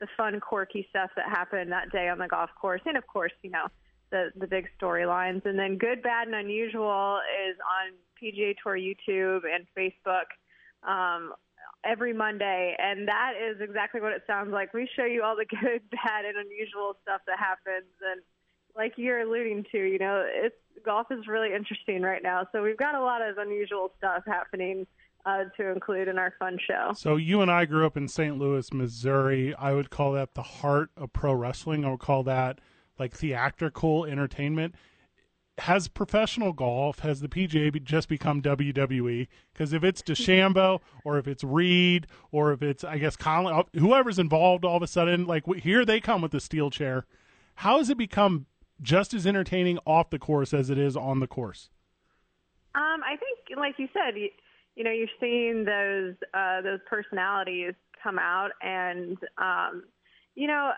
the 0.01 0.07
fun, 0.17 0.39
quirky 0.41 0.87
stuff 0.91 1.11
that 1.17 1.29
happened 1.29 1.71
that 1.73 1.91
day 1.93 2.09
on 2.09 2.19
the 2.19 2.27
golf 2.27 2.51
course, 2.61 2.81
and 2.85 2.97
of 2.97 3.07
course, 3.07 3.33
you 3.43 3.51
know, 3.51 3.69
the 4.11 4.33
the 4.37 4.47
big 4.47 4.69
storylines. 4.79 5.47
And 5.47 5.59
then 5.59 5.79
good, 5.79 6.03
bad, 6.03 6.27
and 6.27 6.37
unusual 6.37 7.21
is 7.49 7.57
on 7.81 7.95
PGA 8.21 8.55
Tour 8.63 8.77
YouTube 8.77 9.43
and 9.47 9.65
Facebook 9.77 10.27
um, 10.87 11.33
every 11.85 12.13
Monday, 12.13 12.77
and 12.79 13.09
that 13.09 13.33
is 13.37 13.61
exactly 13.61 14.01
what 14.01 14.13
it 14.13 14.23
sounds 14.27 14.53
like. 14.53 14.73
We 14.73 14.89
show 14.97 15.05
you 15.05 15.23
all 15.23 15.37
the 15.37 15.45
good, 15.61 15.83
bad, 15.91 16.25
and 16.25 16.37
unusual 16.37 16.97
stuff 17.03 17.23
that 17.27 17.39
happens, 17.39 17.91
and 18.11 18.23
like 18.77 18.95
you're 18.97 19.21
alluding 19.21 19.67
to, 19.73 19.79
you 19.79 19.99
know, 19.99 20.25
it's 20.27 20.57
golf 20.85 21.09
is 21.11 21.27
really 21.27 21.55
interesting 21.55 22.03
right 22.03 22.23
now. 22.23 22.47
So 22.53 22.63
we've 22.63 22.77
got 22.77 22.95
a 22.95 23.03
lot 23.03 23.23
of 23.23 23.39
unusual 23.39 23.93
stuff 23.99 24.23
happening 24.27 24.87
uh, 25.25 25.45
to 25.57 25.69
include 25.69 26.09
in 26.09 26.19
our 26.19 26.35
fun 26.39 26.59
show. 26.67 26.93
So 26.97 27.17
you 27.17 27.41
and 27.43 27.51
I 27.51 27.65
grew 27.65 27.87
up 27.87 27.97
in 27.97 28.09
St. 28.09 28.39
Louis, 28.39 28.73
Missouri. 28.73 29.55
I 29.55 29.73
would 29.73 29.91
call 29.91 30.13
that 30.13 30.35
the 30.35 30.43
heart 30.43 30.91
of 30.97 31.13
pro 31.13 31.33
wrestling. 31.33 31.85
I 31.85 31.91
would 31.91 32.01
call 32.01 32.23
that 32.25 32.59
like 32.99 33.15
theatrical 33.15 34.05
entertainment. 34.05 34.75
Has 35.59 35.87
professional 35.87 36.53
golf, 36.53 37.01
has 37.01 37.21
the 37.21 37.29
PGA 37.29 37.83
just 37.83 38.09
become 38.09 38.41
WWE? 38.41 39.29
Because 39.53 39.73
if 39.73 39.85
it's 39.85 40.01
DeChambeau 40.01 40.81
or 41.05 41.19
if 41.19 41.29
it's 41.29 41.45
Reed 41.45 42.07
or 42.31 42.53
if 42.53 42.63
it's, 42.63 42.85
I 42.85 42.99
guess, 42.99 43.17
Collin, 43.17 43.55
uh, 43.55 43.79
whoever's 43.79 44.19
involved, 44.19 44.65
all 44.65 44.79
of 44.79 44.83
a 44.83 44.87
sudden, 44.87 45.27
like 45.27 45.45
here 45.57 45.85
they 45.85 46.01
come 46.01 46.23
with 46.23 46.33
the 46.33 46.41
steel 46.41 46.71
chair. 46.71 47.05
How 47.57 47.79
has 47.79 47.91
it 47.91 47.99
become 47.99 48.47
just 48.81 49.13
as 49.13 49.27
entertaining 49.27 49.79
off 49.87 50.11
the 50.11 50.19
course 50.19 50.55
as 50.55 50.71
it 50.71 50.79
is 50.79 50.97
on 50.97 51.21
the 51.21 51.27
course? 51.27 51.69
Um, 52.75 53.03
I 53.05 53.17
think, 53.17 53.59
like 53.59 53.75
you 53.79 53.89
said, 53.93 54.17
you, 54.17 54.31
you 54.75 54.85
know, 54.85 54.91
you're 54.91 55.07
seeing 55.21 55.65
those 55.65 56.15
uh, 56.33 56.63
those 56.63 56.81
personalities 56.89 57.75
come 58.03 58.19
out, 58.19 58.51
and 58.63 59.19
um, 59.37 59.85
you 60.35 60.47
know, 60.47 60.73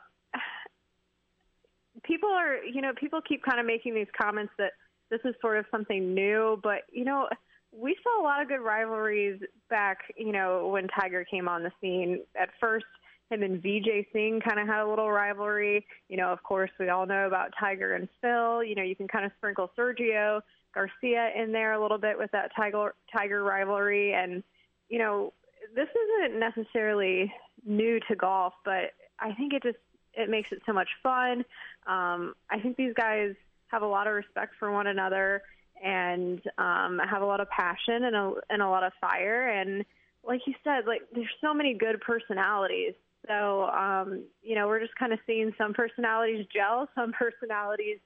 people 2.03 2.29
are, 2.29 2.63
you 2.63 2.83
know, 2.83 2.93
people 2.99 3.21
keep 3.27 3.43
kind 3.43 3.61
of 3.61 3.67
making 3.67 3.95
these 3.95 4.09
comments 4.21 4.53
that 4.59 4.73
this 5.11 5.21
is 5.25 5.35
sort 5.41 5.59
of 5.59 5.65
something 5.71 6.15
new, 6.15 6.59
but 6.63 6.83
you 6.93 7.05
know, 7.05 7.29
we 7.73 7.97
saw 8.03 8.21
a 8.21 8.25
lot 8.25 8.41
of 8.41 8.49
good 8.49 8.61
rivalries 8.61 9.41
back, 9.69 9.99
you 10.17 10.33
know, 10.33 10.69
when 10.69 10.89
Tiger 10.89 11.25
came 11.25 11.49
on 11.49 11.63
the 11.63 11.73
scene. 11.81 12.21
At 12.41 12.51
first, 12.61 12.87
him 13.31 13.43
and 13.43 13.63
Vijay 13.63 14.07
Singh 14.13 14.41
kind 14.41 14.61
of 14.61 14.67
had 14.67 14.83
a 14.83 14.89
little 14.89 15.11
rivalry. 15.11 15.87
You 16.09 16.17
know, 16.17 16.33
of 16.33 16.43
course, 16.43 16.71
we 16.79 16.89
all 16.89 17.07
know 17.07 17.27
about 17.27 17.53
Tiger 17.59 17.95
and 17.95 18.09
Phil. 18.21 18.63
You 18.63 18.75
know, 18.75 18.83
you 18.83 18.95
can 18.95 19.09
kind 19.09 19.25
of 19.25 19.33
sprinkle 19.39 19.71
Sergio 19.77 20.41
Garcia 20.75 21.31
in 21.37 21.53
there 21.53 21.73
a 21.73 21.83
little 21.83 21.99
bit 21.99 22.19
with 22.19 22.31
that 22.33 22.51
Tiger 22.57 22.95
Tiger 23.17 23.43
rivalry, 23.43 24.13
and 24.15 24.43
you 24.89 24.99
know, 24.99 25.33
this 25.75 25.89
isn't 25.89 26.39
necessarily 26.39 27.33
new 27.65 27.99
to 28.09 28.15
golf, 28.15 28.53
but 28.65 28.93
I 29.19 29.33
think 29.35 29.53
it 29.53 29.63
just 29.63 29.79
it 30.17 30.31
makes 30.31 30.51
it 30.53 30.63
so 30.67 30.73
much 30.73 30.89
fun. 31.03 31.45
Um, 31.87 32.35
I 32.51 32.61
think 32.61 32.77
these 32.77 32.95
guys 32.95 33.35
have 33.69 33.83
a 33.83 33.87
lot 33.87 34.07
of 34.07 34.15
respect 34.15 34.55
for 34.59 34.73
one 34.73 34.87
another 34.87 35.43
and 35.83 36.41
um, 36.59 37.01
have 37.09 37.23
a 37.23 37.27
lot 37.27 37.41
of 37.41 37.49
passion 37.51 38.05
and 38.05 38.17
a, 38.17 38.33
and 38.51 38.63
a 38.63 38.69
lot 38.69 38.85
of 38.85 38.93
fire. 39.01 39.49
And 39.49 39.85
like 40.27 40.41
you 40.47 40.55
said, 40.63 40.87
like 40.87 41.03
there's 41.13 41.27
so 41.41 41.53
many 41.53 41.75
good 41.75 42.01
personalities 42.01 42.95
so, 43.27 43.65
um, 43.67 44.25
you 44.43 44.55
know, 44.55 44.67
we're 44.67 44.81
just 44.81 44.95
kind 44.97 45.13
of 45.13 45.19
seeing 45.27 45.53
some 45.57 45.73
personalities 45.73 46.47
gel, 46.55 46.89
some 46.95 47.13
personalities 47.13 47.99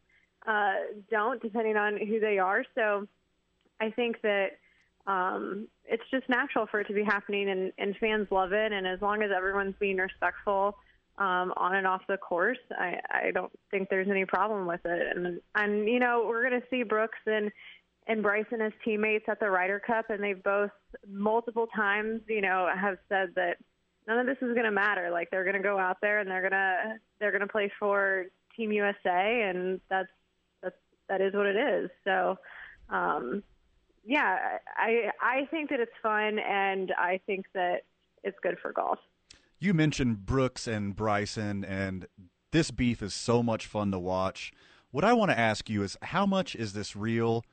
uh, 0.47 0.75
don't, 1.11 1.43
depending 1.43 1.77
on 1.77 1.99
who 1.99 2.21
they 2.21 2.39
are. 2.39 2.65
So, 2.75 3.07
I 3.81 3.91
think 3.91 4.21
that 4.23 4.59
um, 5.07 5.69
it's 5.85 6.03
just 6.11 6.29
natural 6.29 6.67
for 6.67 6.81
it 6.81 6.89
to 6.89 6.93
be 6.93 7.05
happening, 7.05 7.49
and, 7.49 7.73
and 7.79 7.97
fans 7.99 8.27
love 8.31 8.53
it. 8.53 8.73
And 8.73 8.87
as 8.87 9.01
long 9.01 9.23
as 9.23 9.31
everyone's 9.35 9.77
being 9.79 9.99
respectful 9.99 10.77
um, 11.19 11.53
on 11.57 11.75
and 11.75 11.87
off 11.87 12.03
the 12.09 12.17
course, 12.17 12.59
I, 12.71 12.99
I 13.11 13.31
don't 13.33 13.53
think 13.71 13.89
there's 13.91 14.09
any 14.09 14.25
problem 14.25 14.67
with 14.67 14.81
it. 14.85 15.17
And 15.17 15.41
and 15.55 15.89
you 15.89 15.99
know, 15.99 16.25
we're 16.27 16.49
going 16.49 16.61
to 16.61 16.67
see 16.71 16.85
Brooks 16.85 17.19
and 17.27 17.51
and 18.07 18.23
Bryson 18.23 18.61
as 18.61 18.73
teammates 18.85 19.27
at 19.29 19.41
the 19.41 19.51
Ryder 19.51 19.81
Cup, 19.81 20.11
and 20.11 20.23
they've 20.23 20.43
both 20.43 20.71
multiple 21.07 21.67
times, 21.75 22.23
you 22.29 22.41
know, 22.41 22.69
have 22.75 22.97
said 23.09 23.31
that 23.35 23.59
none 24.07 24.19
of 24.19 24.27
this 24.27 24.39
is 24.41 24.55
going 24.55 24.65
to 24.65 24.71
matter. 24.71 25.11
Like 25.11 25.31
they're 25.31 25.45
going 25.45 25.57
to 25.57 25.63
go 25.63 25.79
out 25.79 25.99
there 26.01 26.21
and 26.21 26.31
they're 26.31 26.41
going 26.41 26.53
to 26.53 26.99
they're 27.19 27.33
going 27.33 27.43
to 27.43 27.49
play 27.49 27.71
for 27.79 28.27
Team 28.57 28.73
USA, 28.73 29.51
and 29.51 29.81
that's 29.91 30.09
that's 30.63 30.77
that 31.09 31.21
is 31.21 31.35
what 31.35 31.47
it 31.47 31.57
is. 31.57 31.91
So, 32.05 32.39
um, 32.91 33.43
yeah, 34.05 34.59
I 34.77 35.11
I 35.21 35.49
think 35.51 35.71
that 35.71 35.81
it's 35.81 35.93
fun, 36.01 36.39
and 36.39 36.93
I 36.97 37.21
think 37.27 37.47
that 37.55 37.83
it's 38.23 38.39
good 38.43 38.57
for 38.63 38.73
golf. 38.73 38.99
You 39.59 39.75
mentioned 39.75 40.25
Brooks 40.25 40.67
and 40.67 40.95
Bryson, 40.95 41.65
and 41.65 42.07
this 42.53 42.71
beef 42.71 43.03
is 43.03 43.13
so 43.13 43.43
much 43.43 43.67
fun 43.67 43.91
to 43.91 43.99
watch. 43.99 44.53
What 44.91 45.05
I 45.05 45.13
want 45.13 45.31
to 45.31 45.39
ask 45.39 45.69
you 45.69 45.83
is, 45.83 45.97
how 46.03 46.27
much 46.27 46.55
is 46.55 46.73
this 46.73 46.95
real? 46.95 47.45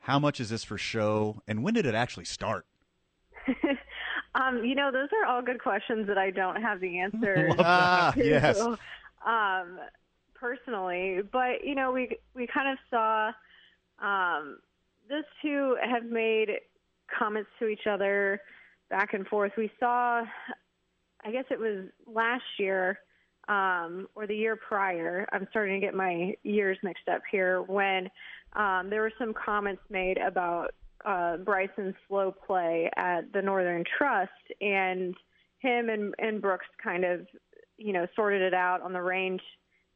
How 0.00 0.18
much 0.18 0.40
is 0.40 0.50
this 0.50 0.64
for 0.64 0.78
show? 0.78 1.42
And 1.46 1.62
when 1.62 1.74
did 1.74 1.86
it 1.86 1.94
actually 1.94 2.24
start? 2.24 2.66
Um, 4.34 4.64
you 4.64 4.74
know, 4.74 4.90
those 4.90 5.08
are 5.12 5.30
all 5.30 5.42
good 5.42 5.62
questions 5.62 6.06
that 6.06 6.16
I 6.16 6.30
don't 6.30 6.60
have 6.60 6.80
the 6.80 7.00
answer 7.00 7.50
ah, 7.58 8.12
to. 8.16 8.24
yes. 8.24 8.58
Um, 8.58 9.78
personally, 10.34 11.20
but 11.30 11.64
you 11.64 11.74
know, 11.74 11.92
we 11.92 12.16
we 12.34 12.46
kind 12.46 12.72
of 12.72 12.78
saw 12.90 13.32
um, 14.04 14.58
those 15.08 15.24
two 15.42 15.76
have 15.82 16.04
made 16.04 16.48
comments 17.16 17.50
to 17.58 17.66
each 17.66 17.86
other 17.86 18.40
back 18.88 19.12
and 19.12 19.26
forth. 19.26 19.52
We 19.56 19.70
saw, 19.78 20.22
I 21.24 21.30
guess 21.30 21.44
it 21.50 21.58
was 21.58 21.86
last 22.06 22.44
year 22.58 22.98
um, 23.48 24.08
or 24.14 24.26
the 24.26 24.36
year 24.36 24.56
prior. 24.56 25.26
I'm 25.32 25.46
starting 25.50 25.80
to 25.80 25.86
get 25.86 25.94
my 25.94 26.34
years 26.42 26.78
mixed 26.82 27.08
up 27.08 27.22
here 27.30 27.62
when 27.62 28.08
um, 28.54 28.88
there 28.90 29.02
were 29.02 29.12
some 29.18 29.34
comments 29.34 29.82
made 29.90 30.18
about 30.18 30.74
uh, 31.04 31.38
Bryson's 31.38 31.94
slow 32.08 32.32
play 32.46 32.90
at 32.96 33.32
the 33.32 33.42
Northern 33.42 33.84
Trust, 33.98 34.30
and 34.60 35.14
him 35.58 35.88
and, 35.88 36.14
and 36.18 36.40
Brooks 36.40 36.66
kind 36.82 37.04
of, 37.04 37.26
you 37.78 37.92
know, 37.92 38.06
sorted 38.14 38.42
it 38.42 38.54
out 38.54 38.82
on 38.82 38.92
the 38.92 39.02
range, 39.02 39.42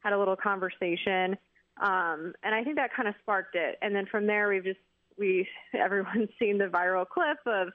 had 0.00 0.12
a 0.12 0.18
little 0.18 0.36
conversation, 0.36 1.36
um, 1.80 2.32
and 2.42 2.54
I 2.54 2.64
think 2.64 2.76
that 2.76 2.94
kind 2.94 3.08
of 3.08 3.14
sparked 3.22 3.54
it. 3.54 3.76
And 3.82 3.94
then 3.94 4.06
from 4.06 4.26
there, 4.26 4.48
we've 4.48 4.64
just 4.64 4.80
we 5.18 5.46
everyone's 5.74 6.30
seen 6.38 6.58
the 6.58 6.66
viral 6.66 7.06
clip 7.06 7.38
of 7.46 7.68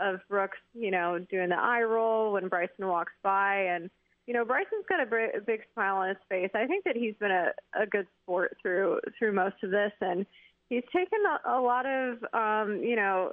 of 0.00 0.20
Brooks, 0.28 0.58
you 0.74 0.90
know, 0.90 1.18
doing 1.30 1.48
the 1.48 1.58
eye 1.58 1.82
roll 1.82 2.32
when 2.32 2.48
Bryson 2.48 2.86
walks 2.86 3.12
by, 3.22 3.62
and 3.62 3.90
you 4.26 4.34
know, 4.34 4.44
Bryson's 4.44 4.84
got 4.88 5.00
a, 5.00 5.40
big 5.40 5.60
smile 5.72 5.96
on 5.98 6.08
his 6.08 6.18
face. 6.28 6.50
I 6.54 6.66
think 6.66 6.84
that 6.84 6.96
he's 6.96 7.14
been 7.20 7.30
a, 7.30 7.52
a 7.80 7.86
good 7.86 8.06
sport 8.22 8.56
through 8.60 9.00
through 9.18 9.32
most 9.32 9.56
of 9.62 9.70
this, 9.70 9.92
and 10.00 10.26
he's 10.68 10.82
taken 10.94 11.18
a, 11.24 11.58
a 11.58 11.60
lot 11.60 11.86
of, 11.86 12.24
um, 12.34 12.80
you 12.82 12.96
know, 12.96 13.32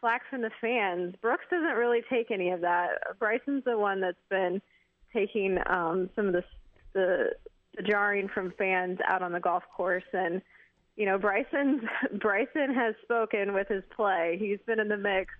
flack 0.00 0.22
from 0.30 0.40
the 0.40 0.50
fans. 0.60 1.14
Brooks 1.20 1.44
doesn't 1.50 1.76
really 1.76 2.00
take 2.10 2.30
any 2.30 2.50
of 2.50 2.62
that. 2.62 3.18
Bryson's 3.18 3.64
the 3.64 3.76
one 3.76 4.00
that's 4.00 4.16
been 4.30 4.62
taking 5.12 5.58
um, 5.66 6.08
some 6.16 6.28
of 6.28 6.32
the, 6.32 6.44
the 6.94 7.30
the 7.76 7.82
jarring 7.84 8.28
from 8.28 8.52
fans 8.58 8.98
out 9.06 9.22
on 9.22 9.32
the 9.32 9.40
golf 9.40 9.62
course, 9.76 10.02
and 10.12 10.40
you 10.96 11.06
know, 11.06 11.18
Bryson's 11.18 11.82
Bryson 12.20 12.74
has 12.74 12.94
spoken 13.02 13.52
with 13.52 13.68
his 13.68 13.82
play. 13.94 14.36
He's 14.40 14.58
been 14.66 14.80
in 14.80 14.88
the 14.88 14.96
mix 14.96 15.32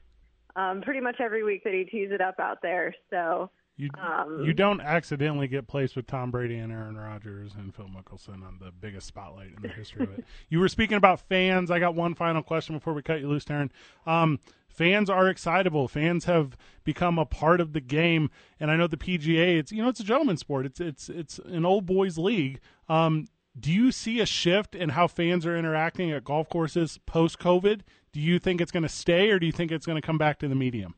um, 0.57 0.83
pretty 0.83 1.01
much 1.01 1.17
every 1.21 1.45
week 1.45 1.65
that 1.65 1.73
he 1.73 1.85
tees 1.85 2.11
it 2.13 2.21
up 2.21 2.39
out 2.39 2.59
there. 2.63 2.95
So 3.11 3.51
You 3.77 3.89
um, 3.99 4.43
you 4.45 4.53
don't 4.53 4.81
accidentally 4.81 5.49
get 5.49 5.67
placed 5.67 5.97
with 5.97 6.07
Tom 6.07 6.31
Brady 6.31 6.59
and 6.59 6.73
Aaron 6.73 6.97
Rodgers 6.97 7.53
and 7.55 7.75
Phil 7.75 7.87
Mickelson 7.87 8.45
on 8.47 8.59
the 8.61 8.71
biggest 8.73 9.07
spotlight 9.07 9.53
in 9.57 9.63
the 9.63 9.69
history 9.69 10.05
of 10.05 10.19
it. 10.19 10.25
You 10.49 10.61
were 10.61 10.69
speaking 10.69 10.97
about 10.97 11.21
fans. 11.21 11.71
I 11.71 11.79
got 11.79 11.95
one 11.95 12.15
final 12.15 12.43
question 12.43 12.77
before 12.77 12.93
we 12.93 13.03
cut 13.03 13.21
you 13.21 13.29
loose, 13.29 13.45
Teryn. 13.45 13.71
Um, 14.07 14.39
fans 14.69 15.09
are 15.09 15.29
excitable. 15.29 15.89
Fans 15.89 16.25
have 16.25 16.57
become 16.85 17.19
a 17.19 17.25
part 17.25 17.61
of 17.61 17.73
the 17.73 17.81
game, 17.81 18.31
and 18.59 18.71
I 18.71 18.77
know 18.77 18.87
the 18.87 18.97
PGA. 18.97 19.59
It's 19.59 19.73
you 19.73 19.83
know 19.83 19.89
it's 19.89 20.01
a 20.01 20.05
gentleman's 20.05 20.41
sport. 20.41 20.67
It's 20.67 20.81
it's 20.81 21.09
it's 21.09 21.39
an 21.39 21.65
old 21.65 21.87
boys 21.87 22.19
league. 22.19 22.61
Um, 22.89 23.27
do 23.59 23.73
you 23.73 23.91
see 23.91 24.21
a 24.21 24.27
shift 24.27 24.75
in 24.75 24.91
how 24.91 25.09
fans 25.09 25.45
are 25.45 25.57
interacting 25.57 26.11
at 26.13 26.25
golf 26.25 26.49
courses 26.49 26.99
post 27.07 27.39
COVID? 27.39 27.81
Do 28.13 28.21
you 28.21 28.39
think 28.39 28.61
it's 28.61 28.73
going 28.73 28.83
to 28.83 28.89
stay, 28.89 29.31
or 29.31 29.39
do 29.39 29.47
you 29.47 29.53
think 29.53 29.73
it's 29.73 29.87
going 29.87 30.01
to 30.01 30.07
come 30.07 30.19
back 30.19 30.39
to 30.41 30.49
the 30.49 30.55
medium? 30.55 30.95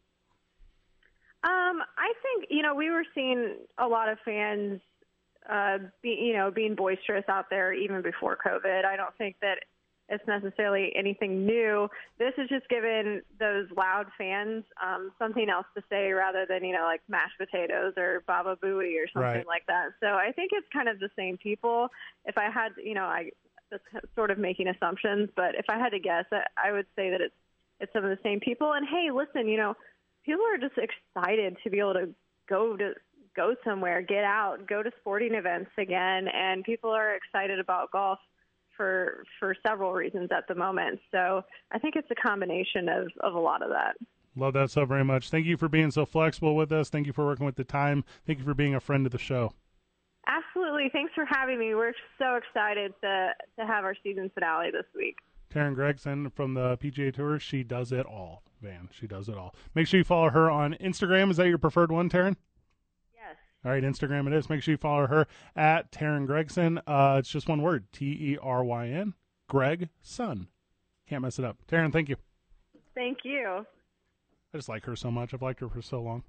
Um, 1.45 1.83
I 1.99 2.13
think 2.23 2.47
you 2.51 2.63
know 2.63 2.75
we 2.75 2.91
were 2.91 3.05
seeing 3.15 3.57
a 3.79 3.87
lot 3.87 4.09
of 4.09 4.19
fans, 4.25 4.81
uh, 5.51 5.79
be, 6.03 6.11
you 6.11 6.35
know, 6.35 6.51
being 6.51 6.75
boisterous 6.75 7.25
out 7.29 7.51
there 7.51 7.73
even 7.73 8.03
before 8.03 8.39
COVID. 8.45 8.85
I 8.85 8.97
don't 8.97 9.17
think 9.19 9.37
that 9.43 9.59
it's 10.09 10.27
necessarily 10.27 10.93
anything 10.97 11.47
new. 11.47 11.89
This 12.19 12.33
is 12.37 12.49
just 12.49 12.69
given 12.69 13.23
those 13.39 13.67
loud 13.77 14.07
fans 14.19 14.65
um, 14.83 15.13
something 15.19 15.49
else 15.49 15.67
to 15.77 15.83
say 15.89 16.13
rather 16.13 16.45
than 16.49 16.65
you 16.65 16.73
know 16.73 16.85
like 16.85 17.01
mashed 17.09 17.39
potatoes 17.39 17.95
or 17.97 18.23
Baba 18.27 18.57
Booey 18.63 18.97
or 19.03 19.07
something 19.13 19.23
Right. 19.23 19.47
like 19.47 19.67
that. 19.69 19.91
So 20.01 20.09
I 20.09 20.33
think 20.33 20.51
it's 20.53 20.67
kind 20.73 20.89
of 20.89 20.99
the 20.99 21.11
same 21.17 21.39
people. 21.39 21.89
If 22.25 22.37
I 22.37 22.51
had, 22.51 22.73
you 22.83 22.95
know, 22.95 23.05
I 23.05 23.31
that's 23.71 23.83
sort 24.15 24.31
of 24.31 24.39
making 24.39 24.69
assumptions, 24.69 25.31
but 25.35 25.55
if 25.55 25.65
I 25.69 25.79
had 25.79 25.91
to 25.91 25.99
guess, 25.99 26.25
I, 26.31 26.43
I 26.63 26.73
would 26.73 26.87
say 26.95 27.11
that 27.11 27.21
it's 27.21 27.35
it's 27.81 27.93
some 27.93 28.05
of 28.05 28.11
the 28.11 28.19
same 28.23 28.39
people. 28.41 28.73
And 28.73 28.87
hey, 28.87 29.11
listen, 29.13 29.49
you 29.49 29.57
know, 29.57 29.75
people 30.25 30.45
are 30.45 30.59
just 30.59 30.79
excited 30.79 31.57
to 31.65 31.71
be 31.71 31.79
able 31.79 31.95
to 31.95 32.09
go 32.49 32.77
to 32.77 32.93
go 33.35 33.55
somewhere, 33.65 34.03
get 34.03 34.25
out, 34.25 34.67
go 34.69 34.83
to 34.83 34.91
sporting 35.01 35.35
events 35.35 35.71
again, 35.79 36.29
and 36.29 36.65
people 36.65 36.91
are 36.91 37.15
excited 37.15 37.59
about 37.59 37.91
golf 37.91 38.19
for 38.77 39.25
for 39.39 39.55
several 39.67 39.93
reasons 39.93 40.31
at 40.37 40.47
the 40.49 40.55
moment. 40.55 41.01
So 41.11 41.43
I 41.71 41.79
think 41.79 41.97
it's 41.97 42.11
a 42.11 42.15
combination 42.15 42.89
of 42.89 43.09
of 43.21 43.35
a 43.35 43.39
lot 43.39 43.63
of 43.63 43.71
that. 43.71 43.97
Love 44.35 44.55
that 44.55 44.71
so 44.71 44.85
very 44.85 45.05
much. 45.05 45.31
Thank 45.31 45.47
you 45.47 45.57
for 45.57 45.69
being 45.69 45.91
so 45.91 46.07
flexible 46.07 46.57
with 46.57 46.73
us. 46.73 46.89
Thank 46.89 47.07
you 47.07 47.13
for 47.13 47.25
working 47.27 47.45
with 47.45 47.57
the 47.57 47.65
time. 47.65 48.05
Thank 48.27 48.39
you 48.39 48.45
for 48.45 48.55
being 48.55 48.75
a 48.75 48.81
friend 48.81 49.05
of 49.05 49.13
the 49.13 49.19
show. 49.19 49.53
Absolutely. 50.27 50.89
Thanks 50.93 51.13
for 51.15 51.25
having 51.29 51.59
me. 51.59 51.75
We're 51.75 51.93
so 52.19 52.37
excited 52.37 52.95
to 53.03 53.31
to 53.59 53.67
have 53.67 53.85
our 53.85 53.95
season 54.03 54.31
finale 54.35 54.71
this 54.71 54.87
week. 54.95 55.17
Teryn 55.53 55.75
Gregson 55.75 56.31
from 56.31 56.55
the 56.55 56.79
PGA 56.79 57.13
Tour. 57.13 57.39
She 57.39 57.63
does 57.63 57.93
it 57.93 58.07
all, 58.07 58.43
Van. 58.63 58.89
She 58.91 59.07
does 59.07 59.29
it 59.29 59.37
all. 59.37 59.55
Make 59.75 59.87
sure 59.87 59.99
you 59.99 60.05
follow 60.05 60.31
her 60.31 60.51
on 60.51 60.75
Instagram. 60.81 61.31
Is 61.31 61.37
that 61.37 61.49
your 61.49 61.59
preferred 61.59 61.93
one, 61.93 62.09
Teryn? 62.09 62.37
Yes. 63.63 63.69
All 63.69 63.73
right, 63.73 63.83
Instagram 63.83 64.27
it 64.27 64.33
is. 64.33 64.49
Make 64.49 64.63
sure 64.63 64.73
you 64.73 64.79
follow 64.79 65.07
her 65.07 65.27
at 65.55 65.93
Teryn 65.93 66.27
Gregson. 66.27 66.81
Uh, 66.87 67.17
it's 67.19 67.31
just 67.31 67.49
one 67.49 67.63
word 67.63 67.85
T 67.93 68.07
E 68.07 68.39
R 68.43 68.65
Y 68.65 68.89
N. 68.89 69.15
Greg 69.49 69.89
Son. 70.01 70.49
Can't 71.09 71.23
mess 71.23 71.39
it 71.39 71.45
up. 71.45 71.59
Teryn, 71.71 71.93
thank 71.93 72.09
you. 72.09 72.17
Thank 72.95 73.19
you. 73.25 73.67
I 74.55 74.57
just 74.59 74.69
like 74.69 74.85
her 74.85 74.97
so 74.97 75.11
much. 75.11 75.35
I've 75.35 75.43
liked 75.43 75.61
her 75.61 75.69
for 75.69 75.83
so 75.83 76.01
long. 76.01 76.25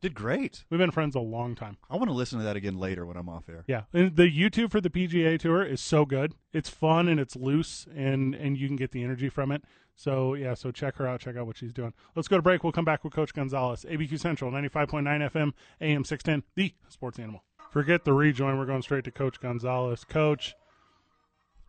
Did 0.00 0.14
great. 0.14 0.64
We've 0.68 0.78
been 0.78 0.90
friends 0.90 1.14
a 1.14 1.20
long 1.20 1.54
time. 1.54 1.78
I 1.88 1.96
want 1.96 2.08
to 2.08 2.14
listen 2.14 2.38
to 2.38 2.44
that 2.44 2.56
again 2.56 2.78
later 2.78 3.06
when 3.06 3.16
I'm 3.16 3.28
off 3.28 3.48
air. 3.48 3.64
Yeah, 3.66 3.84
and 3.92 4.14
the 4.14 4.30
YouTube 4.30 4.70
for 4.70 4.80
the 4.80 4.90
PGA 4.90 5.38
Tour 5.38 5.64
is 5.64 5.80
so 5.80 6.04
good. 6.04 6.34
It's 6.52 6.68
fun 6.68 7.08
and 7.08 7.18
it's 7.18 7.36
loose, 7.36 7.86
and 7.94 8.34
and 8.34 8.58
you 8.58 8.66
can 8.66 8.76
get 8.76 8.90
the 8.90 9.02
energy 9.02 9.28
from 9.30 9.50
it. 9.50 9.62
So 9.96 10.34
yeah, 10.34 10.54
so 10.54 10.70
check 10.70 10.96
her 10.96 11.06
out. 11.06 11.20
Check 11.20 11.36
out 11.36 11.46
what 11.46 11.56
she's 11.56 11.72
doing. 11.72 11.92
Let's 12.14 12.28
go 12.28 12.36
to 12.36 12.42
break. 12.42 12.64
We'll 12.64 12.72
come 12.72 12.84
back 12.84 13.04
with 13.04 13.12
Coach 13.12 13.32
Gonzales, 13.32 13.84
ABQ 13.84 14.18
Central, 14.18 14.50
ninety 14.50 14.68
five 14.68 14.88
point 14.88 15.04
nine 15.04 15.20
FM, 15.20 15.52
AM 15.80 16.04
six 16.04 16.22
ten, 16.22 16.42
the 16.54 16.74
Sports 16.88 17.18
Animal. 17.18 17.44
Forget 17.70 18.04
the 18.04 18.12
rejoin. 18.12 18.58
We're 18.58 18.66
going 18.66 18.82
straight 18.82 19.04
to 19.04 19.10
Coach 19.10 19.40
Gonzales. 19.40 20.04
Coach, 20.04 20.54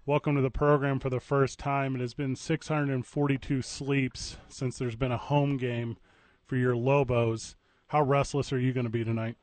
welcome 0.05 0.35
to 0.35 0.41
the 0.41 0.51
program 0.51 0.99
for 0.99 1.09
the 1.09 1.19
first 1.19 1.59
time. 1.59 1.95
It 1.95 2.01
has 2.01 2.13
been 2.13 2.35
six 2.35 2.67
hundred 2.67 2.93
and 2.93 3.05
forty 3.05 3.37
two 3.37 3.61
sleeps 3.61 4.37
since 4.47 4.77
there's 4.77 4.95
been 4.95 5.11
a 5.11 5.17
home 5.17 5.57
game 5.57 5.97
for 6.45 6.55
your 6.55 6.75
Lobos. 6.75 7.55
How 7.87 8.01
restless 8.01 8.51
are 8.51 8.59
you 8.59 8.73
going 8.73 8.85
to 8.85 8.91
be 8.91 9.03
tonight? 9.03 9.35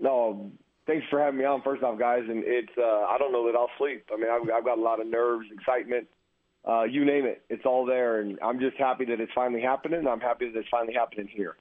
No, 0.00 0.50
thanks 0.86 1.06
for 1.10 1.20
having 1.20 1.38
me 1.38 1.44
on. 1.44 1.62
First 1.62 1.82
off, 1.82 1.98
guys, 1.98 2.22
and 2.28 2.42
it's 2.46 2.72
uh, 2.78 3.06
I 3.08 3.16
don't 3.18 3.32
know 3.32 3.46
that 3.46 3.56
I'll 3.56 3.70
sleep. 3.78 4.06
I 4.12 4.16
mean, 4.16 4.30
I've, 4.30 4.48
I've 4.50 4.64
got 4.64 4.78
a 4.78 4.80
lot 4.80 5.00
of 5.00 5.06
nerves, 5.06 5.46
excitement, 5.52 6.08
uh, 6.68 6.84
you 6.84 7.04
name 7.04 7.24
it. 7.24 7.42
It's 7.48 7.64
all 7.66 7.84
there, 7.84 8.20
and 8.20 8.38
I'm 8.42 8.60
just 8.60 8.76
happy 8.76 9.04
that 9.06 9.20
it's 9.20 9.32
finally 9.34 9.62
happening. 9.62 10.06
I'm 10.06 10.20
happy 10.20 10.50
that 10.50 10.58
it's 10.58 10.68
finally 10.68 10.94
happening 10.94 11.28
here. 11.28 11.56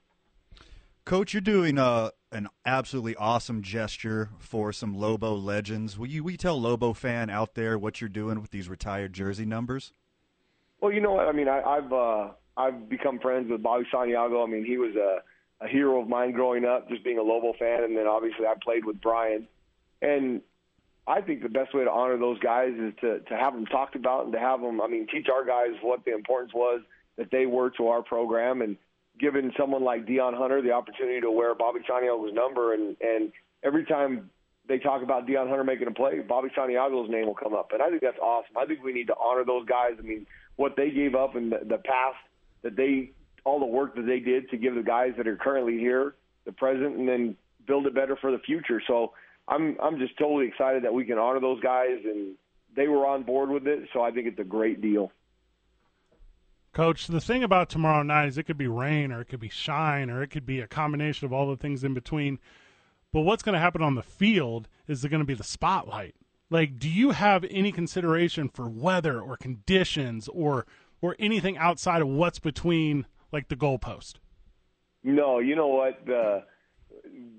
Coach, 1.04 1.34
you're 1.34 1.42
doing 1.42 1.80
uh, 1.80 2.12
an 2.32 2.48
absolutely 2.66 3.16
awesome 3.16 3.64
gesture 3.64 4.30
for 4.38 4.72
some 4.72 4.94
Lobo 4.94 5.34
legends. 5.34 5.98
Will 5.98 6.08
you, 6.08 6.24
will 6.24 6.32
you 6.32 6.38
tell 6.38 6.60
Lobo 6.62 6.94
fan 6.94 7.30
out 7.30 7.56
there 7.56 7.78
what 7.80 8.00
you're 8.00 8.10
doing 8.10 8.40
with 8.40 8.52
these 8.52 8.70
retired 8.70 9.12
jersey 9.14 9.46
numbers? 9.46 9.94
Well, 10.80 10.92
you 10.92 11.02
know 11.02 11.14
what? 11.14 11.28
I 11.28 11.32
mean, 11.32 11.48
I, 11.48 11.62
I've 11.62 11.92
uh, 11.92 12.30
I've 12.56 12.88
become 12.90 13.20
friends 13.20 13.50
with 13.50 13.64
Bobby 13.64 13.86
Santiago. 13.92 14.44
I 14.44 14.48
mean, 14.48 14.66
he 14.66 14.78
was 14.78 14.96
a, 14.96 15.66
a 15.66 15.68
hero 15.68 16.02
of 16.02 16.08
mine 16.08 16.32
growing 16.32 16.66
up, 16.66 16.90
just 16.90 17.04
being 17.04 17.18
a 17.18 17.24
Lobo 17.24 17.54
fan, 17.58 17.84
and 17.84 17.98
then 17.98 18.08
obviously 18.08 18.46
I 18.46 18.54
played 18.64 18.86
with 18.86 19.02
Brian. 19.02 19.48
And 20.02 20.42
I 21.08 21.22
think 21.22 21.42
the 21.42 21.50
best 21.50 21.74
way 21.74 21.84
to 21.84 21.92
honor 21.92 22.18
those 22.18 22.40
guys 22.40 22.74
is 22.78 22.94
to 23.02 23.20
to 23.20 23.36
have 23.36 23.54
them 23.54 23.66
talked 23.66 23.96
about 23.96 24.26
and 24.26 24.34
to 24.34 24.40
have 24.40 24.62
them. 24.62 24.82
I 24.82 24.88
mean, 24.88 25.08
teach 25.12 25.28
our 25.34 25.46
guys 25.46 25.78
what 25.82 26.06
the 26.06 26.14
importance 26.14 26.54
was 26.54 26.82
that 27.18 27.32
they 27.32 27.46
were 27.46 27.72
to 27.72 27.88
our 27.88 28.02
program, 28.04 28.62
and 28.62 28.78
giving 29.20 29.52
someone 29.58 29.84
like 29.84 30.06
Dion 30.06 30.34
Hunter 30.34 30.62
the 30.62 30.72
opportunity 30.72 31.22
to 31.22 31.32
wear 31.32 31.56
Bobby 31.56 31.80
Santiago's 31.88 32.34
number, 32.34 32.74
and 32.74 32.96
and 33.02 33.32
every 33.64 33.86
time 33.86 34.30
they 34.68 34.78
talk 34.78 35.02
about 35.02 35.26
Dion 35.26 35.50
Hunter 35.50 35.64
making 35.64 35.88
a 35.88 35.92
play, 35.92 36.20
Bobby 36.20 36.50
Santiago's 36.56 37.10
name 37.10 37.26
will 37.26 37.36
come 37.36 37.54
up, 37.54 37.72
and 37.74 37.82
I 37.82 37.90
think 37.90 38.02
that's 38.02 38.20
awesome. 38.20 38.56
I 38.58 38.66
think 38.66 38.84
we 38.84 38.94
need 38.94 39.08
to 39.08 39.16
honor 39.20 39.44
those 39.44 39.66
guys. 39.66 39.94
I 39.98 40.02
mean, 40.04 40.28
what 40.56 40.76
they 40.78 40.92
gave 40.92 41.16
up 41.16 41.36
in 41.36 41.50
the, 41.50 41.60
the 41.68 41.78
past, 41.78 42.18
that 42.62 42.76
they 42.76 43.12
all 43.44 43.60
the 43.60 43.66
work 43.66 43.96
that 43.96 44.06
they 44.06 44.20
did 44.20 44.50
to 44.52 44.58
give 44.58 44.76
the 44.76 44.84
guys 44.84 45.14
that 45.18 45.28
are 45.28 45.36
currently 45.36 45.80
here 45.80 46.14
the 46.46 46.52
present, 46.52 46.96
and 46.98 47.08
then 47.08 47.36
build 47.68 47.86
it 47.86 47.94
better 47.94 48.16
for 48.16 48.32
the 48.32 48.40
future. 48.40 48.82
So 48.88 49.14
I'm 49.48 49.78
I'm 49.82 50.00
just 50.00 50.18
totally 50.18 50.48
excited 50.48 50.84
that 50.84 50.94
we 50.94 51.06
can 51.06 51.18
honor 51.18 51.40
those 51.40 51.60
guys, 51.62 52.00
and 52.04 52.36
they 52.76 52.88
were 52.88 53.06
on 53.06 53.24
board 53.24 53.50
with 53.50 53.68
it. 53.68 53.90
So 53.94 54.02
I 54.02 54.12
think 54.12 54.28
it's 54.28 54.40
a 54.40 54.44
great 54.44 54.82
deal. 54.82 55.12
Coach, 56.74 57.08
the 57.08 57.20
thing 57.20 57.44
about 57.44 57.70
tomorrow 57.70 58.02
night 58.02 58.30
is 58.30 58.38
it 58.38 58.44
could 58.44 58.58
be 58.58 58.68
rain 58.68 59.12
or 59.12 59.20
it 59.20 59.26
could 59.26 59.42
be 59.42 59.50
shine 59.50 60.10
or 60.10 60.24
it 60.24 60.30
could 60.30 60.46
be 60.46 60.62
a 60.62 60.68
combination 60.68 61.26
of 61.26 61.34
all 61.34 61.50
the 61.50 61.58
things 61.58 61.84
in 61.84 61.94
between. 61.94 62.40
But 63.12 63.22
what's 63.22 63.44
going 63.44 63.54
to 63.54 63.60
happen 63.60 63.82
on 63.82 63.96
the 63.96 64.04
field 64.04 64.70
is 64.88 65.04
going 65.04 65.20
to 65.20 65.26
be 65.26 65.34
the 65.34 65.44
spotlight. 65.44 66.16
Like, 66.50 66.80
do 66.80 66.90
you 66.90 67.12
have 67.12 67.46
any 67.50 67.74
consideration 67.74 68.48
for 68.48 68.70
weather 68.70 69.20
or 69.20 69.36
conditions 69.36 70.30
or 70.30 70.66
or 71.02 71.16
anything 71.20 71.58
outside 71.58 72.02
of 72.02 72.08
what's 72.08 72.40
between 72.40 73.06
like 73.32 73.50
the 73.50 73.56
goalpost? 73.56 74.16
No, 75.04 75.40
you 75.40 75.56
know 75.56 75.68
what 75.68 76.06
the 76.06 76.44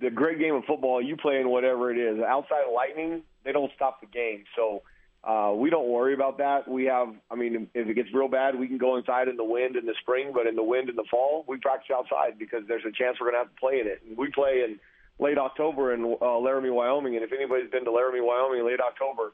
the 0.01 0.11
great 0.11 0.39
game 0.39 0.55
of 0.55 0.65
football. 0.65 1.03
You 1.03 1.17
play 1.17 1.41
in 1.41 1.49
whatever 1.49 1.91
it 1.91 1.99
is. 1.99 2.23
Outside 2.23 2.65
of 2.67 2.75
lightning, 2.75 3.23
they 3.45 3.53
don't 3.53 3.71
stop 3.75 4.01
the 4.01 4.07
game. 4.07 4.45
So 4.57 4.83
uh, 5.25 5.53
we 5.55 5.71
don't 5.71 5.89
worry 5.89 6.15
about 6.15 6.39
that. 6.39 6.67
We 6.67 6.85
have, 6.87 7.15
I 7.31 7.37
mean, 7.37 7.69
if 7.75 7.89
it 7.89 7.95
gets 7.95 8.09
real 8.13 8.29
bad, 8.29 8.59
we 8.59 8.67
can 8.67 8.79
go 8.79 8.97
inside 8.97 9.29
in 9.29 9.37
the 9.37 9.45
wind 9.45 9.77
in 9.77 9.87
the 9.87 9.95
spring, 10.01 10.33
but 10.35 10.47
in 10.47 10.57
the 10.57 10.65
wind 10.65 10.89
in 10.89 10.97
the 10.97 11.05
fall, 11.11 11.45
we 11.47 11.59
practice 11.59 11.91
outside 11.95 12.39
because 12.39 12.63
there's 12.67 12.85
a 12.85 12.93
chance 12.93 13.19
we're 13.21 13.31
going 13.31 13.35
to 13.35 13.47
have 13.47 13.55
to 13.55 13.61
play 13.61 13.81
in 13.81 13.87
it. 13.87 14.03
And 14.07 14.17
we 14.17 14.31
play 14.31 14.65
in 14.67 14.81
late 15.21 15.39
October 15.39 15.95
in 15.95 16.17
uh, 16.21 16.39
Laramie, 16.39 16.71
Wyoming, 16.71 17.15
and 17.15 17.25
if 17.25 17.33
anybody's 17.33 17.71
been 17.71 17.85
to 17.85 17.93
Laramie, 17.93 18.21
Wyoming, 18.21 18.67
late 18.67 18.81
October, 18.81 19.33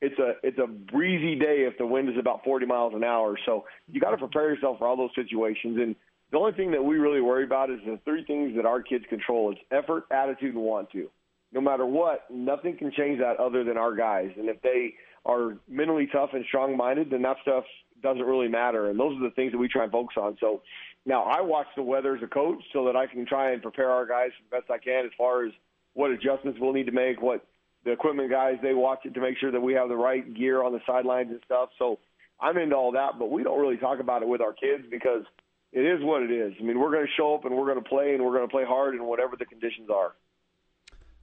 it's 0.00 0.18
a 0.18 0.32
it's 0.42 0.58
a 0.58 0.66
breezy 0.66 1.38
day 1.38 1.66
if 1.68 1.76
the 1.76 1.86
wind 1.86 2.08
is 2.08 2.16
about 2.18 2.42
40 2.42 2.66
miles 2.66 2.94
an 2.94 3.04
hour. 3.04 3.38
So 3.44 3.66
you 3.86 4.00
got 4.00 4.10
to 4.12 4.16
prepare 4.16 4.52
yourself 4.52 4.78
for 4.78 4.86
all 4.86 4.96
those 4.96 5.14
situations. 5.14 5.78
And 5.78 5.94
the 6.30 6.38
only 6.38 6.52
thing 6.52 6.70
that 6.72 6.82
we 6.82 6.96
really 6.98 7.20
worry 7.20 7.44
about 7.44 7.70
is 7.70 7.80
the 7.84 7.98
three 8.04 8.24
things 8.24 8.54
that 8.56 8.66
our 8.66 8.82
kids 8.82 9.04
control: 9.08 9.52
it's 9.52 9.60
effort, 9.70 10.04
attitude, 10.10 10.54
and 10.54 10.62
want 10.62 10.90
to. 10.92 11.08
No 11.52 11.60
matter 11.60 11.84
what, 11.84 12.30
nothing 12.30 12.76
can 12.76 12.92
change 12.92 13.18
that 13.18 13.38
other 13.38 13.64
than 13.64 13.76
our 13.76 13.94
guys. 13.94 14.30
And 14.36 14.48
if 14.48 14.62
they 14.62 14.94
are 15.26 15.56
mentally 15.68 16.08
tough 16.12 16.30
and 16.32 16.44
strong-minded, 16.46 17.10
then 17.10 17.22
that 17.22 17.36
stuff 17.42 17.64
doesn't 18.02 18.22
really 18.22 18.48
matter. 18.48 18.88
And 18.88 18.98
those 18.98 19.16
are 19.16 19.24
the 19.24 19.34
things 19.34 19.52
that 19.52 19.58
we 19.58 19.68
try 19.68 19.82
and 19.82 19.92
focus 19.92 20.16
on. 20.16 20.36
So 20.40 20.62
now 21.04 21.24
I 21.24 21.40
watch 21.40 21.66
the 21.76 21.82
weather 21.82 22.16
as 22.16 22.22
a 22.22 22.28
coach 22.28 22.62
so 22.72 22.84
that 22.86 22.96
I 22.96 23.06
can 23.06 23.26
try 23.26 23.52
and 23.52 23.60
prepare 23.60 23.90
our 23.90 24.06
guys 24.06 24.30
the 24.38 24.56
best 24.56 24.70
I 24.70 24.78
can 24.78 25.04
as 25.04 25.10
far 25.18 25.44
as 25.44 25.52
what 25.94 26.12
adjustments 26.12 26.58
we'll 26.60 26.72
need 26.72 26.86
to 26.86 26.92
make, 26.92 27.20
what 27.20 27.44
the 27.84 27.90
equipment 27.90 28.30
guys 28.30 28.54
they 28.62 28.74
watch 28.74 29.00
it 29.04 29.14
to 29.14 29.20
make 29.20 29.36
sure 29.38 29.50
that 29.50 29.60
we 29.60 29.72
have 29.74 29.88
the 29.88 29.96
right 29.96 30.34
gear 30.34 30.62
on 30.62 30.72
the 30.72 30.80
sidelines 30.86 31.30
and 31.30 31.40
stuff. 31.44 31.70
So 31.78 31.98
I'm 32.40 32.56
into 32.58 32.76
all 32.76 32.92
that, 32.92 33.18
but 33.18 33.30
we 33.30 33.42
don't 33.42 33.60
really 33.60 33.76
talk 33.76 34.00
about 34.00 34.22
it 34.22 34.28
with 34.28 34.40
our 34.40 34.52
kids 34.52 34.84
because 34.90 35.24
it 35.72 35.80
is 35.80 36.02
what 36.02 36.22
it 36.22 36.30
is. 36.30 36.52
I 36.58 36.62
mean, 36.62 36.78
we're 36.78 36.90
going 36.90 37.06
to 37.06 37.12
show 37.16 37.34
up 37.34 37.44
and 37.44 37.56
we're 37.56 37.66
going 37.66 37.82
to 37.82 37.88
play 37.88 38.14
and 38.14 38.24
we're 38.24 38.36
going 38.36 38.48
to 38.48 38.52
play 38.52 38.64
hard 38.66 38.94
in 38.94 39.04
whatever 39.04 39.36
the 39.38 39.44
conditions 39.44 39.88
are. 39.88 40.14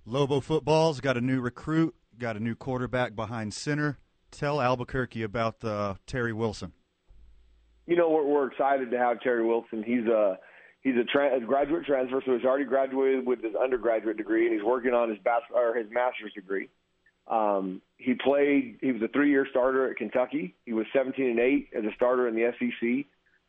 Lobo 0.06 0.40
football's 0.40 1.02
got 1.02 1.18
a 1.18 1.22
new 1.22 1.41
recruit, 1.41 1.94
got 2.18 2.38
a 2.38 2.40
new 2.40 2.56
quarterback 2.56 3.15
behind 3.15 3.53
center. 3.53 3.98
Tell 4.32 4.61
Albuquerque 4.61 5.24
about 5.24 5.60
the 5.60 5.98
Terry 6.06 6.34
Wilson. 6.34 6.72
You 7.86 7.95
know, 7.95 8.10
we're, 8.10 8.26
we're 8.26 8.48
excited 8.48 8.91
to 8.91 8.98
have 8.98 9.22
Terry 9.22 9.45
Wilson. 9.45 9.84
He's 9.84 10.06
a 10.06 10.38
he's 10.82 10.95
a, 10.95 11.03
tra- 11.03 11.38
a 11.38 11.40
graduate 11.40 11.86
transfer, 11.86 12.22
so 12.26 12.36
he's 12.36 12.45
already 12.45 12.65
graduated 12.65 13.26
with 13.26 13.41
his 13.41 13.53
undergraduate 13.56 14.18
degree, 14.18 14.45
and 14.45 14.53
he's 14.53 14.64
working 14.64 14.94
on 14.94 15.10
his 15.10 15.18
bas- 15.19 15.41
or 15.53 15.76
his 15.76 15.88
master's 15.91 16.34
degree. 16.34 16.69
Um, 17.28 17.82
he 17.98 18.14
played. 18.14 18.80
He 18.82 18.91
was 18.91 19.02
a 19.02 19.07
three-year 19.10 19.48
starter 19.49 19.90
at 19.90 19.98
Kentucky. 19.98 20.56
He 20.65 20.74
was 20.74 20.86
17 20.94 21.30
and 21.30 21.40
eight 21.40 21.69
as 21.78 21.84
a 21.84 21.94
starter 21.95 22.28
in 22.28 22.36
the 22.36 22.52
SEC. 22.60 23.06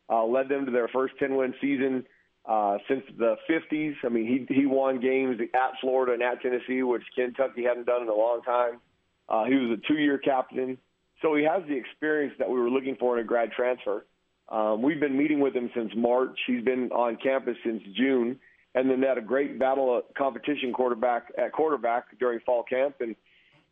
Uh, 0.09 0.25
led 0.25 0.49
them 0.49 0.65
to 0.65 0.71
their 0.71 0.87
first 0.87 1.13
10-win 1.21 1.53
season 1.61 2.03
uh, 2.45 2.77
since 2.87 3.03
the 3.17 3.35
50s. 3.49 3.93
I 4.03 4.09
mean, 4.09 4.25
he 4.25 4.53
he 4.53 4.65
won 4.65 4.99
games 4.99 5.37
at 5.39 5.71
Florida 5.81 6.13
and 6.13 6.23
at 6.23 6.41
Tennessee, 6.41 6.81
which 6.81 7.03
Kentucky 7.15 7.63
hadn't 7.63 7.85
done 7.85 8.01
in 8.01 8.09
a 8.09 8.15
long 8.15 8.41
time. 8.41 8.79
Uh, 9.27 9.45
he 9.45 9.53
was 9.53 9.77
a 9.77 9.87
two-year 9.87 10.17
captain, 10.17 10.77
so 11.21 11.35
he 11.35 11.43
has 11.43 11.61
the 11.67 11.75
experience 11.75 12.33
that 12.39 12.49
we 12.49 12.59
were 12.59 12.69
looking 12.69 12.95
for 12.95 13.17
in 13.17 13.23
a 13.23 13.27
grad 13.27 13.51
transfer. 13.51 14.05
Um, 14.49 14.81
we've 14.81 14.99
been 14.99 15.15
meeting 15.15 15.39
with 15.39 15.55
him 15.55 15.69
since 15.75 15.91
March. 15.95 16.35
He's 16.47 16.63
been 16.63 16.91
on 16.91 17.17
campus 17.17 17.55
since 17.63 17.83
June, 17.95 18.39
and 18.73 18.89
then 18.89 19.03
had 19.03 19.19
a 19.19 19.21
great 19.21 19.59
battle 19.59 19.95
of 19.95 20.05
competition 20.17 20.73
quarterback 20.73 21.27
at 21.37 21.51
quarterback 21.51 22.17
during 22.19 22.39
fall 22.39 22.63
camp, 22.63 22.95
and 22.99 23.15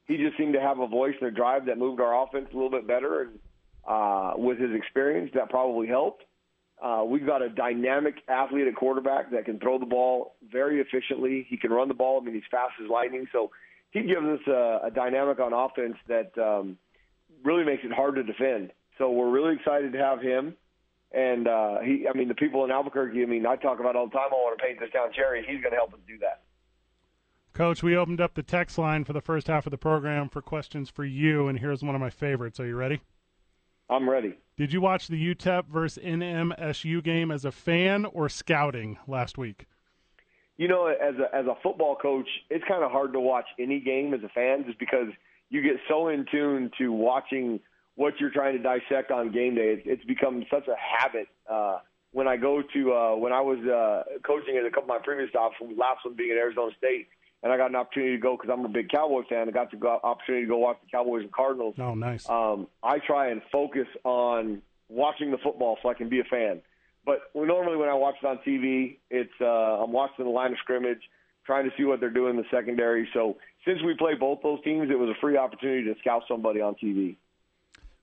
he 0.05 0.17
just 0.17 0.37
seemed 0.37 0.53
to 0.53 0.61
have 0.61 0.79
a 0.79 0.87
voice 0.87 1.15
and 1.19 1.29
a 1.29 1.31
drive 1.31 1.65
that 1.65 1.79
moved 1.79 1.99
our 1.99 2.23
offense 2.23 2.47
a 2.51 2.53
little 2.53 2.69
bit 2.69 2.87
better. 2.87 3.23
And 3.23 3.39
uh, 3.87 4.33
with 4.37 4.59
his 4.59 4.71
experience, 4.75 5.31
that 5.33 5.49
probably 5.49 5.87
helped. 5.87 6.23
Uh, 6.81 7.03
we've 7.05 7.25
got 7.25 7.41
a 7.41 7.49
dynamic 7.49 8.15
athlete 8.27 8.67
at 8.67 8.75
quarterback 8.75 9.31
that 9.31 9.45
can 9.45 9.59
throw 9.59 9.79
the 9.79 9.85
ball 9.85 10.35
very 10.51 10.79
efficiently. 10.79 11.45
He 11.49 11.57
can 11.57 11.71
run 11.71 11.87
the 11.87 11.95
ball. 11.95 12.19
I 12.21 12.25
mean, 12.25 12.35
he's 12.35 12.43
fast 12.51 12.73
as 12.83 12.89
lightning. 12.89 13.25
So 13.31 13.51
he 13.91 14.01
gives 14.03 14.25
us 14.25 14.39
a, 14.47 14.81
a 14.85 14.91
dynamic 14.93 15.39
on 15.39 15.53
offense 15.53 15.95
that 16.07 16.37
um, 16.37 16.77
really 17.43 17.63
makes 17.63 17.83
it 17.83 17.91
hard 17.91 18.15
to 18.15 18.23
defend. 18.23 18.71
So 18.97 19.09
we're 19.09 19.29
really 19.29 19.55
excited 19.55 19.91
to 19.93 19.99
have 19.99 20.21
him. 20.21 20.55
And 21.11 21.47
uh, 21.47 21.79
he, 21.79 22.05
I 22.07 22.15
mean, 22.15 22.27
the 22.27 22.35
people 22.35 22.63
in 22.65 22.71
Albuquerque. 22.71 23.23
I 23.23 23.25
mean, 23.25 23.45
I 23.45 23.55
talk 23.55 23.79
about 23.79 23.95
all 23.95 24.07
the 24.07 24.13
time. 24.13 24.27
I 24.31 24.35
want 24.35 24.59
to 24.59 24.63
paint 24.63 24.79
this 24.79 24.91
town 24.91 25.09
cherry. 25.15 25.39
He's 25.47 25.61
going 25.61 25.71
to 25.71 25.77
help 25.77 25.93
us 25.93 25.99
do 26.07 26.17
that. 26.19 26.41
Coach, 27.53 27.81
we 27.81 27.95
opened 27.95 28.21
up 28.21 28.35
the 28.35 28.43
text 28.43 28.77
line 28.77 29.03
for 29.03 29.13
the 29.13 29.21
first 29.21 29.47
half 29.47 29.65
of 29.65 29.71
the 29.71 29.77
program 29.79 30.29
for 30.29 30.43
questions 30.43 30.91
for 30.91 31.03
you, 31.03 31.47
and 31.47 31.57
here's 31.57 31.81
one 31.81 31.95
of 31.95 32.01
my 32.01 32.11
favorites. 32.11 32.59
Are 32.59 32.67
you 32.67 32.75
ready? 32.75 33.01
I'm 33.89 34.07
ready. 34.07 34.37
Did 34.57 34.73
you 34.73 34.81
watch 34.81 35.07
the 35.07 35.35
UTEP 35.35 35.67
versus 35.67 36.03
NMSU 36.03 37.03
game 37.03 37.29
as 37.29 37.45
a 37.45 37.51
fan 37.51 38.05
or 38.05 38.27
scouting 38.27 38.97
last 39.07 39.37
week? 39.37 39.67
You 40.57 40.67
know, 40.67 40.87
as 40.87 41.13
a 41.19 41.35
as 41.35 41.45
a 41.45 41.53
football 41.61 41.95
coach, 41.95 42.27
it's 42.49 42.65
kind 42.67 42.83
of 42.83 42.89
hard 42.89 43.13
to 43.13 43.19
watch 43.19 43.45
any 43.59 43.79
game 43.79 44.15
as 44.15 44.23
a 44.23 44.29
fan, 44.29 44.65
just 44.65 44.79
because 44.79 45.09
you 45.51 45.61
get 45.61 45.75
so 45.87 46.07
in 46.07 46.25
tune 46.31 46.71
to 46.79 46.91
watching 46.91 47.59
what 47.93 48.19
you're 48.19 48.31
trying 48.31 48.57
to 48.57 48.63
dissect 48.63 49.11
on 49.11 49.31
game 49.31 49.53
day. 49.53 49.77
It's, 49.77 49.83
it's 49.85 50.05
become 50.05 50.43
such 50.49 50.67
a 50.67 50.75
habit. 50.75 51.27
Uh, 51.47 51.77
when 52.11 52.27
I 52.27 52.35
go 52.35 52.63
to 52.73 52.93
uh, 52.93 53.15
when 53.15 53.33
I 53.33 53.41
was 53.41 53.59
uh, 53.59 54.19
coaching 54.25 54.57
at 54.57 54.65
a 54.65 54.71
couple 54.71 54.89
of 54.91 54.99
my 54.99 54.99
previous 55.03 55.29
stops, 55.29 55.57
last 55.61 56.03
one 56.03 56.15
being 56.15 56.31
at 56.31 56.37
Arizona 56.37 56.71
State, 56.79 57.09
and 57.43 57.51
I 57.51 57.57
got 57.57 57.69
an 57.69 57.75
opportunity 57.75 58.15
to 58.15 58.21
go 58.21 58.35
because 58.35 58.49
I'm 58.51 58.65
a 58.65 58.69
big 58.69 58.89
Cowboy 58.89 59.21
fan. 59.29 59.47
I 59.47 59.51
got 59.51 59.71
the 59.71 59.77
go, 59.77 59.99
opportunity 60.03 60.45
to 60.45 60.49
go 60.49 60.57
watch 60.57 60.77
the 60.83 60.89
Cowboys 60.89 61.21
and 61.21 61.31
Cardinals. 61.31 61.75
Oh, 61.79 61.93
nice. 61.93 62.27
Um, 62.29 62.67
I 62.83 62.99
try 62.99 63.29
and 63.29 63.41
focus 63.51 63.87
on 64.03 64.61
watching 64.89 65.31
the 65.31 65.37
football 65.37 65.77
so 65.81 65.89
I 65.89 65.93
can 65.93 66.09
be 66.09 66.19
a 66.19 66.23
fan. 66.23 66.61
But 67.05 67.19
normally 67.33 67.77
when 67.77 67.89
I 67.89 67.93
watch 67.93 68.15
it 68.21 68.25
on 68.25 68.39
TV, 68.45 68.97
it's 69.09 69.31
uh, 69.39 69.45
I'm 69.45 69.93
watching 69.93 70.25
the 70.25 70.31
line 70.31 70.51
of 70.51 70.57
scrimmage, 70.59 70.99
trying 71.45 71.63
to 71.65 71.71
see 71.77 71.85
what 71.85 71.99
they're 71.99 72.09
doing 72.09 72.31
in 72.31 72.37
the 72.37 72.47
secondary. 72.51 73.07
So 73.13 73.37
since 73.65 73.79
we 73.85 73.95
play 73.95 74.15
both 74.15 74.39
those 74.43 74.61
teams, 74.63 74.89
it 74.91 74.99
was 74.99 75.09
a 75.09 75.19
free 75.21 75.37
opportunity 75.37 75.83
to 75.85 75.95
scout 75.99 76.23
somebody 76.27 76.59
on 76.59 76.75
TV. 76.75 77.15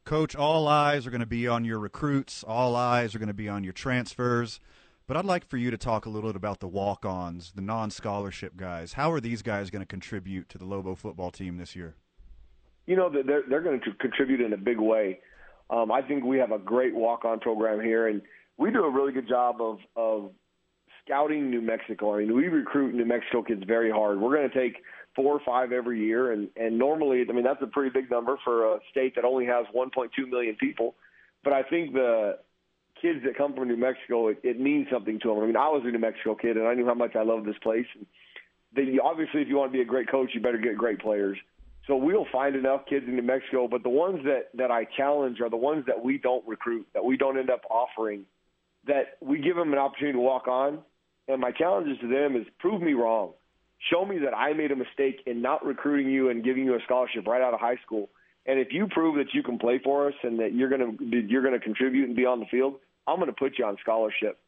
Coach, 0.04 0.36
all 0.36 0.68
eyes 0.68 1.06
are 1.06 1.10
going 1.10 1.20
to 1.20 1.26
be 1.26 1.48
on 1.48 1.64
your 1.64 1.78
recruits. 1.78 2.44
All 2.44 2.76
eyes 2.76 3.14
are 3.14 3.18
going 3.18 3.28
to 3.28 3.34
be 3.34 3.48
on 3.48 3.64
your 3.64 3.72
transfers. 3.72 4.60
But 5.06 5.18
I'd 5.18 5.26
like 5.26 5.46
for 5.46 5.58
you 5.58 5.70
to 5.70 5.76
talk 5.76 6.06
a 6.06 6.08
little 6.08 6.30
bit 6.30 6.36
about 6.36 6.60
the 6.60 6.68
walk-ons, 6.68 7.52
the 7.54 7.60
non-scholarship 7.60 8.56
guys. 8.56 8.94
How 8.94 9.12
are 9.12 9.20
these 9.20 9.42
guys 9.42 9.68
going 9.68 9.82
to 9.82 9.86
contribute 9.86 10.48
to 10.48 10.58
the 10.58 10.64
Lobo 10.64 10.94
football 10.94 11.30
team 11.30 11.58
this 11.58 11.76
year? 11.76 11.94
You 12.86 12.96
know, 12.96 13.10
they're 13.10 13.42
they're 13.48 13.62
going 13.62 13.80
to 13.80 13.92
contribute 13.94 14.40
in 14.40 14.52
a 14.52 14.58
big 14.58 14.78
way. 14.78 15.20
Um, 15.70 15.90
I 15.90 16.02
think 16.02 16.24
we 16.24 16.38
have 16.38 16.52
a 16.52 16.58
great 16.58 16.94
walk-on 16.94 17.40
program 17.40 17.80
here, 17.80 18.08
and 18.08 18.20
we 18.58 18.70
do 18.70 18.84
a 18.84 18.90
really 18.90 19.12
good 19.12 19.28
job 19.28 19.60
of 19.60 19.78
of 19.96 20.30
scouting 21.04 21.50
New 21.50 21.62
Mexico. 21.62 22.14
I 22.14 22.18
mean, 22.18 22.34
we 22.34 22.48
recruit 22.48 22.94
New 22.94 23.06
Mexico 23.06 23.42
kids 23.42 23.62
very 23.66 23.90
hard. 23.90 24.20
We're 24.20 24.36
going 24.36 24.48
to 24.48 24.54
take 24.54 24.76
four 25.16 25.34
or 25.34 25.40
five 25.46 25.72
every 25.72 26.00
year, 26.00 26.32
and 26.32 26.48
and 26.56 26.78
normally, 26.78 27.24
I 27.28 27.32
mean, 27.32 27.44
that's 27.44 27.62
a 27.62 27.66
pretty 27.66 27.90
big 27.90 28.10
number 28.10 28.38
for 28.44 28.74
a 28.74 28.78
state 28.90 29.14
that 29.16 29.24
only 29.24 29.46
has 29.46 29.66
1.2 29.74 30.08
million 30.28 30.56
people. 30.56 30.94
But 31.42 31.52
I 31.52 31.62
think 31.62 31.92
the 31.94 32.38
kids 33.00 33.20
that 33.24 33.36
come 33.36 33.54
from 33.54 33.68
New 33.68 33.76
Mexico, 33.76 34.28
it, 34.28 34.38
it 34.42 34.60
means 34.60 34.86
something 34.92 35.18
to 35.20 35.28
them. 35.28 35.38
I 35.38 35.46
mean, 35.46 35.56
I 35.56 35.68
was 35.68 35.82
a 35.84 35.90
New 35.90 35.98
Mexico 35.98 36.34
kid, 36.34 36.56
and 36.56 36.66
I 36.66 36.74
knew 36.74 36.86
how 36.86 36.94
much 36.94 37.16
I 37.16 37.22
loved 37.22 37.46
this 37.46 37.58
place. 37.62 37.86
And 37.94 38.06
they, 38.74 38.98
obviously, 39.02 39.42
if 39.42 39.48
you 39.48 39.56
want 39.56 39.72
to 39.72 39.76
be 39.76 39.82
a 39.82 39.86
great 39.86 40.10
coach, 40.10 40.30
you 40.34 40.40
better 40.40 40.58
get 40.58 40.76
great 40.76 41.00
players. 41.00 41.38
So 41.86 41.96
we'll 41.96 42.26
find 42.32 42.56
enough 42.56 42.82
kids 42.88 43.04
in 43.06 43.14
New 43.14 43.22
Mexico, 43.22 43.68
but 43.68 43.82
the 43.82 43.90
ones 43.90 44.20
that 44.24 44.48
that 44.54 44.70
I 44.70 44.86
challenge 44.96 45.40
are 45.40 45.50
the 45.50 45.56
ones 45.56 45.84
that 45.86 46.02
we 46.02 46.16
don't 46.16 46.46
recruit, 46.48 46.86
that 46.94 47.04
we 47.04 47.18
don't 47.18 47.38
end 47.38 47.50
up 47.50 47.60
offering, 47.70 48.24
that 48.86 49.18
we 49.20 49.38
give 49.38 49.56
them 49.56 49.72
an 49.72 49.78
opportunity 49.78 50.16
to 50.16 50.20
walk 50.20 50.48
on. 50.48 50.78
And 51.28 51.40
my 51.40 51.52
challenge 51.52 52.00
to 52.00 52.08
them 52.08 52.36
is 52.36 52.46
prove 52.58 52.80
me 52.80 52.94
wrong. 52.94 53.32
Show 53.92 54.06
me 54.06 54.18
that 54.20 54.34
I 54.34 54.54
made 54.54 54.72
a 54.72 54.76
mistake 54.76 55.20
in 55.26 55.42
not 55.42 55.64
recruiting 55.64 56.10
you 56.10 56.30
and 56.30 56.42
giving 56.42 56.64
you 56.64 56.74
a 56.74 56.78
scholarship 56.84 57.26
right 57.26 57.42
out 57.42 57.52
of 57.52 57.60
high 57.60 57.76
school. 57.84 58.08
And 58.46 58.58
if 58.58 58.68
you 58.72 58.86
prove 58.88 59.16
that 59.16 59.32
you 59.32 59.42
can 59.42 59.58
play 59.58 59.80
for 59.82 60.08
us 60.08 60.14
and 60.22 60.38
that 60.40 60.52
you're 60.52 60.68
going 60.68 60.98
to 60.98 61.16
you're 61.28 61.42
going 61.42 61.54
to 61.54 61.60
contribute 61.60 62.06
and 62.06 62.16
be 62.16 62.26
on 62.26 62.40
the 62.40 62.46
field, 62.46 62.76
I'm 63.06 63.16
going 63.16 63.28
to 63.28 63.32
put 63.32 63.58
you 63.58 63.64
on 63.64 63.76
scholarship. 63.80 64.38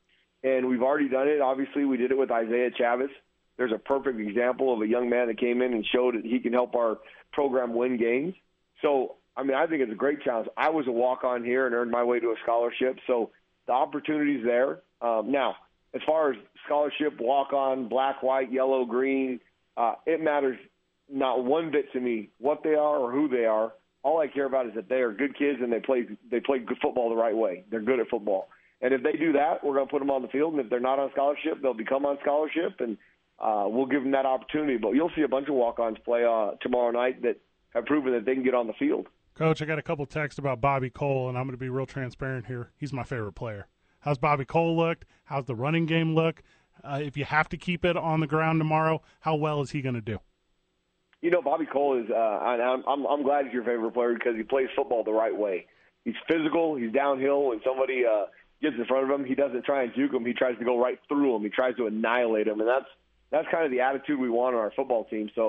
And 0.42 0.68
we've 0.68 0.82
already 0.82 1.08
done 1.08 1.28
it. 1.28 1.40
Obviously, 1.40 1.84
we 1.84 1.96
did 1.96 2.10
it 2.10 2.18
with 2.18 2.30
Isaiah 2.30 2.70
Chavez. 2.76 3.10
There's 3.56 3.72
a 3.72 3.78
perfect 3.78 4.20
example 4.20 4.72
of 4.72 4.82
a 4.82 4.86
young 4.86 5.08
man 5.08 5.28
that 5.28 5.38
came 5.38 5.62
in 5.62 5.72
and 5.72 5.84
showed 5.86 6.14
that 6.14 6.24
he 6.24 6.38
can 6.40 6.52
help 6.52 6.74
our 6.74 6.98
program 7.32 7.74
win 7.74 7.96
games. 7.96 8.34
So, 8.82 9.16
I 9.36 9.42
mean, 9.42 9.56
I 9.56 9.66
think 9.66 9.80
it's 9.80 9.92
a 9.92 9.96
great 9.96 10.22
challenge. 10.22 10.48
I 10.56 10.68
was 10.68 10.86
a 10.86 10.92
walk 10.92 11.24
on 11.24 11.42
here 11.42 11.66
and 11.66 11.74
earned 11.74 11.90
my 11.90 12.04
way 12.04 12.20
to 12.20 12.26
a 12.28 12.34
scholarship. 12.42 12.98
So 13.06 13.30
the 13.66 13.72
opportunity's 13.72 14.44
there. 14.44 14.80
Um, 15.00 15.32
now, 15.32 15.56
as 15.94 16.02
far 16.06 16.32
as 16.32 16.38
scholarship, 16.66 17.18
walk 17.18 17.54
on, 17.54 17.88
black, 17.88 18.22
white, 18.22 18.52
yellow, 18.52 18.84
green, 18.84 19.40
uh, 19.76 19.94
it 20.06 20.22
matters 20.22 20.58
not 21.10 21.44
one 21.44 21.70
bit 21.70 21.92
to 21.92 22.00
me 22.00 22.30
what 22.38 22.62
they 22.62 22.74
are 22.74 22.98
or 22.98 23.10
who 23.10 23.28
they 23.28 23.44
are. 23.46 23.72
All 24.06 24.20
I 24.20 24.28
care 24.28 24.46
about 24.46 24.66
is 24.66 24.74
that 24.76 24.88
they 24.88 25.00
are 25.00 25.12
good 25.12 25.36
kids 25.36 25.58
and 25.60 25.72
they 25.72 25.80
play 25.80 26.06
they 26.30 26.38
play 26.38 26.60
good 26.60 26.78
football 26.80 27.08
the 27.08 27.16
right 27.16 27.36
way. 27.36 27.64
They're 27.72 27.82
good 27.82 27.98
at 27.98 28.06
football. 28.08 28.48
And 28.80 28.94
if 28.94 29.02
they 29.02 29.14
do 29.14 29.32
that, 29.32 29.64
we're 29.64 29.74
going 29.74 29.88
to 29.88 29.90
put 29.90 29.98
them 29.98 30.10
on 30.10 30.22
the 30.22 30.28
field. 30.28 30.52
And 30.52 30.62
if 30.62 30.70
they're 30.70 30.78
not 30.78 31.00
on 31.00 31.10
scholarship, 31.10 31.60
they'll 31.60 31.74
become 31.74 32.06
on 32.06 32.16
scholarship, 32.22 32.78
and 32.78 32.96
uh, 33.40 33.64
we'll 33.66 33.86
give 33.86 34.04
them 34.04 34.12
that 34.12 34.24
opportunity. 34.24 34.76
But 34.76 34.92
you'll 34.92 35.10
see 35.16 35.22
a 35.22 35.28
bunch 35.28 35.48
of 35.48 35.54
walk-ons 35.54 35.98
play 36.04 36.24
uh, 36.24 36.52
tomorrow 36.60 36.92
night 36.92 37.20
that 37.22 37.40
have 37.70 37.84
proven 37.86 38.12
that 38.12 38.24
they 38.24 38.34
can 38.34 38.44
get 38.44 38.54
on 38.54 38.68
the 38.68 38.74
field. 38.74 39.08
Coach, 39.34 39.60
I 39.60 39.64
got 39.64 39.80
a 39.80 39.82
couple 39.82 40.06
texts 40.06 40.38
about 40.38 40.60
Bobby 40.60 40.88
Cole, 40.88 41.28
and 41.28 41.36
I'm 41.36 41.44
going 41.44 41.56
to 41.56 41.60
be 41.60 41.68
real 41.68 41.86
transparent 41.86 42.46
here. 42.46 42.70
He's 42.78 42.92
my 42.92 43.02
favorite 43.02 43.32
player. 43.32 43.66
How's 44.00 44.18
Bobby 44.18 44.44
Cole 44.44 44.76
looked? 44.76 45.04
How's 45.24 45.46
the 45.46 45.56
running 45.56 45.86
game 45.86 46.14
look? 46.14 46.44
Uh, 46.84 47.00
if 47.02 47.16
you 47.16 47.24
have 47.24 47.48
to 47.48 47.56
keep 47.56 47.84
it 47.84 47.96
on 47.96 48.20
the 48.20 48.28
ground 48.28 48.60
tomorrow, 48.60 49.02
how 49.20 49.34
well 49.34 49.62
is 49.62 49.72
he 49.72 49.82
going 49.82 49.96
to 49.96 50.00
do? 50.00 50.20
You 51.26 51.32
know, 51.34 51.42
Bobby 51.42 51.66
Cole 51.66 51.94
is. 52.00 52.08
Uh, 52.08 52.14
I'm, 52.50 52.82
I'm 52.86 53.02
I'm 53.12 53.22
glad 53.28 53.46
he's 53.46 53.54
your 53.58 53.64
favorite 53.64 53.94
player 53.98 54.14
because 54.14 54.36
he 54.36 54.44
plays 54.44 54.68
football 54.76 55.02
the 55.02 55.12
right 55.24 55.36
way. 55.36 55.66
He's 56.04 56.20
physical. 56.30 56.76
He's 56.80 56.92
downhill. 56.92 57.40
When 57.48 57.60
somebody 57.66 57.98
uh, 58.06 58.26
gets 58.62 58.76
in 58.78 58.86
front 58.86 59.02
of 59.06 59.10
him, 59.10 59.26
he 59.26 59.34
doesn't 59.34 59.64
try 59.64 59.82
and 59.84 59.90
juke 59.98 60.12
him. 60.16 60.24
He 60.24 60.34
tries 60.42 60.56
to 60.60 60.64
go 60.64 60.76
right 60.86 60.98
through 61.08 61.30
him. 61.34 61.42
He 61.42 61.52
tries 61.60 61.74
to 61.80 61.86
annihilate 61.86 62.46
him, 62.46 62.60
and 62.60 62.68
that's 62.74 62.90
that's 63.32 63.48
kind 63.50 63.64
of 63.64 63.72
the 63.72 63.80
attitude 63.80 64.18
we 64.20 64.30
want 64.30 64.54
on 64.54 64.60
our 64.66 64.72
football 64.78 65.04
team. 65.12 65.26
So 65.34 65.46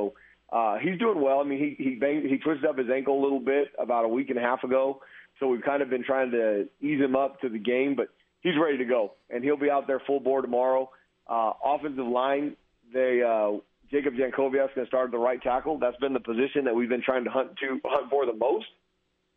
Uh, 0.50 0.78
he's 0.80 0.98
doing 0.98 1.22
well. 1.22 1.40
I 1.42 1.44
mean, 1.44 1.60
he 1.60 1.84
he 1.84 1.96
banged, 1.96 2.26
he 2.26 2.38
twisted 2.38 2.66
up 2.66 2.78
his 2.78 2.90
ankle 2.90 3.20
a 3.20 3.22
little 3.22 3.40
bit 3.40 3.68
about 3.78 4.06
a 4.06 4.08
week 4.08 4.30
and 4.30 4.40
a 4.40 4.42
half 4.42 4.64
ago, 4.64 5.02
so 5.40 5.48
we've 5.48 5.62
kind 5.62 5.82
of 5.84 5.90
been 5.90 6.06
trying 6.12 6.32
to 6.32 6.68
ease 6.82 7.02
him 7.02 7.16
up 7.16 7.42
to 7.42 7.50
the 7.50 7.60
game, 7.60 7.96
but 7.96 8.08
he's 8.42 8.58
ready 8.58 8.78
to 8.78 8.86
go, 8.86 9.02
and 9.30 9.44
he'll 9.44 9.58
be 9.68 9.70
out 9.70 9.88
there 9.88 10.02
full 10.08 10.22
bore 10.22 10.42
tomorrow. 10.42 10.90
Uh, 11.28 11.52
offensive 11.64 12.08
line, 12.08 12.56
they 12.94 13.22
uh, 13.22 13.60
Jacob 13.92 14.14
Jankovic 14.16 14.74
to 14.74 14.86
start 14.86 15.06
at 15.06 15.12
the 15.12 15.18
right 15.18 15.42
tackle. 15.42 15.78
That's 15.80 15.98
been 15.98 16.14
the 16.14 16.20
position 16.20 16.66
that 16.66 16.76
we've 16.76 16.90
been 16.90 17.04
trying 17.04 17.24
to 17.24 17.30
hunt 17.30 17.52
to 17.58 17.80
hunt 17.86 18.10
for 18.10 18.26
the 18.26 18.34
most. 18.34 18.66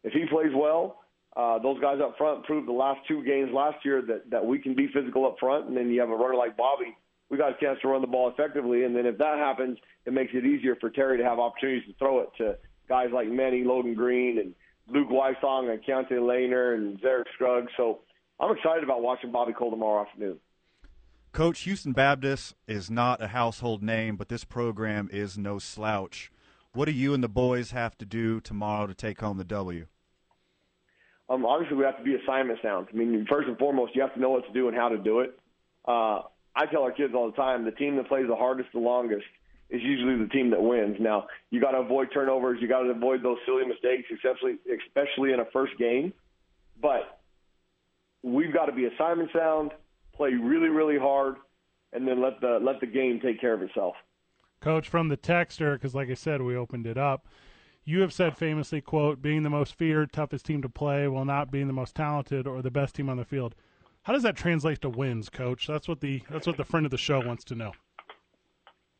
If 0.02 0.12
he 0.12 0.24
plays 0.30 0.52
well, 0.54 1.00
uh, 1.36 1.58
those 1.58 1.80
guys 1.80 1.98
up 2.02 2.16
front 2.18 2.44
proved 2.44 2.66
the 2.66 2.72
last 2.72 3.00
two 3.06 3.22
games 3.24 3.50
last 3.52 3.84
year 3.84 4.02
that 4.02 4.30
that 4.30 4.44
we 4.44 4.58
can 4.58 4.74
be 4.74 4.88
physical 4.92 5.26
up 5.26 5.36
front, 5.38 5.68
and 5.68 5.76
then 5.76 5.90
you 5.90 6.00
have 6.00 6.10
a 6.10 6.16
runner 6.16 6.34
like 6.34 6.56
Bobby. 6.56 6.96
We 7.30 7.38
got 7.38 7.52
a 7.52 7.60
chance 7.60 7.78
to 7.82 7.88
run 7.88 8.00
the 8.00 8.08
ball 8.08 8.28
effectively, 8.28 8.84
and 8.84 8.96
then 8.96 9.06
if 9.06 9.16
that 9.18 9.38
happens, 9.38 9.78
it 10.04 10.12
makes 10.12 10.32
it 10.34 10.44
easier 10.44 10.74
for 10.80 10.90
Terry 10.90 11.16
to 11.18 11.24
have 11.24 11.38
opportunities 11.38 11.86
to 11.86 11.94
throw 11.96 12.20
it 12.20 12.30
to 12.38 12.56
guys 12.88 13.10
like 13.14 13.28
Mannie 13.28 13.62
Logan-Greene 13.62 14.38
and 14.38 14.54
Luke 14.88 15.08
Wysong 15.08 15.70
and 15.70 15.80
Keontae 15.84 16.18
Lehner 16.18 16.74
and 16.74 17.00
Zarek 17.00 17.26
Scruggs. 17.34 17.70
So 17.76 18.00
I'm 18.40 18.56
excited 18.56 18.82
about 18.82 19.02
watching 19.02 19.30
Bobby 19.30 19.52
Cole 19.52 19.70
tomorrow 19.70 20.02
afternoon. 20.02 20.40
Coach, 21.32 21.60
Houston 21.60 21.92
Baptist 21.92 22.56
is 22.66 22.90
not 22.90 23.22
a 23.22 23.28
household 23.28 23.84
name, 23.84 24.16
but 24.16 24.28
this 24.28 24.42
program 24.42 25.08
is 25.12 25.38
no 25.38 25.60
slouch. 25.60 26.32
What 26.72 26.86
do 26.86 26.92
you 26.92 27.14
and 27.14 27.22
the 27.22 27.28
boys 27.28 27.70
have 27.70 27.96
to 27.98 28.04
do 28.04 28.40
tomorrow 28.40 28.88
to 28.88 28.94
take 28.94 29.20
home 29.20 29.38
the 29.38 29.44
W? 29.44 29.86
Um, 31.28 31.46
obviously, 31.46 31.76
we 31.76 31.84
have 31.84 31.96
to 31.98 32.02
be 32.02 32.16
assignment 32.16 32.58
sound. 32.62 32.88
I 32.92 32.96
mean, 32.96 33.24
first 33.30 33.48
and 33.48 33.56
foremost, 33.58 33.94
you 33.94 34.02
have 34.02 34.12
to 34.14 34.20
know 34.20 34.30
what 34.30 34.44
to 34.46 34.52
do 34.52 34.66
and 34.66 34.76
how 34.76 34.88
to 34.88 34.98
do 34.98 35.20
it. 35.20 35.38
Uh, 35.86 36.22
I 36.56 36.66
tell 36.66 36.82
our 36.82 36.90
kids 36.90 37.14
all 37.14 37.30
the 37.30 37.36
time, 37.36 37.64
the 37.64 37.70
team 37.70 37.96
that 37.96 38.08
plays 38.08 38.26
the 38.26 38.34
hardest, 38.34 38.70
the 38.72 38.80
longest, 38.80 39.26
is 39.70 39.80
usually 39.82 40.18
the 40.18 40.28
team 40.30 40.50
that 40.50 40.60
wins. 40.60 40.96
Now, 40.98 41.28
you 41.50 41.60
got 41.60 41.70
to 41.70 41.78
avoid 41.78 42.08
turnovers. 42.12 42.58
You 42.60 42.66
got 42.66 42.82
to 42.82 42.90
avoid 42.90 43.22
those 43.22 43.38
silly 43.46 43.64
mistakes, 43.64 44.08
especially 44.12 44.58
especially 44.66 45.32
in 45.32 45.38
a 45.38 45.44
first 45.52 45.78
game. 45.78 46.12
But 46.82 47.20
we've 48.24 48.52
got 48.52 48.66
to 48.66 48.72
be 48.72 48.86
assignment 48.86 49.30
sound, 49.32 49.70
play 50.20 50.34
really, 50.34 50.68
really 50.68 50.98
hard, 50.98 51.36
and 51.94 52.06
then 52.06 52.20
let 52.20 52.40
the 52.42 52.58
let 52.60 52.78
the 52.80 52.86
game 52.86 53.20
take 53.20 53.40
care 53.40 53.54
of 53.54 53.62
itself. 53.62 53.94
Coach, 54.60 54.86
from 54.86 55.08
the 55.08 55.16
texter, 55.16 55.72
because 55.74 55.94
like 55.94 56.10
I 56.10 56.14
said, 56.14 56.42
we 56.42 56.54
opened 56.54 56.86
it 56.86 56.98
up. 56.98 57.26
You 57.84 58.02
have 58.02 58.12
said 58.12 58.36
famously, 58.36 58.82
"quote 58.82 59.22
Being 59.22 59.44
the 59.44 59.50
most 59.50 59.74
feared, 59.74 60.12
toughest 60.12 60.44
team 60.44 60.60
to 60.60 60.68
play, 60.68 61.08
while 61.08 61.24
not 61.24 61.50
being 61.50 61.68
the 61.68 61.72
most 61.72 61.96
talented 61.96 62.46
or 62.46 62.60
the 62.60 62.70
best 62.70 62.94
team 62.94 63.08
on 63.08 63.16
the 63.16 63.24
field." 63.24 63.54
How 64.02 64.12
does 64.12 64.22
that 64.22 64.36
translate 64.36 64.82
to 64.82 64.90
wins, 64.90 65.30
Coach? 65.30 65.66
That's 65.66 65.88
what 65.88 66.00
the 66.00 66.22
that's 66.28 66.46
what 66.46 66.58
the 66.58 66.64
friend 66.64 66.84
of 66.84 66.90
the 66.90 66.98
show 66.98 67.20
wants 67.26 67.42
to 67.44 67.54
know. 67.54 67.72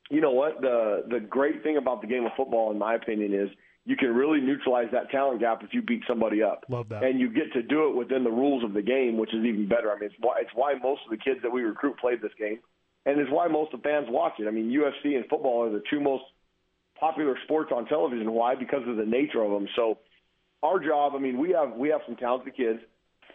You 0.09 0.23
know 0.23 0.33
what 0.33 0.63
the 0.63 1.05
the 1.07 1.21
great 1.21 1.63
thing 1.63 1.77
about 1.77 2.01
the 2.01 2.07
game 2.07 2.25
of 2.25 2.33
football, 2.35 2.71
in 2.71 2.79
my 2.79 2.95
opinion, 2.95 3.35
is 3.35 3.51
you 3.87 3.97
can 3.97 4.15
really 4.15 4.41
neutralize 4.41 4.89
that 4.93 5.11
talent 5.11 5.41
gap 5.41 5.63
if 5.63 5.73
you 5.73 5.83
beat 5.83 6.03
somebody 6.07 6.43
up. 6.43 6.65
Love 6.69 6.89
that. 6.91 7.03
And 7.03 7.19
you 7.19 7.33
get 7.33 7.53
to 7.55 7.63
do 7.63 7.89
it 7.89 7.97
within 7.97 8.25
the 8.25 8.31
rules 8.31 8.63
of 8.63 8.75
the 8.75 8.83
game, 8.83 9.17
which 9.17 9.33
is 9.35 9.45
even 9.45 9.69
better. 9.69 9.91
I 9.91 9.99
mean, 9.99 10.11
it's 10.11 10.15
why, 10.21 10.37
it's 10.41 10.51
why 10.55 10.75
most 10.75 11.01
of 11.05 11.11
the 11.11 11.17
kids 11.17 11.41
that 11.43 11.51
we 11.51 11.63
recruit 11.63 11.99
played 11.99 12.21
this 12.21 12.33
game, 12.39 12.59
and 13.07 13.19
it's 13.19 13.31
why 13.31 13.49
most 13.49 13.73
of 13.73 13.83
the 13.83 13.89
fans 13.89 14.07
watch 14.11 14.35
it. 14.39 14.47
I 14.47 14.51
mean, 14.51 14.71
UFC 14.71 15.17
and 15.17 15.25
football 15.29 15.65
are 15.65 15.71
the 15.71 15.83
two 15.89 16.01
most 16.01 16.25
popular 16.99 17.37
sports 17.45 17.73
on 17.75 17.87
television. 17.87 18.31
Why? 18.33 18.55
Because 18.55 18.87
of 18.87 18.97
the 18.97 19.07
nature 19.07 19.43
of 19.43 19.51
them. 19.51 19.67
So, 19.75 19.99
our 20.63 20.79
job. 20.79 21.15
I 21.17 21.19
mean, 21.19 21.39
we 21.39 21.51
have 21.53 21.73
we 21.73 21.89
have 21.89 22.03
some 22.07 22.17
talented 22.17 22.55
kids. 22.55 22.81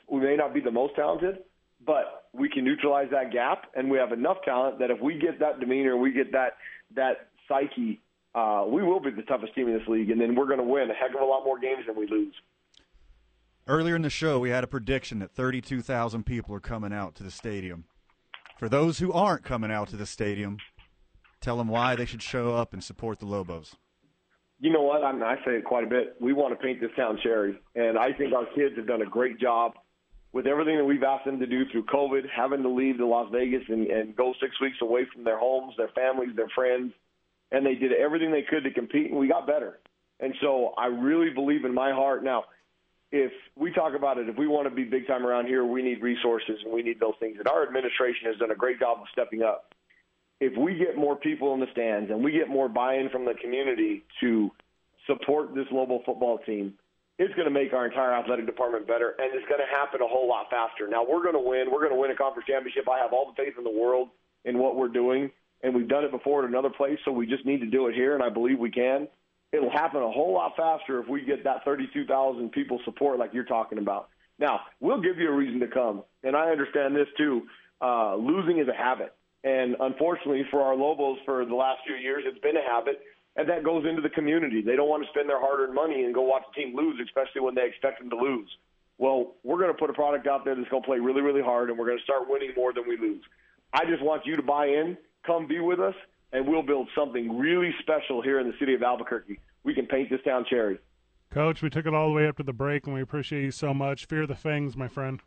We 0.07 0.21
may 0.21 0.35
not 0.35 0.53
be 0.53 0.61
the 0.61 0.71
most 0.71 0.95
talented, 0.95 1.39
but 1.83 2.27
we 2.33 2.49
can 2.49 2.63
neutralize 2.63 3.07
that 3.09 3.31
gap, 3.31 3.71
and 3.75 3.89
we 3.89 3.97
have 3.97 4.11
enough 4.11 4.37
talent 4.45 4.77
that 4.77 4.91
if 4.91 5.01
we 5.01 5.17
get 5.17 5.39
that 5.39 5.59
demeanor, 5.59 5.97
we 5.97 6.11
get 6.11 6.31
that 6.33 6.57
that 6.95 7.29
psyche 7.47 7.99
uh, 8.35 8.65
we 8.67 8.83
will 8.83 8.99
be 8.99 9.11
the 9.11 9.21
toughest 9.23 9.55
team 9.55 9.69
in 9.69 9.77
this 9.77 9.87
league, 9.87 10.11
and 10.11 10.19
then 10.19 10.35
we're 10.35 10.45
going 10.45 10.59
to 10.59 10.63
win 10.63 10.91
a 10.91 10.93
heck 10.93 11.15
of 11.15 11.21
a 11.21 11.25
lot 11.25 11.45
more 11.45 11.57
games 11.57 11.85
than 11.87 11.95
we 11.95 12.05
lose. 12.05 12.33
Earlier 13.65 13.95
in 13.95 14.01
the 14.01 14.09
show, 14.09 14.39
we 14.39 14.49
had 14.49 14.63
a 14.63 14.67
prediction 14.67 15.19
that 15.19 15.31
32,000 15.31 16.25
people 16.25 16.53
are 16.53 16.59
coming 16.59 16.93
out 16.93 17.15
to 17.15 17.23
the 17.23 17.31
stadium. 17.31 17.85
For 18.59 18.67
those 18.67 18.99
who 18.99 19.11
aren't 19.11 19.43
coming 19.43 19.71
out 19.71 19.87
to 19.89 19.95
the 19.95 20.05
stadium, 20.05 20.57
tell 21.39 21.57
them 21.57 21.69
why 21.69 21.95
they 21.95 22.05
should 22.05 22.21
show 22.21 22.53
up 22.55 22.73
and 22.73 22.83
support 22.83 23.19
the 23.19 23.25
Lobos. 23.25 23.75
You 24.59 24.71
know 24.71 24.83
what? 24.83 25.03
I, 25.03 25.11
mean, 25.13 25.23
I 25.23 25.35
say 25.45 25.53
it 25.53 25.65
quite 25.65 25.85
a 25.85 25.87
bit. 25.87 26.15
We 26.19 26.33
want 26.33 26.57
to 26.57 26.63
paint 26.63 26.81
this 26.81 26.91
town 26.95 27.17
cherry, 27.23 27.57
and 27.73 27.97
I 27.97 28.11
think 28.13 28.33
our 28.33 28.45
kids 28.53 28.75
have 28.75 28.87
done 28.87 29.01
a 29.01 29.09
great 29.09 29.39
job 29.39 29.73
with 30.33 30.45
everything 30.45 30.77
that 30.77 30.85
we've 30.85 31.03
asked 31.03 31.25
them 31.25 31.39
to 31.39 31.47
do 31.47 31.63
through 31.71 31.85
COVID, 31.85 32.23
having 32.35 32.61
to 32.63 32.69
leave 32.69 32.97
to 32.97 33.07
Las 33.07 33.29
Vegas 33.31 33.63
and, 33.69 33.87
and 33.87 34.15
go 34.15 34.33
six 34.41 34.59
weeks 34.59 34.77
away 34.81 35.07
from 35.13 35.23
their 35.23 35.39
homes, 35.39 35.73
their 35.77 35.89
families, 35.95 36.35
their 36.35 36.49
friends 36.53 36.93
and 37.55 37.65
they 37.65 37.75
did 37.75 37.93
everything 37.93 38.31
they 38.31 38.41
could 38.41 38.65
to 38.65 38.71
compete, 38.71 39.09
and 39.09 39.17
we 39.17 39.29
got 39.29 39.47
better. 39.47 39.79
And 40.19 40.33
so 40.41 40.73
I 40.77 40.87
really 40.87 41.29
believe 41.29 41.63
in 41.63 41.73
my 41.73 41.91
heart. 41.91 42.21
Now, 42.21 42.43
if 43.13 43.31
we 43.55 43.71
talk 43.71 43.95
about 43.95 44.17
it, 44.17 44.27
if 44.27 44.37
we 44.37 44.45
want 44.45 44.67
to 44.67 44.75
be 44.75 44.83
big 44.83 45.07
time 45.07 45.25
around 45.25 45.47
here, 45.47 45.63
we 45.63 45.81
need 45.81 46.01
resources 46.01 46.59
and 46.65 46.73
we 46.73 46.83
need 46.83 46.99
those 46.99 47.13
things. 47.21 47.37
And 47.39 47.47
our 47.47 47.65
administration 47.65 48.27
has 48.27 48.37
done 48.37 48.51
a 48.51 48.55
great 48.55 48.79
job 48.79 48.97
of 48.99 49.07
stepping 49.13 49.41
up. 49.41 49.73
If 50.41 50.57
we 50.57 50.75
get 50.75 50.97
more 50.97 51.15
people 51.15 51.53
in 51.53 51.61
the 51.61 51.71
stands 51.71 52.11
and 52.11 52.21
we 52.21 52.33
get 52.33 52.49
more 52.49 52.67
buy-in 52.67 53.09
from 53.09 53.23
the 53.23 53.35
community 53.41 54.03
to 54.19 54.51
support 55.07 55.55
this 55.55 55.67
Lobo 55.71 56.01
football 56.05 56.39
team, 56.39 56.73
it's 57.17 57.33
going 57.35 57.47
to 57.47 57.53
make 57.53 57.71
our 57.71 57.85
entire 57.85 58.11
athletic 58.11 58.45
department 58.45 58.85
better, 58.85 59.15
and 59.17 59.33
it's 59.33 59.47
going 59.47 59.61
to 59.61 59.77
happen 59.77 60.01
a 60.01 60.07
whole 60.07 60.27
lot 60.27 60.49
faster. 60.49 60.89
Now 60.89 61.05
we're 61.07 61.23
going 61.23 61.39
to 61.39 61.39
win. 61.39 61.71
We're 61.71 61.79
going 61.79 61.95
to 61.95 61.99
win 61.99 62.11
a 62.11 62.15
conference 62.15 62.47
championship. 62.47 62.89
I 62.89 62.99
have 62.99 63.13
all 63.13 63.31
the 63.31 63.41
faith 63.41 63.53
in 63.57 63.63
the 63.63 63.71
world 63.71 64.09
in 64.43 64.59
what 64.59 64.75
we're 64.75 64.89
doing 64.89 65.31
and 65.63 65.73
we've 65.73 65.87
done 65.87 66.03
it 66.03 66.11
before 66.11 66.43
at 66.43 66.49
another 66.49 66.69
place, 66.69 66.99
so 67.05 67.11
we 67.11 67.25
just 67.25 67.45
need 67.45 67.59
to 67.61 67.67
do 67.67 67.87
it 67.87 67.95
here, 67.95 68.13
and 68.13 68.23
I 68.23 68.29
believe 68.29 68.59
we 68.59 68.71
can. 68.71 69.07
It'll 69.51 69.71
happen 69.71 70.01
a 70.01 70.11
whole 70.11 70.33
lot 70.33 70.55
faster 70.57 70.99
if 70.99 71.07
we 71.07 71.23
get 71.23 71.43
that 71.43 71.63
32,000 71.63 72.51
people 72.51 72.79
support 72.83 73.19
like 73.19 73.33
you're 73.33 73.45
talking 73.45 73.77
about. 73.77 74.09
Now, 74.37 74.61
we'll 74.79 75.01
give 75.01 75.17
you 75.17 75.29
a 75.29 75.33
reason 75.33 75.59
to 75.61 75.67
come, 75.67 76.03
and 76.23 76.35
I 76.35 76.49
understand 76.49 76.95
this 76.95 77.07
too. 77.17 77.43
Uh, 77.81 78.15
losing 78.15 78.59
is 78.59 78.67
a 78.67 78.73
habit, 78.73 79.15
and 79.43 79.75
unfortunately 79.79 80.43
for 80.51 80.61
our 80.61 80.75
Lobos 80.75 81.19
for 81.25 81.45
the 81.45 81.55
last 81.55 81.79
few 81.85 81.95
years, 81.95 82.23
it's 82.25 82.39
been 82.39 82.57
a 82.57 82.69
habit, 82.69 82.99
and 83.37 83.47
that 83.49 83.63
goes 83.63 83.85
into 83.87 84.01
the 84.01 84.09
community. 84.09 84.61
They 84.61 84.75
don't 84.75 84.89
want 84.89 85.03
to 85.03 85.09
spend 85.09 85.29
their 85.29 85.39
hard-earned 85.39 85.73
money 85.73 86.03
and 86.03 86.13
go 86.13 86.21
watch 86.21 86.43
the 86.53 86.61
team 86.61 86.75
lose, 86.75 86.99
especially 87.03 87.41
when 87.41 87.55
they 87.55 87.65
expect 87.65 87.99
them 87.99 88.09
to 88.09 88.17
lose. 88.17 88.49
Well, 88.97 89.35
we're 89.43 89.57
going 89.57 89.71
to 89.71 89.77
put 89.77 89.89
a 89.89 89.93
product 89.93 90.27
out 90.27 90.45
there 90.45 90.55
that's 90.55 90.69
going 90.69 90.83
to 90.83 90.87
play 90.87 90.99
really, 90.99 91.21
really 91.21 91.41
hard, 91.41 91.69
and 91.69 91.77
we're 91.77 91.87
going 91.87 91.97
to 91.97 92.03
start 92.03 92.29
winning 92.29 92.51
more 92.55 92.73
than 92.73 92.87
we 92.87 92.97
lose. 92.97 93.23
I 93.73 93.85
just 93.85 94.01
want 94.01 94.25
you 94.25 94.35
to 94.37 94.43
buy 94.43 94.67
in 94.67 94.97
come 95.25 95.47
be 95.47 95.59
with 95.59 95.79
us, 95.79 95.95
and 96.31 96.47
we'll 96.47 96.63
build 96.63 96.89
something 96.95 97.37
really 97.37 97.73
special 97.81 98.21
here 98.21 98.39
in 98.39 98.47
the 98.47 98.53
city 98.59 98.73
of 98.73 98.83
Albuquerque. 98.83 99.39
We 99.63 99.73
can 99.73 99.85
paint 99.85 100.09
this 100.09 100.21
town 100.23 100.45
cherry. 100.49 100.79
Coach, 101.31 101.61
we 101.61 101.69
took 101.69 101.85
it 101.85 101.93
all 101.93 102.07
the 102.07 102.13
way 102.13 102.27
up 102.27 102.37
to 102.37 102.43
the 102.43 102.53
break, 102.53 102.85
and 102.85 102.95
we 102.95 103.01
appreciate 103.01 103.43
you 103.43 103.51
so 103.51 103.73
much. 103.73 104.05
Fear 104.05 104.27
the 104.27 104.35
Fangs, 104.35 104.77
my 104.77 104.87
friend. 104.87 105.21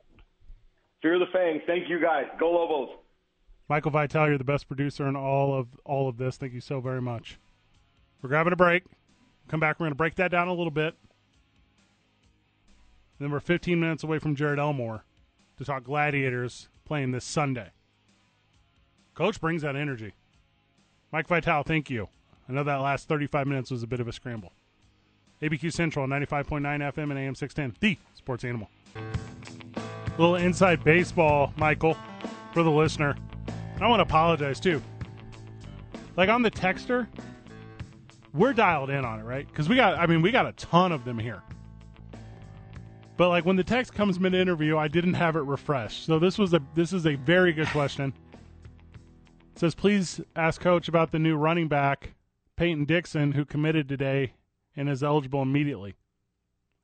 Fear 1.02 1.18
the 1.18 1.26
Fangs. 1.32 1.62
Thank 1.66 1.88
you, 1.88 2.00
guys. 2.00 2.24
Go 2.38 2.50
Lobos. 2.50 2.96
Michael 3.68 3.90
Vital, 3.90 4.28
you're 4.28 4.38
the 4.38 4.44
best 4.44 4.66
producer 4.66 5.06
in 5.06 5.16
all 5.16 5.52
of 5.58 5.68
all 5.84 6.08
of 6.08 6.16
this. 6.16 6.38
Thank 6.38 6.54
you 6.54 6.60
so 6.60 6.80
very 6.80 7.02
much. 7.02 7.38
We're 8.22 8.30
grabbing 8.30 8.52
a 8.52 8.56
break. 8.56 8.84
Come 9.48 9.60
back. 9.60 9.78
We're 9.78 9.84
going 9.84 9.92
to 9.92 9.96
break 9.96 10.14
that 10.16 10.30
down 10.30 10.48
a 10.48 10.54
little 10.54 10.70
bit. 10.70 10.94
Then 13.18 13.30
we're 13.30 13.40
15 13.40 13.78
minutes 13.78 14.04
away 14.04 14.18
from 14.18 14.34
Jared 14.34 14.58
Elmore 14.58 15.04
to 15.58 15.64
talk 15.64 15.84
Gladiators 15.84 16.68
playing 16.84 17.10
this 17.12 17.24
Sunday. 17.24 17.70
Coach 19.18 19.40
brings 19.40 19.62
that 19.62 19.74
energy. 19.74 20.12
Mike 21.10 21.26
Vital, 21.26 21.64
thank 21.64 21.90
you. 21.90 22.08
I 22.48 22.52
know 22.52 22.62
that 22.62 22.76
last 22.76 23.08
35 23.08 23.48
minutes 23.48 23.68
was 23.72 23.82
a 23.82 23.86
bit 23.88 23.98
of 23.98 24.06
a 24.06 24.12
scramble. 24.12 24.52
ABQ 25.42 25.72
Central, 25.72 26.06
95.9 26.06 26.62
FM 26.62 27.10
and 27.10 27.18
AM 27.18 27.34
610, 27.34 27.76
the 27.80 27.98
sports 28.14 28.44
animal. 28.44 28.70
A 28.94 30.10
little 30.20 30.36
inside 30.36 30.84
baseball, 30.84 31.52
Michael, 31.56 31.96
for 32.52 32.62
the 32.62 32.70
listener. 32.70 33.16
I 33.80 33.88
want 33.88 33.98
to 33.98 34.04
apologize 34.04 34.60
too. 34.60 34.80
Like 36.16 36.28
on 36.28 36.42
the 36.42 36.50
texter, 36.52 37.08
we're 38.32 38.52
dialed 38.52 38.90
in 38.90 39.04
on 39.04 39.18
it, 39.18 39.24
right? 39.24 39.48
Because 39.48 39.68
we 39.68 39.74
got, 39.74 39.98
I 39.98 40.06
mean, 40.06 40.22
we 40.22 40.30
got 40.30 40.46
a 40.46 40.52
ton 40.52 40.92
of 40.92 41.04
them 41.04 41.18
here. 41.18 41.42
But 43.16 43.30
like 43.30 43.44
when 43.44 43.56
the 43.56 43.64
text 43.64 43.94
comes 43.94 44.20
mid 44.20 44.34
interview, 44.34 44.78
I 44.78 44.86
didn't 44.86 45.14
have 45.14 45.34
it 45.34 45.40
refreshed. 45.40 46.06
So 46.06 46.20
this 46.20 46.38
was 46.38 46.54
a 46.54 46.62
this 46.76 46.92
is 46.92 47.04
a 47.04 47.16
very 47.16 47.52
good 47.52 47.66
question 47.66 48.14
says, 49.58 49.74
please 49.74 50.20
ask 50.36 50.60
coach 50.60 50.88
about 50.88 51.10
the 51.10 51.18
new 51.18 51.36
running 51.36 51.68
back, 51.68 52.14
Peyton 52.56 52.84
Dixon, 52.84 53.32
who 53.32 53.44
committed 53.44 53.88
today 53.88 54.34
and 54.76 54.88
is 54.88 55.02
eligible 55.02 55.42
immediately. 55.42 55.96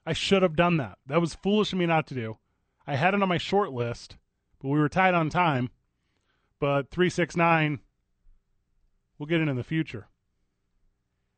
I 0.04 0.12
should 0.12 0.42
have 0.42 0.56
done 0.56 0.76
that. 0.78 0.98
That 1.06 1.20
was 1.20 1.34
foolish 1.34 1.72
of 1.72 1.78
me 1.78 1.86
not 1.86 2.06
to 2.08 2.14
do. 2.14 2.38
I 2.86 2.96
had 2.96 3.14
it 3.14 3.22
on 3.22 3.28
my 3.28 3.38
short 3.38 3.72
list, 3.72 4.16
but 4.60 4.68
we 4.68 4.78
were 4.78 4.88
tight 4.88 5.14
on 5.14 5.30
time. 5.30 5.70
But 6.58 6.90
369, 6.90 7.80
we'll 9.18 9.26
get 9.26 9.40
it 9.40 9.48
in 9.48 9.56
the 9.56 9.62
future. 9.62 10.08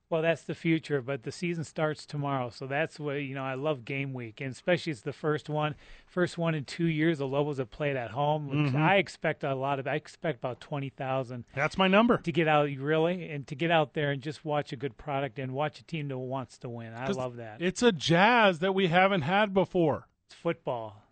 Well, 0.09 0.23
that's 0.23 0.43
the 0.43 0.55
future, 0.55 1.03
but 1.03 1.25
the 1.25 1.33
season 1.33 1.65
starts 1.65 2.07
tomorrow, 2.07 2.49
so 2.51 2.69
that's 2.69 3.01
what 3.01 3.15
you 3.15 3.35
know. 3.35 3.43
I 3.43 3.55
love 3.55 3.85
game 3.85 4.15
week, 4.15 4.41
and 4.41 4.53
especially 4.53 4.93
it's 4.93 5.01
the 5.01 5.13
first 5.13 5.49
one, 5.49 5.75
first 6.07 6.39
one 6.39 6.55
in 6.55 6.65
two 6.65 6.87
years. 6.87 7.19
The 7.19 7.27
Lobos 7.27 7.59
have 7.59 7.73
played 7.73 7.97
at 7.97 8.13
home. 8.13 8.49
Mhm. 8.73 8.77
I 8.77 8.99
expect 8.99 9.43
a 9.43 9.57
lot 9.57 9.81
of. 9.81 9.89
I 9.89 9.97
expect 9.97 10.39
about 10.39 10.61
twenty 10.61 10.91
thousand. 10.91 11.45
That's 11.57 11.77
my 11.77 11.89
number 11.89 12.19
to 12.19 12.31
get 12.31 12.47
out, 12.47 12.69
really, 12.79 13.29
and 13.29 13.49
to 13.49 13.57
get 13.57 13.73
out 13.73 13.95
there 13.95 14.13
and 14.13 14.23
just 14.23 14.45
watch 14.45 14.73
a 14.73 14.77
good 14.77 14.97
product 14.97 15.41
and 15.41 15.51
watch 15.53 15.81
a 15.81 15.85
team 15.85 16.07
that 16.07 16.19
wants 16.19 16.57
to 16.59 16.69
win. 16.69 16.95
I 16.95 17.09
love 17.09 17.35
that. 17.37 17.61
It's 17.61 17.83
a 17.83 17.91
jazz 17.91 18.61
that 18.61 18.75
we 18.77 18.87
haven't 18.87 19.23
had 19.23 19.53
before. 19.53 20.07
It's 20.27 20.37
football. 20.37 21.03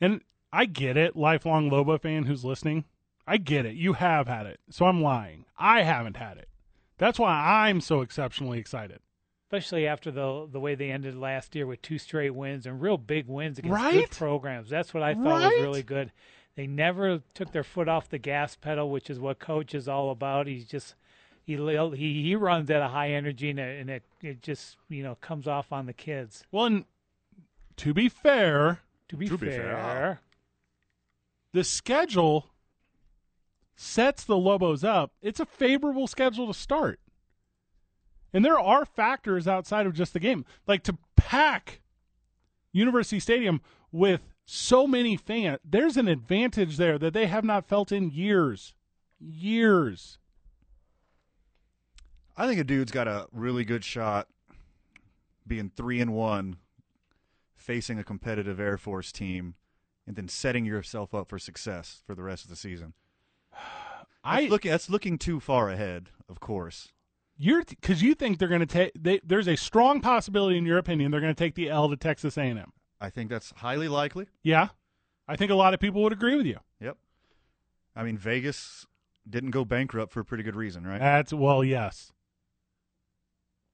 And 0.00 0.20
I 0.52 0.66
get 0.66 0.96
it, 0.96 1.16
lifelong 1.16 1.68
Lobo 1.68 1.98
fan 1.98 2.24
who's 2.26 2.44
listening. 2.44 2.84
I 3.26 3.38
get 3.38 3.66
it. 3.66 3.74
You 3.74 3.94
have 3.94 4.28
had 4.28 4.46
it. 4.46 4.60
So 4.70 4.86
I'm 4.86 5.02
lying. 5.02 5.46
I 5.58 5.82
haven't 5.82 6.16
had 6.16 6.38
it. 6.38 6.48
That's 7.02 7.18
why 7.18 7.66
I'm 7.66 7.80
so 7.80 8.00
exceptionally 8.00 8.58
excited. 8.60 9.00
especially 9.46 9.88
after 9.88 10.10
the 10.12 10.46
the 10.50 10.60
way 10.60 10.74
they 10.76 10.90
ended 10.92 11.16
last 11.16 11.54
year 11.56 11.66
with 11.66 11.82
two 11.82 11.98
straight 11.98 12.30
wins 12.30 12.64
and 12.64 12.80
real 12.80 12.96
big 12.96 13.26
wins 13.26 13.58
against 13.58 13.74
Right? 13.74 13.92
good 14.08 14.10
programs. 14.12 14.70
That's 14.70 14.94
what 14.94 15.02
I 15.02 15.14
thought 15.14 15.40
Right? 15.42 15.52
was 15.56 15.62
really 15.62 15.82
good. 15.82 16.12
They 16.54 16.66
never 16.68 17.20
took 17.34 17.50
their 17.50 17.64
foot 17.64 17.88
off 17.88 18.08
the 18.08 18.18
gas 18.18 18.54
pedal, 18.54 18.88
which 18.88 19.10
is 19.10 19.18
what 19.18 19.38
coach 19.40 19.74
is 19.74 19.88
all 19.88 20.10
about. 20.10 20.46
He's 20.46 20.64
just 20.64 20.94
he 21.44 21.56
he 21.56 22.22
he 22.22 22.36
runs 22.36 22.70
at 22.70 22.80
a 22.82 22.88
high 22.88 23.10
energy 23.10 23.50
and 23.50 23.58
it, 23.58 23.80
and 23.80 23.90
it 23.90 24.02
it 24.22 24.40
just 24.42 24.76
you 24.88 25.02
know 25.02 25.16
comes 25.16 25.48
off 25.48 25.72
on 25.72 25.86
the 25.86 25.92
kids. 25.92 26.44
Well, 26.52 26.66
and 26.66 26.84
to 27.78 27.92
be 27.92 28.08
fair, 28.08 28.78
To 29.08 29.16
be 29.16 29.26
To 29.28 29.36
be 29.36 29.48
fair, 29.48 29.56
fair. 29.56 30.20
the 31.52 31.64
schedule 31.64 32.51
sets 33.82 34.24
the 34.24 34.36
Lobos 34.36 34.84
up. 34.84 35.12
It's 35.20 35.40
a 35.40 35.46
favorable 35.46 36.06
schedule 36.06 36.46
to 36.46 36.54
start. 36.54 37.00
And 38.32 38.44
there 38.44 38.58
are 38.58 38.84
factors 38.84 39.48
outside 39.48 39.86
of 39.86 39.92
just 39.92 40.12
the 40.12 40.20
game. 40.20 40.44
Like 40.66 40.84
to 40.84 40.96
pack 41.16 41.80
University 42.72 43.20
Stadium 43.20 43.60
with 43.90 44.22
so 44.46 44.86
many 44.86 45.16
fans, 45.16 45.58
there's 45.64 45.96
an 45.96 46.08
advantage 46.08 46.76
there 46.76 46.98
that 46.98 47.12
they 47.12 47.26
have 47.26 47.44
not 47.44 47.68
felt 47.68 47.92
in 47.92 48.10
years. 48.10 48.74
Years. 49.18 50.18
I 52.36 52.46
think 52.46 52.60
a 52.60 52.64
dude's 52.64 52.92
got 52.92 53.08
a 53.08 53.26
really 53.32 53.64
good 53.64 53.84
shot 53.84 54.28
being 55.46 55.70
three 55.74 56.00
and 56.00 56.14
one, 56.14 56.56
facing 57.56 57.98
a 57.98 58.04
competitive 58.04 58.58
Air 58.60 58.78
Force 58.78 59.12
team, 59.12 59.54
and 60.06 60.16
then 60.16 60.28
setting 60.28 60.64
yourself 60.64 61.14
up 61.14 61.28
for 61.28 61.38
success 61.38 62.02
for 62.06 62.14
the 62.14 62.22
rest 62.22 62.44
of 62.44 62.50
the 62.50 62.56
season. 62.56 62.94
I 64.24 64.46
looking 64.46 64.70
that's 64.70 64.88
looking 64.90 65.18
too 65.18 65.40
far 65.40 65.70
ahead, 65.70 66.10
of 66.28 66.40
course. 66.40 66.88
You're 67.36 67.64
because 67.64 68.02
you 68.02 68.14
think 68.14 68.38
they're 68.38 68.48
going 68.48 68.60
to 68.60 68.66
take. 68.66 68.92
They, 68.94 69.20
there's 69.24 69.48
a 69.48 69.56
strong 69.56 70.00
possibility, 70.00 70.56
in 70.58 70.66
your 70.66 70.78
opinion, 70.78 71.10
they're 71.10 71.20
going 71.20 71.34
to 71.34 71.38
take 71.38 71.54
the 71.54 71.68
L 71.68 71.88
to 71.88 71.96
Texas 71.96 72.36
A&M. 72.36 72.72
I 73.00 73.10
think 73.10 73.30
that's 73.30 73.52
highly 73.56 73.88
likely. 73.88 74.28
Yeah, 74.42 74.68
I 75.26 75.36
think 75.36 75.50
a 75.50 75.56
lot 75.56 75.74
of 75.74 75.80
people 75.80 76.02
would 76.02 76.12
agree 76.12 76.36
with 76.36 76.46
you. 76.46 76.58
Yep. 76.80 76.96
I 77.96 78.04
mean, 78.04 78.16
Vegas 78.16 78.86
didn't 79.28 79.50
go 79.50 79.64
bankrupt 79.64 80.12
for 80.12 80.20
a 80.20 80.24
pretty 80.24 80.44
good 80.44 80.56
reason, 80.56 80.86
right? 80.86 81.00
That's 81.00 81.32
well, 81.32 81.64
yes. 81.64 82.12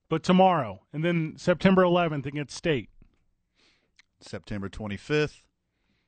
But 0.08 0.22
tomorrow, 0.22 0.80
and 0.92 1.04
then 1.04 1.34
September 1.36 1.82
11th 1.82 2.24
against 2.24 2.56
State, 2.56 2.88
September 4.20 4.68
25th. 4.70 5.42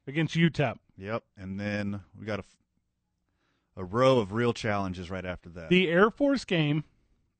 against 0.07 0.35
UTEP. 0.35 0.77
Yep. 0.97 1.23
And 1.37 1.61
then 1.61 2.01
we 2.19 2.25
got 2.25 2.41
a, 2.41 2.45
a 3.81 3.85
row 3.85 4.19
of 4.19 4.33
real 4.33 4.53
challenges 4.53 5.11
right 5.11 5.25
after 5.25 5.49
that. 5.49 5.71
The 5.71 5.89
Air 5.89 6.11
Force 6.11 6.45
game 6.45 6.85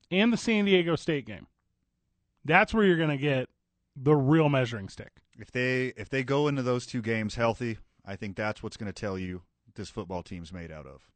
and 0.09 0.33
the 0.33 0.37
San 0.37 0.65
Diego 0.65 0.95
State 0.95 1.25
game. 1.25 1.47
That's 2.43 2.73
where 2.73 2.83
you're 2.83 2.97
going 2.97 3.09
to 3.09 3.17
get 3.17 3.47
the 3.95 4.15
real 4.15 4.49
measuring 4.49 4.89
stick. 4.89 5.11
if 5.37 5.51
they 5.51 5.93
if 5.95 6.09
they 6.09 6.23
go 6.23 6.47
into 6.47 6.63
those 6.63 6.85
two 6.85 7.01
games 7.01 7.35
healthy, 7.35 7.77
I 8.03 8.15
think 8.15 8.35
that's 8.35 8.63
what's 8.63 8.77
going 8.77 8.91
to 8.91 8.99
tell 8.99 9.17
you 9.19 9.43
this 9.75 9.89
football 9.89 10.23
team's 10.23 10.51
made 10.51 10.71
out 10.71 10.87
of. 10.87 11.09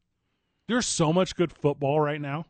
There's 0.68 0.86
so 0.86 1.12
much 1.12 1.36
good 1.36 1.52
football 1.52 2.00
right 2.00 2.22
now. 2.22 2.46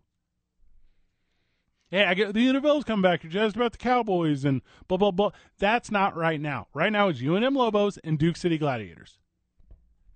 Hey, 1.89 2.03
I 2.03 2.13
get 2.13 2.33
the 2.33 2.47
NFL's 2.47 2.83
come 2.83 3.01
back. 3.01 3.23
You're 3.23 3.31
just 3.31 3.55
about 3.55 3.71
the 3.71 3.77
Cowboys 3.77 4.43
and 4.43 4.61
blah 4.89 4.97
blah 4.97 5.11
blah. 5.11 5.31
That's 5.59 5.91
not 5.91 6.17
right 6.17 6.41
now. 6.41 6.67
Right 6.73 6.91
now 6.91 7.07
it's 7.07 7.21
UNM 7.21 7.55
Lobos 7.55 7.97
and 8.03 8.19
Duke 8.19 8.35
City 8.35 8.57
Gladiators. 8.57 9.19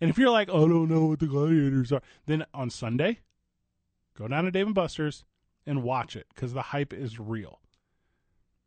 And 0.01 0.09
if 0.09 0.17
you're 0.17 0.29
like, 0.29 0.49
oh, 0.51 0.65
I 0.65 0.69
don't 0.69 0.89
know 0.89 1.05
what 1.05 1.19
the 1.19 1.27
Gladiators 1.27 1.91
are, 1.91 2.01
then 2.25 2.45
on 2.53 2.69
Sunday, 2.69 3.19
go 4.17 4.27
down 4.27 4.45
to 4.45 4.51
Dave 4.51 4.65
and 4.65 4.75
Buster's 4.75 5.25
and 5.65 5.83
watch 5.83 6.15
it 6.15 6.27
because 6.33 6.53
the 6.53 6.61
hype 6.61 6.93
is 6.93 7.19
real. 7.19 7.59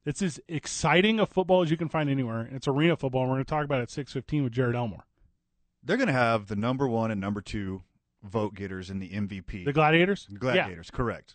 It's 0.04 0.20
as 0.20 0.40
exciting 0.48 1.20
a 1.20 1.26
football 1.26 1.62
as 1.62 1.70
you 1.70 1.76
can 1.76 1.88
find 1.88 2.10
anywhere. 2.10 2.48
It's 2.52 2.66
arena 2.66 2.96
football. 2.96 3.22
And 3.22 3.30
we're 3.30 3.36
going 3.36 3.44
to 3.44 3.50
talk 3.50 3.64
about 3.64 3.78
it 3.78 3.82
at 3.82 3.90
six 3.90 4.12
fifteen 4.12 4.42
with 4.44 4.52
Jared 4.52 4.74
Elmore. 4.74 5.06
They're 5.82 5.96
going 5.96 6.08
to 6.08 6.12
have 6.12 6.46
the 6.48 6.56
number 6.56 6.88
one 6.88 7.10
and 7.10 7.20
number 7.20 7.40
two 7.40 7.82
vote 8.22 8.54
getters 8.54 8.90
in 8.90 8.98
the 8.98 9.10
MVP. 9.10 9.64
The 9.64 9.72
Gladiators? 9.72 10.28
Gladiators, 10.38 10.90
correct. 10.90 11.34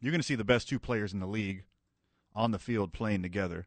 You're 0.00 0.12
going 0.12 0.20
to 0.20 0.26
see 0.26 0.34
the 0.34 0.44
best 0.44 0.68
two 0.68 0.78
players 0.78 1.12
in 1.12 1.20
the 1.20 1.26
league 1.26 1.64
on 2.34 2.50
the 2.50 2.58
field 2.58 2.92
playing 2.92 3.22
together. 3.22 3.66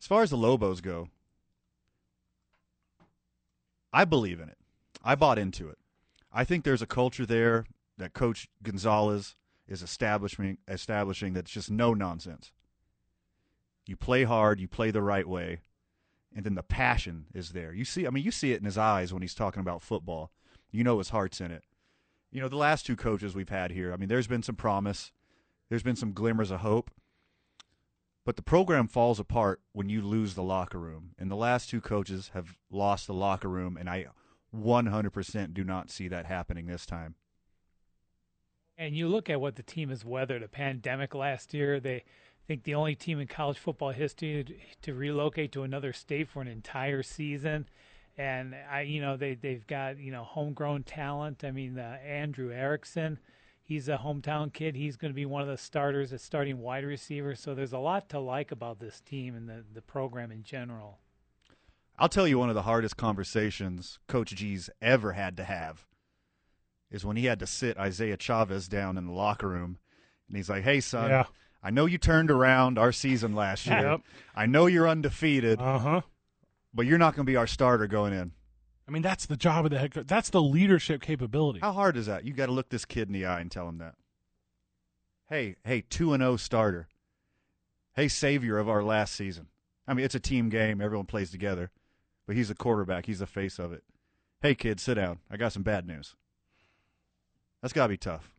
As 0.00 0.06
far 0.06 0.22
as 0.22 0.30
the 0.30 0.36
Lobos 0.36 0.80
go, 0.80 1.08
I 3.92 4.04
believe 4.04 4.40
in 4.40 4.48
it. 4.48 4.58
I 5.04 5.14
bought 5.14 5.38
into 5.38 5.68
it. 5.68 5.78
I 6.32 6.44
think 6.44 6.64
there's 6.64 6.82
a 6.82 6.86
culture 6.86 7.26
there 7.26 7.66
that 7.98 8.14
Coach 8.14 8.48
Gonzales 8.62 9.36
is 9.68 9.82
establishing 9.82 10.58
establishing 10.68 11.34
that's 11.34 11.50
just 11.50 11.70
no 11.70 11.94
nonsense. 11.94 12.52
You 13.86 13.96
play 13.96 14.24
hard, 14.24 14.60
you 14.60 14.68
play 14.68 14.90
the 14.90 15.02
right 15.02 15.28
way, 15.28 15.60
and 16.34 16.44
then 16.44 16.54
the 16.54 16.62
passion 16.62 17.26
is 17.34 17.50
there. 17.50 17.72
You 17.72 17.84
see, 17.84 18.06
I 18.06 18.10
mean, 18.10 18.24
you 18.24 18.30
see 18.30 18.52
it 18.52 18.60
in 18.60 18.64
his 18.64 18.78
eyes 18.78 19.12
when 19.12 19.22
he's 19.22 19.34
talking 19.34 19.60
about 19.60 19.82
football. 19.82 20.30
You 20.70 20.84
know 20.84 20.98
his 20.98 21.10
heart's 21.10 21.40
in 21.40 21.50
it. 21.50 21.64
You 22.30 22.40
know, 22.40 22.48
the 22.48 22.56
last 22.56 22.86
two 22.86 22.96
coaches 22.96 23.34
we've 23.34 23.48
had 23.48 23.72
here, 23.72 23.92
I 23.92 23.96
mean, 23.96 24.08
there's 24.08 24.26
been 24.26 24.42
some 24.42 24.54
promise, 24.56 25.12
there's 25.68 25.82
been 25.82 25.96
some 25.96 26.12
glimmers 26.12 26.50
of 26.50 26.60
hope, 26.60 26.90
but 28.24 28.36
the 28.36 28.42
program 28.42 28.86
falls 28.86 29.18
apart 29.18 29.60
when 29.72 29.88
you 29.88 30.00
lose 30.00 30.34
the 30.34 30.42
locker 30.42 30.78
room. 30.78 31.10
And 31.18 31.30
the 31.30 31.36
last 31.36 31.70
two 31.70 31.80
coaches 31.80 32.30
have 32.34 32.58
lost 32.70 33.06
the 33.06 33.14
locker 33.14 33.48
room, 33.48 33.76
and 33.76 33.88
I 33.88 34.06
100% 34.54 35.54
do 35.54 35.64
not 35.64 35.90
see 35.90 36.08
that 36.08 36.26
happening 36.26 36.66
this 36.66 36.86
time. 36.86 37.14
And 38.78 38.96
you 38.96 39.08
look 39.08 39.28
at 39.30 39.40
what 39.40 39.56
the 39.56 39.62
team 39.62 39.90
has 39.90 40.04
weathered 40.04 40.42
a 40.42 40.48
pandemic 40.48 41.14
last 41.14 41.54
year. 41.54 41.78
They 41.78 42.04
I 42.42 42.44
think 42.48 42.64
the 42.64 42.74
only 42.74 42.96
team 42.96 43.20
in 43.20 43.28
college 43.28 43.58
football 43.58 43.92
history 43.92 44.42
to, 44.42 44.54
to 44.82 44.94
relocate 44.94 45.52
to 45.52 45.62
another 45.62 45.92
state 45.92 46.28
for 46.28 46.42
an 46.42 46.48
entire 46.48 47.02
season. 47.04 47.68
And 48.18 48.54
I, 48.70 48.80
you 48.82 49.00
know, 49.00 49.16
they 49.16 49.34
they've 49.34 49.66
got 49.66 49.98
you 49.98 50.10
know 50.10 50.24
homegrown 50.24 50.82
talent. 50.82 51.44
I 51.44 51.50
mean, 51.52 51.78
uh, 51.78 51.98
Andrew 52.04 52.52
Erickson, 52.52 53.20
he's 53.72 53.88
a 53.88 53.96
hometown 53.98 54.52
kid. 54.52 54.76
He's 54.76 54.96
going 54.96 55.10
to 55.10 55.14
be 55.14 55.24
one 55.26 55.42
of 55.42 55.48
the 55.48 55.56
starters 55.56 56.12
at 56.12 56.20
starting 56.20 56.58
wide 56.60 56.84
receiver. 56.84 57.34
So 57.34 57.54
there's 57.54 57.72
a 57.72 57.78
lot 57.78 58.08
to 58.10 58.18
like 58.18 58.52
about 58.52 58.78
this 58.80 59.00
team 59.00 59.34
and 59.34 59.48
the 59.48 59.64
the 59.72 59.82
program 59.82 60.30
in 60.30 60.42
general. 60.42 60.98
I'll 61.98 62.08
tell 62.08 62.26
you 62.28 62.38
one 62.38 62.48
of 62.48 62.54
the 62.54 62.62
hardest 62.62 62.96
conversations 62.96 63.98
Coach 64.08 64.34
G's 64.34 64.68
ever 64.80 65.12
had 65.12 65.36
to 65.38 65.44
have 65.44 65.86
is 66.90 67.04
when 67.04 67.16
he 67.16 67.26
had 67.26 67.38
to 67.40 67.46
sit 67.46 67.78
Isaiah 67.78 68.16
Chavez 68.16 68.68
down 68.68 68.98
in 68.98 69.06
the 69.06 69.12
locker 69.12 69.48
room 69.48 69.78
and 70.28 70.36
he's 70.36 70.50
like, 70.50 70.62
Hey 70.64 70.80
son, 70.80 71.10
Yeah. 71.10 71.24
I 71.62 71.70
know 71.70 71.86
you 71.86 71.96
turned 71.96 72.30
around 72.30 72.76
our 72.78 72.92
season 72.92 73.34
last 73.34 73.66
year. 73.66 73.80
Yep. 73.80 74.00
I 74.34 74.46
know 74.46 74.66
you're 74.66 74.88
undefeated. 74.88 75.60
Uh-huh. 75.60 76.00
But 76.74 76.86
you're 76.86 76.98
not 76.98 77.14
gonna 77.14 77.24
be 77.24 77.36
our 77.36 77.46
starter 77.46 77.86
going 77.86 78.12
in. 78.12 78.32
I 78.86 78.90
mean, 78.90 79.02
that's 79.02 79.26
the 79.26 79.36
job 79.36 79.64
of 79.64 79.70
the 79.70 79.78
head 79.78 79.92
coach. 79.94 80.06
That's 80.06 80.30
the 80.30 80.42
leadership 80.42 81.00
capability. 81.02 81.60
How 81.60 81.72
hard 81.72 81.96
is 81.96 82.06
that? 82.06 82.24
You 82.24 82.32
gotta 82.32 82.52
look 82.52 82.68
this 82.68 82.84
kid 82.84 83.08
in 83.08 83.12
the 83.14 83.24
eye 83.26 83.40
and 83.40 83.50
tell 83.50 83.68
him 83.68 83.78
that. 83.78 83.94
Hey, 85.28 85.56
hey, 85.64 85.82
two 85.88 86.12
and 86.12 86.22
oh 86.22 86.36
starter. 86.36 86.88
Hey, 87.94 88.08
savior 88.08 88.58
of 88.58 88.68
our 88.68 88.82
last 88.82 89.14
season. 89.14 89.48
I 89.86 89.94
mean, 89.94 90.04
it's 90.04 90.14
a 90.14 90.20
team 90.20 90.48
game, 90.48 90.80
everyone 90.80 91.06
plays 91.06 91.30
together. 91.30 91.70
But 92.26 92.36
he's 92.36 92.50
a 92.50 92.54
quarterback, 92.54 93.06
he's 93.06 93.18
the 93.20 93.26
face 93.26 93.58
of 93.58 93.72
it. 93.72 93.82
Hey 94.40 94.54
kid, 94.54 94.80
sit 94.80 94.94
down. 94.94 95.18
I 95.30 95.36
got 95.36 95.52
some 95.52 95.62
bad 95.62 95.86
news. 95.86 96.14
That's 97.60 97.72
gotta 97.72 97.90
be 97.90 97.96
tough. 97.96 98.32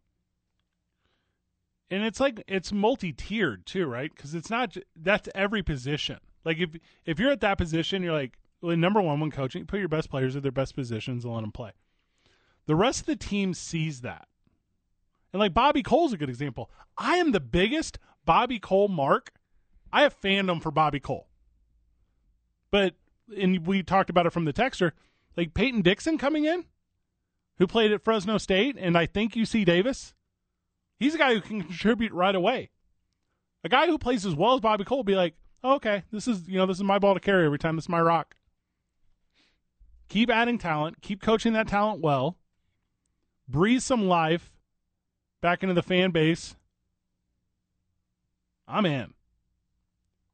and 1.89 2.03
it's 2.03 2.19
like 2.19 2.43
it's 2.47 2.71
multi-tiered 2.73 3.65
too, 3.65 3.85
right? 3.85 4.13
Because 4.13 4.33
it's 4.35 4.49
not 4.49 4.75
that's 4.95 5.29
every 5.35 5.63
position. 5.63 6.17
Like 6.43 6.57
if 6.57 6.71
if 7.05 7.19
you're 7.19 7.31
at 7.31 7.41
that 7.41 7.57
position, 7.57 8.03
you're 8.03 8.13
like 8.13 8.37
number 8.63 9.01
one 9.01 9.19
when 9.19 9.31
coaching, 9.31 9.65
put 9.65 9.79
your 9.79 9.89
best 9.89 10.09
players 10.09 10.35
at 10.35 10.43
their 10.43 10.51
best 10.51 10.75
positions 10.75 11.25
and 11.25 11.33
let 11.33 11.41
them 11.41 11.51
play. 11.51 11.71
The 12.65 12.75
rest 12.75 13.01
of 13.01 13.05
the 13.05 13.15
team 13.15 13.53
sees 13.53 14.01
that, 14.01 14.27
and 15.31 15.39
like 15.39 15.53
Bobby 15.53 15.83
Cole's 15.83 16.13
a 16.13 16.17
good 16.17 16.29
example. 16.29 16.71
I 16.97 17.17
am 17.17 17.31
the 17.31 17.39
biggest 17.39 17.99
Bobby 18.25 18.59
Cole 18.59 18.87
mark. 18.87 19.33
I 19.91 20.03
have 20.03 20.19
fandom 20.19 20.61
for 20.61 20.71
Bobby 20.71 20.99
Cole, 20.99 21.27
but 22.71 22.95
and 23.37 23.67
we 23.67 23.83
talked 23.83 24.09
about 24.09 24.25
it 24.25 24.31
from 24.31 24.45
the 24.45 24.53
texter, 24.53 24.91
like 25.35 25.53
Peyton 25.53 25.81
Dixon 25.81 26.17
coming 26.17 26.45
in, 26.45 26.65
who 27.57 27.67
played 27.67 27.91
at 27.91 28.03
Fresno 28.03 28.37
State, 28.37 28.77
and 28.79 28.97
I 28.97 29.05
think 29.05 29.33
UC 29.33 29.65
Davis 29.65 30.13
He's 31.03 31.15
a 31.15 31.17
guy 31.17 31.33
who 31.33 31.41
can 31.41 31.61
contribute 31.61 32.13
right 32.13 32.33
away. 32.33 32.69
A 33.65 33.69
guy 33.69 33.87
who 33.87 33.97
plays 33.97 34.25
as 34.25 34.35
well 34.35 34.53
as 34.53 34.61
Bobby 34.61 34.85
Cole 34.85 34.99
will 34.99 35.03
be 35.03 35.15
like, 35.15 35.35
oh, 35.61 35.73
okay, 35.75 36.03
this 36.11 36.29
is 36.29 36.47
you 36.47 36.57
know 36.57 36.65
this 36.65 36.77
is 36.77 36.83
my 36.83 36.97
ball 36.97 37.13
to 37.13 37.19
carry 37.19 37.45
every 37.45 37.59
time. 37.59 37.75
This 37.75 37.85
is 37.85 37.89
my 37.89 38.01
rock. 38.01 38.35
Keep 40.13 40.29
adding 40.29 40.59
talent. 40.59 41.01
Keep 41.01 41.23
coaching 41.23 41.53
that 41.53 41.67
talent 41.67 41.99
well. 41.99 42.37
Breathe 43.47 43.81
some 43.81 44.07
life 44.07 44.53
back 45.41 45.63
into 45.63 45.73
the 45.73 45.81
fan 45.81 46.11
base. 46.11 46.55
I'm 48.67 48.85
in. 48.85 49.15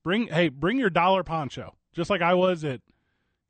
Bring 0.03 0.27
hey, 0.27 0.49
bring 0.49 0.80
your 0.80 0.89
dollar 0.89 1.23
poncho, 1.23 1.77
just 1.93 2.10
like 2.10 2.22
I 2.22 2.34
was 2.34 2.65
at 2.65 2.81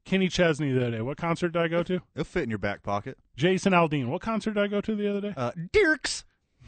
Kenny 0.06 0.28
Chesney 0.30 0.72
the 0.72 0.82
other 0.82 0.98
day. 0.98 1.02
What 1.02 1.18
concert 1.18 1.54
did 1.54 1.64
I 1.64 1.68
go 1.68 1.82
to? 1.82 1.96
It'll 2.14 2.24
fit 2.26 2.44
in 2.44 2.50
your 2.52 2.60
back 2.60 2.84
pocket. 2.84 3.18
Jason 3.36 3.74
Aldean. 3.74 4.10
What 4.10 4.22
concert 4.22 4.54
did 4.54 4.62
I 4.62 4.68
go 4.68 4.82
to 4.82 4.96
the 4.96 5.10
other 5.10 5.22
day? 5.22 5.34
Uh, 5.36 5.54
Dierks. 5.74 6.26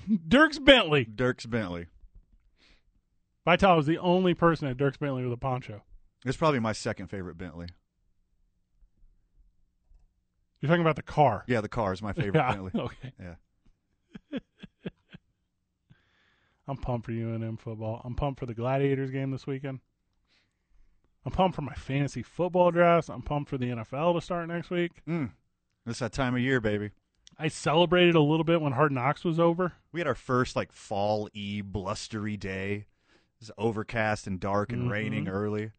Dierks 0.09 0.65
Bentley. 0.65 1.05
Dierks 1.05 1.47
Bentley. 1.47 1.85
Vital 3.45 3.77
was 3.77 3.85
the 3.85 3.99
only 3.99 4.33
person 4.33 4.67
at 4.67 4.77
Dierks 4.77 4.97
Bentley 4.97 5.23
with 5.23 5.33
a 5.33 5.37
poncho. 5.37 5.83
It's 6.25 6.35
probably 6.35 6.59
my 6.59 6.73
second 6.73 7.11
favorite 7.11 7.37
Bentley. 7.37 7.67
You're 10.61 10.69
talking 10.69 10.81
about 10.81 10.95
the 10.95 11.01
car. 11.01 11.43
Yeah, 11.47 11.61
the 11.61 11.69
car 11.69 11.91
is 11.91 12.01
my 12.01 12.13
favorite 12.13 12.35
Yeah, 12.35 12.59
okay. 12.81 13.13
Yeah. 13.19 14.39
I'm 16.67 16.77
pumped 16.77 17.07
for 17.07 17.11
UNM 17.11 17.59
football. 17.59 18.01
I'm 18.05 18.15
pumped 18.15 18.39
for 18.39 18.45
the 18.45 18.53
Gladiators 18.53 19.11
game 19.11 19.31
this 19.31 19.47
weekend. 19.47 19.79
I'm 21.25 21.31
pumped 21.31 21.55
for 21.55 21.61
my 21.61 21.73
fantasy 21.73 22.23
football 22.23 22.71
drafts. 22.71 23.09
I'm 23.09 23.21
pumped 23.21 23.49
for 23.49 23.57
the 23.57 23.65
NFL 23.71 24.15
to 24.15 24.21
start 24.21 24.47
next 24.47 24.69
week. 24.69 24.91
Mm. 25.07 25.31
It's 25.85 25.99
that 25.99 26.13
time 26.13 26.35
of 26.35 26.41
year, 26.41 26.61
baby. 26.61 26.91
I 27.37 27.47
celebrated 27.47 28.15
a 28.15 28.21
little 28.21 28.43
bit 28.43 28.61
when 28.61 28.73
Hard 28.73 28.91
Knocks 28.91 29.23
was 29.23 29.39
over. 29.39 29.73
We 29.91 29.99
had 29.99 30.07
our 30.07 30.15
first 30.15 30.55
like 30.55 30.71
fall 30.71 31.29
y 31.35 31.61
blustery 31.63 32.37
day. 32.37 32.73
It 32.73 33.39
was 33.39 33.51
overcast 33.57 34.27
and 34.27 34.39
dark 34.39 34.71
and 34.71 34.83
Mhm. 34.87 34.91
raining 34.91 35.27
early. 35.27 35.71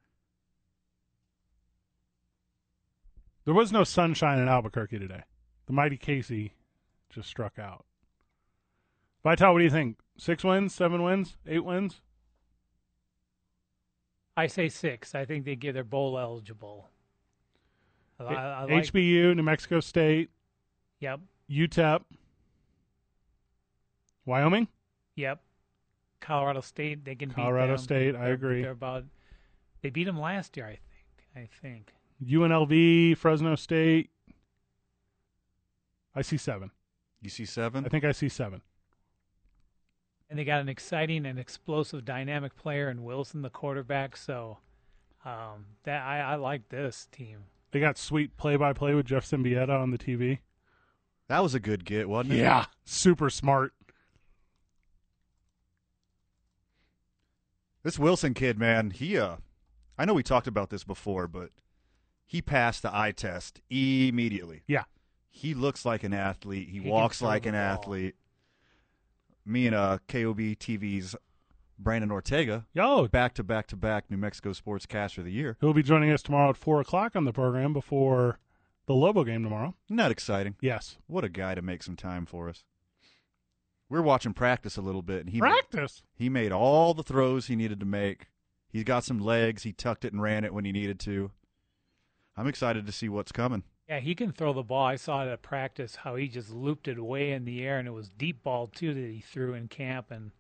There 3.45 3.55
was 3.55 3.73
no 3.73 3.85
sunshine 3.85 4.39
in 4.39 4.49
Albuquerque 4.49 4.99
today. 4.99 5.23
The 5.67 5.73
mighty 5.73 5.97
Casey 5.97 6.55
just 7.11 7.29
struck 7.29 7.59
out. 7.59 7.85
Vital, 9.25 9.53
what 9.53 9.59
do 9.59 9.65
you 9.65 9.71
think? 9.71 9.99
Six 10.19 10.45
wins, 10.45 10.75
seven 10.75 11.03
wins, 11.03 11.37
eight 11.47 11.65
wins? 11.65 12.01
I 14.37 14.47
say 14.47 14.69
six. 14.69 15.15
I 15.15 15.25
think 15.25 15.45
they 15.45 15.57
get 15.57 15.75
their 15.75 15.85
bowl 15.85 16.19
eligible. 16.19 16.89
I, 18.19 18.25
I, 18.25 18.35
I 18.35 18.61
like, 18.65 18.85
HBU, 18.85 19.35
New 19.37 19.43
Mexico 19.43 19.81
State, 19.81 20.31
Yep. 21.01 21.21
UTEP, 21.51 22.03
Wyoming. 24.25 24.69
Yep. 25.17 25.41
Colorado 26.21 26.61
State. 26.61 27.05
They 27.05 27.17
can 27.17 27.31
Colorado. 27.31 27.77
State, 27.77 28.15
I 28.15 28.25
They're- 28.27 28.33
agree. 28.35 28.63
They're 28.63 28.71
about. 28.71 29.05
They 29.83 29.91
beat 29.91 30.05
them 30.05 30.19
last 30.21 30.57
year. 30.57 30.67
I 30.67 30.79
think. 30.79 30.81
I 31.35 31.49
think. 31.61 31.93
UNLV, 32.25 33.17
Fresno 33.17 33.55
State. 33.55 34.11
I 36.15 36.23
see 36.23 36.37
seven. 36.37 36.71
You 37.21 37.31
see 37.31 37.45
seven? 37.45 37.85
I 37.85 37.89
think 37.89 38.05
I 38.05 38.13
see 38.13 38.29
seven. 38.29 38.63
And 40.29 40.39
they 40.39 40.45
got 40.45 40.61
an 40.61 40.69
exciting 40.69 41.27
and 41.27 41.39
explosive, 41.39 42.05
dynamic 42.05 42.57
player 42.57 42.91
in 42.91 43.05
Wilson, 43.05 43.43
the 43.43 43.51
quarterback. 43.51 44.17
So, 44.17 44.59
um, 45.25 45.67
that 45.85 46.03
I, 46.03 46.21
I 46.21 46.35
like 46.37 46.69
this 46.69 47.07
team. 47.13 47.45
They 47.71 47.81
got 47.81 47.99
sweet 47.99 48.37
play 48.37 48.57
by 48.57 48.73
play 48.73 48.95
with 48.95 49.07
Jeff 49.07 49.25
Symbieta 49.25 49.71
on 49.71 49.91
the 49.91 49.99
TV. 49.99 50.39
That 51.29 51.43
was 51.43 51.55
a 51.55 51.61
good 51.61 51.85
get, 51.85 52.09
wasn't 52.09 52.35
it? 52.35 52.39
Yeah, 52.39 52.67
super 52.85 53.31
smart. 53.31 53.73
This 57.83 57.99
Wilson 57.99 58.35
kid, 58.35 58.59
man, 58.59 58.91
he 58.91 59.19
uh 59.19 59.37
I 59.99 60.05
know 60.05 60.15
we 60.15 60.23
talked 60.23 60.47
about 60.47 60.71
this 60.71 60.85
before, 60.85 61.29
but 61.29 61.51
he 62.27 62.41
passed 62.43 62.83
the 62.83 62.95
eye 62.95 63.13
test 63.13 63.61
immediately. 63.71 64.63
Yeah. 64.67 64.85
He 65.29 65.55
looks 65.55 65.85
like 65.85 66.03
an 66.05 66.13
athlete. 66.15 66.69
He, 66.69 66.81
He 66.81 66.91
walks 66.91 67.21
like 67.23 67.47
an 67.47 67.53
ball. 67.53 67.61
athlete. 67.61 68.15
Me 69.45 69.67
and 69.67 69.75
uh 69.75 69.99
KOB 70.09 70.39
TV's 70.39 71.17
Brandon 71.79 72.13
Ortega, 72.13 72.67
Yo, 72.73 73.09
back 73.09 73.35
to 73.35 73.43
back 73.43 73.67
to 73.69 73.77
back 73.77 74.09
New 74.09 74.17
Mexico 74.17 74.53
Sports 74.53 74.87
Caster 74.87 75.23
of 75.23 75.25
the 75.25 75.33
Year. 75.33 75.57
he'll 75.61 75.73
be 75.75 75.83
joining 75.83 76.13
us 76.13 76.23
tomorrow 76.23 76.51
at 76.51 76.57
four 76.57 76.81
o'clock 76.81 77.17
on 77.17 77.25
the 77.25 77.33
program 77.33 77.73
before 77.73 78.39
the 78.87 78.95
Lobo 78.95 79.25
game 79.25 79.43
tomorrow. 79.43 79.75
Isn't 79.89 79.99
exciting? 80.13 80.55
Yes, 80.61 80.99
What 81.09 81.25
a 81.25 81.29
guy 81.29 81.55
to 81.57 81.63
make 81.63 81.83
some 81.83 81.97
time 81.97 82.25
for 82.27 82.49
us. 82.49 82.63
We 83.89 83.99
are 83.99 84.03
watching 84.03 84.33
practice 84.33 84.77
a 84.77 84.81
little 84.83 85.03
bit, 85.03 85.21
and 85.21 85.31
he 85.31 85.39
practice. 85.41 86.03
He 86.15 86.29
made 86.29 86.53
all 86.53 86.95
the 86.95 87.03
throws 87.03 87.47
he 87.49 87.57
needed 87.57 87.81
to 87.81 87.87
make. 87.87 88.29
He's 88.69 88.85
got 88.85 89.03
some 89.05 89.19
legs. 89.19 89.65
He 89.65 89.73
tucked 89.73 90.05
it 90.05 90.13
and 90.13 90.23
ran 90.23 90.45
it 90.45 90.55
when 90.55 90.65
he 90.65 90.73
needed 90.73 90.99
to. 91.01 91.31
I'm 92.37 92.47
excited 92.47 92.87
to 92.87 92.93
see 92.93 93.09
what's 93.09 93.33
coming. 93.33 93.63
Yeah, 93.89 94.01
he 94.01 94.15
can 94.15 94.33
throw 94.33 94.53
the 94.53 94.63
ball. 94.63 94.87
I 94.87 94.97
saw 94.97 95.25
it 95.25 95.31
at 95.31 95.43
practice 95.43 95.97
how 95.97 96.17
he 96.17 96.29
just 96.29 96.51
looped 96.51 96.89
it 96.89 97.03
way 97.03 97.33
in 97.33 97.45
the 97.45 97.63
air, 97.63 97.79
and 97.79 97.87
it 97.87 97.93
was 97.93 98.09
deep 98.09 98.43
ball 98.43 98.69
too 98.69 98.95
that 98.95 99.01
he 99.01 99.21
threw 99.21 99.55
in 99.55 99.69
camp. 99.69 100.11
And 100.11 100.31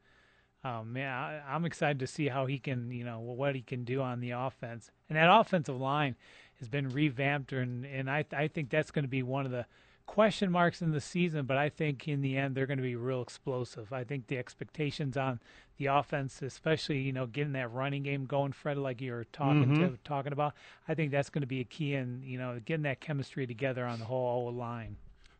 um, 0.64 0.92
man, 0.92 1.12
I, 1.12 1.42
I'm 1.48 1.64
excited 1.64 1.98
to 1.98 2.06
see 2.06 2.28
how 2.28 2.46
he 2.46 2.58
can, 2.58 2.90
you 2.90 3.04
know, 3.04 3.20
what 3.20 3.54
he 3.54 3.62
can 3.62 3.84
do 3.84 4.00
on 4.00 4.20
the 4.20 4.30
offense. 4.30 4.90
And 5.08 5.16
that 5.16 5.28
offensive 5.30 5.78
line 5.78 6.16
has 6.60 6.68
been 6.68 6.88
revamped, 6.88 7.52
and 7.52 7.84
and 7.84 8.10
I 8.10 8.24
I 8.32 8.48
think 8.48 8.70
that's 8.70 8.90
going 8.90 9.04
to 9.04 9.08
be 9.08 9.22
one 9.22 9.44
of 9.44 9.52
the 9.52 9.66
question 10.06 10.50
marks 10.50 10.82
in 10.82 10.90
the 10.92 11.00
season. 11.00 11.46
But 11.46 11.56
I 11.56 11.68
think 11.68 12.06
in 12.08 12.20
the 12.20 12.36
end 12.36 12.54
they're 12.54 12.66
going 12.66 12.78
to 12.78 12.82
be 12.82 12.96
real 12.96 13.22
explosive. 13.22 13.92
I 13.92 14.04
think 14.04 14.26
the 14.26 14.38
expectations 14.38 15.16
on 15.16 15.40
the 15.78 15.86
offense, 15.86 16.42
especially 16.42 16.98
you 17.00 17.12
know 17.12 17.26
getting 17.26 17.52
that 17.54 17.72
running 17.72 18.02
game 18.02 18.24
going, 18.26 18.52
Fred, 18.52 18.78
like 18.78 19.00
you 19.00 19.12
were 19.12 19.24
talking 19.32 19.66
Mhm. 19.66 19.76
to 19.92 19.98
talking 20.04 20.32
about, 20.32 20.54
I 20.86 20.94
think 20.94 21.10
that's 21.10 21.30
going 21.30 21.40
to 21.42 21.46
be 21.46 21.60
a 21.60 21.64
key 21.64 21.94
in 21.94 22.22
you 22.22 22.38
know 22.38 22.60
getting 22.64 22.82
that 22.84 23.00
chemistry 23.00 23.46
together 23.46 23.84
on 23.86 23.98
the 23.98 24.04
whole 24.06 24.52
line. 24.52 24.96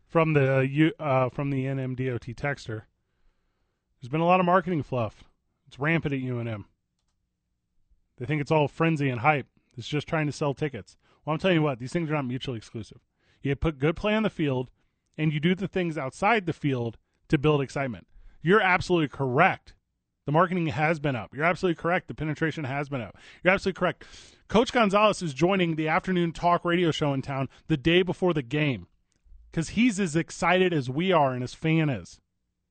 from 0.06 0.34
the 0.34 0.56
uh, 0.58 0.60
U, 0.60 0.92
uh, 0.98 1.30
from 1.30 1.48
the 1.50 1.64
NMDOT 1.64 2.34
texter. 2.34 2.82
There's 4.00 4.10
been 4.10 4.20
a 4.20 4.26
lot 4.26 4.40
of 4.40 4.46
marketing 4.46 4.82
fluff. 4.82 5.24
It's 5.66 5.78
rampant 5.78 6.12
at 6.12 6.20
UNM. 6.20 6.64
They 8.18 8.26
think 8.26 8.40
it's 8.42 8.50
all 8.50 8.68
frenzy 8.68 9.08
and 9.08 9.20
hype. 9.20 9.46
It's 9.76 9.88
just 9.88 10.06
trying 10.06 10.26
to 10.26 10.32
sell 10.32 10.52
tickets. 10.52 10.98
Well, 11.24 11.32
I'm 11.32 11.38
telling 11.38 11.56
you 11.56 11.62
what, 11.62 11.78
these 11.78 11.92
things 11.92 12.10
are 12.10 12.14
not 12.14 12.26
mutually 12.26 12.58
exclusive. 12.58 12.98
You 13.42 13.56
put 13.56 13.78
good 13.78 13.96
play 13.96 14.14
on 14.14 14.22
the 14.22 14.30
field, 14.30 14.70
and 15.18 15.32
you 15.32 15.40
do 15.40 15.54
the 15.54 15.68
things 15.68 15.98
outside 15.98 16.46
the 16.46 16.52
field 16.52 16.98
to 17.28 17.38
build 17.38 17.60
excitement. 17.60 18.06
You're 18.42 18.60
absolutely 18.60 19.08
correct. 19.08 19.74
The 20.26 20.32
marketing 20.32 20.68
has 20.68 21.00
been 21.00 21.16
up. 21.16 21.34
You're 21.34 21.44
absolutely 21.44 21.80
correct. 21.80 22.06
The 22.08 22.14
penetration 22.14 22.64
has 22.64 22.88
been 22.88 23.00
up. 23.00 23.16
You're 23.42 23.52
absolutely 23.52 23.78
correct. 23.78 24.04
Coach 24.48 24.72
Gonzales 24.72 25.22
is 25.22 25.34
joining 25.34 25.74
the 25.74 25.88
afternoon 25.88 26.32
talk 26.32 26.64
radio 26.64 26.90
show 26.90 27.12
in 27.12 27.22
town 27.22 27.48
the 27.66 27.76
day 27.76 28.02
before 28.02 28.32
the 28.32 28.42
game 28.42 28.86
because 29.50 29.70
he's 29.70 29.98
as 29.98 30.14
excited 30.14 30.72
as 30.72 30.88
we 30.88 31.10
are 31.10 31.32
and 31.32 31.42
his 31.42 31.54
fan 31.54 31.88
is. 31.90 32.20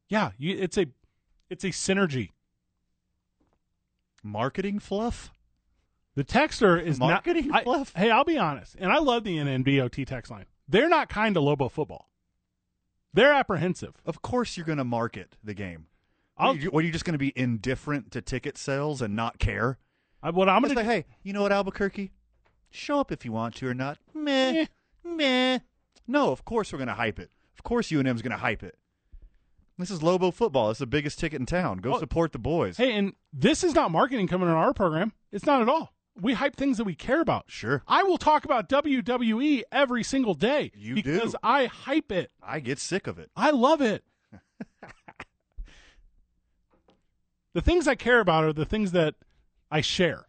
Yeah, 0.07 0.31
you, 0.38 0.56
it's 0.57 0.77
a 0.77 0.88
it's 1.49 1.64
a 1.64 1.69
synergy. 1.69 2.30
Marketing 4.23 4.80
fluff? 4.80 5.31
The 6.15 6.23
texter 6.23 6.81
is 6.81 6.99
Marketing 6.99 7.48
not. 7.48 7.61
I- 7.61 7.64
fluff? 7.64 7.93
hey, 7.95 8.11
I'll 8.11 8.23
be 8.26 8.38
honest, 8.38 8.76
and 8.80 8.91
I 8.91 8.99
love 8.99 9.23
the 9.23 9.38
NNBOT 9.38 10.06
text 10.06 10.30
line. 10.31 10.45
They're 10.72 10.89
not 10.89 11.10
kind 11.10 11.35
to 11.35 11.41
Lobo 11.41 11.68
football. 11.69 12.10
They're 13.14 13.34
apprehensive. 13.34 13.95
Of 14.06 14.22
course 14.22 14.56
you're 14.56 14.65
going 14.65 14.77
to 14.77 14.85
market 14.85 15.35
the 15.43 15.53
game. 15.53 15.88
I'll- 16.38 16.53
What 16.53 16.57
are, 16.57 16.61
you, 16.61 16.72
are 16.72 16.81
you 16.81 16.91
just 16.91 17.03
going 17.03 17.14
to 17.14 17.18
be 17.19 17.34
indifferent 17.35 18.10
to 18.11 18.22
ticket 18.22 18.57
sales 18.57 19.02
and 19.02 19.15
not 19.15 19.38
care? 19.38 19.77
I, 20.23 20.30
what 20.30 20.48
I'm 20.48 20.61
gonna 20.61 20.76
say, 20.76 20.84
hey, 20.84 21.06
you 21.23 21.34
know 21.34 21.41
what, 21.41 21.52
Albuquerque? 21.52 22.11
Show 22.69 22.99
up 22.99 23.11
if 23.11 23.26
you 23.26 23.31
want 23.34 23.56
to 23.56 23.68
or 23.68 23.73
not. 23.73 23.98
Meh. 24.14 24.65
Meh. 25.03 25.60
No, 26.07 26.31
of 26.31 26.45
course 26.45 26.72
we're 26.72 26.77
going 26.80 26.88
to 26.88 26.93
hype 26.93 27.19
it. 27.19 27.31
Of 27.57 27.64
course 27.64 27.91
UNM's 27.91 28.22
going 28.22 28.31
to 28.31 28.38
hype 28.38 28.64
it. 28.64 28.77
This 29.77 29.91
is 29.91 30.02
Lobo 30.03 30.31
football. 30.31 30.69
It's 30.69 30.80
the 30.80 30.85
biggest 30.85 31.19
ticket 31.19 31.39
in 31.39 31.45
town. 31.48 31.80
Go 31.80 31.95
Oh. 31.95 31.99
support 31.99 32.31
the 32.34 32.39
boys. 32.39 32.77
Hey, 32.77 32.95
and 32.95 33.14
this 33.34 33.64
is 33.64 33.73
not 33.76 33.91
marketing 33.91 34.27
coming 34.27 34.48
on 34.48 34.56
our 34.56 34.73
program. 34.73 35.11
It's 35.31 35.45
not 35.45 35.61
at 35.61 35.68
all. 35.69 35.91
We 36.19 36.33
hype 36.33 36.55
things 36.55 36.77
that 36.77 36.83
we 36.83 36.95
care 36.95 37.21
about. 37.21 37.45
Sure. 37.47 37.83
I 37.88 38.03
will 38.03 38.17
talk 38.17 38.43
about 38.45 38.69
WWE 38.69 39.63
every 39.71 40.03
single 40.03 40.33
day 40.33 40.71
You 40.75 40.95
because 40.95 41.31
do. 41.31 41.38
I 41.41 41.65
hype 41.65 42.11
it. 42.11 42.31
I 42.43 42.59
get 42.59 42.79
sick 42.79 43.07
of 43.07 43.17
it. 43.17 43.31
I 43.35 43.51
love 43.51 43.81
it. 43.81 44.03
the 47.53 47.61
things 47.61 47.88
I 47.88 47.95
care 47.95 48.19
about 48.19 48.43
are 48.43 48.53
the 48.53 48.65
things 48.65 48.91
that 48.91 49.15
I 49.71 49.81
share. 49.81 50.27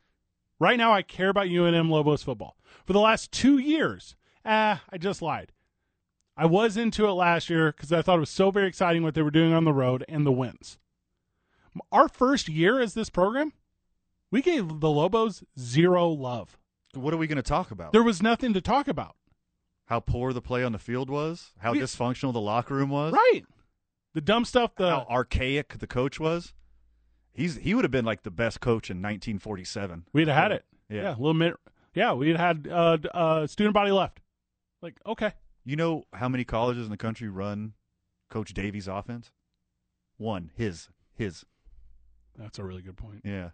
Right 0.58 0.78
now, 0.78 0.92
I 0.92 1.02
care 1.02 1.28
about 1.28 1.48
UNM 1.48 1.90
Lobos 1.90 2.22
football. 2.22 2.56
For 2.86 2.92
the 2.92 3.00
last 3.00 3.32
two 3.32 3.58
years, 3.58 4.14
ah, 4.44 4.82
I 4.90 4.98
just 4.98 5.20
lied. 5.20 5.50
I 6.36 6.46
was 6.46 6.76
into 6.76 7.06
it 7.06 7.12
last 7.12 7.50
year 7.50 7.72
because 7.72 7.92
I 7.92 8.00
thought 8.02 8.16
it 8.16 8.20
was 8.20 8.30
so 8.30 8.50
very 8.50 8.68
exciting 8.68 9.02
what 9.02 9.14
they 9.14 9.22
were 9.22 9.30
doing 9.30 9.52
on 9.52 9.64
the 9.64 9.72
road 9.72 10.04
and 10.08 10.24
the 10.24 10.32
wins. 10.32 10.78
Our 11.90 12.08
first 12.08 12.48
year 12.48 12.80
as 12.80 12.94
this 12.94 13.10
program, 13.10 13.52
we 14.32 14.42
gave 14.42 14.80
the 14.80 14.90
Lobos 14.90 15.44
zero 15.58 16.08
love. 16.08 16.58
What 16.94 17.14
are 17.14 17.16
we 17.18 17.28
going 17.28 17.36
to 17.36 17.42
talk 17.42 17.70
about? 17.70 17.92
There 17.92 18.02
was 18.02 18.20
nothing 18.20 18.52
to 18.54 18.60
talk 18.60 18.88
about. 18.88 19.14
How 19.86 20.00
poor 20.00 20.32
the 20.32 20.42
play 20.42 20.64
on 20.64 20.72
the 20.72 20.78
field 20.78 21.08
was? 21.08 21.52
How 21.58 21.72
We- 21.72 21.78
dysfunctional 21.78 22.32
the 22.32 22.40
locker 22.40 22.74
room 22.74 22.90
was? 22.90 23.12
Right. 23.12 23.42
The 24.14 24.20
dumb 24.20 24.44
stuff. 24.44 24.74
The 24.74 24.90
how 24.90 25.06
archaic 25.08 25.78
the 25.78 25.86
coach 25.86 26.18
was. 26.18 26.52
He's 27.32 27.56
he 27.56 27.74
would 27.74 27.84
have 27.84 27.90
been 27.90 28.04
like 28.04 28.24
the 28.24 28.30
best 28.30 28.60
coach 28.60 28.90
in 28.90 28.98
1947. 28.98 30.04
We'd 30.12 30.28
have 30.28 30.36
had 30.36 30.52
it. 30.52 30.64
Yeah. 30.88 31.02
Yeah, 31.02 31.10
a 31.14 31.18
little 31.18 31.34
bit. 31.38 31.54
Yeah, 31.94 32.12
we'd 32.12 32.36
had 32.36 32.68
uh, 32.70 32.98
uh, 33.14 33.46
student 33.46 33.72
body 33.74 33.90
left. 33.90 34.20
Like, 34.82 34.98
okay. 35.06 35.32
You 35.64 35.76
know 35.76 36.04
how 36.12 36.28
many 36.28 36.44
colleges 36.44 36.84
in 36.84 36.90
the 36.90 36.96
country 36.96 37.28
run 37.28 37.72
Coach 38.28 38.52
Davie's 38.52 38.88
offense? 38.88 39.30
One. 40.18 40.50
His. 40.56 40.88
His. 41.14 41.44
That's 42.36 42.58
a 42.58 42.64
really 42.64 42.82
good 42.82 42.96
point. 42.96 43.22
Yeah. 43.24 43.50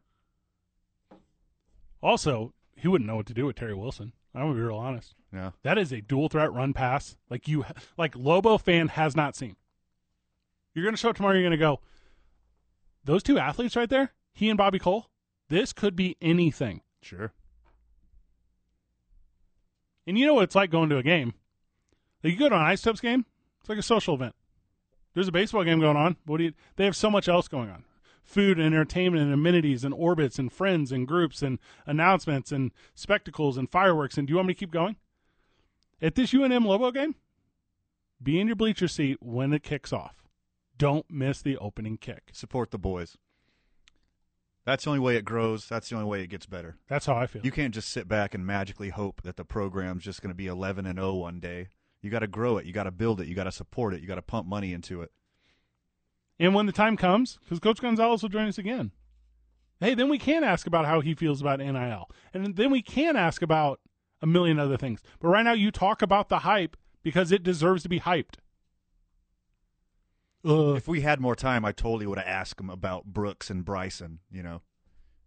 Also, 2.02 2.54
he 2.76 2.88
wouldn't 2.88 3.08
know 3.08 3.16
what 3.16 3.26
to 3.26 3.34
do 3.34 3.46
with 3.46 3.56
Terry 3.56 3.74
Wilson. 3.74 4.12
I'm 4.34 4.42
gonna 4.42 4.54
be 4.54 4.60
real 4.60 4.76
honest. 4.76 5.14
Yeah. 5.32 5.50
That 5.62 5.78
is 5.78 5.92
a 5.92 6.00
dual 6.00 6.28
threat 6.28 6.52
run 6.52 6.72
pass. 6.72 7.16
Like 7.28 7.48
you, 7.48 7.64
like 7.98 8.14
Lobo 8.16 8.58
fan 8.58 8.88
has 8.88 9.16
not 9.16 9.36
seen. 9.36 9.56
You're 10.74 10.84
gonna 10.84 10.96
show 10.96 11.10
up 11.10 11.16
tomorrow. 11.16 11.34
You're 11.34 11.44
gonna 11.44 11.56
go. 11.56 11.80
Those 13.04 13.22
two 13.22 13.38
athletes 13.38 13.74
right 13.74 13.88
there, 13.88 14.12
he 14.32 14.48
and 14.48 14.58
Bobby 14.58 14.78
Cole. 14.78 15.08
This 15.48 15.72
could 15.72 15.96
be 15.96 16.16
anything. 16.20 16.82
Sure. 17.00 17.32
And 20.06 20.18
you 20.18 20.26
know 20.26 20.34
what 20.34 20.44
it's 20.44 20.54
like 20.54 20.70
going 20.70 20.88
to 20.90 20.98
a 20.98 21.02
game. 21.02 21.34
Like 22.22 22.32
you 22.32 22.38
go 22.38 22.48
to 22.48 22.54
an 22.54 22.62
Isotopes 22.62 23.00
game, 23.00 23.24
it's 23.60 23.68
like 23.68 23.78
a 23.78 23.82
social 23.82 24.14
event. 24.14 24.34
There's 25.14 25.28
a 25.28 25.32
baseball 25.32 25.64
game 25.64 25.80
going 25.80 25.96
on. 25.96 26.16
What 26.26 26.38
do 26.38 26.44
you? 26.44 26.52
They 26.76 26.84
have 26.84 26.96
so 26.96 27.10
much 27.10 27.28
else 27.28 27.48
going 27.48 27.70
on: 27.70 27.84
food 28.28 28.58
and 28.58 28.66
entertainment 28.66 29.24
and 29.24 29.32
amenities 29.32 29.84
and 29.84 29.94
orbits 29.94 30.38
and 30.38 30.52
friends 30.52 30.92
and 30.92 31.08
groups 31.08 31.40
and 31.40 31.58
announcements 31.86 32.52
and 32.52 32.72
spectacles 32.94 33.56
and 33.56 33.70
fireworks. 33.70 34.18
And 34.18 34.28
do 34.28 34.32
you 34.32 34.36
want 34.36 34.48
me 34.48 34.54
to 34.54 34.60
keep 34.60 34.70
going? 34.70 34.96
At 36.00 36.14
this 36.14 36.32
UNM 36.32 36.66
Lobo 36.66 36.92
game, 36.92 37.14
be 38.22 38.38
in 38.38 38.46
your 38.46 38.56
bleacher 38.56 38.86
seat 38.86 39.16
when 39.20 39.52
it 39.52 39.62
kicks 39.62 39.92
off. 39.92 40.22
Don't 40.76 41.06
miss 41.10 41.40
the 41.40 41.56
opening 41.56 41.96
kick. 41.96 42.30
Support 42.32 42.70
the 42.70 42.78
boys. 42.78 43.16
That's 44.64 44.84
the 44.84 44.90
only 44.90 45.00
way 45.00 45.16
it 45.16 45.24
grows. 45.24 45.66
That's 45.66 45.88
the 45.88 45.96
only 45.96 46.08
way 46.08 46.22
it 46.22 46.26
gets 46.26 46.44
better. 46.44 46.76
That's 46.88 47.06
how 47.06 47.16
I 47.16 47.26
feel. 47.26 47.40
You 47.42 47.50
can't 47.50 47.72
just 47.72 47.88
sit 47.88 48.06
back 48.06 48.34
and 48.34 48.46
magically 48.46 48.90
hope 48.90 49.22
that 49.22 49.36
the 49.36 49.44
program's 49.44 50.04
just 50.04 50.20
going 50.20 50.30
to 50.30 50.36
be 50.36 50.46
11 50.46 50.84
and 50.84 50.98
0 50.98 51.14
one 51.14 51.40
day. 51.40 51.68
You 52.02 52.10
got 52.10 52.18
to 52.18 52.26
grow 52.26 52.58
it. 52.58 52.66
You 52.66 52.74
got 52.74 52.84
to 52.84 52.90
build 52.90 53.22
it. 53.22 53.26
You 53.26 53.34
got 53.34 53.44
to 53.44 53.52
support 53.52 53.94
it. 53.94 54.02
You 54.02 54.06
got 54.06 54.16
to 54.16 54.22
pump 54.22 54.46
money 54.46 54.74
into 54.74 55.00
it. 55.00 55.10
And 56.38 56.54
when 56.54 56.66
the 56.66 56.72
time 56.72 56.96
comes, 56.96 57.38
because 57.42 57.58
Coach 57.58 57.80
Gonzales 57.80 58.22
will 58.22 58.28
join 58.28 58.46
us 58.46 58.58
again, 58.58 58.92
hey, 59.80 59.94
then 59.94 60.08
we 60.08 60.18
can 60.18 60.44
ask 60.44 60.66
about 60.66 60.86
how 60.86 61.00
he 61.00 61.14
feels 61.14 61.40
about 61.40 61.58
NIL. 61.58 62.08
And 62.32 62.56
then 62.56 62.70
we 62.70 62.82
can 62.82 63.16
ask 63.16 63.42
about 63.42 63.80
a 64.22 64.26
million 64.26 64.58
other 64.58 64.76
things. 64.76 65.00
But 65.20 65.28
right 65.28 65.44
now, 65.44 65.52
you 65.52 65.70
talk 65.70 66.02
about 66.02 66.28
the 66.28 66.40
hype 66.40 66.76
because 67.02 67.32
it 67.32 67.42
deserves 67.42 67.82
to 67.84 67.88
be 67.88 68.00
hyped. 68.00 68.36
if 70.44 70.88
we 70.88 71.00
had 71.00 71.20
more 71.20 71.36
time, 71.36 71.64
I 71.64 71.72
totally 71.72 72.06
would 72.06 72.18
have 72.18 72.26
asked 72.26 72.60
him 72.60 72.70
about 72.70 73.06
Brooks 73.06 73.50
and 73.50 73.64
Bryson, 73.64 74.20
you 74.30 74.42
know, 74.42 74.62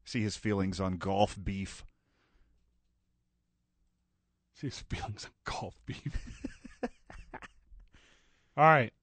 see 0.05 0.21
his 0.21 0.37
feelings 0.37 0.79
on 0.79 0.97
golf 0.97 1.37
beef. 1.41 1.85
See 4.55 4.67
his 4.67 4.79
feelings 4.79 5.25
on 5.25 5.31
golf 5.43 5.75
beef. 5.85 6.17
All 8.57 8.63
right. 8.65 8.93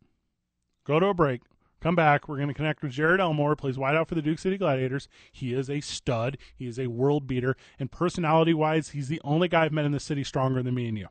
Go 0.85 1.01
to 1.01 1.07
a 1.07 1.15
break. 1.15 1.43
Come 1.81 1.95
back. 1.95 2.29
We're 2.29 2.37
going 2.37 2.49
to 2.49 2.55
connect 2.55 2.83
with 2.83 2.93
Jared 2.93 3.21
Elmore, 3.21 3.55
plays 3.55 3.77
wideout 3.77 4.09
for 4.09 4.15
the 4.15 4.23
Duke 4.23 4.39
City 4.39 4.59
Gladiators. 4.59 5.09
He 5.31 5.55
is 5.55 5.71
a 5.71 5.81
stud. 5.81 6.39
He 6.57 6.67
is 6.67 6.79
a 6.79 6.89
world 6.89 7.27
beater. 7.27 7.57
And 7.79 7.91
personality 7.91 8.55
wise, 8.55 8.91
he's 8.91 9.09
the 9.09 9.21
only 9.23 9.49
guy 9.49 9.65
I've 9.65 9.73
met 9.73 9.85
in 9.85 9.93
the 9.93 10.01
city 10.01 10.25
stronger 10.25 10.63
than 10.63 10.75
me 10.75 10.89
and 10.89 10.99
you. 10.99 11.09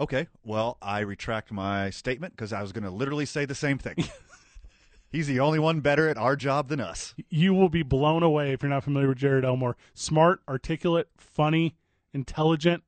Okay, 0.00 0.26
well, 0.42 0.78
I 0.82 1.00
retract 1.00 1.52
my 1.52 1.90
statement 1.90 2.34
because 2.34 2.52
I 2.52 2.62
was 2.62 2.72
going 2.72 2.84
to 2.84 2.90
literally 2.90 3.26
say 3.26 3.44
the 3.44 3.54
same 3.54 3.78
thing. 3.78 3.96
He's 5.12 5.26
the 5.26 5.40
only 5.40 5.58
one 5.58 5.80
better 5.80 6.08
at 6.08 6.16
our 6.16 6.36
job 6.36 6.68
than 6.68 6.80
us. 6.80 7.14
You 7.28 7.52
will 7.52 7.68
be 7.68 7.82
blown 7.82 8.22
away 8.22 8.52
if 8.52 8.62
you're 8.62 8.70
not 8.70 8.82
familiar 8.82 9.08
with 9.08 9.18
Jared 9.18 9.44
Elmore. 9.44 9.76
Smart, 9.92 10.40
articulate, 10.48 11.10
funny, 11.18 11.76
intelligent. 12.14 12.82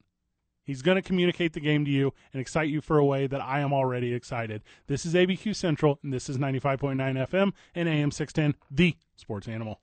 He's 0.64 0.80
going 0.80 0.96
to 0.96 1.02
communicate 1.02 1.52
the 1.52 1.60
game 1.60 1.84
to 1.84 1.90
you 1.90 2.14
and 2.32 2.40
excite 2.40 2.70
you 2.70 2.80
for 2.80 2.96
a 2.96 3.04
way 3.04 3.26
that 3.26 3.42
I 3.42 3.60
am 3.60 3.74
already 3.74 4.14
excited. 4.14 4.62
This 4.86 5.04
is 5.04 5.12
ABQ 5.12 5.54
Central, 5.54 5.98
and 6.02 6.10
this 6.10 6.30
is 6.30 6.38
95.9 6.38 6.96
FM 6.96 7.52
and 7.74 7.86
AM 7.86 8.10
610, 8.10 8.58
the 8.70 8.96
sports 9.14 9.46
animal. 9.46 9.80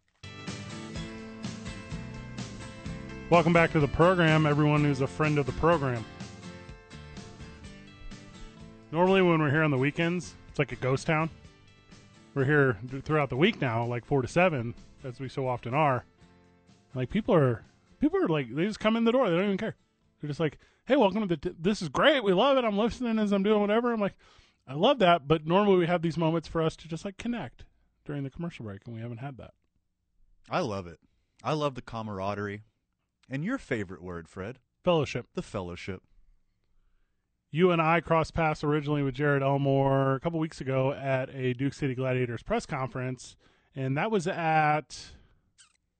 Welcome 3.29 3.53
back 3.53 3.71
to 3.73 3.79
the 3.79 3.87
program, 3.87 4.47
everyone 4.47 4.83
who's 4.83 5.01
a 5.01 5.07
friend 5.07 5.37
of 5.37 5.45
the 5.45 5.51
program. 5.53 6.03
Normally, 8.91 9.21
when 9.21 9.39
we're 9.39 9.51
here 9.51 9.63
on 9.63 9.69
the 9.71 9.77
weekends, 9.77 10.33
it's 10.49 10.57
like 10.57 10.71
a 10.71 10.77
ghost 10.77 11.05
town. 11.05 11.29
We're 12.33 12.45
here 12.45 12.79
throughout 13.03 13.29
the 13.29 13.37
week 13.37 13.61
now, 13.61 13.85
like 13.85 14.03
four 14.03 14.23
to 14.23 14.27
seven, 14.27 14.73
as 15.03 15.19
we 15.19 15.29
so 15.29 15.47
often 15.47 15.75
are. 15.75 16.05
Like 16.95 17.11
people 17.11 17.35
are, 17.35 17.63
people 17.99 18.21
are 18.21 18.27
like 18.27 18.53
they 18.53 18.65
just 18.65 18.79
come 18.79 18.95
in 18.95 19.03
the 19.03 19.11
door. 19.11 19.29
They 19.29 19.35
don't 19.35 19.45
even 19.45 19.57
care. 19.59 19.75
They're 20.21 20.27
just 20.27 20.39
like, 20.39 20.59
"Hey, 20.85 20.95
welcome 20.95 21.27
to 21.27 21.35
the. 21.35 21.55
This 21.59 21.81
is 21.81 21.89
great. 21.89 22.23
We 22.23 22.33
love 22.33 22.57
it. 22.57 22.63
I'm 22.63 22.77
listening 22.77 23.19
as 23.19 23.31
I'm 23.31 23.43
doing 23.43 23.59
whatever." 23.59 23.91
I'm 23.91 23.99
like, 23.99 24.15
I 24.67 24.73
love 24.73 24.99
that. 24.99 25.27
But 25.27 25.45
normally 25.45 25.77
we 25.77 25.87
have 25.87 26.01
these 26.01 26.17
moments 26.17 26.47
for 26.47 26.61
us 26.61 26.75
to 26.77 26.87
just 26.87 27.03
like 27.05 27.17
connect 27.17 27.65
during 28.05 28.23
the 28.23 28.29
commercial 28.29 28.65
break, 28.65 28.81
and 28.85 28.95
we 28.95 29.01
haven't 29.01 29.17
had 29.17 29.37
that. 29.37 29.51
I 30.49 30.59
love 30.59 30.87
it. 30.87 30.99
I 31.43 31.53
love 31.53 31.75
the 31.75 31.81
camaraderie. 31.81 32.63
And 33.29 33.43
your 33.43 33.57
favorite 33.57 34.03
word, 34.03 34.27
Fred? 34.27 34.59
Fellowship. 34.83 35.27
The 35.33 35.41
fellowship. 35.41 36.03
You 37.49 37.71
and 37.71 37.81
I 37.81 37.99
crossed 37.99 38.33
paths 38.33 38.63
originally 38.63 39.03
with 39.03 39.15
Jared 39.15 39.43
Elmore 39.43 40.15
a 40.15 40.19
couple 40.21 40.39
weeks 40.39 40.61
ago 40.61 40.93
at 40.93 41.29
a 41.35 41.53
Duke 41.53 41.73
City 41.73 41.93
Gladiators 41.93 42.43
press 42.43 42.65
conference, 42.65 43.35
and 43.75 43.97
that 43.97 44.09
was 44.09 44.25
at 44.25 45.11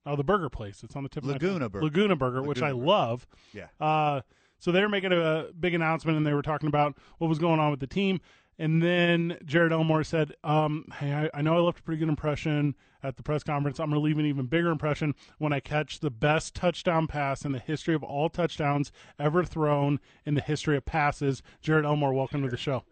oh 0.05 0.15
the 0.15 0.23
burger 0.23 0.49
place. 0.49 0.83
It's 0.83 0.95
on 0.95 1.03
the 1.03 1.09
tip 1.09 1.23
Laguna 1.23 1.55
of 1.55 1.61
my 1.61 1.67
Burger. 1.67 1.85
Laguna 1.85 2.15
Burger, 2.15 2.41
which 2.43 2.61
I 2.61 2.71
Burger. 2.71 2.85
love. 2.85 3.27
Yeah. 3.53 3.67
Uh, 3.79 4.21
so 4.59 4.71
they 4.71 4.81
were 4.81 4.89
making 4.89 5.11
a 5.11 5.47
big 5.59 5.73
announcement, 5.73 6.17
and 6.17 6.25
they 6.25 6.33
were 6.33 6.41
talking 6.43 6.67
about 6.67 6.95
what 7.17 7.27
was 7.27 7.39
going 7.39 7.59
on 7.59 7.71
with 7.71 7.79
the 7.79 7.87
team. 7.87 8.21
And 8.59 8.83
then 8.83 9.37
Jared 9.43 9.71
Elmore 9.71 10.03
said, 10.03 10.33
um, 10.43 10.85
"Hey, 10.99 11.13
I, 11.13 11.39
I 11.39 11.41
know 11.41 11.55
I 11.55 11.59
left 11.61 11.79
a 11.79 11.83
pretty 11.83 11.99
good 11.99 12.09
impression 12.09 12.75
at 13.01 13.17
the 13.17 13.23
press 13.23 13.43
conference. 13.43 13.79
I'm 13.79 13.89
going 13.89 13.99
to 13.99 14.05
leave 14.05 14.19
an 14.19 14.25
even 14.27 14.45
bigger 14.45 14.69
impression 14.69 15.15
when 15.39 15.51
I 15.51 15.59
catch 15.59 15.99
the 15.99 16.11
best 16.11 16.53
touchdown 16.53 17.07
pass 17.07 17.43
in 17.43 17.53
the 17.53 17.59
history 17.59 17.95
of 17.95 18.03
all 18.03 18.29
touchdowns 18.29 18.91
ever 19.17 19.43
thrown 19.43 19.99
in 20.25 20.35
the 20.35 20.41
history 20.41 20.77
of 20.77 20.85
passes." 20.85 21.41
Jared 21.61 21.85
Elmore, 21.85 22.13
welcome 22.13 22.43
to 22.43 22.49
the 22.49 22.57
show. 22.57 22.83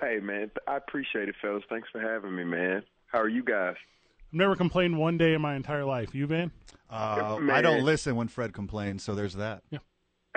Hey, 0.00 0.20
man, 0.22 0.50
I 0.68 0.76
appreciate 0.76 1.28
it, 1.28 1.34
fellas. 1.42 1.64
Thanks 1.68 1.88
for 1.90 2.00
having 2.00 2.36
me, 2.36 2.44
man. 2.44 2.82
How 3.06 3.18
are 3.20 3.28
you 3.28 3.42
guys? 3.42 3.76
I've 4.28 4.38
never 4.38 4.56
complained 4.56 4.98
one 4.98 5.18
day 5.18 5.34
in 5.34 5.40
my 5.40 5.54
entire 5.54 5.84
life. 5.84 6.14
You, 6.14 6.26
Van? 6.26 6.50
Uh, 6.90 7.38
I 7.50 7.62
don't 7.62 7.84
listen 7.84 8.16
when 8.16 8.28
Fred 8.28 8.52
complains, 8.52 9.02
so 9.02 9.14
there's 9.14 9.34
that. 9.34 9.62
Yeah. 9.70 9.78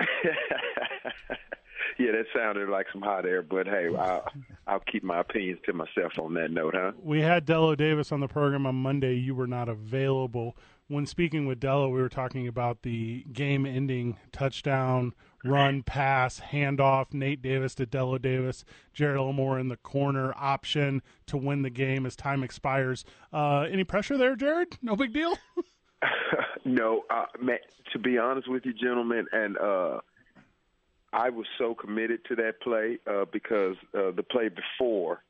yeah, 1.98 2.12
that 2.12 2.24
sounded 2.34 2.68
like 2.68 2.86
some 2.92 3.02
hot 3.02 3.26
air, 3.26 3.42
but 3.42 3.66
hey, 3.66 3.88
I'll, 3.96 4.24
I'll 4.66 4.82
keep 4.90 5.02
my 5.02 5.20
opinions 5.20 5.60
to 5.66 5.72
myself 5.72 6.12
on 6.18 6.34
that 6.34 6.50
note, 6.50 6.74
huh? 6.76 6.92
We 7.02 7.20
had 7.20 7.44
Dello 7.44 7.74
Davis 7.74 8.10
on 8.10 8.20
the 8.20 8.28
program 8.28 8.66
on 8.66 8.76
Monday. 8.76 9.14
You 9.14 9.34
were 9.34 9.46
not 9.46 9.68
available. 9.68 10.56
When 10.88 11.06
speaking 11.06 11.46
with 11.46 11.60
Dello, 11.60 11.88
we 11.88 12.00
were 12.00 12.08
talking 12.08 12.48
about 12.48 12.82
the 12.82 13.24
game 13.32 13.64
ending 13.66 14.16
touchdown, 14.32 15.14
run, 15.44 15.82
pass, 15.82 16.40
handoff, 16.52 17.12
Nate 17.12 17.42
Davis 17.42 17.74
to 17.76 17.86
Dello 17.86 18.18
Davis, 18.18 18.64
Jared 18.92 19.18
Elmore 19.18 19.58
in 19.58 19.68
the 19.68 19.76
corner 19.76 20.32
option 20.36 21.02
to 21.26 21.36
win 21.36 21.62
the 21.62 21.70
game 21.70 22.06
as 22.06 22.16
time 22.16 22.42
expires. 22.42 23.04
Uh, 23.32 23.60
any 23.70 23.84
pressure 23.84 24.16
there, 24.16 24.36
Jared? 24.36 24.78
No 24.82 24.96
big 24.96 25.12
deal? 25.12 25.36
no, 26.64 27.04
uh, 27.10 27.26
man, 27.40 27.58
to 27.92 27.98
be 27.98 28.18
honest 28.18 28.48
with 28.48 28.64
you, 28.66 28.72
gentlemen, 28.72 29.26
and 29.32 29.56
uh, 29.58 30.00
I 31.12 31.30
was 31.30 31.46
so 31.58 31.74
committed 31.74 32.24
to 32.26 32.36
that 32.36 32.60
play 32.60 32.98
uh, 33.06 33.24
because 33.32 33.76
uh, 33.94 34.10
the 34.10 34.22
play 34.22 34.48
before 34.48 35.22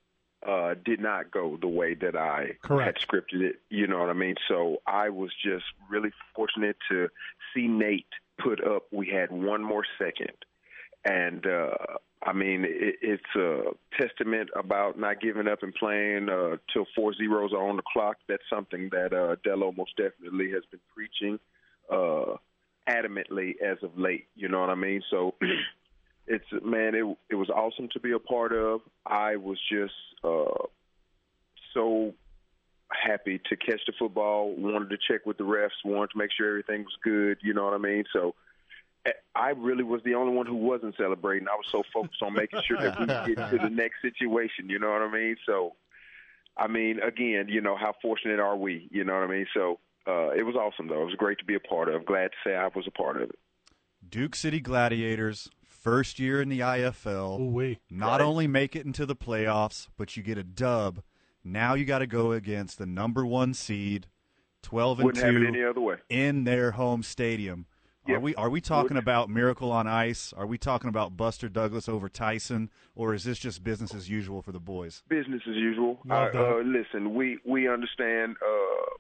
uh, 0.47 0.75
did 0.85 1.01
not 1.01 1.31
go 1.31 1.59
the 1.61 1.69
way 1.69 1.95
that 1.95 2.17
I 2.17 2.57
Correct. 2.63 3.01
had 3.01 3.09
scripted 3.09 3.43
it. 3.43 3.57
You 3.69 3.87
know 3.87 3.99
what 3.99 4.09
I 4.09 4.15
mean? 4.15 4.37
So 4.49 4.79
I 4.87 5.11
was 5.11 5.31
just 5.43 5.65
really 5.91 6.13
fortunate 6.35 6.77
to 6.91 7.09
see 7.55 7.69
Nate 7.69 8.07
put 8.43 8.65
up. 8.65 8.85
We 8.91 9.09
had 9.09 9.31
one 9.31 9.63
more 9.63 9.85
second, 9.99 10.37
and 11.05 11.47
uh, 11.47 11.75
I 12.23 12.33
mean 12.33 12.65
it, 12.65 12.97
it's 13.03 13.37
a 13.37 13.63
testament 14.01 14.51
about 14.57 14.99
not 14.99 15.21
giving 15.21 15.49
up 15.49 15.63
and 15.63 15.75
playing 15.75 16.29
uh, 16.29 16.57
till 16.73 16.87
four 16.95 17.15
zeros 17.15 17.53
are 17.53 17.69
on 17.69 17.77
the 17.77 17.83
clock. 17.93 18.17
That's 18.29 18.43
something 18.53 18.89
that 18.93 19.13
uh, 19.13 19.37
Dello 19.45 19.73
most 19.73 19.97
definitely 19.97 20.51
has 20.53 20.63
been 20.71 20.81
preaching. 20.95 21.39
Uh, 21.91 22.37
adamantly 22.89 23.61
as 23.63 23.79
of 23.83 23.97
late. 23.97 24.27
You 24.35 24.49
know 24.49 24.61
what 24.61 24.71
I 24.71 24.75
mean? 24.75 25.03
So 25.11 25.35
it's 26.27 26.45
man, 26.63 26.95
it 26.95 27.17
it 27.31 27.35
was 27.35 27.51
awesome 27.51 27.89
to 27.93 28.01
be 28.01 28.13
a 28.13 28.19
part 28.19 28.53
of. 28.53 28.81
I 29.07 29.37
was 29.37 29.59
just 29.71 29.95
uh, 30.25 30.67
so 31.75 32.15
happy 32.93 33.41
to 33.49 33.57
catch 33.57 33.81
the 33.87 33.93
football. 33.99 34.55
Wanted 34.57 34.91
to 34.91 34.97
check 35.09 35.27
with 35.27 35.39
the 35.39 35.45
refs. 35.45 35.71
Wanted 35.85 36.11
to 36.13 36.19
make 36.19 36.31
sure 36.37 36.49
everything 36.49 36.85
was 36.85 36.97
good. 37.03 37.39
You 37.43 37.55
know 37.55 37.65
what 37.65 37.75
I 37.75 37.79
mean? 37.79 38.05
So. 38.13 38.35
eh, 39.07 39.13
I 39.35 39.51
really 39.51 39.85
was 39.85 40.03
the 40.05 40.15
only 40.15 40.35
one 40.35 40.47
who 40.47 40.57
wasn't 40.57 40.95
celebrating. 40.97 41.49
I 41.49 41.55
was 41.55 41.67
so 41.71 41.83
focused 41.95 42.23
on 42.23 42.35
making 42.35 42.61
sure 42.67 42.77
that 42.79 42.99
we 43.01 43.07
get 43.07 43.51
to 43.51 43.59
the 43.59 43.71
next 43.83 44.03
situation. 44.03 44.69
You 44.69 44.79
know 44.79 44.91
what 44.91 45.03
I 45.03 45.11
mean? 45.11 45.37
So 45.47 45.75
I 46.57 46.67
mean, 46.67 47.01
again, 47.01 47.47
you 47.49 47.61
know, 47.63 47.77
how 47.77 47.95
fortunate 48.03 48.41
are 48.41 48.57
we? 48.57 48.89
You 48.91 49.05
know 49.05 49.15
what 49.15 49.23
I 49.23 49.29
mean? 49.29 49.47
So 49.55 49.79
uh, 50.07 50.31
it 50.31 50.45
was 50.45 50.57
awesome, 50.57 50.89
though. 50.89 51.01
It 51.03 51.07
was 51.07 51.15
great 51.15 51.39
to 51.39 51.45
be 51.45 51.55
a 51.55 51.61
part 51.61 51.89
of. 51.89 52.05
Glad 52.05 52.33
to 52.33 52.37
say 52.45 52.55
I 52.57 52.67
was 52.75 52.87
a 52.87 52.91
part 52.91 53.17
of 53.17 53.23
it. 53.31 53.39
Duke 54.07 54.35
City 54.35 54.61
Gladiators, 54.61 55.49
first 55.65 56.19
year 56.19 56.43
in 56.43 56.49
the 56.49 56.61
IFL. 56.61 57.41
Ooh-wee. 57.41 57.79
Not 57.91 58.21
Right. 58.21 58.27
only 58.27 58.47
make 58.47 58.75
it 58.77 58.85
into 58.85 59.07
the 59.07 59.17
playoffs, 59.17 59.89
but 59.97 60.17
you 60.17 60.23
get 60.23 60.37
a 60.37 60.43
dub. 60.43 61.03
Now 61.45 61.75
you 61.75 61.85
got 61.85 62.01
to 62.01 62.07
go 62.07 62.33
against 62.33 62.79
the 62.79 62.87
number 62.87 63.25
one 63.25 63.55
seed, 63.55 64.07
twelve 64.63 64.99
and 64.99 65.07
Wouldn't 65.07 65.25
have 65.25 65.35
two, 65.35 65.43
it 65.43 65.49
any 65.49 65.63
other 65.65 65.81
way. 65.81 65.97
in 66.09 66.45
their 66.45 66.73
home 66.73 67.03
stadium. 67.03 67.67
Are 68.09 68.19
we 68.19 68.35
are 68.35 68.51
we 68.51 68.61
talking 68.61 68.95
Wouldn't. 68.97 69.05
about 69.05 69.31
Miracle 69.31 69.71
on 69.71 69.87
Ice? 69.87 70.33
Are 70.37 70.47
we 70.47 70.59
talking 70.59 70.89
about 70.89 71.17
Buster 71.17 71.49
Douglas 71.49 71.89
over 71.89 72.09
Tyson, 72.09 72.69
or 72.97 73.15
is 73.15 73.23
this 73.23 73.39
just 73.39 73.63
business 73.63 73.95
as 73.95 74.11
usual 74.11 74.43
for 74.43 74.51
the 74.51 74.59
boys? 74.59 75.05
business 75.09 75.43
as 75.49 75.55
usual. 75.55 76.01
Well 76.05 76.19
I, 76.19 76.37
uh, 76.37 76.63
listen, 76.65 77.15
we 77.15 77.39
we 77.45 77.69
understand 77.69 78.37
uh, 78.45 78.97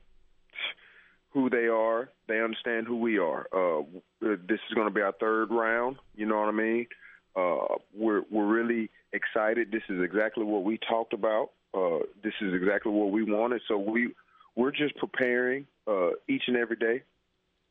who 1.30 1.50
they 1.50 1.66
are. 1.66 2.10
They 2.28 2.40
understand 2.40 2.86
who 2.86 2.96
we 2.98 3.18
are. 3.18 3.46
Uh, 3.52 3.82
this 4.20 4.60
is 4.68 4.74
going 4.74 4.86
to 4.86 4.94
be 4.94 5.00
our 5.00 5.12
third 5.18 5.50
round. 5.50 5.96
You 6.14 6.26
know 6.26 6.38
what 6.38 6.48
I 6.48 6.52
mean? 6.52 6.86
Uh, 7.34 7.76
we're 7.94 8.22
we're 8.30 8.46
really 8.46 8.90
excited. 9.12 9.72
This 9.72 9.82
is 9.88 10.02
exactly 10.02 10.44
what 10.44 10.62
we 10.62 10.78
talked 10.88 11.14
about. 11.14 11.50
Uh, 11.72 11.98
this 12.22 12.34
is 12.40 12.55
exactly 12.55 12.92
what 12.92 13.10
we 13.10 13.22
wanted. 13.22 13.62
So 13.68 13.78
we 13.78 14.14
we're 14.56 14.72
just 14.72 14.97
preparing 14.97 15.66
uh, 15.86 16.10
each 16.28 16.42
and 16.48 16.56
every 16.56 16.76
day 16.76 17.02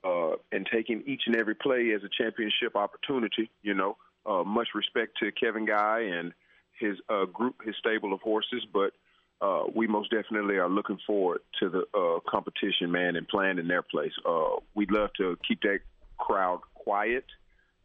uh, 0.03 0.31
and 0.51 0.67
taking 0.71 1.03
each 1.05 1.23
and 1.25 1.35
every 1.35 1.55
play 1.55 1.91
as 1.95 2.01
a 2.03 2.09
championship 2.09 2.75
opportunity. 2.75 3.49
You 3.61 3.73
know, 3.73 3.97
uh, 4.25 4.43
much 4.43 4.69
respect 4.73 5.17
to 5.19 5.31
Kevin 5.31 5.65
Guy 5.65 6.11
and 6.13 6.33
his 6.79 6.97
uh, 7.09 7.25
group, 7.25 7.55
his 7.65 7.75
stable 7.77 8.13
of 8.13 8.21
horses, 8.21 8.65
but 8.71 8.93
uh, 9.41 9.63
we 9.73 9.87
most 9.87 10.11
definitely 10.11 10.55
are 10.55 10.69
looking 10.69 10.99
forward 11.05 11.39
to 11.59 11.69
the 11.69 11.83
uh, 11.97 12.19
competition, 12.29 12.91
man, 12.91 13.15
and 13.15 13.27
playing 13.27 13.57
in 13.57 13.67
their 13.67 13.81
place. 13.81 14.11
Uh, 14.25 14.57
we'd 14.75 14.91
love 14.91 15.09
to 15.17 15.37
keep 15.47 15.61
that 15.61 15.79
crowd 16.17 16.59
quiet 16.75 17.25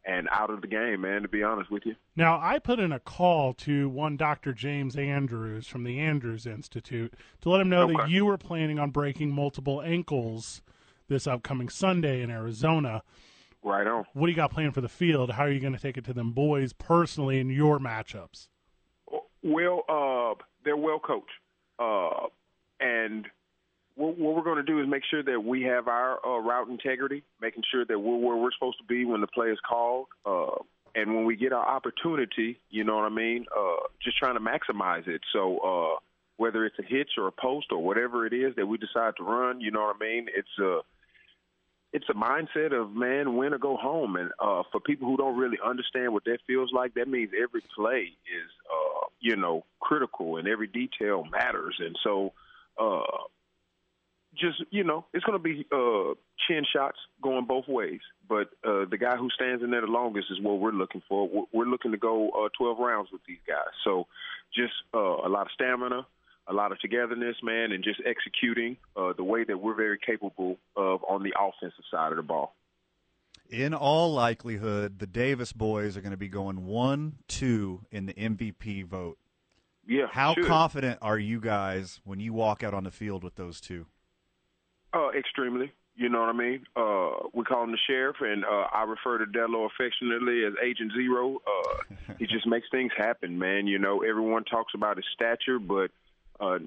and 0.05 0.27
out 0.31 0.49
of 0.49 0.61
the 0.61 0.67
game, 0.67 1.01
man. 1.01 1.23
To 1.23 1.27
be 1.27 1.43
honest 1.43 1.71
with 1.71 1.85
you. 1.85 1.95
Now, 2.15 2.39
I 2.41 2.59
put 2.59 2.79
in 2.79 2.91
a 2.91 2.99
call 2.99 3.53
to 3.55 3.89
one 3.89 4.17
Dr. 4.17 4.53
James 4.53 4.95
Andrews 4.95 5.67
from 5.67 5.83
the 5.83 5.99
Andrews 5.99 6.45
Institute 6.45 7.13
to 7.41 7.49
let 7.49 7.61
him 7.61 7.69
know 7.69 7.87
that 7.87 8.09
you 8.09 8.25
were 8.25 8.37
planning 8.37 8.79
on 8.79 8.91
breaking 8.91 9.31
multiple 9.31 9.81
ankles 9.81 10.61
this 11.07 11.27
upcoming 11.27 11.69
Sunday 11.69 12.21
in 12.21 12.29
Arizona. 12.29 13.03
Right 13.63 13.87
on. 13.87 14.05
What 14.13 14.27
do 14.27 14.31
you 14.31 14.35
got 14.35 14.51
planned 14.51 14.73
for 14.73 14.81
the 14.81 14.89
field? 14.89 15.31
How 15.31 15.43
are 15.43 15.51
you 15.51 15.59
going 15.59 15.73
to 15.73 15.79
take 15.79 15.97
it 15.97 16.05
to 16.05 16.13
them 16.13 16.31
boys 16.31 16.73
personally 16.73 17.39
in 17.39 17.49
your 17.49 17.79
matchups? 17.79 18.47
Well, 19.43 19.83
uh, 19.89 20.35
they're 20.63 20.77
well 20.77 20.99
coached, 20.99 21.29
uh, 21.77 22.27
and 22.79 23.27
what, 23.95 24.17
what 24.17 24.35
we're 24.35 24.43
going 24.43 24.57
to 24.57 24.63
do 24.63 24.79
is 24.81 24.87
make 24.87 25.03
sure 25.09 25.23
that 25.23 25.43
we 25.43 25.63
have 25.63 25.87
our 25.87 26.25
uh, 26.25 26.39
route 26.39 26.69
integrity, 26.69 27.23
making 27.41 27.63
sure 27.71 27.85
that 27.85 27.99
we're 27.99 28.17
where 28.17 28.35
we're 28.35 28.51
supposed 28.51 28.77
to 28.79 28.85
be 28.85 29.05
when 29.05 29.21
the 29.21 29.27
play 29.27 29.47
is 29.47 29.59
called, 29.67 30.07
uh, 30.25 30.55
and 30.95 31.13
when 31.13 31.25
we 31.25 31.35
get 31.35 31.51
our 31.51 31.65
opportunity, 31.65 32.59
you 32.69 32.83
know 32.83 32.95
what 32.95 33.05
I 33.05 33.09
mean. 33.09 33.45
Uh, 33.55 33.87
just 34.01 34.17
trying 34.17 34.35
to 34.35 34.39
maximize 34.39 35.07
it. 35.07 35.21
So 35.33 35.57
uh, 35.59 35.99
whether 36.37 36.65
it's 36.65 36.79
a 36.79 36.83
hitch 36.83 37.11
or 37.17 37.27
a 37.27 37.31
post 37.31 37.67
or 37.71 37.83
whatever 37.83 38.25
it 38.25 38.33
is 38.33 38.55
that 38.55 38.65
we 38.65 38.77
decide 38.77 39.13
to 39.17 39.23
run, 39.23 39.59
you 39.61 39.71
know 39.71 39.81
what 39.81 39.97
I 39.97 39.99
mean. 39.99 40.27
It's 40.33 40.47
a 40.59 40.79
it's 41.93 42.09
a 42.09 42.13
mindset 42.13 42.73
of 42.73 42.91
man, 42.93 43.37
win 43.37 43.53
or 43.53 43.57
go 43.57 43.77
home. 43.77 44.17
And 44.17 44.31
uh, 44.39 44.63
for 44.71 44.81
people 44.81 45.07
who 45.07 45.15
don't 45.15 45.37
really 45.37 45.57
understand 45.65 46.11
what 46.11 46.25
that 46.25 46.39
feels 46.45 46.71
like, 46.73 46.93
that 46.95 47.07
means 47.07 47.31
every 47.41 47.61
play 47.73 48.11
is, 48.25 48.51
uh, 48.69 49.07
you 49.21 49.37
know, 49.37 49.63
critical 49.79 50.35
and 50.35 50.45
every 50.45 50.67
detail 50.67 51.23
matters. 51.31 51.75
And 51.79 51.97
so, 52.03 52.33
uh, 52.77 53.23
just 54.37 54.63
you 54.71 54.83
know, 54.83 55.05
it's 55.13 55.23
going 55.23 55.37
to 55.37 55.43
be 55.43 55.65
uh, 55.71 56.13
chin 56.47 56.63
shots 56.71 56.97
going 57.21 57.45
both 57.45 57.67
ways. 57.67 58.01
But 58.27 58.49
uh, 58.63 58.85
the 58.89 58.97
guy 58.99 59.15
who 59.17 59.29
stands 59.29 59.63
in 59.63 59.71
there 59.71 59.81
the 59.81 59.87
longest 59.87 60.27
is 60.31 60.39
what 60.41 60.59
we're 60.59 60.71
looking 60.71 61.01
for. 61.07 61.27
We're- 61.27 61.69
looking 61.69 61.91
to 61.91 61.97
go 61.97 62.29
uh, 62.29 62.49
12 62.57 62.77
rounds 62.79 63.09
with 63.11 63.21
these 63.27 63.39
guys. 63.47 63.73
So, 63.83 64.05
just 64.55 64.73
uh, 64.93 64.99
a 64.99 65.27
lot 65.27 65.41
of 65.41 65.51
stamina, 65.53 66.05
a 66.47 66.53
lot 66.53 66.71
of 66.71 66.79
togetherness, 66.79 67.35
man, 67.43 67.71
and 67.71 67.83
just 67.83 67.99
executing 68.05 68.77
uh, 68.95 69.13
the 69.17 69.23
way 69.23 69.43
that 69.43 69.57
we're 69.57 69.73
very 69.73 69.97
capable 69.97 70.57
of 70.77 71.03
on 71.09 71.23
the 71.23 71.33
offensive 71.37 71.83
side 71.89 72.11
of 72.11 72.17
the 72.17 72.23
ball. 72.23 72.53
In 73.49 73.73
all 73.73 74.13
likelihood, 74.13 74.99
the 74.99 75.07
Davis 75.07 75.53
boys 75.53 75.97
are 75.97 76.01
going 76.01 76.11
to 76.11 76.17
be 76.17 76.29
going 76.29 76.65
one, 76.65 77.17
two 77.27 77.81
in 77.91 78.05
the 78.05 78.13
MVP 78.13 78.85
vote. 78.85 79.17
Yeah. 79.87 80.07
How 80.09 80.33
should. 80.33 80.45
confident 80.45 80.99
are 81.01 81.19
you 81.19 81.39
guys 81.39 81.99
when 82.03 82.19
you 82.19 82.33
walk 82.33 82.63
out 82.63 82.73
on 82.73 82.83
the 82.83 82.91
field 82.91 83.23
with 83.23 83.35
those 83.35 83.61
two? 83.61 83.85
Uh, 84.95 85.09
extremely. 85.09 85.71
You 85.97 86.09
know 86.09 86.21
what 86.21 86.29
I 86.29 86.33
mean? 86.33 86.65
Uh, 86.75 87.27
we 87.33 87.43
call 87.43 87.63
him 87.63 87.71
the 87.71 87.77
sheriff, 87.87 88.17
and 88.21 88.45
uh, 88.45 88.67
I 88.73 88.83
refer 88.83 89.17
to 89.17 89.25
Dello 89.25 89.65
affectionately 89.65 90.45
as 90.45 90.53
Agent 90.63 90.93
Zero. 90.93 91.39
Uh, 91.45 92.13
he 92.17 92.25
just 92.25 92.47
makes 92.47 92.67
things 92.69 92.91
happen, 92.97 93.37
man. 93.37 93.67
You 93.67 93.79
know, 93.79 94.03
everyone 94.03 94.43
talks 94.45 94.73
about 94.73 94.97
his 94.97 95.05
stature, 95.13 95.59
but 95.59 95.91
uh, 96.39 96.59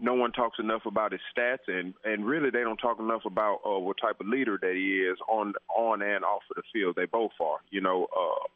no 0.00 0.14
one 0.14 0.32
talks 0.32 0.58
enough 0.58 0.86
about 0.86 1.12
his 1.12 1.20
stats, 1.36 1.68
and 1.68 1.94
and 2.04 2.24
really 2.24 2.50
they 2.50 2.62
don't 2.62 2.76
talk 2.76 2.98
enough 2.98 3.24
about 3.24 3.60
uh, 3.66 3.78
what 3.78 3.96
type 4.00 4.20
of 4.20 4.26
leader 4.26 4.58
that 4.60 4.74
he 4.74 5.00
is 5.00 5.18
on 5.28 5.54
on 5.76 6.02
and 6.02 6.24
off 6.24 6.42
of 6.50 6.56
the 6.56 6.62
field. 6.72 6.96
They 6.96 7.06
both 7.06 7.32
are. 7.40 7.58
You 7.70 7.80
know, 7.80 8.06
uh, 8.16 8.46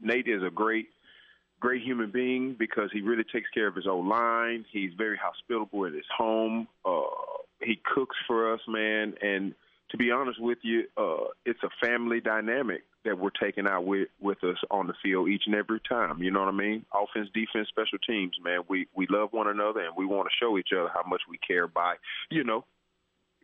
Nate 0.00 0.28
is 0.28 0.42
a 0.42 0.50
great 0.50 0.88
great 1.60 1.82
human 1.82 2.10
being 2.10 2.54
because 2.58 2.90
he 2.92 3.00
really 3.00 3.24
takes 3.24 3.48
care 3.50 3.66
of 3.66 3.74
his 3.74 3.86
own 3.86 4.08
line. 4.08 4.64
He's 4.70 4.92
very 4.96 5.18
hospitable 5.18 5.86
at 5.86 5.92
his 5.92 6.04
home. 6.16 6.68
Uh, 6.84 7.02
he 7.60 7.80
cooks 7.94 8.16
for 8.26 8.52
us, 8.52 8.60
man. 8.68 9.14
And 9.20 9.54
to 9.90 9.96
be 9.96 10.10
honest 10.10 10.40
with 10.40 10.58
you, 10.62 10.84
uh, 10.96 11.28
it's 11.44 11.62
a 11.62 11.86
family 11.86 12.20
dynamic 12.20 12.82
that 13.04 13.18
we're 13.18 13.30
taking 13.30 13.66
out 13.66 13.84
with 13.84 14.08
with 14.20 14.42
us 14.44 14.58
on 14.70 14.86
the 14.86 14.94
field 15.02 15.28
each 15.28 15.44
and 15.46 15.54
every 15.54 15.80
time. 15.88 16.22
You 16.22 16.30
know 16.30 16.40
what 16.40 16.48
I 16.48 16.56
mean? 16.56 16.84
Offense, 16.92 17.28
defense, 17.32 17.68
special 17.68 17.98
teams, 18.06 18.36
man. 18.42 18.60
We 18.68 18.86
we 18.94 19.06
love 19.08 19.32
one 19.32 19.48
another 19.48 19.80
and 19.80 19.96
we 19.96 20.04
want 20.04 20.28
to 20.28 20.44
show 20.44 20.58
each 20.58 20.68
other 20.72 20.90
how 20.92 21.02
much 21.08 21.22
we 21.28 21.38
care 21.38 21.66
by, 21.66 21.94
you 22.30 22.44
know, 22.44 22.64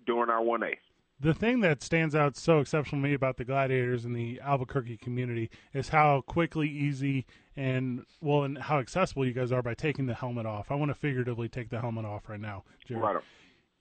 doing 0.07 0.29
our 0.29 0.43
one 0.43 0.63
A. 0.63 0.79
The 1.21 1.33
thing 1.33 1.61
that 1.61 1.83
stands 1.83 2.15
out 2.15 2.37
so 2.37 2.59
exceptional 2.59 3.01
to 3.01 3.09
me 3.09 3.15
about 3.15 3.37
the 3.37 3.45
Gladiators 3.45 4.05
and 4.05 4.15
the 4.17 4.41
Albuquerque 4.43 4.97
community 4.97 5.49
is 5.73 5.89
how 5.89 6.23
quickly, 6.23 6.69
easy, 6.69 7.25
and 7.57 8.05
well, 8.21 8.43
and 8.43 8.59
how 8.59 8.81
accessible 8.81 9.25
you 9.25 9.33
guys 9.33 9.53
are 9.53 9.63
by 9.63 9.75
taking 9.75 10.07
the 10.07 10.15
helmet 10.15 10.45
off. 10.45 10.71
I 10.71 10.75
want 10.75 10.91
to 10.91 10.95
figuratively 10.95 11.49
take 11.49 11.71
the 11.71 11.81
helmet 11.81 12.05
off 12.05 12.29
right 12.29 12.41
now, 12.41 12.65
Jerry. 12.87 13.01
Right. 13.01 13.17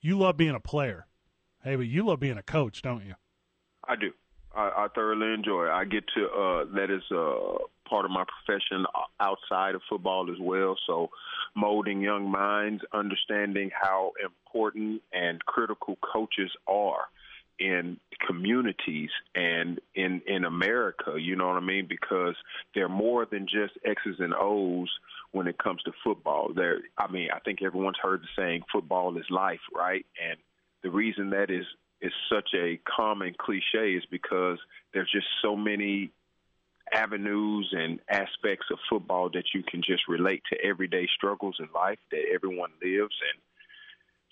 You 0.04 0.20
love 0.20 0.36
being 0.36 0.54
a 0.54 0.60
player, 0.60 1.08
hey, 1.64 1.78
but 1.78 1.88
you 1.88 2.06
love 2.06 2.20
being 2.20 2.38
a 2.38 2.44
coach, 2.44 2.82
don't 2.82 3.06
you? 3.06 3.14
I 3.88 3.96
do. 3.96 4.12
I, 4.54 4.70
I 4.76 4.88
thoroughly 4.94 5.34
enjoy 5.34 5.68
it. 5.68 5.72
I 5.72 5.86
get 5.86 6.04
to 6.16 6.26
uh, 6.26 6.66
that 6.76 6.92
is 6.92 7.04
uh, 7.10 7.64
part 7.90 8.04
of 8.04 8.12
my 8.12 8.26
profession 8.26 8.86
outside 9.22 9.76
of 9.76 9.82
football 9.90 10.30
as 10.30 10.38
well. 10.42 10.76
So, 10.86 11.10
molding 11.56 12.02
young 12.02 12.30
minds, 12.30 12.84
understanding 12.94 13.72
how 13.74 14.12
important 14.22 15.02
and 15.14 15.44
critical 15.46 15.98
coaches 16.14 16.52
are 16.68 17.08
in 17.64 17.98
communities 18.28 19.10
and 19.36 19.80
in 19.96 20.22
in 20.28 20.44
America. 20.44 21.14
You 21.18 21.38
know 21.38 21.48
what 21.48 21.58
I 21.58 21.66
mean? 21.66 21.88
Because 21.88 22.36
they're 22.76 22.90
more 22.90 23.26
than 23.26 23.48
just 23.48 23.74
X's 23.86 24.20
and 24.20 24.34
O's 24.34 24.92
when 25.32 25.48
it 25.48 25.58
comes 25.58 25.82
to 25.84 25.92
football. 26.04 26.52
There, 26.54 26.80
I 26.98 27.10
mean, 27.10 27.30
I 27.34 27.40
think 27.40 27.62
everyone's 27.62 27.98
heard 28.02 28.22
the 28.22 28.28
saying, 28.36 28.64
"Football 28.72 29.18
is 29.18 29.26
life," 29.30 29.62
right? 29.74 30.06
And 30.22 30.38
the 30.84 30.92
reason 30.92 31.30
that 31.30 31.50
is 31.50 31.66
is 32.02 32.12
such 32.30 32.50
a 32.54 32.80
common 32.86 33.34
cliche 33.40 33.94
is 33.94 34.04
because 34.12 34.60
there's 34.94 35.10
just 35.10 35.28
so 35.42 35.56
many 35.56 36.12
avenues 36.94 37.70
and 37.72 38.02
aspects 38.10 38.68
of 38.70 38.78
football 38.90 39.30
that 39.30 39.46
you 39.56 39.64
can 39.64 39.82
just 39.82 40.04
relate 40.10 40.44
to 40.52 40.62
everyday 40.62 41.08
struggles 41.16 41.56
in 41.60 41.70
life 41.74 42.00
that 42.12 42.26
everyone 42.34 42.72
lives 42.84 43.16
and 43.32 43.42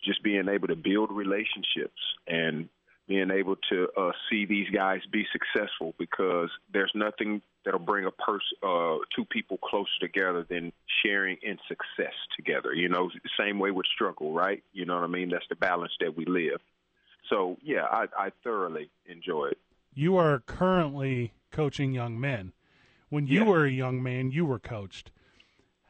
just 0.03 0.21
being 0.21 0.49
able 0.49 0.67
to 0.67 0.75
build 0.75 1.11
relationships 1.11 2.01
and 2.27 2.67
being 3.07 3.31
able 3.31 3.55
to 3.69 3.87
uh, 3.97 4.11
see 4.29 4.45
these 4.45 4.69
guys 4.69 5.01
be 5.11 5.25
successful 5.31 5.93
because 5.97 6.49
there's 6.71 6.91
nothing 6.95 7.41
that'll 7.65 7.79
bring 7.79 8.05
a 8.05 8.11
person, 8.11 8.57
uh, 8.63 8.97
two 9.15 9.25
people 9.25 9.57
closer 9.57 9.89
together 9.99 10.45
than 10.49 10.71
sharing 11.03 11.37
in 11.41 11.57
success 11.67 12.13
together. 12.35 12.73
You 12.73 12.89
know, 12.89 13.09
same 13.39 13.59
way 13.59 13.71
with 13.71 13.85
struggle, 13.93 14.33
right? 14.33 14.63
You 14.73 14.85
know 14.85 14.95
what 14.95 15.03
I 15.03 15.07
mean? 15.07 15.29
That's 15.29 15.45
the 15.49 15.55
balance 15.55 15.91
that 15.99 16.15
we 16.15 16.25
live. 16.25 16.59
So 17.29 17.57
yeah, 17.61 17.83
I, 17.83 18.05
I 18.17 18.31
thoroughly 18.43 18.89
enjoy 19.05 19.47
it. 19.47 19.57
You 19.93 20.15
are 20.17 20.39
currently 20.39 21.33
coaching 21.51 21.93
young 21.93 22.19
men. 22.19 22.53
When 23.09 23.27
you 23.27 23.43
were 23.43 23.65
a 23.65 23.71
young 23.71 24.01
man, 24.01 24.31
you 24.31 24.45
were 24.45 24.59
coached. 24.59 25.11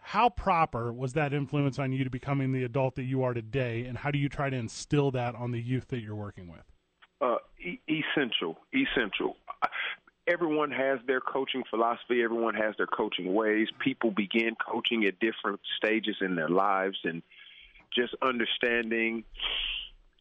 How 0.01 0.29
proper 0.29 0.91
was 0.91 1.13
that 1.13 1.33
influence 1.33 1.77
on 1.77 1.91
you 1.91 2.03
to 2.03 2.09
becoming 2.09 2.51
the 2.51 2.63
adult 2.63 2.95
that 2.95 3.03
you 3.03 3.21
are 3.21 3.35
today, 3.35 3.85
and 3.85 3.99
how 3.99 4.09
do 4.09 4.17
you 4.17 4.27
try 4.27 4.49
to 4.49 4.57
instill 4.57 5.11
that 5.11 5.35
on 5.35 5.51
the 5.51 5.61
youth 5.61 5.89
that 5.89 6.01
you're 6.01 6.15
working 6.15 6.51
with? 6.51 6.70
Uh, 7.21 7.37
e- 7.59 7.79
essential, 7.87 8.57
essential. 8.73 9.35
Everyone 10.27 10.71
has 10.71 10.99
their 11.05 11.21
coaching 11.21 11.63
philosophy. 11.69 12.23
Everyone 12.23 12.55
has 12.55 12.75
their 12.77 12.87
coaching 12.87 13.33
ways. 13.33 13.67
People 13.79 14.11
begin 14.11 14.55
coaching 14.55 15.05
at 15.05 15.19
different 15.19 15.59
stages 15.77 16.15
in 16.21 16.35
their 16.35 16.49
lives, 16.49 16.97
and 17.03 17.21
just 17.95 18.15
understanding 18.21 19.23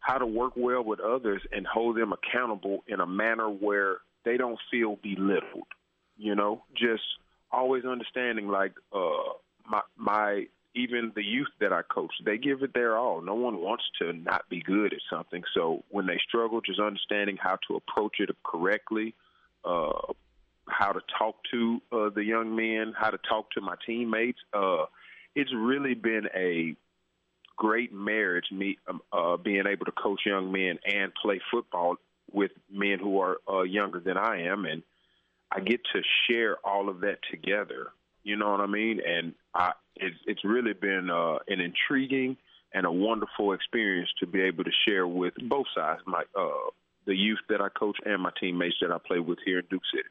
how 0.01 0.19
to 0.19 0.27
work 0.27 0.55
well 0.57 0.83
with 0.83 1.01
others 1.01 1.43
and 1.53 1.67
hold 1.67 1.97
them 1.97 2.13
accountable 2.13 2.83
in 2.87 3.01
a 3.01 3.07
manner 3.07 3.49
where 3.49 3.99
they 4.25 4.37
don't 4.37 4.59
feel 4.71 4.97
belittled. 4.97 5.69
You 6.19 6.35
know, 6.35 6.65
just 6.75 7.03
always 7.53 7.85
understanding 7.85 8.49
like 8.49 8.73
uh 8.93 9.33
my 9.69 9.81
my 9.97 10.47
even 10.75 11.13
the 11.15 11.25
youth 11.25 11.49
that 11.61 11.73
I 11.73 11.83
coach, 11.83 12.13
they 12.25 12.39
give 12.39 12.63
it 12.63 12.75
their 12.75 12.97
all. 12.97 13.21
No 13.21 13.35
one 13.35 13.61
wants 13.61 13.85
to 14.01 14.13
not 14.13 14.49
be 14.49 14.63
good 14.63 14.93
at 14.93 15.01
something. 15.11 15.43
So 15.55 15.85
when 15.89 16.07
they 16.07 16.19
struggle, 16.29 16.61
just 16.61 16.81
understanding 16.81 17.37
how 17.41 17.59
to 17.69 17.77
approach 17.77 18.17
it 18.21 18.31
correctly, 18.45 19.15
uh, 19.65 20.13
how 20.69 20.93
to 20.93 21.01
talk 21.19 21.37
to 21.51 21.81
uh, 21.93 22.11
the 22.11 22.25
young 22.25 22.55
men, 22.55 22.95
how 22.97 23.11
to 23.11 23.19
talk 23.29 23.51
to 23.53 23.61
my 23.61 23.75
teammates. 23.85 24.39
Uh, 24.55 24.85
it's 25.35 25.53
really 25.55 25.95
been 25.95 26.29
a 26.35 26.77
great 27.57 27.93
marriage, 27.93 28.47
me 28.51 28.79
um, 28.89 29.01
uh, 29.13 29.37
being 29.37 29.65
able 29.67 29.85
to 29.85 29.93
coach 29.93 30.21
young 30.25 30.51
men 30.51 30.79
and 30.87 31.13
play 31.21 31.41
football 31.51 31.97
with 32.33 32.53
men 32.71 32.99
who 32.99 33.21
are 33.21 33.39
uh, 33.49 33.63
younger 33.63 34.01
than 34.01 34.17
I 34.17 34.45
am, 34.45 34.65
and 34.65 34.83
I 35.51 35.61
get 35.61 35.81
to 35.93 36.01
share 36.29 36.57
all 36.65 36.89
of 36.89 37.01
that 37.01 37.19
together. 37.31 37.89
You 38.23 38.37
know 38.37 38.51
what 38.51 38.61
I 38.61 38.67
mean? 38.67 39.01
And 39.07 39.35
I, 39.55 39.73
it's 40.01 40.17
it's 40.27 40.45
really 40.45 40.73
been 40.73 41.11
uh, 41.11 41.39
an 41.49 41.61
intriguing 41.61 42.37
and 42.73 42.87
a 42.87 42.93
wonderful 42.93 43.53
experience 43.53 44.11
to 44.21 44.27
be 44.27 44.41
able 44.41 44.65
to 44.65 44.71
share 44.87 45.07
with 45.07 45.35
both 45.49 45.67
sides, 45.75 46.01
my 46.07 46.23
uh, 46.39 46.71
the 47.07 47.15
youth 47.15 47.41
that 47.49 47.61
I 47.61 47.69
coach 47.69 47.97
and 48.05 48.23
my 48.23 48.31
teammates 48.39 48.77
that 48.81 48.93
I 48.93 48.99
play 48.99 49.19
with 49.19 49.39
here 49.45 49.59
in 49.59 49.65
Duke 49.71 49.83
City. 49.93 50.09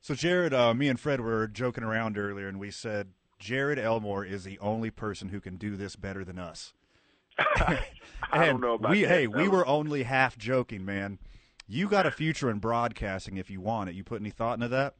So, 0.00 0.14
Jared, 0.14 0.54
uh, 0.54 0.72
me 0.72 0.88
and 0.88 0.98
Fred 0.98 1.20
were 1.20 1.46
joking 1.46 1.84
around 1.84 2.16
earlier, 2.16 2.48
and 2.48 2.58
we 2.58 2.70
said 2.70 3.08
Jared 3.38 3.78
Elmore 3.78 4.24
is 4.24 4.44
the 4.44 4.58
only 4.58 4.90
person 4.90 5.28
who 5.28 5.40
can 5.40 5.56
do 5.56 5.76
this 5.76 5.94
better 5.94 6.24
than 6.24 6.38
us. 6.38 6.72
I 7.38 8.46
don't 8.46 8.60
know 8.60 8.74
about 8.74 8.90
we, 8.90 9.02
that, 9.02 9.08
Hey, 9.08 9.26
we 9.26 9.48
were 9.48 9.66
only 9.66 10.04
half 10.04 10.38
joking, 10.38 10.84
man. 10.84 11.18
You 11.66 11.88
got 11.88 12.06
a 12.06 12.10
future 12.10 12.50
in 12.50 12.58
broadcasting 12.58 13.36
if 13.36 13.50
you 13.50 13.60
want 13.60 13.90
it. 13.90 13.94
You 13.94 14.02
put 14.02 14.20
any 14.20 14.30
thought 14.30 14.54
into 14.54 14.68
that? 14.68 14.94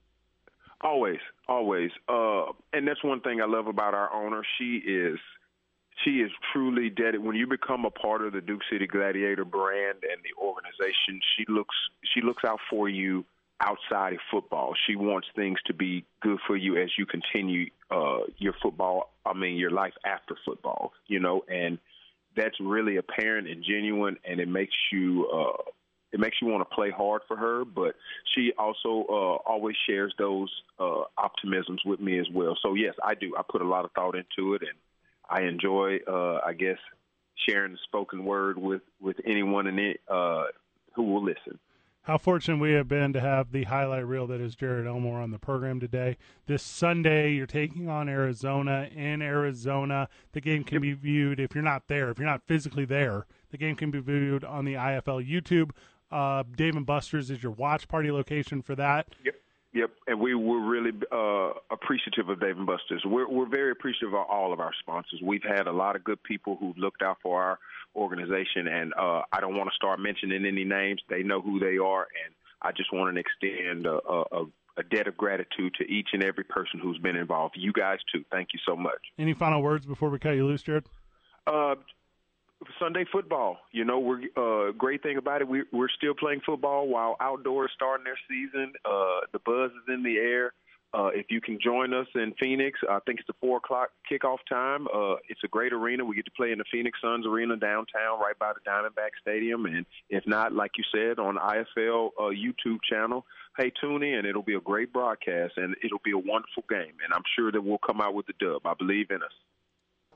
Always, 0.82 1.18
always. 1.50 1.90
Uh, 2.08 2.52
and 2.72 2.88
that's 2.88 3.02
one 3.04 3.20
thing 3.20 3.42
I 3.42 3.46
love 3.46 3.66
about 3.66 3.92
our 3.92 4.10
owner. 4.14 4.42
She 4.58 4.76
is 4.76 5.18
she 6.04 6.20
is 6.20 6.30
truly 6.52 6.88
dedicated. 6.88 7.22
When 7.22 7.36
you 7.36 7.46
become 7.46 7.84
a 7.84 7.90
part 7.90 8.24
of 8.24 8.32
the 8.32 8.40
Duke 8.40 8.62
City 8.72 8.86
Gladiator 8.86 9.44
brand 9.44 9.98
and 10.02 10.22
the 10.22 10.40
organization, 10.42 11.20
she 11.36 11.44
looks 11.48 11.74
she 12.14 12.22
looks 12.22 12.44
out 12.44 12.60
for 12.70 12.88
you 12.88 13.24
outside 13.60 14.14
of 14.14 14.20
football. 14.30 14.72
She 14.86 14.96
wants 14.96 15.28
things 15.36 15.58
to 15.66 15.74
be 15.74 16.06
good 16.22 16.38
for 16.46 16.56
you 16.56 16.78
as 16.80 16.90
you 16.96 17.04
continue 17.04 17.66
uh, 17.90 18.20
your 18.38 18.54
football. 18.62 19.12
I 19.26 19.34
mean, 19.34 19.56
your 19.56 19.72
life 19.72 19.92
after 20.06 20.36
football. 20.46 20.92
You 21.08 21.20
know, 21.20 21.42
and 21.48 21.78
that's 22.36 22.56
really 22.60 22.96
apparent 22.96 23.48
and 23.48 23.62
genuine, 23.64 24.16
and 24.24 24.40
it 24.40 24.48
makes 24.48 24.76
you. 24.92 25.28
Uh, 25.28 25.62
it 26.12 26.20
makes 26.20 26.38
you 26.42 26.48
want 26.48 26.68
to 26.68 26.74
play 26.74 26.90
hard 26.90 27.22
for 27.28 27.36
her, 27.36 27.64
but 27.64 27.94
she 28.34 28.52
also 28.58 29.06
uh, 29.08 29.48
always 29.48 29.76
shares 29.88 30.12
those 30.18 30.50
uh, 30.78 31.02
optimisms 31.18 31.78
with 31.84 32.00
me 32.00 32.18
as 32.18 32.26
well. 32.32 32.56
So 32.62 32.74
yes, 32.74 32.94
I 33.04 33.14
do. 33.14 33.34
I 33.38 33.42
put 33.48 33.62
a 33.62 33.68
lot 33.68 33.84
of 33.84 33.92
thought 33.92 34.16
into 34.16 34.54
it, 34.54 34.62
and 34.62 34.76
I 35.28 35.42
enjoy, 35.42 35.98
uh, 36.08 36.40
I 36.44 36.52
guess, 36.52 36.78
sharing 37.48 37.72
the 37.72 37.78
spoken 37.84 38.24
word 38.24 38.58
with 38.58 38.82
with 39.00 39.16
anyone 39.24 39.66
in 39.66 39.78
it 39.78 40.00
uh, 40.08 40.44
who 40.94 41.04
will 41.04 41.24
listen. 41.24 41.58
How 42.04 42.16
fortunate 42.16 42.56
we 42.56 42.72
have 42.72 42.88
been 42.88 43.12
to 43.12 43.20
have 43.20 43.52
the 43.52 43.64
highlight 43.64 44.06
reel 44.06 44.26
that 44.28 44.40
is 44.40 44.56
Jared 44.56 44.86
Elmore 44.86 45.20
on 45.20 45.30
the 45.30 45.38
program 45.38 45.78
today. 45.80 46.16
This 46.46 46.62
Sunday, 46.62 47.34
you're 47.34 47.46
taking 47.46 47.90
on 47.90 48.08
Arizona 48.08 48.88
in 48.92 49.20
Arizona. 49.20 50.08
The 50.32 50.40
game 50.40 50.64
can 50.64 50.80
be 50.80 50.94
viewed 50.94 51.38
if 51.38 51.54
you're 51.54 51.62
not 51.62 51.88
there, 51.88 52.10
if 52.10 52.18
you're 52.18 52.26
not 52.26 52.46
physically 52.46 52.86
there. 52.86 53.26
The 53.50 53.58
game 53.58 53.76
can 53.76 53.90
be 53.90 54.00
viewed 54.00 54.44
on 54.44 54.64
the 54.64 54.74
IFL 54.74 55.28
YouTube. 55.28 55.72
Uh, 56.10 56.42
Dave 56.56 56.76
and 56.76 56.86
Buster's 56.86 57.30
is 57.30 57.42
your 57.42 57.52
watch 57.52 57.88
party 57.88 58.10
location 58.10 58.62
for 58.62 58.74
that. 58.76 59.08
Yep. 59.24 59.34
Yep, 59.72 59.90
and 60.08 60.18
we 60.18 60.34
were 60.34 60.58
really 60.58 60.90
uh, 61.12 61.52
appreciative 61.70 62.28
of 62.28 62.40
Dave 62.40 62.56
and 62.56 62.66
Buster's. 62.66 63.04
We're, 63.04 63.28
we're 63.28 63.48
very 63.48 63.70
appreciative 63.70 64.14
of 64.14 64.26
all 64.28 64.52
of 64.52 64.58
our 64.58 64.72
sponsors. 64.80 65.20
We've 65.22 65.44
had 65.44 65.68
a 65.68 65.72
lot 65.72 65.94
of 65.94 66.02
good 66.02 66.20
people 66.24 66.56
who've 66.58 66.76
looked 66.76 67.02
out 67.02 67.18
for 67.22 67.40
our 67.40 67.58
organization, 67.94 68.66
and 68.66 68.92
uh, 68.94 69.22
I 69.32 69.38
don't 69.40 69.56
want 69.56 69.70
to 69.70 69.76
start 69.76 70.00
mentioning 70.00 70.44
any 70.44 70.64
names. 70.64 71.00
They 71.08 71.22
know 71.22 71.40
who 71.40 71.60
they 71.60 71.78
are, 71.78 72.00
and 72.24 72.34
I 72.60 72.72
just 72.72 72.92
want 72.92 73.14
to 73.14 73.20
extend 73.20 73.86
a, 73.86 74.00
a, 74.10 74.44
a 74.76 74.82
debt 74.90 75.06
of 75.06 75.16
gratitude 75.16 75.74
to 75.78 75.84
each 75.84 76.08
and 76.14 76.24
every 76.24 76.42
person 76.42 76.80
who's 76.80 76.98
been 76.98 77.14
involved. 77.14 77.54
You 77.56 77.72
guys 77.72 77.98
too. 78.12 78.24
Thank 78.32 78.48
you 78.52 78.58
so 78.66 78.74
much. 78.74 79.00
Any 79.20 79.34
final 79.34 79.62
words 79.62 79.86
before 79.86 80.10
we 80.10 80.18
cut 80.18 80.32
you 80.34 80.46
loose, 80.46 80.62
Jared? 80.62 80.86
Uh, 81.46 81.76
Sunday 82.78 83.04
football. 83.10 83.58
You 83.72 83.84
know, 83.84 83.98
we're 83.98 84.20
uh, 84.36 84.72
great 84.72 85.02
thing 85.02 85.16
about 85.16 85.40
it. 85.40 85.48
We, 85.48 85.64
we're 85.72 85.88
still 85.88 86.14
playing 86.14 86.40
football 86.44 86.88
while 86.88 87.16
outdoors 87.20 87.70
starting 87.74 88.04
their 88.04 88.18
season. 88.28 88.72
Uh, 88.84 89.20
the 89.32 89.38
buzz 89.44 89.70
is 89.70 89.94
in 89.94 90.02
the 90.02 90.16
air. 90.16 90.52
Uh, 90.92 91.06
if 91.14 91.26
you 91.30 91.40
can 91.40 91.56
join 91.62 91.94
us 91.94 92.08
in 92.16 92.34
Phoenix, 92.40 92.80
I 92.88 92.98
think 93.06 93.20
it's 93.20 93.26
the 93.28 93.34
four 93.40 93.58
o'clock 93.58 93.90
kickoff 94.10 94.38
time. 94.48 94.88
Uh, 94.88 95.14
it's 95.28 95.40
a 95.44 95.48
great 95.48 95.72
arena. 95.72 96.04
We 96.04 96.16
get 96.16 96.24
to 96.24 96.32
play 96.32 96.50
in 96.50 96.58
the 96.58 96.64
Phoenix 96.70 96.98
Suns 97.00 97.24
Arena 97.26 97.56
downtown, 97.56 98.18
right 98.18 98.36
by 98.36 98.52
the 98.52 98.68
Diamondback 98.68 99.10
Stadium. 99.20 99.66
And 99.66 99.86
if 100.08 100.26
not, 100.26 100.52
like 100.52 100.72
you 100.76 100.84
said, 100.92 101.20
on 101.20 101.36
IFL 101.36 102.10
uh, 102.18 102.22
YouTube 102.22 102.78
channel, 102.90 103.24
hey, 103.56 103.70
tune 103.80 104.02
in. 104.02 104.26
It'll 104.26 104.42
be 104.42 104.56
a 104.56 104.60
great 104.60 104.92
broadcast, 104.92 105.54
and 105.58 105.76
it'll 105.84 106.02
be 106.04 106.10
a 106.10 106.18
wonderful 106.18 106.64
game. 106.68 106.94
And 107.04 107.14
I'm 107.14 107.22
sure 107.36 107.52
that 107.52 107.62
we'll 107.62 107.78
come 107.78 108.00
out 108.00 108.14
with 108.14 108.26
the 108.26 108.34
dub. 108.40 108.66
I 108.66 108.74
believe 108.74 109.10
in 109.10 109.22
us. 109.22 109.32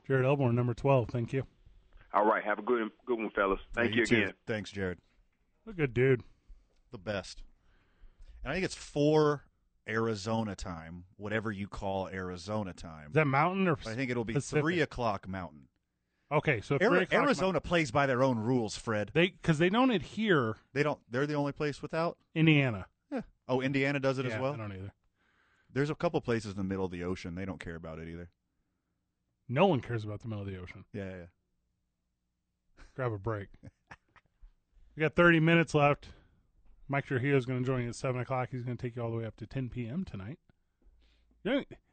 Jared 0.09 0.27
Elmore, 0.27 0.53
number 0.53 0.75
12. 0.75 1.09
Thank 1.09 1.33
you. 1.33 1.47
All 2.15 2.25
right, 2.25 2.45
have 2.45 2.59
a 2.59 2.63
good 2.63 2.91
good 3.07 3.19
one, 3.19 3.31
fellas. 3.31 3.61
Thank 3.75 3.91
Yeah, 3.91 3.97
you, 4.01 4.07
too. 4.07 4.17
again. 4.17 4.33
Thanks, 4.47 4.71
Jared. 4.71 4.99
A 5.69 5.73
good 5.73 5.93
dude. 5.95 6.23
The 6.93 6.99
best. 6.99 7.43
And 8.45 8.53
I 8.53 8.55
think 8.55 8.65
it's 8.65 8.75
four 8.75 9.45
Arizona 9.89 10.55
time, 10.55 11.05
whatever 11.17 11.51
you 11.51 11.67
call 11.67 12.09
Arizona 12.09 12.73
time. 12.73 13.09
Is 13.09 13.15
that 13.15 13.27
mountain 13.27 13.67
or 13.67 13.77
I 13.87 13.95
think 13.95 14.11
it'll 14.11 14.25
be 14.25 14.35
Pacific? 14.35 14.63
three 14.63 14.81
o'clock 14.81 15.27
Mountain. 15.27 15.69
Okay, 16.33 16.61
so 16.61 16.77
Ari- 16.77 16.87
three 16.89 17.03
o'clock 17.03 17.23
Arizona 17.25 17.61
plays 17.61 17.91
by 17.91 18.07
their 18.07 18.23
own 18.23 18.39
rules, 18.39 18.77
Fred. 18.77 19.11
They 19.13 19.29
because 19.29 19.59
they 19.59 19.69
don't 19.71 19.91
adhere. 19.91 20.57
They 20.73 20.83
don't. 20.83 21.01
They're 21.11 21.27
the 21.27 21.35
only 21.35 21.53
place 21.53 21.83
without 21.83 22.17
Indiana. 22.35 22.87
Yeah. 23.11 23.23
Oh, 23.49 23.61
Indiana 23.61 23.99
does 24.01 24.19
it 24.19 24.27
Yeah, 24.27 24.35
as 24.35 24.41
well. 24.41 24.55
I 24.55 24.57
don't 24.57 24.73
either. 24.73 24.93
There's 25.73 25.91
a 25.91 25.95
couple 25.95 26.21
places 26.21 26.53
in 26.53 26.57
the 26.59 26.65
middle 26.65 26.85
of 26.85 26.91
the 26.93 27.03
ocean. 27.05 27.35
They 27.35 27.45
don't 27.45 27.59
care 27.61 27.75
about 27.75 27.99
it 27.99 28.09
either. 28.09 28.31
No 29.49 29.67
one 29.67 29.81
cares 29.81 30.05
about 30.05 30.23
the 30.23 30.29
middle 30.29 30.43
of 30.45 30.51
the 30.51 30.59
ocean. 30.59 30.85
Yeah, 30.93 31.11
yeah. 31.11 31.25
Grab 32.95 33.13
a 33.13 33.19
break. 33.19 33.49
we 34.97 35.01
got 35.01 35.15
30 35.15 35.41
minutes 35.41 35.75
left. 35.75 36.09
Mike 36.89 37.07
Trujillo 37.07 37.37
is 37.37 37.47
going 37.47 37.61
to 37.61 37.67
join 37.67 37.83
you 37.83 37.89
at 37.89 37.95
7 37.95 38.21
o'clock. 38.21 38.49
He's 38.51 38.63
going 38.63 38.77
to 38.77 38.83
take 38.83 38.97
you 38.97 39.03
all 39.03 39.11
the 39.11 39.17
way 39.17 39.25
up 39.25 39.37
to 39.37 39.47
10 39.47 39.71
p.m. 39.71 40.05
tonight. 40.05 40.39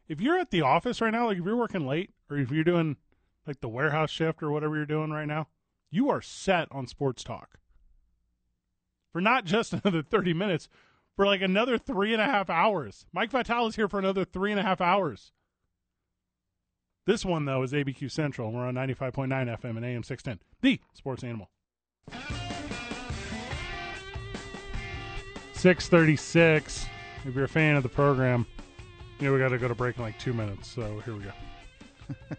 If 0.07 0.19
you're 0.19 0.37
at 0.37 0.51
the 0.51 0.61
office 0.61 1.01
right 1.01 1.11
now, 1.11 1.27
like 1.27 1.37
if 1.37 1.45
you're 1.45 1.55
working 1.55 1.87
late 1.87 2.11
or 2.29 2.37
if 2.37 2.51
you're 2.51 2.63
doing 2.63 2.97
like 3.47 3.61
the 3.61 3.69
warehouse 3.69 4.11
shift 4.11 4.43
or 4.43 4.51
whatever 4.51 4.75
you're 4.75 4.85
doing 4.85 5.11
right 5.11 5.27
now, 5.27 5.47
you 5.89 6.09
are 6.09 6.21
set 6.21 6.67
on 6.71 6.87
sports 6.87 7.23
talk. 7.23 7.59
For 9.11 9.21
not 9.21 9.45
just 9.45 9.73
another 9.85 10.01
30 10.01 10.33
minutes, 10.33 10.69
for 11.15 11.25
like 11.25 11.41
another 11.41 11.77
three 11.77 12.13
and 12.13 12.21
a 12.21 12.25
half 12.25 12.49
hours. 12.49 13.05
Mike 13.13 13.31
Vital 13.31 13.67
is 13.67 13.75
here 13.75 13.87
for 13.87 13.99
another 13.99 14.25
three 14.25 14.51
and 14.51 14.59
a 14.59 14.63
half 14.63 14.81
hours. 14.81 15.31
This 17.05 17.25
one, 17.25 17.45
though, 17.45 17.63
is 17.63 17.73
ABQ 17.73 18.11
Central. 18.11 18.51
We're 18.51 18.67
on 18.67 18.75
95.9 18.75 19.27
FM 19.27 19.77
and 19.77 19.85
AM 19.85 20.03
610, 20.03 20.39
the 20.61 20.79
sports 20.93 21.23
animal. 21.23 21.49
636. 25.53 26.85
If 27.25 27.35
you're 27.35 27.45
a 27.45 27.47
fan 27.47 27.75
of 27.75 27.83
the 27.83 27.89
program, 27.89 28.45
you 29.19 29.27
know 29.27 29.33
we 29.33 29.39
got 29.39 29.49
to 29.49 29.57
go 29.57 29.67
to 29.67 29.75
break 29.75 29.97
in 29.97 30.03
like 30.03 30.19
two 30.19 30.33
minutes, 30.33 30.69
so 30.69 30.99
here 30.99 31.15
we 31.15 31.23
go. 31.23 31.31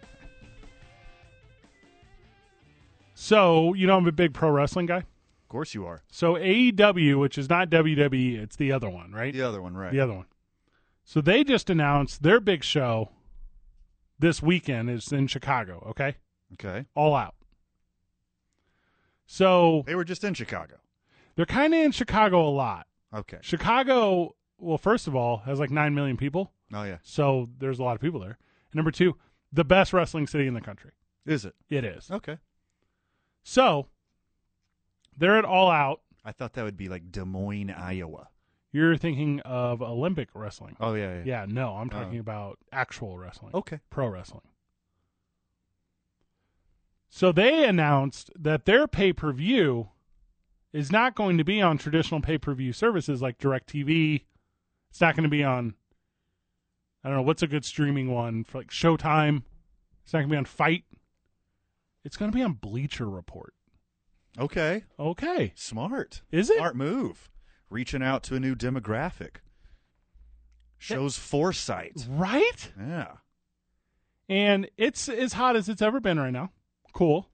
so, 3.14 3.74
you 3.74 3.89
know, 3.89 3.97
I'm 3.97 4.06
a 4.06 4.12
big 4.12 4.32
pro 4.32 4.51
wrestling 4.51 4.86
guy. 4.86 4.98
Of 4.98 5.48
course 5.48 5.74
you 5.74 5.86
are. 5.86 6.02
So 6.10 6.34
AEW, 6.34 7.18
which 7.18 7.36
is 7.36 7.48
not 7.48 7.68
WWE, 7.68 8.40
it's 8.40 8.56
the 8.56 8.70
other 8.70 8.89
one, 8.89 9.10
right? 9.12 9.32
The 9.32 9.43
other 9.43 9.60
one, 9.60 9.76
right? 9.76 9.93
The 9.93 10.01
other 10.01 10.14
one. 10.14 10.26
So 11.05 11.20
they 11.20 11.43
just 11.43 11.68
announced 11.68 12.22
their 12.22 12.39
big 12.39 12.62
show 12.62 13.10
this 14.22 14.40
weekend 14.40 14.88
is 14.88 15.12
in 15.12 15.26
Chicago, 15.26 15.84
okay? 15.90 16.14
Okay. 16.54 16.86
All 16.94 17.14
out. 17.14 17.34
So 19.26 19.82
They 19.86 19.94
were 19.94 20.04
just 20.04 20.22
in 20.24 20.34
Chicago. 20.34 20.76
they're 21.34 21.44
kind 21.44 21.74
of 21.74 21.80
in 21.80 21.90
Chicago 21.92 22.46
a 22.48 22.50
lot. 22.50 22.86
Okay. 23.12 23.38
Chicago, 23.42 24.34
well, 24.58 24.78
first 24.78 25.06
of 25.08 25.14
all, 25.16 25.38
has 25.38 25.58
like 25.58 25.70
9 25.70 25.94
million 25.94 26.16
people. 26.16 26.52
Oh 26.72 26.84
yeah. 26.84 26.98
So 27.02 27.48
there's 27.58 27.78
a 27.78 27.82
lot 27.82 27.94
of 27.96 28.00
people 28.00 28.20
there. 28.20 28.38
And 28.70 28.74
number 28.76 28.90
two, 28.90 29.16
the 29.52 29.64
best 29.64 29.92
wrestling 29.92 30.26
city 30.26 30.46
in 30.46 30.54
the 30.54 30.60
country. 30.60 30.92
Is 31.26 31.44
it? 31.44 31.54
It 31.68 31.84
is. 31.84 32.10
Okay. 32.10 32.38
So 33.42 33.88
they're 35.16 35.36
at 35.36 35.44
All 35.44 35.70
Out. 35.70 36.00
I 36.24 36.30
thought 36.32 36.52
that 36.54 36.64
would 36.64 36.76
be 36.76 36.88
like 36.88 37.10
Des 37.10 37.24
Moines, 37.24 37.70
Iowa. 37.70 38.28
You're 38.72 38.96
thinking 38.96 39.40
of 39.40 39.82
Olympic 39.82 40.30
wrestling. 40.34 40.76
Oh 40.80 40.94
yeah, 40.94 41.16
yeah. 41.18 41.22
Yeah, 41.24 41.46
no, 41.48 41.74
I'm 41.76 41.90
Oh. 41.92 41.98
talking 42.02 42.18
about 42.18 42.58
actual 42.72 43.18
wrestling. 43.18 43.54
Okay. 43.54 43.80
Pro 43.90 44.08
wrestling. 44.08 44.42
So 47.08 47.30
they 47.32 47.64
announced 47.68 48.30
that 48.38 48.64
their 48.64 48.88
pay 48.88 49.12
per 49.12 49.32
view 49.32 49.90
is 50.72 50.90
not 50.90 51.14
going 51.14 51.36
to 51.36 51.44
be 51.44 51.60
on 51.60 51.76
traditional 51.76 52.20
pay 52.22 52.38
per 52.38 52.54
view 52.54 52.72
services 52.72 53.20
like 53.20 53.38
DirecTV. 53.38 54.24
It's 54.90 55.00
not 55.00 55.14
going 55.14 55.24
to 55.24 55.28
be 55.30 55.44
on, 55.44 55.74
I 57.04 57.08
don't 57.08 57.18
know, 57.18 57.22
what's 57.22 57.42
a 57.42 57.46
good 57.46 57.64
streaming 57.66 58.10
one 58.10 58.44
for 58.44 58.58
like 58.58 58.68
Showtime? 58.68 59.42
It's 60.04 60.12
not 60.14 60.20
going 60.20 60.28
to 60.30 60.32
be 60.34 60.38
on 60.38 60.44
FITE. 60.46 60.84
It's 62.04 62.16
going 62.16 62.30
to 62.30 62.34
be 62.36 62.42
on 62.42 62.54
Bleacher 62.54 63.08
Report. 63.08 63.54
Okay. 64.38 64.84
Okay. 64.98 65.52
Smart. 65.54 66.22
Is 66.32 66.48
it? 66.50 66.56
Smart 66.56 66.74
move. 66.76 67.28
Reaching 67.72 68.02
out 68.02 68.22
to 68.24 68.36
a 68.36 68.40
new 68.40 68.54
demographic. 68.54 69.36
Shows 70.76 71.16
foresight. 71.16 72.06
Right? 72.08 72.70
Yeah. 72.78 73.12
And 74.28 74.68
it's 74.76 75.08
as 75.08 75.32
hot 75.32 75.56
as 75.56 75.68
it's 75.68 75.80
ever 75.80 75.98
been 75.98 76.18
right 76.18 76.32
now. 76.32 76.50
Cool. 76.92 77.30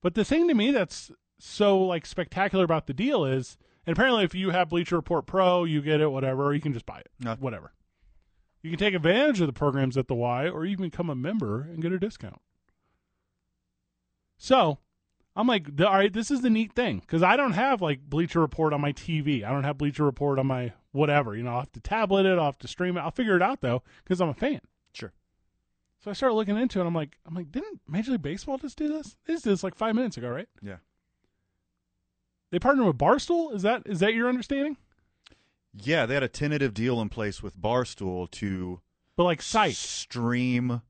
But 0.00 0.14
the 0.14 0.24
thing 0.24 0.48
to 0.48 0.54
me 0.54 0.70
that's 0.70 1.10
so 1.38 1.78
like 1.78 2.06
spectacular 2.06 2.64
about 2.64 2.86
the 2.86 2.94
deal 2.94 3.24
is, 3.24 3.58
and 3.86 3.94
apparently 3.94 4.24
if 4.24 4.34
you 4.34 4.50
have 4.50 4.70
Bleacher 4.70 4.96
Report 4.96 5.26
Pro, 5.26 5.64
you 5.64 5.82
get 5.82 6.00
it, 6.00 6.10
whatever, 6.10 6.46
or 6.46 6.54
you 6.54 6.60
can 6.60 6.72
just 6.72 6.86
buy 6.86 7.00
it, 7.00 7.38
whatever. 7.40 7.74
You 8.62 8.70
can 8.70 8.78
take 8.78 8.94
advantage 8.94 9.42
of 9.42 9.46
the 9.46 9.52
programs 9.52 9.98
at 9.98 10.08
the 10.08 10.14
Y, 10.14 10.48
or 10.48 10.64
you 10.64 10.76
can 10.76 10.86
become 10.86 11.10
a 11.10 11.14
member 11.14 11.60
and 11.60 11.82
get 11.82 11.92
a 11.92 11.98
discount. 11.98 12.40
So 14.38 14.78
I'm 15.36 15.48
like, 15.48 15.68
all 15.80 15.92
right, 15.92 16.12
this 16.12 16.30
is 16.30 16.42
the 16.42 16.50
neat 16.50 16.74
thing 16.74 17.00
because 17.00 17.22
I 17.22 17.36
don't 17.36 17.52
have 17.52 17.82
like 17.82 18.00
Bleacher 18.00 18.40
Report 18.40 18.72
on 18.72 18.80
my 18.80 18.92
TV. 18.92 19.44
I 19.44 19.50
don't 19.50 19.64
have 19.64 19.78
Bleacher 19.78 20.04
Report 20.04 20.38
on 20.38 20.46
my 20.46 20.72
whatever. 20.92 21.36
You 21.36 21.42
know, 21.42 21.50
I'll 21.50 21.60
have 21.60 21.72
to 21.72 21.80
tablet 21.80 22.24
it, 22.24 22.38
I'll 22.38 22.46
have 22.46 22.58
to 22.58 22.68
stream 22.68 22.96
it. 22.96 23.00
I'll 23.00 23.10
figure 23.10 23.36
it 23.36 23.42
out 23.42 23.60
though 23.60 23.82
because 24.04 24.20
I'm 24.20 24.28
a 24.28 24.34
fan. 24.34 24.60
Sure. 24.92 25.12
So 26.00 26.10
I 26.10 26.14
started 26.14 26.36
looking 26.36 26.56
into 26.56 26.80
it. 26.80 26.86
I'm 26.86 26.94
like, 26.94 27.18
I'm 27.26 27.34
like, 27.34 27.50
didn't 27.50 27.80
Major 27.88 28.12
League 28.12 28.22
Baseball 28.22 28.58
just 28.58 28.78
do 28.78 28.88
this? 28.88 29.16
They 29.26 29.34
just 29.34 29.44
did 29.44 29.52
this 29.52 29.64
like 29.64 29.74
five 29.74 29.94
minutes 29.96 30.16
ago, 30.16 30.28
right? 30.28 30.48
Yeah. 30.62 30.76
They 32.50 32.60
partnered 32.60 32.86
with 32.86 32.98
Barstool. 32.98 33.52
Is 33.52 33.62
that 33.62 33.82
is 33.86 33.98
that 33.98 34.14
your 34.14 34.28
understanding? 34.28 34.76
Yeah, 35.76 36.06
they 36.06 36.14
had 36.14 36.22
a 36.22 36.28
tentative 36.28 36.72
deal 36.72 37.00
in 37.00 37.08
place 37.08 37.42
with 37.42 37.60
Barstool 37.60 38.30
to 38.32 38.80
but 39.16 39.24
like 39.24 39.42
site 39.42 39.74
stream 39.74 40.82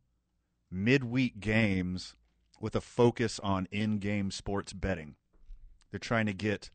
midweek 0.71 1.41
games 1.41 2.17
with 2.61 2.75
a 2.77 2.81
focus 2.81 3.41
on 3.41 3.69
in-game 3.71 4.31
sports 4.31 4.73
betting. 4.73 5.17
They're 5.91 5.99
trying 5.99 6.27
to 6.27 6.33
get 6.33 6.71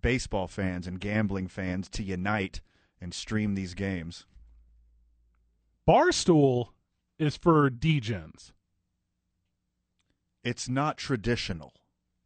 baseball 0.00 0.46
fans 0.46 0.86
and 0.86 1.00
gambling 1.00 1.48
fans 1.48 1.88
to 1.90 2.02
unite 2.02 2.60
and 3.00 3.14
stream 3.14 3.54
these 3.54 3.74
games. 3.74 4.26
Barstool 5.88 6.68
is 7.18 7.36
for 7.36 7.70
degens. 7.70 8.52
It's 10.44 10.68
not 10.68 10.96
traditional. 10.96 11.72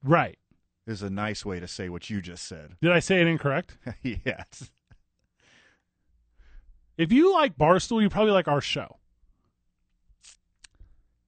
Right. 0.03 0.39
Is 0.87 1.03
a 1.03 1.11
nice 1.11 1.45
way 1.45 1.61
to 1.61 1.69
say 1.69 1.89
what 1.89 2.11
you 2.11 2.21
just 2.21 2.45
said. 2.45 2.77
Did 2.83 2.91
I 2.91 2.99
say 2.99 3.21
it 3.21 3.29
incorrect? 3.29 3.79
yes. 4.03 4.71
If 6.99 7.13
you 7.13 7.33
like 7.33 7.57
Barstool, 7.57 8.03
you 8.03 8.09
probably 8.09 8.33
like 8.33 8.49
our 8.49 8.61
show. 8.61 8.99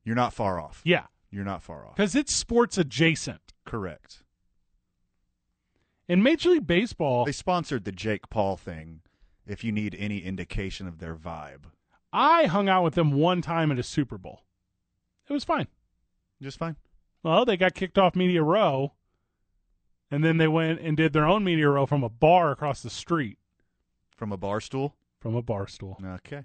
You're 0.05 0.17
not 0.17 0.35
far 0.35 0.61
off. 0.61 0.83
Yeah. 0.85 1.07
You're 1.35 1.45
not 1.45 1.65
far 1.65 1.85
off. 1.85 1.97
Because 1.97 2.15
it's 2.15 2.33
sports 2.33 2.79
adjacent. 2.79 3.53
Correct. 3.67 4.23
In 6.07 6.23
Major 6.23 6.51
League 6.51 6.67
Baseball, 6.67 7.25
They 7.25 7.33
sponsored 7.33 7.85
the 7.85 7.91
Jake 7.91 8.31
Paul 8.31 8.57
thing 8.57 9.01
if 9.45 9.65
you 9.65 9.73
need 9.73 9.97
any 9.99 10.19
indication 10.19 10.87
of 10.87 10.99
their 10.99 11.17
vibe. 11.17 11.65
I 12.13 12.45
hung 12.45 12.69
out 12.69 12.85
with 12.85 12.95
them 12.95 13.15
one 13.15 13.43
time 13.43 13.73
at 13.73 13.81
a 13.81 13.83
Super 13.83 14.17
Bowl. 14.17 14.43
It 15.29 15.33
was 15.33 15.43
fine. 15.43 15.67
Just 16.41 16.57
fine. 16.57 16.77
Well, 17.25 17.45
they 17.45 17.57
got 17.57 17.75
kicked 17.75 17.99
off 17.99 18.15
Media 18.15 18.43
Row, 18.45 18.93
and 20.13 20.23
then 20.23 20.37
they 20.37 20.47
went 20.47 20.79
and 20.81 20.97
did 20.97 21.13
their 21.13 21.27
own 21.27 21.43
Media 21.43 21.69
Row 21.69 21.85
from 21.85 22.05
a 22.05 22.09
bar 22.09 22.53
across 22.53 22.81
the 22.81 22.91
street. 22.91 23.39
From 24.15 24.31
a 24.31 24.37
bar 24.37 24.61
stool? 24.61 24.95
From 25.19 25.35
a 25.35 25.43
bar 25.43 25.67
stool. 25.67 25.99
Okay. 26.01 26.45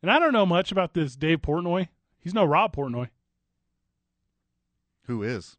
And 0.00 0.12
I 0.12 0.20
don't 0.20 0.32
know 0.32 0.46
much 0.46 0.70
about 0.70 0.94
this 0.94 1.16
Dave 1.16 1.42
Portnoy. 1.42 1.88
He's 2.22 2.34
no 2.34 2.44
Rob 2.44 2.74
Portnoy. 2.74 3.08
Who 5.06 5.22
is? 5.22 5.56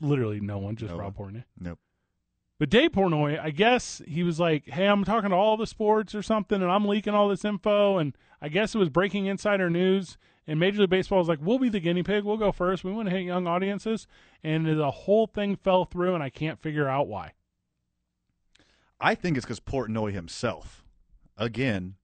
Literally 0.00 0.40
no 0.40 0.58
one, 0.58 0.76
just 0.76 0.92
No 0.92 0.98
Rob. 0.98 1.16
Portnoy. 1.16 1.44
Nope. 1.58 1.78
But 2.58 2.68
Dave 2.68 2.92
Portnoy, 2.92 3.40
I 3.40 3.50
guess 3.50 4.02
he 4.06 4.22
was 4.22 4.38
like, 4.38 4.68
"Hey, 4.68 4.86
I'm 4.86 5.04
talking 5.04 5.30
to 5.30 5.36
all 5.36 5.56
the 5.56 5.66
sports 5.66 6.14
or 6.14 6.22
something, 6.22 6.60
and 6.60 6.70
I'm 6.70 6.86
leaking 6.86 7.14
all 7.14 7.28
this 7.28 7.44
info." 7.44 7.96
And 7.96 8.14
I 8.42 8.48
guess 8.48 8.74
it 8.74 8.78
was 8.78 8.90
breaking 8.90 9.26
insider 9.26 9.70
news. 9.70 10.18
And 10.46 10.60
Major 10.60 10.80
League 10.80 10.90
Baseball 10.90 11.20
was 11.20 11.28
like, 11.28 11.38
"We'll 11.40 11.58
be 11.58 11.70
the 11.70 11.80
guinea 11.80 12.02
pig. 12.02 12.24
We'll 12.24 12.36
go 12.36 12.52
first. 12.52 12.84
We 12.84 12.92
want 12.92 13.08
to 13.08 13.16
hit 13.16 13.24
young 13.24 13.46
audiences." 13.46 14.06
And 14.44 14.66
the 14.66 14.90
whole 14.90 15.26
thing 15.26 15.56
fell 15.56 15.86
through, 15.86 16.14
and 16.14 16.22
I 16.22 16.28
can't 16.28 16.60
figure 16.60 16.88
out 16.88 17.08
why. 17.08 17.32
I 19.00 19.14
think 19.14 19.38
it's 19.38 19.46
because 19.46 19.60
Portnoy 19.60 20.12
himself, 20.12 20.84
again, 21.38 21.94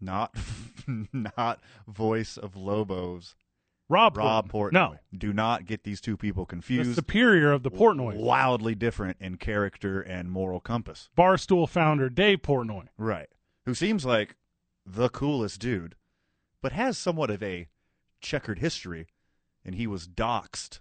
not 0.00 0.34
not 1.12 1.60
voice 1.86 2.36
of 2.36 2.56
Lobos, 2.56 3.36
Rob 3.90 4.16
Rob 4.16 4.50
Portnoy. 4.50 4.72
No. 4.72 4.96
do 5.12 5.32
not 5.32 5.66
get 5.66 5.82
these 5.82 6.00
two 6.00 6.16
people 6.16 6.46
confused. 6.46 6.90
The 6.90 6.94
superior 6.94 7.50
of 7.50 7.64
the 7.64 7.72
Portnoy, 7.72 8.14
wildly 8.14 8.76
different 8.76 9.16
in 9.20 9.36
character 9.36 10.00
and 10.00 10.30
moral 10.30 10.60
compass. 10.60 11.10
Barstool 11.18 11.68
founder 11.68 12.08
Dave 12.08 12.40
Portnoy. 12.40 12.86
Right. 12.96 13.28
Who 13.66 13.74
seems 13.74 14.06
like 14.06 14.36
the 14.86 15.08
coolest 15.08 15.60
dude, 15.60 15.96
but 16.62 16.70
has 16.70 16.96
somewhat 16.96 17.30
of 17.30 17.42
a 17.42 17.66
checkered 18.20 18.60
history, 18.60 19.08
and 19.64 19.74
he 19.74 19.88
was 19.88 20.06
doxxed. 20.06 20.78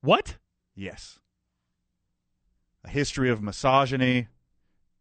What? 0.00 0.38
Yes. 0.74 1.18
A 2.84 2.88
history 2.88 3.28
of 3.28 3.42
misogyny, 3.42 4.28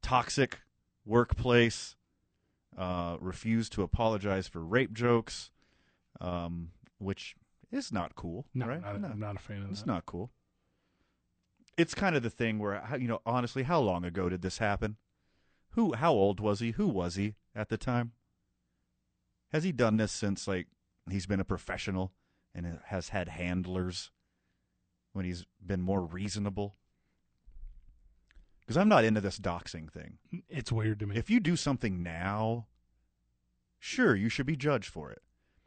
toxic 0.02 0.60
workplace, 1.06 1.96
uh, 2.78 3.16
refused 3.22 3.72
to 3.74 3.82
apologize 3.84 4.48
for 4.48 4.60
rape 4.60 4.92
jokes, 4.92 5.52
um, 6.22 6.70
which 6.98 7.36
is 7.72 7.92
not 7.92 8.16
cool. 8.16 8.46
No, 8.54 8.68
right? 8.68 8.82
not, 8.82 9.12
I'm 9.12 9.20
not 9.20 9.36
a 9.36 9.40
fan 9.40 9.64
of 9.64 9.72
It's 9.72 9.82
that. 9.82 9.88
not 9.88 10.06
cool. 10.06 10.32
It's 11.78 11.94
kind 11.94 12.16
of 12.16 12.24
the 12.24 12.30
thing 12.30 12.60
where, 12.60 12.82
you 13.00 13.08
know, 13.08 13.20
honestly, 13.26 13.64
how 13.64 13.80
long 13.82 14.06
ago 14.06 14.30
did 14.30 14.42
this 14.42 14.60
happen? 14.60 14.96
Who, 15.72 15.94
how 15.94 16.14
old 16.14 16.40
was 16.40 16.62
he? 16.62 16.72
Who 16.72 16.88
was 16.88 17.16
he 17.16 17.36
at 17.54 17.68
the 17.70 17.78
time? 17.78 18.14
Has 19.52 19.64
he 19.66 19.72
done 19.74 19.98
this 19.98 20.12
since 20.12 20.48
like 20.48 20.68
he's 21.10 21.26
been 21.26 21.42
a 21.42 21.46
professional 21.46 22.14
and 22.54 22.80
has 22.86 23.10
had 23.10 23.28
handlers 23.28 24.12
when 25.12 25.26
he's 25.26 25.46
been 25.66 25.82
more 25.82 26.02
reasonable? 26.02 26.76
Because 28.62 28.78
I'm 28.78 28.90
not 28.90 29.04
into 29.04 29.22
this 29.22 29.38
doxing 29.38 29.92
thing. 29.92 30.18
It's 30.50 30.72
weird 30.72 31.00
to 31.02 31.06
me. 31.08 31.18
If 31.18 31.30
you 31.30 31.40
do 31.40 31.56
something 31.56 32.02
now, 32.02 32.68
sure, 33.80 34.16
you 34.16 34.30
should 34.30 34.46
be 34.48 34.56
judged 34.56 34.90
for 34.90 35.12
it. 35.12 35.22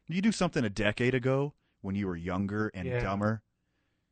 You 0.09 0.22
do 0.22 0.32
something 0.32 0.64
a 0.64 0.70
decade 0.70 1.14
ago 1.14 1.55
when 1.82 1.94
you 1.94 2.06
were 2.06 2.16
younger 2.16 2.68
and 2.74 2.86
Yeah. 2.89 3.01
dumber, 3.01 3.43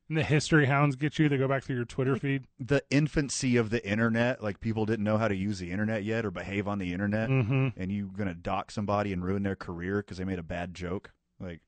And 0.08 0.16
the 0.16 0.22
history 0.22 0.66
hounds 0.66 0.94
get 0.94 1.18
you. 1.18 1.28
They 1.28 1.36
go 1.36 1.48
back 1.48 1.64
through 1.64 1.74
your 1.76 1.84
Twitter 1.84 2.16
feed. 2.16 2.46
the 2.60 2.84
infancy 2.90 3.56
of 3.56 3.70
the 3.70 3.84
internet, 3.84 4.40
like 4.42 4.60
people 4.60 4.86
didn't 4.86 5.04
know 5.04 5.18
how 5.18 5.26
to 5.26 5.34
use 5.34 5.58
the 5.58 5.72
internet 5.72 6.04
yet 6.04 6.24
or 6.24 6.30
behave 6.30 6.68
on 6.68 6.78
the 6.78 6.92
internet, 6.92 7.28
Mhm. 7.28 7.72
and 7.76 7.90
you 7.90 8.12
gonna 8.16 8.34
dock 8.34 8.70
somebody 8.70 9.12
and 9.12 9.24
ruin 9.24 9.42
their 9.42 9.56
career 9.56 9.96
because 9.96 10.18
they 10.18 10.24
made 10.24 10.38
a 10.38 10.44
bad 10.44 10.74
joke. 10.74 11.12
Like, 11.40 11.60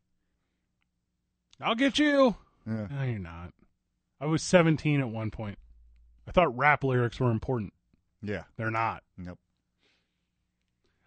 I'll 1.61 1.75
get 1.75 1.99
you. 1.99 2.37
Yeah. 2.65 2.87
No, 2.89 3.03
you're 3.03 3.19
not. 3.19 3.53
I 4.21 4.27
was 4.27 4.43
17 4.45 5.01
at 5.01 5.09
one 5.09 5.31
point. 5.33 5.59
I 6.27 6.31
thought 6.31 6.57
rap 6.57 6.85
lyrics 6.85 7.19
were 7.19 7.31
important. 7.33 7.73
yeah, 8.23 8.45
They're 8.57 8.71
not. 8.71 9.03
nope. 9.17 9.39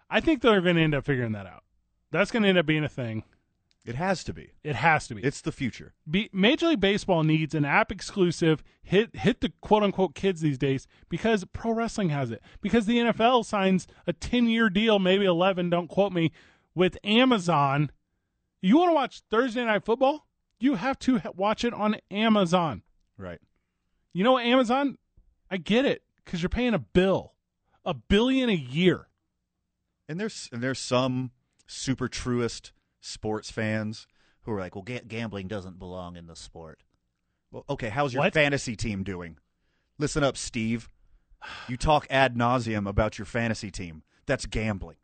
I 0.09 0.19
think 0.19 0.41
they're 0.41 0.59
going 0.61 0.75
to 0.75 0.81
end 0.81 0.95
up 0.95 1.05
figuring 1.05 1.31
that 1.33 1.45
out. 1.45 1.63
That's 2.11 2.31
going 2.31 2.43
to 2.43 2.49
end 2.49 2.57
up 2.57 2.65
being 2.65 2.83
a 2.83 2.89
thing. 2.89 3.23
It 3.83 3.95
has 3.95 4.23
to 4.25 4.33
be. 4.33 4.51
It 4.63 4.75
has 4.75 5.07
to 5.07 5.15
be. 5.15 5.23
It's 5.23 5.41
the 5.41 5.51
future. 5.51 5.93
Be, 6.09 6.29
Major 6.31 6.67
League 6.67 6.79
Baseball 6.79 7.23
needs 7.23 7.55
an 7.55 7.65
app 7.65 7.91
exclusive 7.91 8.63
hit 8.83 9.15
hit 9.15 9.41
the 9.41 9.51
quote 9.61 9.81
unquote 9.81 10.13
kids 10.13 10.41
these 10.41 10.59
days 10.59 10.85
because 11.09 11.43
pro 11.51 11.71
wrestling 11.71 12.09
has 12.09 12.29
it. 12.29 12.43
Because 12.61 12.85
the 12.85 12.97
NFL 12.97 13.43
signs 13.43 13.87
a 14.05 14.13
10 14.13 14.47
year 14.47 14.69
deal, 14.69 14.99
maybe 14.99 15.25
11, 15.25 15.71
don't 15.71 15.87
quote 15.87 16.13
me, 16.13 16.31
with 16.75 16.97
Amazon. 17.03 17.91
You 18.61 18.77
want 18.77 18.89
to 18.89 18.95
watch 18.95 19.21
Thursday 19.31 19.65
Night 19.65 19.83
Football? 19.83 20.27
You 20.59 20.75
have 20.75 20.99
to 20.99 21.17
ha- 21.17 21.31
watch 21.35 21.63
it 21.63 21.73
on 21.73 21.97
Amazon. 22.11 22.83
Right. 23.17 23.39
You 24.13 24.23
know 24.23 24.33
what, 24.33 24.45
Amazon? 24.45 24.99
I 25.49 25.57
get 25.57 25.85
it 25.85 26.03
because 26.23 26.43
you're 26.43 26.49
paying 26.49 26.75
a 26.75 26.79
bill, 26.79 27.33
a 27.83 27.95
billion 27.95 28.49
a 28.49 28.53
year. 28.53 29.07
And 30.07 30.19
there's 30.19 30.49
and 30.51 30.61
there's 30.61 30.79
some 30.79 31.31
super 31.71 32.07
truest 32.07 32.71
sports 32.99 33.49
fans 33.49 34.07
who 34.43 34.51
are 34.51 34.59
like, 34.59 34.75
well, 34.75 34.83
ga- 34.83 35.01
gambling 35.07 35.47
doesn't 35.47 35.79
belong 35.79 36.15
in 36.17 36.27
the 36.27 36.35
sport. 36.35 36.81
Well, 37.51 37.65
okay, 37.69 37.89
how's 37.89 38.13
your 38.13 38.23
What? 38.23 38.33
fantasy 38.33 38.75
team 38.75 39.03
doing? 39.03 39.37
Listen 39.97 40.23
up, 40.23 40.37
Steve. 40.37 40.89
You 41.67 41.77
talk 41.77 42.05
ad 42.09 42.35
nauseum 42.35 42.87
about 42.87 43.17
your 43.17 43.25
fantasy 43.25 43.71
team. 43.71 44.03
That's 44.25 44.45
gambling. 44.45 44.97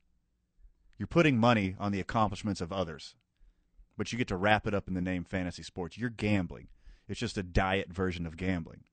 You're 0.97 1.07
putting 1.07 1.37
money 1.37 1.75
on 1.79 1.91
the 1.91 1.99
accomplishments 1.99 2.61
of 2.61 2.71
others, 2.71 3.15
but 3.97 4.11
you 4.11 4.17
get 4.17 4.27
to 4.29 4.37
wrap 4.37 4.67
it 4.67 4.73
up 4.73 4.87
in 4.87 4.93
the 4.93 5.01
name 5.01 5.23
fantasy 5.23 5.63
sports. 5.63 5.97
You're 5.97 6.09
gambling. 6.09 6.67
It's 7.07 7.19
just 7.19 7.37
a 7.37 7.43
diet 7.43 7.91
version 7.93 8.25
of 8.25 8.37
gambling. 8.37 8.83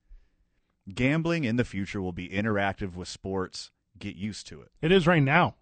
Gambling 0.94 1.44
in 1.44 1.56
the 1.56 1.64
future 1.64 2.00
will 2.02 2.12
be 2.12 2.28
interactive 2.28 2.94
with 2.94 3.08
sports. 3.08 3.70
Get 3.98 4.16
used 4.16 4.46
to 4.48 4.60
it. 4.60 4.70
It 4.82 4.92
is 4.92 5.06
right 5.06 5.22
now. 5.22 5.54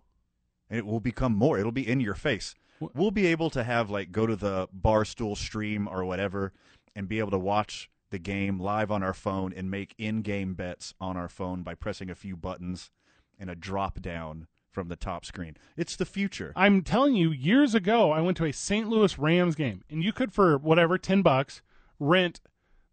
And 0.72 0.78
it 0.78 0.86
will 0.86 1.00
become 1.00 1.34
more. 1.36 1.58
It'll 1.58 1.70
be 1.70 1.86
in 1.86 2.00
your 2.00 2.14
face. 2.14 2.54
We'll 2.94 3.10
be 3.10 3.26
able 3.26 3.50
to 3.50 3.62
have 3.62 3.90
like 3.90 4.10
go 4.10 4.26
to 4.26 4.34
the 4.34 4.68
barstool 4.68 5.36
stream 5.36 5.86
or 5.86 6.02
whatever 6.06 6.54
and 6.96 7.06
be 7.06 7.18
able 7.18 7.30
to 7.32 7.38
watch 7.38 7.90
the 8.08 8.18
game 8.18 8.58
live 8.58 8.90
on 8.90 9.02
our 9.02 9.12
phone 9.12 9.52
and 9.52 9.70
make 9.70 9.94
in-game 9.98 10.54
bets 10.54 10.94
on 10.98 11.18
our 11.18 11.28
phone 11.28 11.62
by 11.62 11.74
pressing 11.74 12.08
a 12.08 12.14
few 12.14 12.36
buttons 12.36 12.90
and 13.38 13.50
a 13.50 13.54
drop 13.54 14.00
down 14.00 14.46
from 14.70 14.88
the 14.88 14.96
top 14.96 15.26
screen. 15.26 15.58
It's 15.76 15.94
the 15.94 16.06
future. 16.06 16.54
I'm 16.56 16.80
telling 16.80 17.14
you, 17.14 17.30
years 17.30 17.74
ago, 17.74 18.10
I 18.10 18.22
went 18.22 18.38
to 18.38 18.46
a 18.46 18.52
St. 18.52 18.88
Louis 18.88 19.18
Rams 19.18 19.54
game, 19.54 19.82
and 19.90 20.02
you 20.02 20.12
could, 20.14 20.32
for 20.32 20.56
whatever, 20.56 20.96
10 20.96 21.20
bucks, 21.20 21.60
rent 22.00 22.40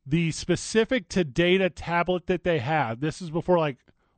the 0.06 0.32
specific 0.32 1.08
to 1.10 1.24
data 1.24 1.70
tablet 1.70 2.28
that 2.28 2.44
they 2.44 2.60
had. 2.60 3.00
This 3.00 3.22
is 3.22 3.30
before 3.30 3.58
like 3.58 3.78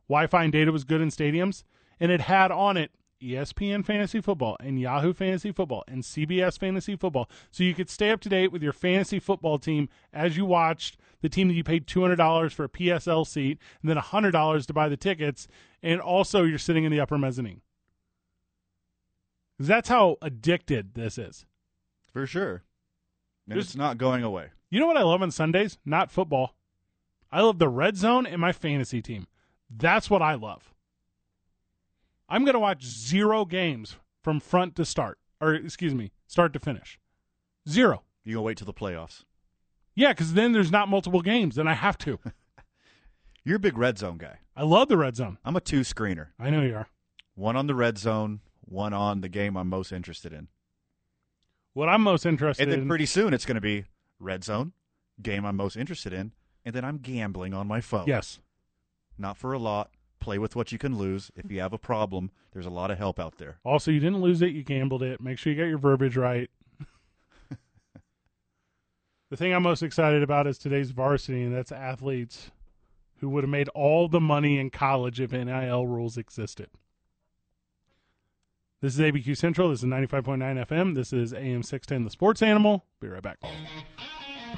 Wi 0.09 0.25
Fi 0.25 0.43
and 0.45 0.51
data 0.51 0.71
was 0.71 0.83
good 0.83 1.01
in 1.01 1.09
stadiums, 1.09 1.63
and 1.99 2.11
it 2.11 2.21
had 2.21 2.49
on 2.51 2.77
it 2.77 2.91
ESPN 3.21 3.85
Fantasy 3.85 4.19
Football 4.21 4.57
and 4.59 4.79
Yahoo 4.79 5.13
Fantasy 5.13 5.51
Football 5.51 5.83
and 5.87 6.03
CBS 6.03 6.57
Fantasy 6.59 6.95
Football. 6.95 7.29
So 7.51 7.63
you 7.63 7.73
could 7.73 7.89
stay 7.89 8.09
up 8.09 8.19
to 8.21 8.29
date 8.29 8.51
with 8.51 8.63
your 8.63 8.73
fantasy 8.73 9.19
football 9.19 9.57
team 9.57 9.89
as 10.11 10.35
you 10.37 10.45
watched 10.45 10.97
the 11.21 11.29
team 11.29 11.47
that 11.47 11.53
you 11.53 11.63
paid 11.63 11.87
$200 11.87 12.51
for 12.51 12.63
a 12.65 12.69
PSL 12.69 13.25
seat 13.27 13.59
and 13.81 13.89
then 13.89 13.97
$100 13.97 14.65
to 14.65 14.73
buy 14.73 14.89
the 14.89 14.97
tickets. 14.97 15.47
And 15.83 16.01
also, 16.01 16.43
you're 16.43 16.57
sitting 16.57 16.83
in 16.83 16.91
the 16.91 16.99
upper 16.99 17.17
mezzanine. 17.17 17.61
That's 19.59 19.89
how 19.89 20.17
addicted 20.21 20.95
this 20.95 21.17
is. 21.17 21.45
For 22.11 22.25
sure. 22.25 22.63
And 23.45 23.55
There's- 23.55 23.65
it's 23.67 23.75
not 23.75 23.97
going 23.97 24.23
away. 24.23 24.49
You 24.69 24.79
know 24.79 24.87
what 24.87 24.97
I 24.97 25.03
love 25.03 25.21
on 25.21 25.31
Sundays? 25.31 25.77
Not 25.85 26.11
football. 26.11 26.55
I 27.31 27.41
love 27.41 27.59
the 27.59 27.69
red 27.69 27.95
zone 27.97 28.25
and 28.25 28.41
my 28.41 28.51
fantasy 28.51 29.01
team. 29.01 29.27
That's 29.69 30.09
what 30.09 30.21
I 30.21 30.33
love. 30.33 30.73
I'm 32.31 32.45
going 32.45 32.53
to 32.53 32.59
watch 32.59 32.85
zero 32.85 33.43
games 33.43 33.97
from 34.23 34.39
front 34.39 34.77
to 34.77 34.85
start, 34.85 35.19
or 35.41 35.53
excuse 35.53 35.93
me, 35.93 36.11
start 36.27 36.53
to 36.53 36.59
finish. 36.59 36.97
Zero. 37.67 38.03
You 38.23 38.35
gonna 38.35 38.43
wait 38.43 38.57
till 38.57 38.65
the 38.65 38.73
playoffs? 38.73 39.25
Yeah, 39.95 40.13
because 40.13 40.33
then 40.33 40.53
there's 40.53 40.71
not 40.71 40.87
multiple 40.87 41.21
games, 41.21 41.57
and 41.57 41.67
I 41.67 41.73
have 41.73 41.97
to. 41.99 42.19
You're 43.43 43.57
a 43.57 43.59
big 43.59 43.77
red 43.77 43.97
zone 43.97 44.17
guy. 44.17 44.39
I 44.55 44.63
love 44.63 44.87
the 44.87 44.95
red 44.95 45.17
zone. 45.17 45.39
I'm 45.43 45.57
a 45.57 45.61
two 45.61 45.81
screener. 45.81 46.27
I 46.39 46.49
know 46.49 46.61
you 46.61 46.75
are. 46.75 46.87
One 47.35 47.57
on 47.57 47.67
the 47.67 47.75
red 47.75 47.97
zone, 47.97 48.39
one 48.61 48.93
on 48.93 49.19
the 49.19 49.29
game 49.29 49.57
I'm 49.57 49.67
most 49.67 49.91
interested 49.91 50.31
in. 50.31 50.47
What 51.73 51.89
I'm 51.89 52.01
most 52.01 52.25
interested 52.25 52.63
in 52.67 52.73
And 52.73 52.81
then 52.83 52.87
pretty 52.87 53.07
soon 53.07 53.33
it's 53.33 53.45
going 53.45 53.55
to 53.55 53.61
be 53.61 53.85
red 54.19 54.43
zone, 54.45 54.71
game 55.21 55.45
I'm 55.45 55.57
most 55.57 55.75
interested 55.75 56.13
in, 56.13 56.31
and 56.63 56.73
then 56.73 56.85
I'm 56.85 56.99
gambling 56.99 57.53
on 57.53 57.67
my 57.67 57.81
phone. 57.81 58.05
Yes. 58.07 58.39
Not 59.17 59.37
for 59.37 59.51
a 59.51 59.59
lot. 59.59 59.89
Play 60.21 60.37
with 60.37 60.55
what 60.55 60.71
you 60.71 60.77
can 60.77 60.97
lose. 60.97 61.31
If 61.35 61.51
you 61.51 61.59
have 61.59 61.73
a 61.73 61.79
problem, 61.79 62.29
there's 62.53 62.67
a 62.67 62.69
lot 62.69 62.91
of 62.91 62.97
help 62.99 63.19
out 63.19 63.37
there. 63.37 63.57
Also, 63.65 63.89
you 63.89 63.99
didn't 63.99 64.21
lose 64.21 64.41
it, 64.41 64.51
you 64.51 64.63
gambled 64.63 65.01
it. 65.01 65.19
Make 65.19 65.39
sure 65.39 65.51
you 65.51 65.59
got 65.59 65.67
your 65.67 65.79
verbiage 65.79 66.15
right. 66.15 66.49
the 69.29 69.35
thing 69.35 69.51
I'm 69.51 69.63
most 69.63 69.81
excited 69.81 70.21
about 70.21 70.45
is 70.45 70.59
today's 70.59 70.91
varsity, 70.91 71.41
and 71.41 71.53
that's 71.53 71.71
athletes 71.71 72.51
who 73.19 73.29
would 73.29 73.43
have 73.43 73.49
made 73.49 73.67
all 73.69 74.07
the 74.07 74.19
money 74.19 74.59
in 74.59 74.69
college 74.69 75.19
if 75.19 75.31
NIL 75.31 75.87
rules 75.87 76.17
existed. 76.17 76.69
This 78.79 78.93
is 78.93 78.99
ABQ 78.99 79.35
Central. 79.35 79.69
This 79.69 79.79
is 79.79 79.85
95.9 79.85 80.67
FM. 80.67 80.95
This 80.95 81.13
is 81.13 81.33
AM 81.33 81.63
610, 81.63 82.03
The 82.03 82.09
Sports 82.11 82.43
Animal. 82.43 82.85
Be 82.99 83.07
right 83.07 83.21
back. 83.23 83.39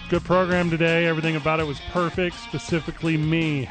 Good 0.09 0.23
program 0.23 0.69
today. 0.69 1.05
Everything 1.05 1.37
about 1.37 1.61
it 1.61 1.67
was 1.67 1.79
perfect, 1.91 2.35
specifically 2.37 3.15
me. 3.15 3.69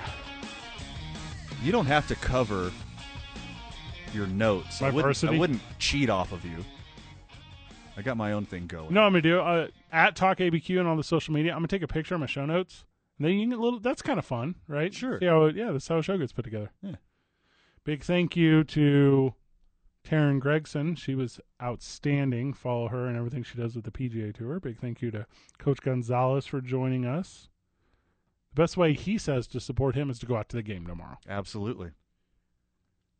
You 1.63 1.71
don't 1.71 1.87
have 1.87 2.09
to 2.09 2.17
cover 2.17 2.73
your 4.13 4.27
notes. 4.27 4.81
My 4.81 4.89
I, 4.89 4.91
wouldn't, 4.91 5.25
I 5.25 5.39
wouldn't 5.39 5.63
cheat 5.79 6.11
off 6.11 6.33
of 6.33 6.45
you. 6.45 6.65
I 7.97 8.03
got 8.03 8.17
my 8.17 8.33
own 8.33 8.47
thing 8.47 8.67
going. 8.67 8.93
No, 8.93 9.03
I'm 9.03 9.13
gonna 9.13 9.23
do 9.23 9.41
uh, 9.41 9.69
at 9.93 10.17
Talk 10.17 10.39
ABQ 10.39 10.81
and 10.81 10.89
on 10.89 10.97
the 10.97 11.05
social 11.05 11.35
media. 11.35 11.53
I'm 11.53 11.59
gonna 11.59 11.69
take 11.69 11.83
a 11.83 11.89
picture 11.89 12.15
of 12.15 12.21
my 12.21 12.27
show 12.27 12.47
notes. 12.47 12.85
And 13.19 13.27
then 13.27 13.35
you 13.35 13.43
can 13.43 13.51
get 13.51 13.59
a 13.59 13.63
little. 13.63 13.81
That's 13.81 14.03
kind 14.03 14.19
of 14.19 14.25
fun, 14.25 14.57
right? 14.67 14.93
Sure. 14.93 15.21
See 15.21 15.27
how 15.27 15.47
yeah, 15.47 15.71
that's 15.71 15.87
how 15.87 15.99
a 15.99 16.03
show 16.03 16.17
gets 16.19 16.33
put 16.33 16.45
together. 16.45 16.71
Yeah. 16.83 16.97
Big 17.85 18.03
thank 18.03 18.37
you 18.37 18.65
to 18.65 19.35
Teryn 20.05 20.41
Gregson. 20.41 20.97
She 20.97 21.15
was 21.15 21.39
outstanding. 21.63 22.55
Follow 22.55 22.89
her 22.89 23.07
and 23.07 23.17
everything 23.17 23.43
she 23.43 23.59
does 23.59 23.77
with 23.77 23.85
the 23.85 23.91
PGA 23.91 24.35
Tour. 24.35 24.59
Big 24.59 24.79
thank 24.79 25.03
you 25.03 25.11
to 25.11 25.27
Coach 25.59 25.81
Gonzales 25.83 26.47
for 26.47 26.61
joining 26.61 27.05
us. 27.05 27.49
The 28.55 28.63
best 28.63 28.77
way 28.77 28.93
he 28.93 29.17
says 29.17 29.47
to 29.49 29.61
support 29.61 29.95
him 29.95 30.11
is 30.11 30.19
to 30.19 30.27
go 30.27 30.37
out 30.37 30.49
to 30.51 30.57
the 30.57 30.63
game 30.63 30.87
tomorrow. 30.87 31.19
Absolutely. 31.29 31.93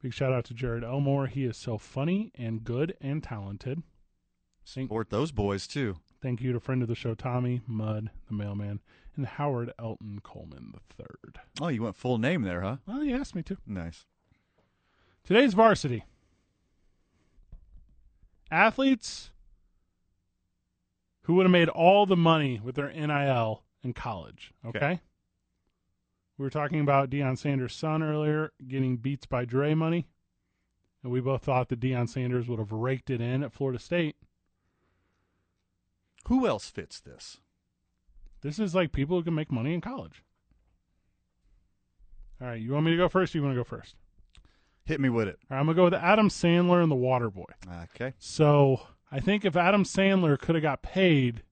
Big 0.03 0.13
shout 0.13 0.33
out 0.33 0.45
to 0.47 0.55
Jared 0.55 0.85
Elmore. 0.85 1.27
He 1.27 1.45
is 1.45 1.57
so 1.57 1.79
funny 1.79 2.33
and 2.35 2.65
good 2.65 2.97
and 3.01 3.23
talented. 3.23 3.83
Support 4.65 5.11
those 5.11 5.33
boys 5.33 5.67
too. 5.67 5.97
Thank 6.21 6.41
you 6.41 6.53
to 6.53 6.61
friend 6.61 6.83
of 6.83 6.89
the 6.89 6.95
show 6.95 7.15
Tommy 7.15 7.63
Mud, 7.67 8.11
the 8.29 8.35
mailman, 8.35 8.81
and 9.17 9.27
Howard 9.27 9.73
Elton 9.79 10.21
Coleman 10.23 10.73
the 10.75 11.03
third. 11.03 11.41
Oh, 11.61 11.69
you 11.69 11.83
went 11.83 11.97
full 11.97 12.19
name 12.19 12.43
there, 12.43 12.61
huh? 12.61 12.77
Well, 12.87 13.03
you 13.03 13.17
asked 13.17 13.35
me 13.35 13.43
to. 13.45 13.57
Nice. 13.67 14.05
Today's 15.25 15.55
varsity. 15.55 16.05
Athletes 18.51 19.31
who 21.23 21.35
would 21.35 21.47
have 21.47 21.53
made 21.53 21.69
all 21.69 22.07
the 22.07 22.17
money 22.17 22.61
with 22.63 22.75
their 22.75 22.93
NIL 22.93 23.63
in 23.83 23.95
college. 23.95 24.53
Okay. 24.67 24.79
Okay. 24.79 25.01
We 26.43 26.47
were 26.47 26.51
talking 26.51 26.81
about 26.81 27.09
Deion 27.09 27.39
Sanders' 27.39 27.73
son 27.73 28.03
earlier 28.03 28.51
getting 28.67 28.97
beats 28.97 29.27
by 29.27 29.45
Dre 29.45 29.75
money. 29.75 30.09
And 31.05 31.13
we 31.13 31.21
both 31.21 31.45
thought 31.45 31.69
that 31.69 31.79
Deion 31.79 32.09
Sanders 32.09 32.49
would 32.49 32.59
have 32.59 32.73
raked 32.73 33.11
it 33.11 33.21
in 33.21 33.45
at 33.45 33.53
Florida 33.53 33.79
State. 33.79 34.17
Who 36.27 36.49
else 36.49 36.69
fits 36.69 36.99
this? 36.99 37.39
This 38.41 38.59
is 38.59 38.75
like 38.75 38.91
people 38.91 39.17
who 39.17 39.23
can 39.23 39.37
make 39.37 39.53
money 39.53 39.73
in 39.73 39.81
college. 39.81 40.25
All 42.41 42.49
right, 42.49 42.61
you 42.61 42.73
want 42.73 42.87
me 42.87 42.91
to 42.91 42.97
go 42.97 43.09
first? 43.09 43.37
Or 43.37 43.39
you 43.39 43.45
want 43.45 43.55
to 43.55 43.61
go 43.61 43.63
first? 43.63 43.95
Hit 44.85 45.01
me 45.01 45.11
with 45.11 45.29
it. 45.29 45.39
All 45.49 45.55
right, 45.55 45.61
I'm 45.61 45.67
gonna 45.67 45.77
go 45.77 45.85
with 45.85 45.95
Adam 45.95 46.29
Sandler 46.29 46.83
and 46.83 46.91
the 46.91 46.97
Water 46.97 47.31
Boy. 47.31 47.53
Okay. 47.95 48.15
So 48.19 48.81
I 49.13 49.21
think 49.21 49.45
if 49.45 49.55
Adam 49.55 49.85
Sandler 49.85 50.37
could 50.37 50.57
have 50.57 50.63
got 50.63 50.83
paid 50.83 51.45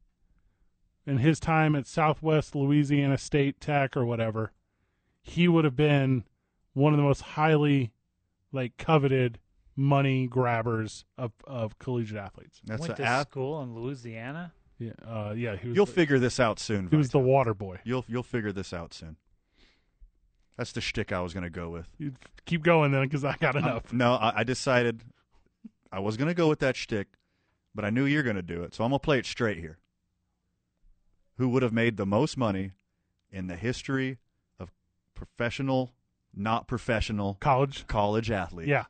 in 1.06 1.18
his 1.18 1.38
time 1.38 1.76
at 1.76 1.86
Southwest 1.86 2.56
Louisiana 2.56 3.18
State 3.18 3.60
Tech 3.60 3.96
or 3.96 4.04
whatever, 4.04 4.50
he 5.30 5.46
would 5.48 5.64
have 5.64 5.76
been 5.76 6.24
one 6.74 6.92
of 6.92 6.96
the 6.96 7.02
most 7.04 7.20
highly 7.22 7.92
like 8.52 8.76
coveted 8.76 9.38
money 9.76 10.26
grabbers 10.26 11.04
of, 11.16 11.32
of 11.46 11.78
collegiate 11.78 12.18
athletes. 12.18 12.60
That's 12.64 12.80
Went 12.80 12.92
a 12.94 12.96
to 12.96 13.04
ath- 13.04 13.28
school 13.30 13.62
in 13.62 13.74
Louisiana. 13.74 14.52
Yeah, 14.78 14.92
uh, 15.06 15.34
yeah. 15.36 15.56
He 15.56 15.68
was 15.68 15.76
You'll 15.76 15.86
the, 15.86 15.92
figure 15.92 16.18
this 16.18 16.40
out 16.40 16.58
soon. 16.58 16.88
he 16.88 16.96
was 16.96 17.10
the 17.10 17.18
water 17.18 17.54
boy. 17.54 17.78
You'll 17.84 18.04
you'll 18.08 18.22
figure 18.22 18.50
this 18.52 18.72
out 18.72 18.92
soon. 18.94 19.16
That's 20.56 20.72
the 20.72 20.80
shtick 20.80 21.12
I 21.12 21.20
was 21.20 21.32
going 21.32 21.44
to 21.44 21.50
go 21.50 21.70
with. 21.70 21.86
You 21.98 22.12
keep 22.44 22.62
going 22.62 22.90
then, 22.92 23.02
because 23.04 23.24
I 23.24 23.36
got 23.40 23.56
Uh, 23.56 23.60
enough. 23.60 23.92
no, 23.92 24.14
I, 24.14 24.40
I 24.40 24.44
decided 24.44 25.02
I 25.92 26.00
was 26.00 26.16
going 26.16 26.28
to 26.28 26.34
go 26.34 26.48
with 26.48 26.58
that 26.60 26.76
shtick, 26.76 27.08
but 27.74 27.84
I 27.84 27.90
knew 27.90 28.04
you're 28.04 28.22
going 28.22 28.36
to 28.36 28.42
do 28.42 28.62
it, 28.62 28.74
so 28.74 28.84
I'm 28.84 28.90
going 28.90 28.98
to 29.00 29.04
play 29.04 29.18
it 29.18 29.26
straight 29.26 29.58
here. 29.58 29.78
Who 31.36 31.48
would 31.50 31.62
have 31.62 31.72
made 31.72 31.96
the 31.96 32.04
most 32.06 32.36
money 32.36 32.72
in 33.30 33.46
the 33.46 33.56
history 33.56 34.12
of 34.12 34.18
professional, 35.26 35.92
not 36.34 36.66
professional 36.66 37.34
college 37.40 37.86
college 37.86 38.30
athlete? 38.30 38.68
Yeah, 38.68 38.84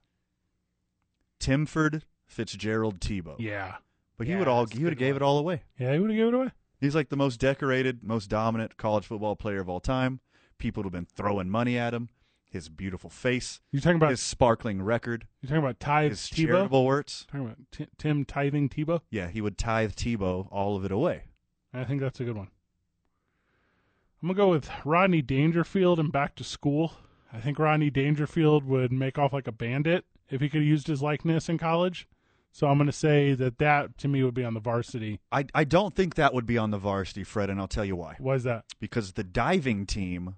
Timford 1.40 2.02
Fitzgerald 2.27 3.01
Tebow. 3.01 3.36
yeah, 3.39 3.77
But 4.16 4.27
he 4.27 4.32
Yeah, 4.35 4.39
would 4.40 4.48
all 4.48 4.65
that's 4.65 4.74
a 4.74 4.78
he 4.78 4.85
would 4.85 4.93
have 4.93 4.98
good 4.98 5.05
gave 5.05 5.15
one. 5.15 5.23
it 5.23 5.24
all 5.24 5.39
away. 5.39 5.62
yeah. 5.78 5.93
He 5.93 5.98
would 5.98 6.11
have 6.11 6.16
given 6.16 6.35
it 6.35 6.36
away. 6.36 6.51
He's 6.81 6.94
like 6.94 7.09
the 7.09 7.16
most 7.16 7.39
decorated, 7.40 8.02
most 8.02 8.28
dominant 8.28 8.77
college 8.77 9.07
football 9.07 9.36
player 9.36 9.61
of 9.61 9.69
all 9.69 9.81
time. 9.81 10.20
People 10.59 10.82
would 10.82 10.86
have 10.86 10.93
been 10.93 11.07
throwing 11.15 11.48
money 11.51 11.77
at 11.78 11.94
him. 11.94 12.11
His 12.51 12.69
beautiful 12.69 13.11
face, 13.11 13.61
You 13.70 13.81
talking 13.81 13.97
about 13.97 14.11
his 14.11 14.20
sparkling 14.20 14.82
record, 14.82 15.28
you 15.40 15.48
talking 15.48 15.62
about 15.62 15.78
Tithe 15.78 16.11
his 16.11 16.20
Tebow? 16.23 16.47
charitable 16.48 16.85
works. 16.85 17.24
Talking 17.31 17.47
about 17.47 17.59
Ti- 17.70 17.86
Tim 17.97 18.24
tithing 18.24 18.69
Tebow? 18.69 19.02
Yeah, 19.09 19.28
he 19.28 19.40
would 19.40 19.57
tithe 19.57 19.93
Tebow 19.93 20.48
all 20.51 20.77
of 20.77 20.85
it 20.85 20.90
away. 20.90 21.27
I 21.73 21.85
think 21.85 22.01
that's 22.01 22.19
a 22.19 22.24
good 22.24 22.36
one. 22.36 22.48
I'm 24.22 24.28
gonna 24.28 24.36
go 24.36 24.48
with 24.51 24.70
Rodney 24.84 25.22
Dangerfield 25.22 25.98
and 25.98 26.12
back 26.12 26.34
to 26.36 26.44
school. 26.44 26.92
I 27.32 27.40
think 27.40 27.59
Rodney 27.59 27.90
Dangerfield 27.90 28.64
would 28.64 28.92
make 28.92 29.18
off 29.18 29.32
like 29.32 29.47
a 29.47 29.52
bandit 29.52 30.05
if 30.28 30.40
he 30.40 30.48
could 30.48 30.60
have 30.60 30.68
used 30.68 30.86
his 30.88 31.01
likeness 31.02 31.48
in 31.48 31.59
college. 31.59 32.06
So 32.52 32.66
I'm 32.66 32.78
gonna 32.78 32.92
say 32.92 33.34
that 33.34 33.59
that 33.59 33.97
to 33.98 34.09
me 34.09 34.22
would 34.24 34.34
be 34.34 34.44
on 34.44 34.55
the 34.55 34.60
varsity. 34.60 35.20
I, 35.30 35.47
I 35.55 35.64
don't 35.64 35.94
think 35.94 36.16
that 36.16 36.34
would 36.34 36.47
be 36.47 36.59
on 36.59 36.70
the 36.70 36.78
varsity, 36.78 37.24
Fred, 37.24 37.48
and 37.48 37.60
I'll 37.60 37.68
tell 37.68 37.84
you 37.84 37.97
why. 37.97 38.16
Why 38.18 38.34
is 38.34 38.42
that? 38.44 38.64
Because 38.80 39.12
the 39.12 39.24
diving 39.24 39.86
team 39.86 40.34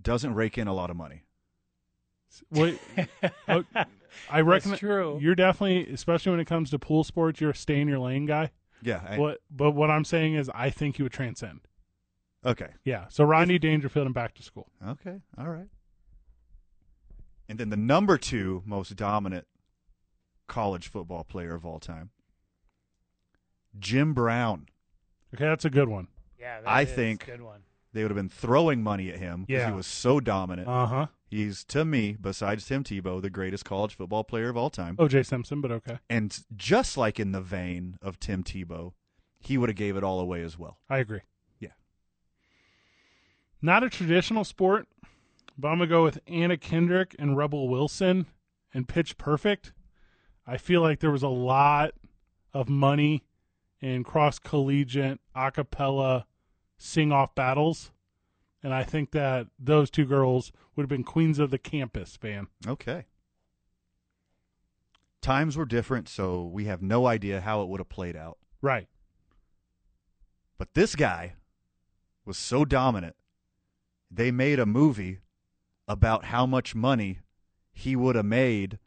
doesn't 0.00 0.34
rake 0.34 0.56
in 0.56 0.68
a 0.68 0.72
lot 0.72 0.88
of 0.90 0.96
money. 0.96 1.24
Wait, 2.52 2.78
oh, 3.48 3.64
I 4.30 4.40
reckon 4.42 4.70
That's 4.70 4.80
true. 4.80 5.18
you're 5.20 5.34
definitely, 5.34 5.92
especially 5.92 6.30
when 6.30 6.40
it 6.40 6.44
comes 6.46 6.70
to 6.70 6.78
pool 6.78 7.02
sports, 7.02 7.40
you're 7.40 7.50
a 7.50 7.54
stay 7.54 7.80
in 7.80 7.88
your 7.88 7.98
lane 7.98 8.26
guy. 8.26 8.50
Yeah. 8.82 9.00
I- 9.08 9.18
What, 9.18 9.38
but 9.50 9.72
what 9.72 9.90
I'm 9.90 10.04
saying 10.04 10.34
is, 10.34 10.48
I 10.54 10.70
think 10.70 10.98
you 10.98 11.04
would 11.04 11.12
transcend. 11.12 11.60
Okay. 12.44 12.70
Yeah. 12.84 13.06
So 13.08 13.24
Rodney 13.24 13.58
Dangerfield 13.58 14.06
and 14.06 14.14
back 14.14 14.34
to 14.34 14.42
school. 14.42 14.68
Okay. 14.86 15.20
All 15.36 15.48
right. 15.48 15.68
And 17.48 17.58
then 17.58 17.70
the 17.70 17.76
number 17.76 18.18
two 18.18 18.62
most 18.66 18.94
dominant 18.96 19.46
college 20.48 20.88
football 20.88 21.24
player 21.24 21.54
of 21.54 21.64
all 21.64 21.78
time, 21.80 22.10
Jim 23.78 24.12
Brown. 24.14 24.66
Okay, 25.34 25.44
that's 25.44 25.64
a 25.64 25.70
good 25.70 25.88
one. 25.88 26.08
Yeah, 26.38 26.60
that 26.60 26.68
I 26.68 26.82
is 26.82 26.90
a 26.90 26.94
think 26.94 27.26
good 27.26 27.42
one. 27.42 27.60
they 27.92 28.02
would 28.02 28.10
have 28.10 28.16
been 28.16 28.28
throwing 28.28 28.82
money 28.82 29.10
at 29.10 29.18
him 29.18 29.44
because 29.46 29.60
Yeah. 29.62 29.70
he 29.70 29.76
was 29.76 29.86
so 29.86 30.20
dominant. 30.20 30.68
Uh 30.68 30.86
huh. 30.86 31.06
He's 31.30 31.64
to 31.64 31.84
me, 31.84 32.16
besides 32.18 32.64
Tim 32.64 32.82
Tebow, 32.84 33.20
the 33.20 33.28
greatest 33.30 33.64
college 33.64 33.94
football 33.94 34.24
player 34.24 34.48
of 34.48 34.56
all 34.56 34.70
time. 34.70 34.96
O.J. 34.98 35.24
Simpson, 35.24 35.60
but 35.60 35.70
okay. 35.70 35.98
And 36.08 36.38
just 36.56 36.96
like 36.96 37.20
in 37.20 37.32
the 37.32 37.42
vein 37.42 37.98
of 38.00 38.18
Tim 38.18 38.42
Tebow, 38.42 38.92
he 39.38 39.58
would 39.58 39.68
have 39.68 39.76
gave 39.76 39.96
it 39.96 40.04
all 40.04 40.20
away 40.20 40.42
as 40.42 40.58
well. 40.58 40.78
I 40.88 40.98
agree. 40.98 41.20
Not 43.60 43.82
a 43.82 43.90
traditional 43.90 44.44
sport, 44.44 44.86
but 45.56 45.68
I'm 45.68 45.78
gonna 45.78 45.88
go 45.88 46.04
with 46.04 46.20
Anna 46.26 46.56
Kendrick 46.56 47.16
and 47.18 47.36
Rebel 47.36 47.68
Wilson 47.68 48.26
and 48.72 48.88
Pitch 48.88 49.18
Perfect. 49.18 49.72
I 50.46 50.56
feel 50.56 50.80
like 50.80 51.00
there 51.00 51.10
was 51.10 51.22
a 51.22 51.28
lot 51.28 51.92
of 52.54 52.68
money 52.68 53.24
in 53.80 54.04
cross 54.04 54.38
collegiate 54.38 55.20
a 55.34 55.50
cappella 55.50 56.26
sing 56.76 57.12
off 57.12 57.34
battles. 57.34 57.92
And 58.62 58.74
I 58.74 58.82
think 58.82 59.12
that 59.12 59.46
those 59.58 59.90
two 59.90 60.04
girls 60.04 60.52
would 60.74 60.82
have 60.82 60.88
been 60.88 61.04
queens 61.04 61.38
of 61.38 61.50
the 61.50 61.58
campus, 61.58 62.18
man. 62.22 62.48
Okay. 62.66 63.04
Times 65.20 65.56
were 65.56 65.66
different, 65.66 66.08
so 66.08 66.44
we 66.44 66.64
have 66.64 66.82
no 66.82 67.06
idea 67.06 67.40
how 67.40 67.62
it 67.62 67.68
would 67.68 67.80
have 67.80 67.88
played 67.88 68.16
out. 68.16 68.38
Right. 68.60 68.88
But 70.58 70.74
this 70.74 70.96
guy 70.96 71.34
was 72.24 72.36
so 72.36 72.64
dominant, 72.64 73.14
they 74.10 74.30
made 74.30 74.58
a 74.58 74.66
movie 74.66 75.20
about 75.86 76.26
how 76.26 76.46
much 76.46 76.74
money 76.74 77.20
he 77.72 77.94
would 77.96 78.16
have 78.16 78.24
made 78.24 78.78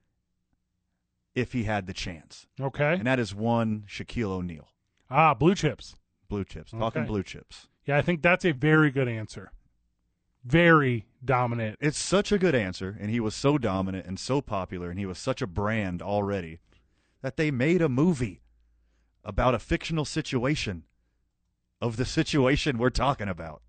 if 1.33 1.53
he 1.53 1.63
had 1.63 1.87
the 1.87 1.93
chance. 1.93 2.47
Okay. 2.59 2.93
And 2.93 3.05
that 3.07 3.19
is 3.19 3.33
one 3.33 3.83
Shaquille 3.87 4.31
O'Neal. 4.31 4.67
Ah, 5.09 5.33
blue 5.33 5.55
chips. 5.55 5.95
Blue 6.27 6.43
chips. 6.43 6.71
Talking 6.71 7.01
Okay. 7.03 7.07
blue 7.07 7.23
chips. 7.23 7.67
Yeah, 7.85 7.97
I 7.97 8.01
think 8.01 8.21
that's 8.21 8.45
a 8.45 8.51
very 8.51 8.91
good 8.91 9.07
answer. 9.07 9.51
Very 10.43 11.05
dominant. 11.23 11.77
It's 11.81 11.97
such 11.99 12.31
a 12.31 12.37
good 12.39 12.55
answer, 12.55 12.97
and 12.99 13.09
he 13.11 13.19
was 13.19 13.35
so 13.35 13.57
dominant 13.57 14.05
and 14.07 14.19
so 14.19 14.41
popular, 14.41 14.89
and 14.89 14.99
he 14.99 15.05
was 15.05 15.17
such 15.19 15.41
a 15.41 15.47
brand 15.47 16.01
already 16.01 16.59
that 17.21 17.37
they 17.37 17.51
made 17.51 17.81
a 17.81 17.89
movie 17.89 18.41
about 19.23 19.53
a 19.53 19.59
fictional 19.59 20.05
situation 20.05 20.83
of 21.79 21.97
the 21.97 22.05
situation 22.05 22.77
we're 22.77 22.89
talking 22.89 23.27
about. 23.27 23.61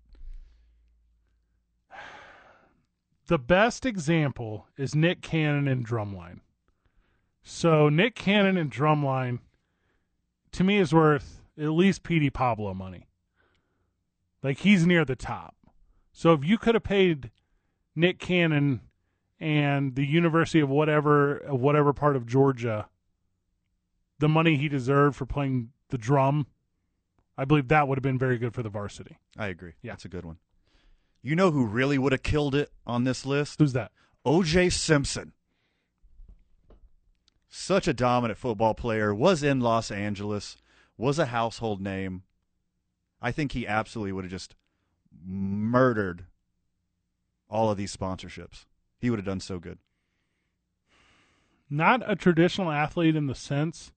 The 3.27 3.39
best 3.39 3.85
example 3.85 4.67
is 4.77 4.95
Nick 4.95 5.21
Cannon 5.21 5.67
and 5.67 5.87
Drumline. 5.87 6.39
So 7.43 7.89
Nick 7.89 8.15
Cannon 8.15 8.57
and 8.57 8.71
Drumline, 8.71 9.39
to 10.51 10.63
me, 10.63 10.77
is 10.77 10.93
worth 10.93 11.41
at 11.57 11.69
least 11.69 12.03
PD 12.03 12.31
Pablo 12.31 12.73
money. 12.73 13.07
Like 14.41 14.59
he's 14.59 14.85
near 14.85 15.05
the 15.05 15.15
top. 15.15 15.55
So 16.11 16.33
if 16.33 16.43
you 16.43 16.57
could 16.57 16.75
have 16.75 16.83
paid 16.83 17.31
Nick 17.95 18.19
Cannon 18.19 18.81
and 19.39 19.95
the 19.95 20.05
University 20.05 20.59
of 20.59 20.69
whatever 20.69 21.37
of 21.37 21.59
whatever 21.59 21.91
part 21.91 22.15
of 22.15 22.25
Georgia 22.25 22.87
the 24.19 24.29
money 24.29 24.55
he 24.55 24.69
deserved 24.69 25.15
for 25.17 25.25
playing 25.25 25.71
the 25.89 25.97
drum, 25.97 26.47
I 27.37 27.45
believe 27.45 27.67
that 27.67 27.87
would 27.87 27.97
have 27.97 28.03
been 28.03 28.19
very 28.19 28.37
good 28.37 28.53
for 28.53 28.63
the 28.63 28.69
varsity. 28.69 29.17
I 29.37 29.47
agree. 29.47 29.73
Yeah. 29.81 29.93
That's 29.93 30.05
a 30.05 30.09
good 30.09 30.23
one. 30.23 30.37
You 31.23 31.37
know 31.37 31.51
who 31.51 31.65
really 31.65 31.97
would 31.97 32.11
have 32.11 32.21
killed 32.21 32.53
it 32.53 32.69
on 32.85 33.05
this 33.05 33.25
list? 33.25 33.57
Who's 33.57 33.71
that? 33.71 33.91
OJ 34.25 34.73
Simpson. 34.73 35.31
Such 37.47 37.87
a 37.87 37.93
dominant 37.93 38.37
football 38.37 38.73
player, 38.73 39.15
was 39.15 39.41
in 39.41 39.61
Los 39.61 39.89
Angeles, 39.89 40.57
was 40.97 41.17
a 41.17 41.27
household 41.27 41.79
name. 41.81 42.23
I 43.21 43.31
think 43.31 43.53
he 43.53 43.65
absolutely 43.65 44.11
would 44.11 44.25
have 44.25 44.31
just 44.31 44.55
murdered 45.25 46.25
all 47.49 47.71
of 47.71 47.77
these 47.77 47.95
sponsorships. 47.95 48.65
He 48.99 49.09
would 49.09 49.19
have 49.19 49.25
done 49.25 49.39
so 49.39 49.59
good. 49.59 49.77
Not 51.69 52.03
a 52.05 52.17
traditional 52.17 52.69
athlete 52.69 53.15
in 53.15 53.27
the 53.27 53.35
sense, 53.35 53.93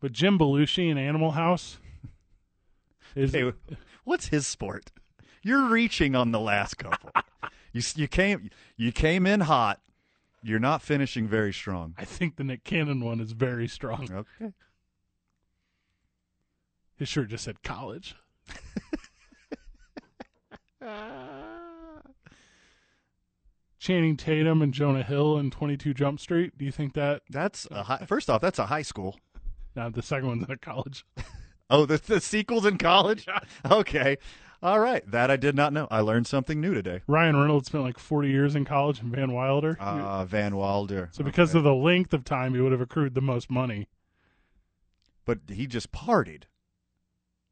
but 0.00 0.12
Jim 0.12 0.38
Belushi 0.38 0.88
in 0.88 0.98
Animal 0.98 1.32
House 1.32 1.78
is 3.16 3.32
Hey, 3.32 3.52
what's 4.04 4.28
his 4.28 4.46
sport? 4.46 4.92
You're 5.42 5.68
reaching 5.68 6.14
on 6.14 6.30
the 6.32 6.40
last 6.40 6.78
couple. 6.78 7.10
you 7.72 7.82
you 7.96 8.08
came 8.08 8.50
you 8.76 8.92
came 8.92 9.26
in 9.26 9.40
hot. 9.40 9.80
You're 10.42 10.58
not 10.60 10.82
finishing 10.82 11.28
very 11.28 11.52
strong. 11.52 11.94
I 11.96 12.04
think 12.04 12.36
the 12.36 12.44
Nick 12.44 12.64
Cannon 12.64 13.04
one 13.04 13.20
is 13.20 13.32
very 13.32 13.68
strong. 13.68 14.08
Okay. 14.12 14.52
His 16.96 17.08
shirt 17.08 17.28
just 17.28 17.44
said 17.44 17.62
college. 17.62 18.14
Channing 23.78 24.16
Tatum 24.16 24.62
and 24.62 24.72
Jonah 24.72 25.02
Hill 25.02 25.38
in 25.38 25.50
22 25.50 25.94
Jump 25.94 26.20
Street. 26.20 26.56
Do 26.56 26.64
you 26.64 26.70
think 26.70 26.94
that? 26.94 27.22
That's 27.28 27.66
a 27.70 27.82
high, 27.82 28.04
first 28.06 28.30
off, 28.30 28.40
that's 28.40 28.60
a 28.60 28.66
high 28.66 28.82
school. 28.82 29.18
No, 29.74 29.90
the 29.90 30.02
second 30.02 30.28
one's 30.28 30.48
a 30.48 30.56
college. 30.56 31.04
Oh, 31.70 31.86
the 31.86 31.96
the 31.96 32.20
sequels 32.20 32.66
in 32.66 32.76
college. 32.76 33.26
Okay, 33.64 34.18
all 34.62 34.78
right. 34.80 35.08
That 35.10 35.30
I 35.30 35.36
did 35.36 35.54
not 35.56 35.72
know. 35.72 35.88
I 35.90 36.00
learned 36.00 36.26
something 36.26 36.60
new 36.60 36.72
today. 36.74 37.02
Ryan 37.06 37.36
Reynolds 37.36 37.66
spent 37.68 37.84
like 37.84 37.98
40 37.98 38.28
years 38.28 38.54
in 38.54 38.64
college 38.64 39.00
and 39.00 39.10
Van 39.14 39.32
Wilder. 39.32 39.76
Uh, 39.80 40.24
Van 40.24 40.56
Wilder. 40.56 41.08
so 41.12 41.24
because 41.24 41.50
Okay. 41.50 41.58
of 41.58 41.64
the 41.64 41.74
length 41.74 42.12
of 42.14 42.24
time, 42.24 42.54
he 42.54 42.60
would 42.60 42.72
have 42.72 42.80
accrued 42.80 43.14
the 43.14 43.20
most 43.20 43.50
money. 43.50 43.88
but 45.24 45.38
he 45.48 45.66
just 45.66 45.92
partied. 45.92 46.44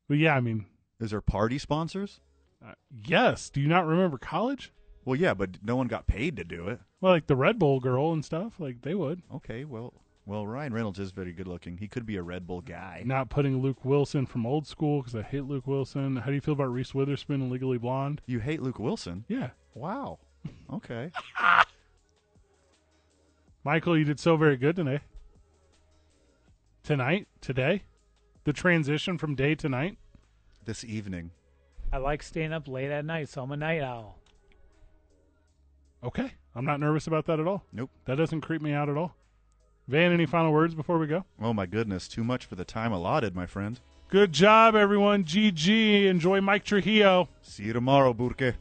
But 0.08 0.18
yeah, 0.18 0.34
I 0.34 0.40
mean, 0.40 0.66
Is 0.98 1.10
there 1.12 1.20
party 1.20 1.58
sponsors? 1.58 2.20
uh, 2.64 2.72
yes. 2.90 3.48
Do 3.50 3.60
you 3.60 3.68
not 3.68 3.86
remember 3.86 4.18
college? 4.18 4.72
Well, 5.04 5.16
yeah, 5.16 5.34
but 5.34 5.62
no 5.64 5.76
one 5.76 5.86
got 5.86 6.06
paid 6.06 6.36
to 6.36 6.44
do 6.44 6.68
it. 6.68 6.80
Well, 7.00 7.12
like 7.12 7.26
the 7.26 7.36
Red 7.36 7.58
Bull 7.58 7.80
girl 7.80 8.12
and 8.12 8.24
stuff, 8.24 8.58
like 8.60 8.82
they 8.82 8.94
would. 8.94 9.22
Okay, 9.34 9.64
well, 9.64 9.94
well, 10.26 10.46
Ryan 10.46 10.72
Reynolds 10.72 10.98
is 10.98 11.10
very 11.10 11.32
good 11.32 11.48
looking. 11.48 11.78
He 11.78 11.88
could 11.88 12.06
be 12.06 12.16
a 12.16 12.22
Red 12.22 12.46
Bull 12.46 12.60
guy. 12.60 13.02
Not 13.04 13.30
putting 13.30 13.60
Luke 13.60 13.84
Wilson 13.84 14.26
from 14.26 14.46
old 14.46 14.66
school 14.66 15.00
because 15.00 15.14
I 15.14 15.22
hate 15.22 15.44
Luke 15.44 15.66
Wilson. 15.66 16.16
How 16.16 16.26
do 16.26 16.34
you 16.34 16.40
feel 16.40 16.54
about 16.54 16.72
Reese 16.72 16.94
Witherspoon 16.94 17.40
and 17.40 17.50
Legally 17.50 17.78
Blonde? 17.78 18.20
You 18.26 18.38
hate 18.40 18.62
Luke 18.62 18.78
Wilson? 18.78 19.24
Yeah. 19.28 19.50
Wow. 19.74 20.18
Okay. 20.72 21.10
Michael, 23.64 23.98
you 23.98 24.04
did 24.04 24.20
so 24.20 24.36
very 24.36 24.56
good 24.56 24.76
today. 24.76 25.00
Tonight, 26.82 27.28
today, 27.40 27.82
the 28.44 28.52
transition 28.52 29.18
from 29.18 29.34
day 29.34 29.54
to 29.54 29.68
night. 29.68 29.98
This 30.64 30.84
evening. 30.84 31.30
I 31.92 31.96
like 31.98 32.22
staying 32.22 32.52
up 32.52 32.68
late 32.68 32.90
at 32.90 33.04
night, 33.04 33.28
so 33.28 33.42
I'm 33.42 33.50
a 33.50 33.56
night 33.56 33.82
owl. 33.82 34.18
Okay, 36.04 36.32
I'm 36.54 36.64
not 36.64 36.80
nervous 36.80 37.06
about 37.06 37.26
that 37.26 37.40
at 37.40 37.46
all. 37.46 37.64
Nope. 37.72 37.90
That 38.04 38.16
doesn't 38.16 38.42
creep 38.42 38.62
me 38.62 38.72
out 38.72 38.88
at 38.88 38.96
all. 38.96 39.14
Van, 39.90 40.12
any 40.12 40.24
final 40.24 40.52
words 40.52 40.72
before 40.72 40.98
we 40.98 41.08
go? 41.08 41.24
Oh 41.42 41.52
my 41.52 41.66
goodness, 41.66 42.06
too 42.06 42.22
much 42.22 42.46
for 42.46 42.54
the 42.54 42.64
time 42.64 42.92
allotted, 42.92 43.34
my 43.34 43.44
friend. 43.44 43.80
Good 44.08 44.30
job, 44.30 44.76
everyone. 44.76 45.24
GG. 45.24 46.06
Enjoy 46.06 46.40
Mike 46.40 46.62
Trujillo. 46.62 47.28
See 47.42 47.64
you 47.64 47.72
tomorrow, 47.72 48.14
Burke. 48.14 48.54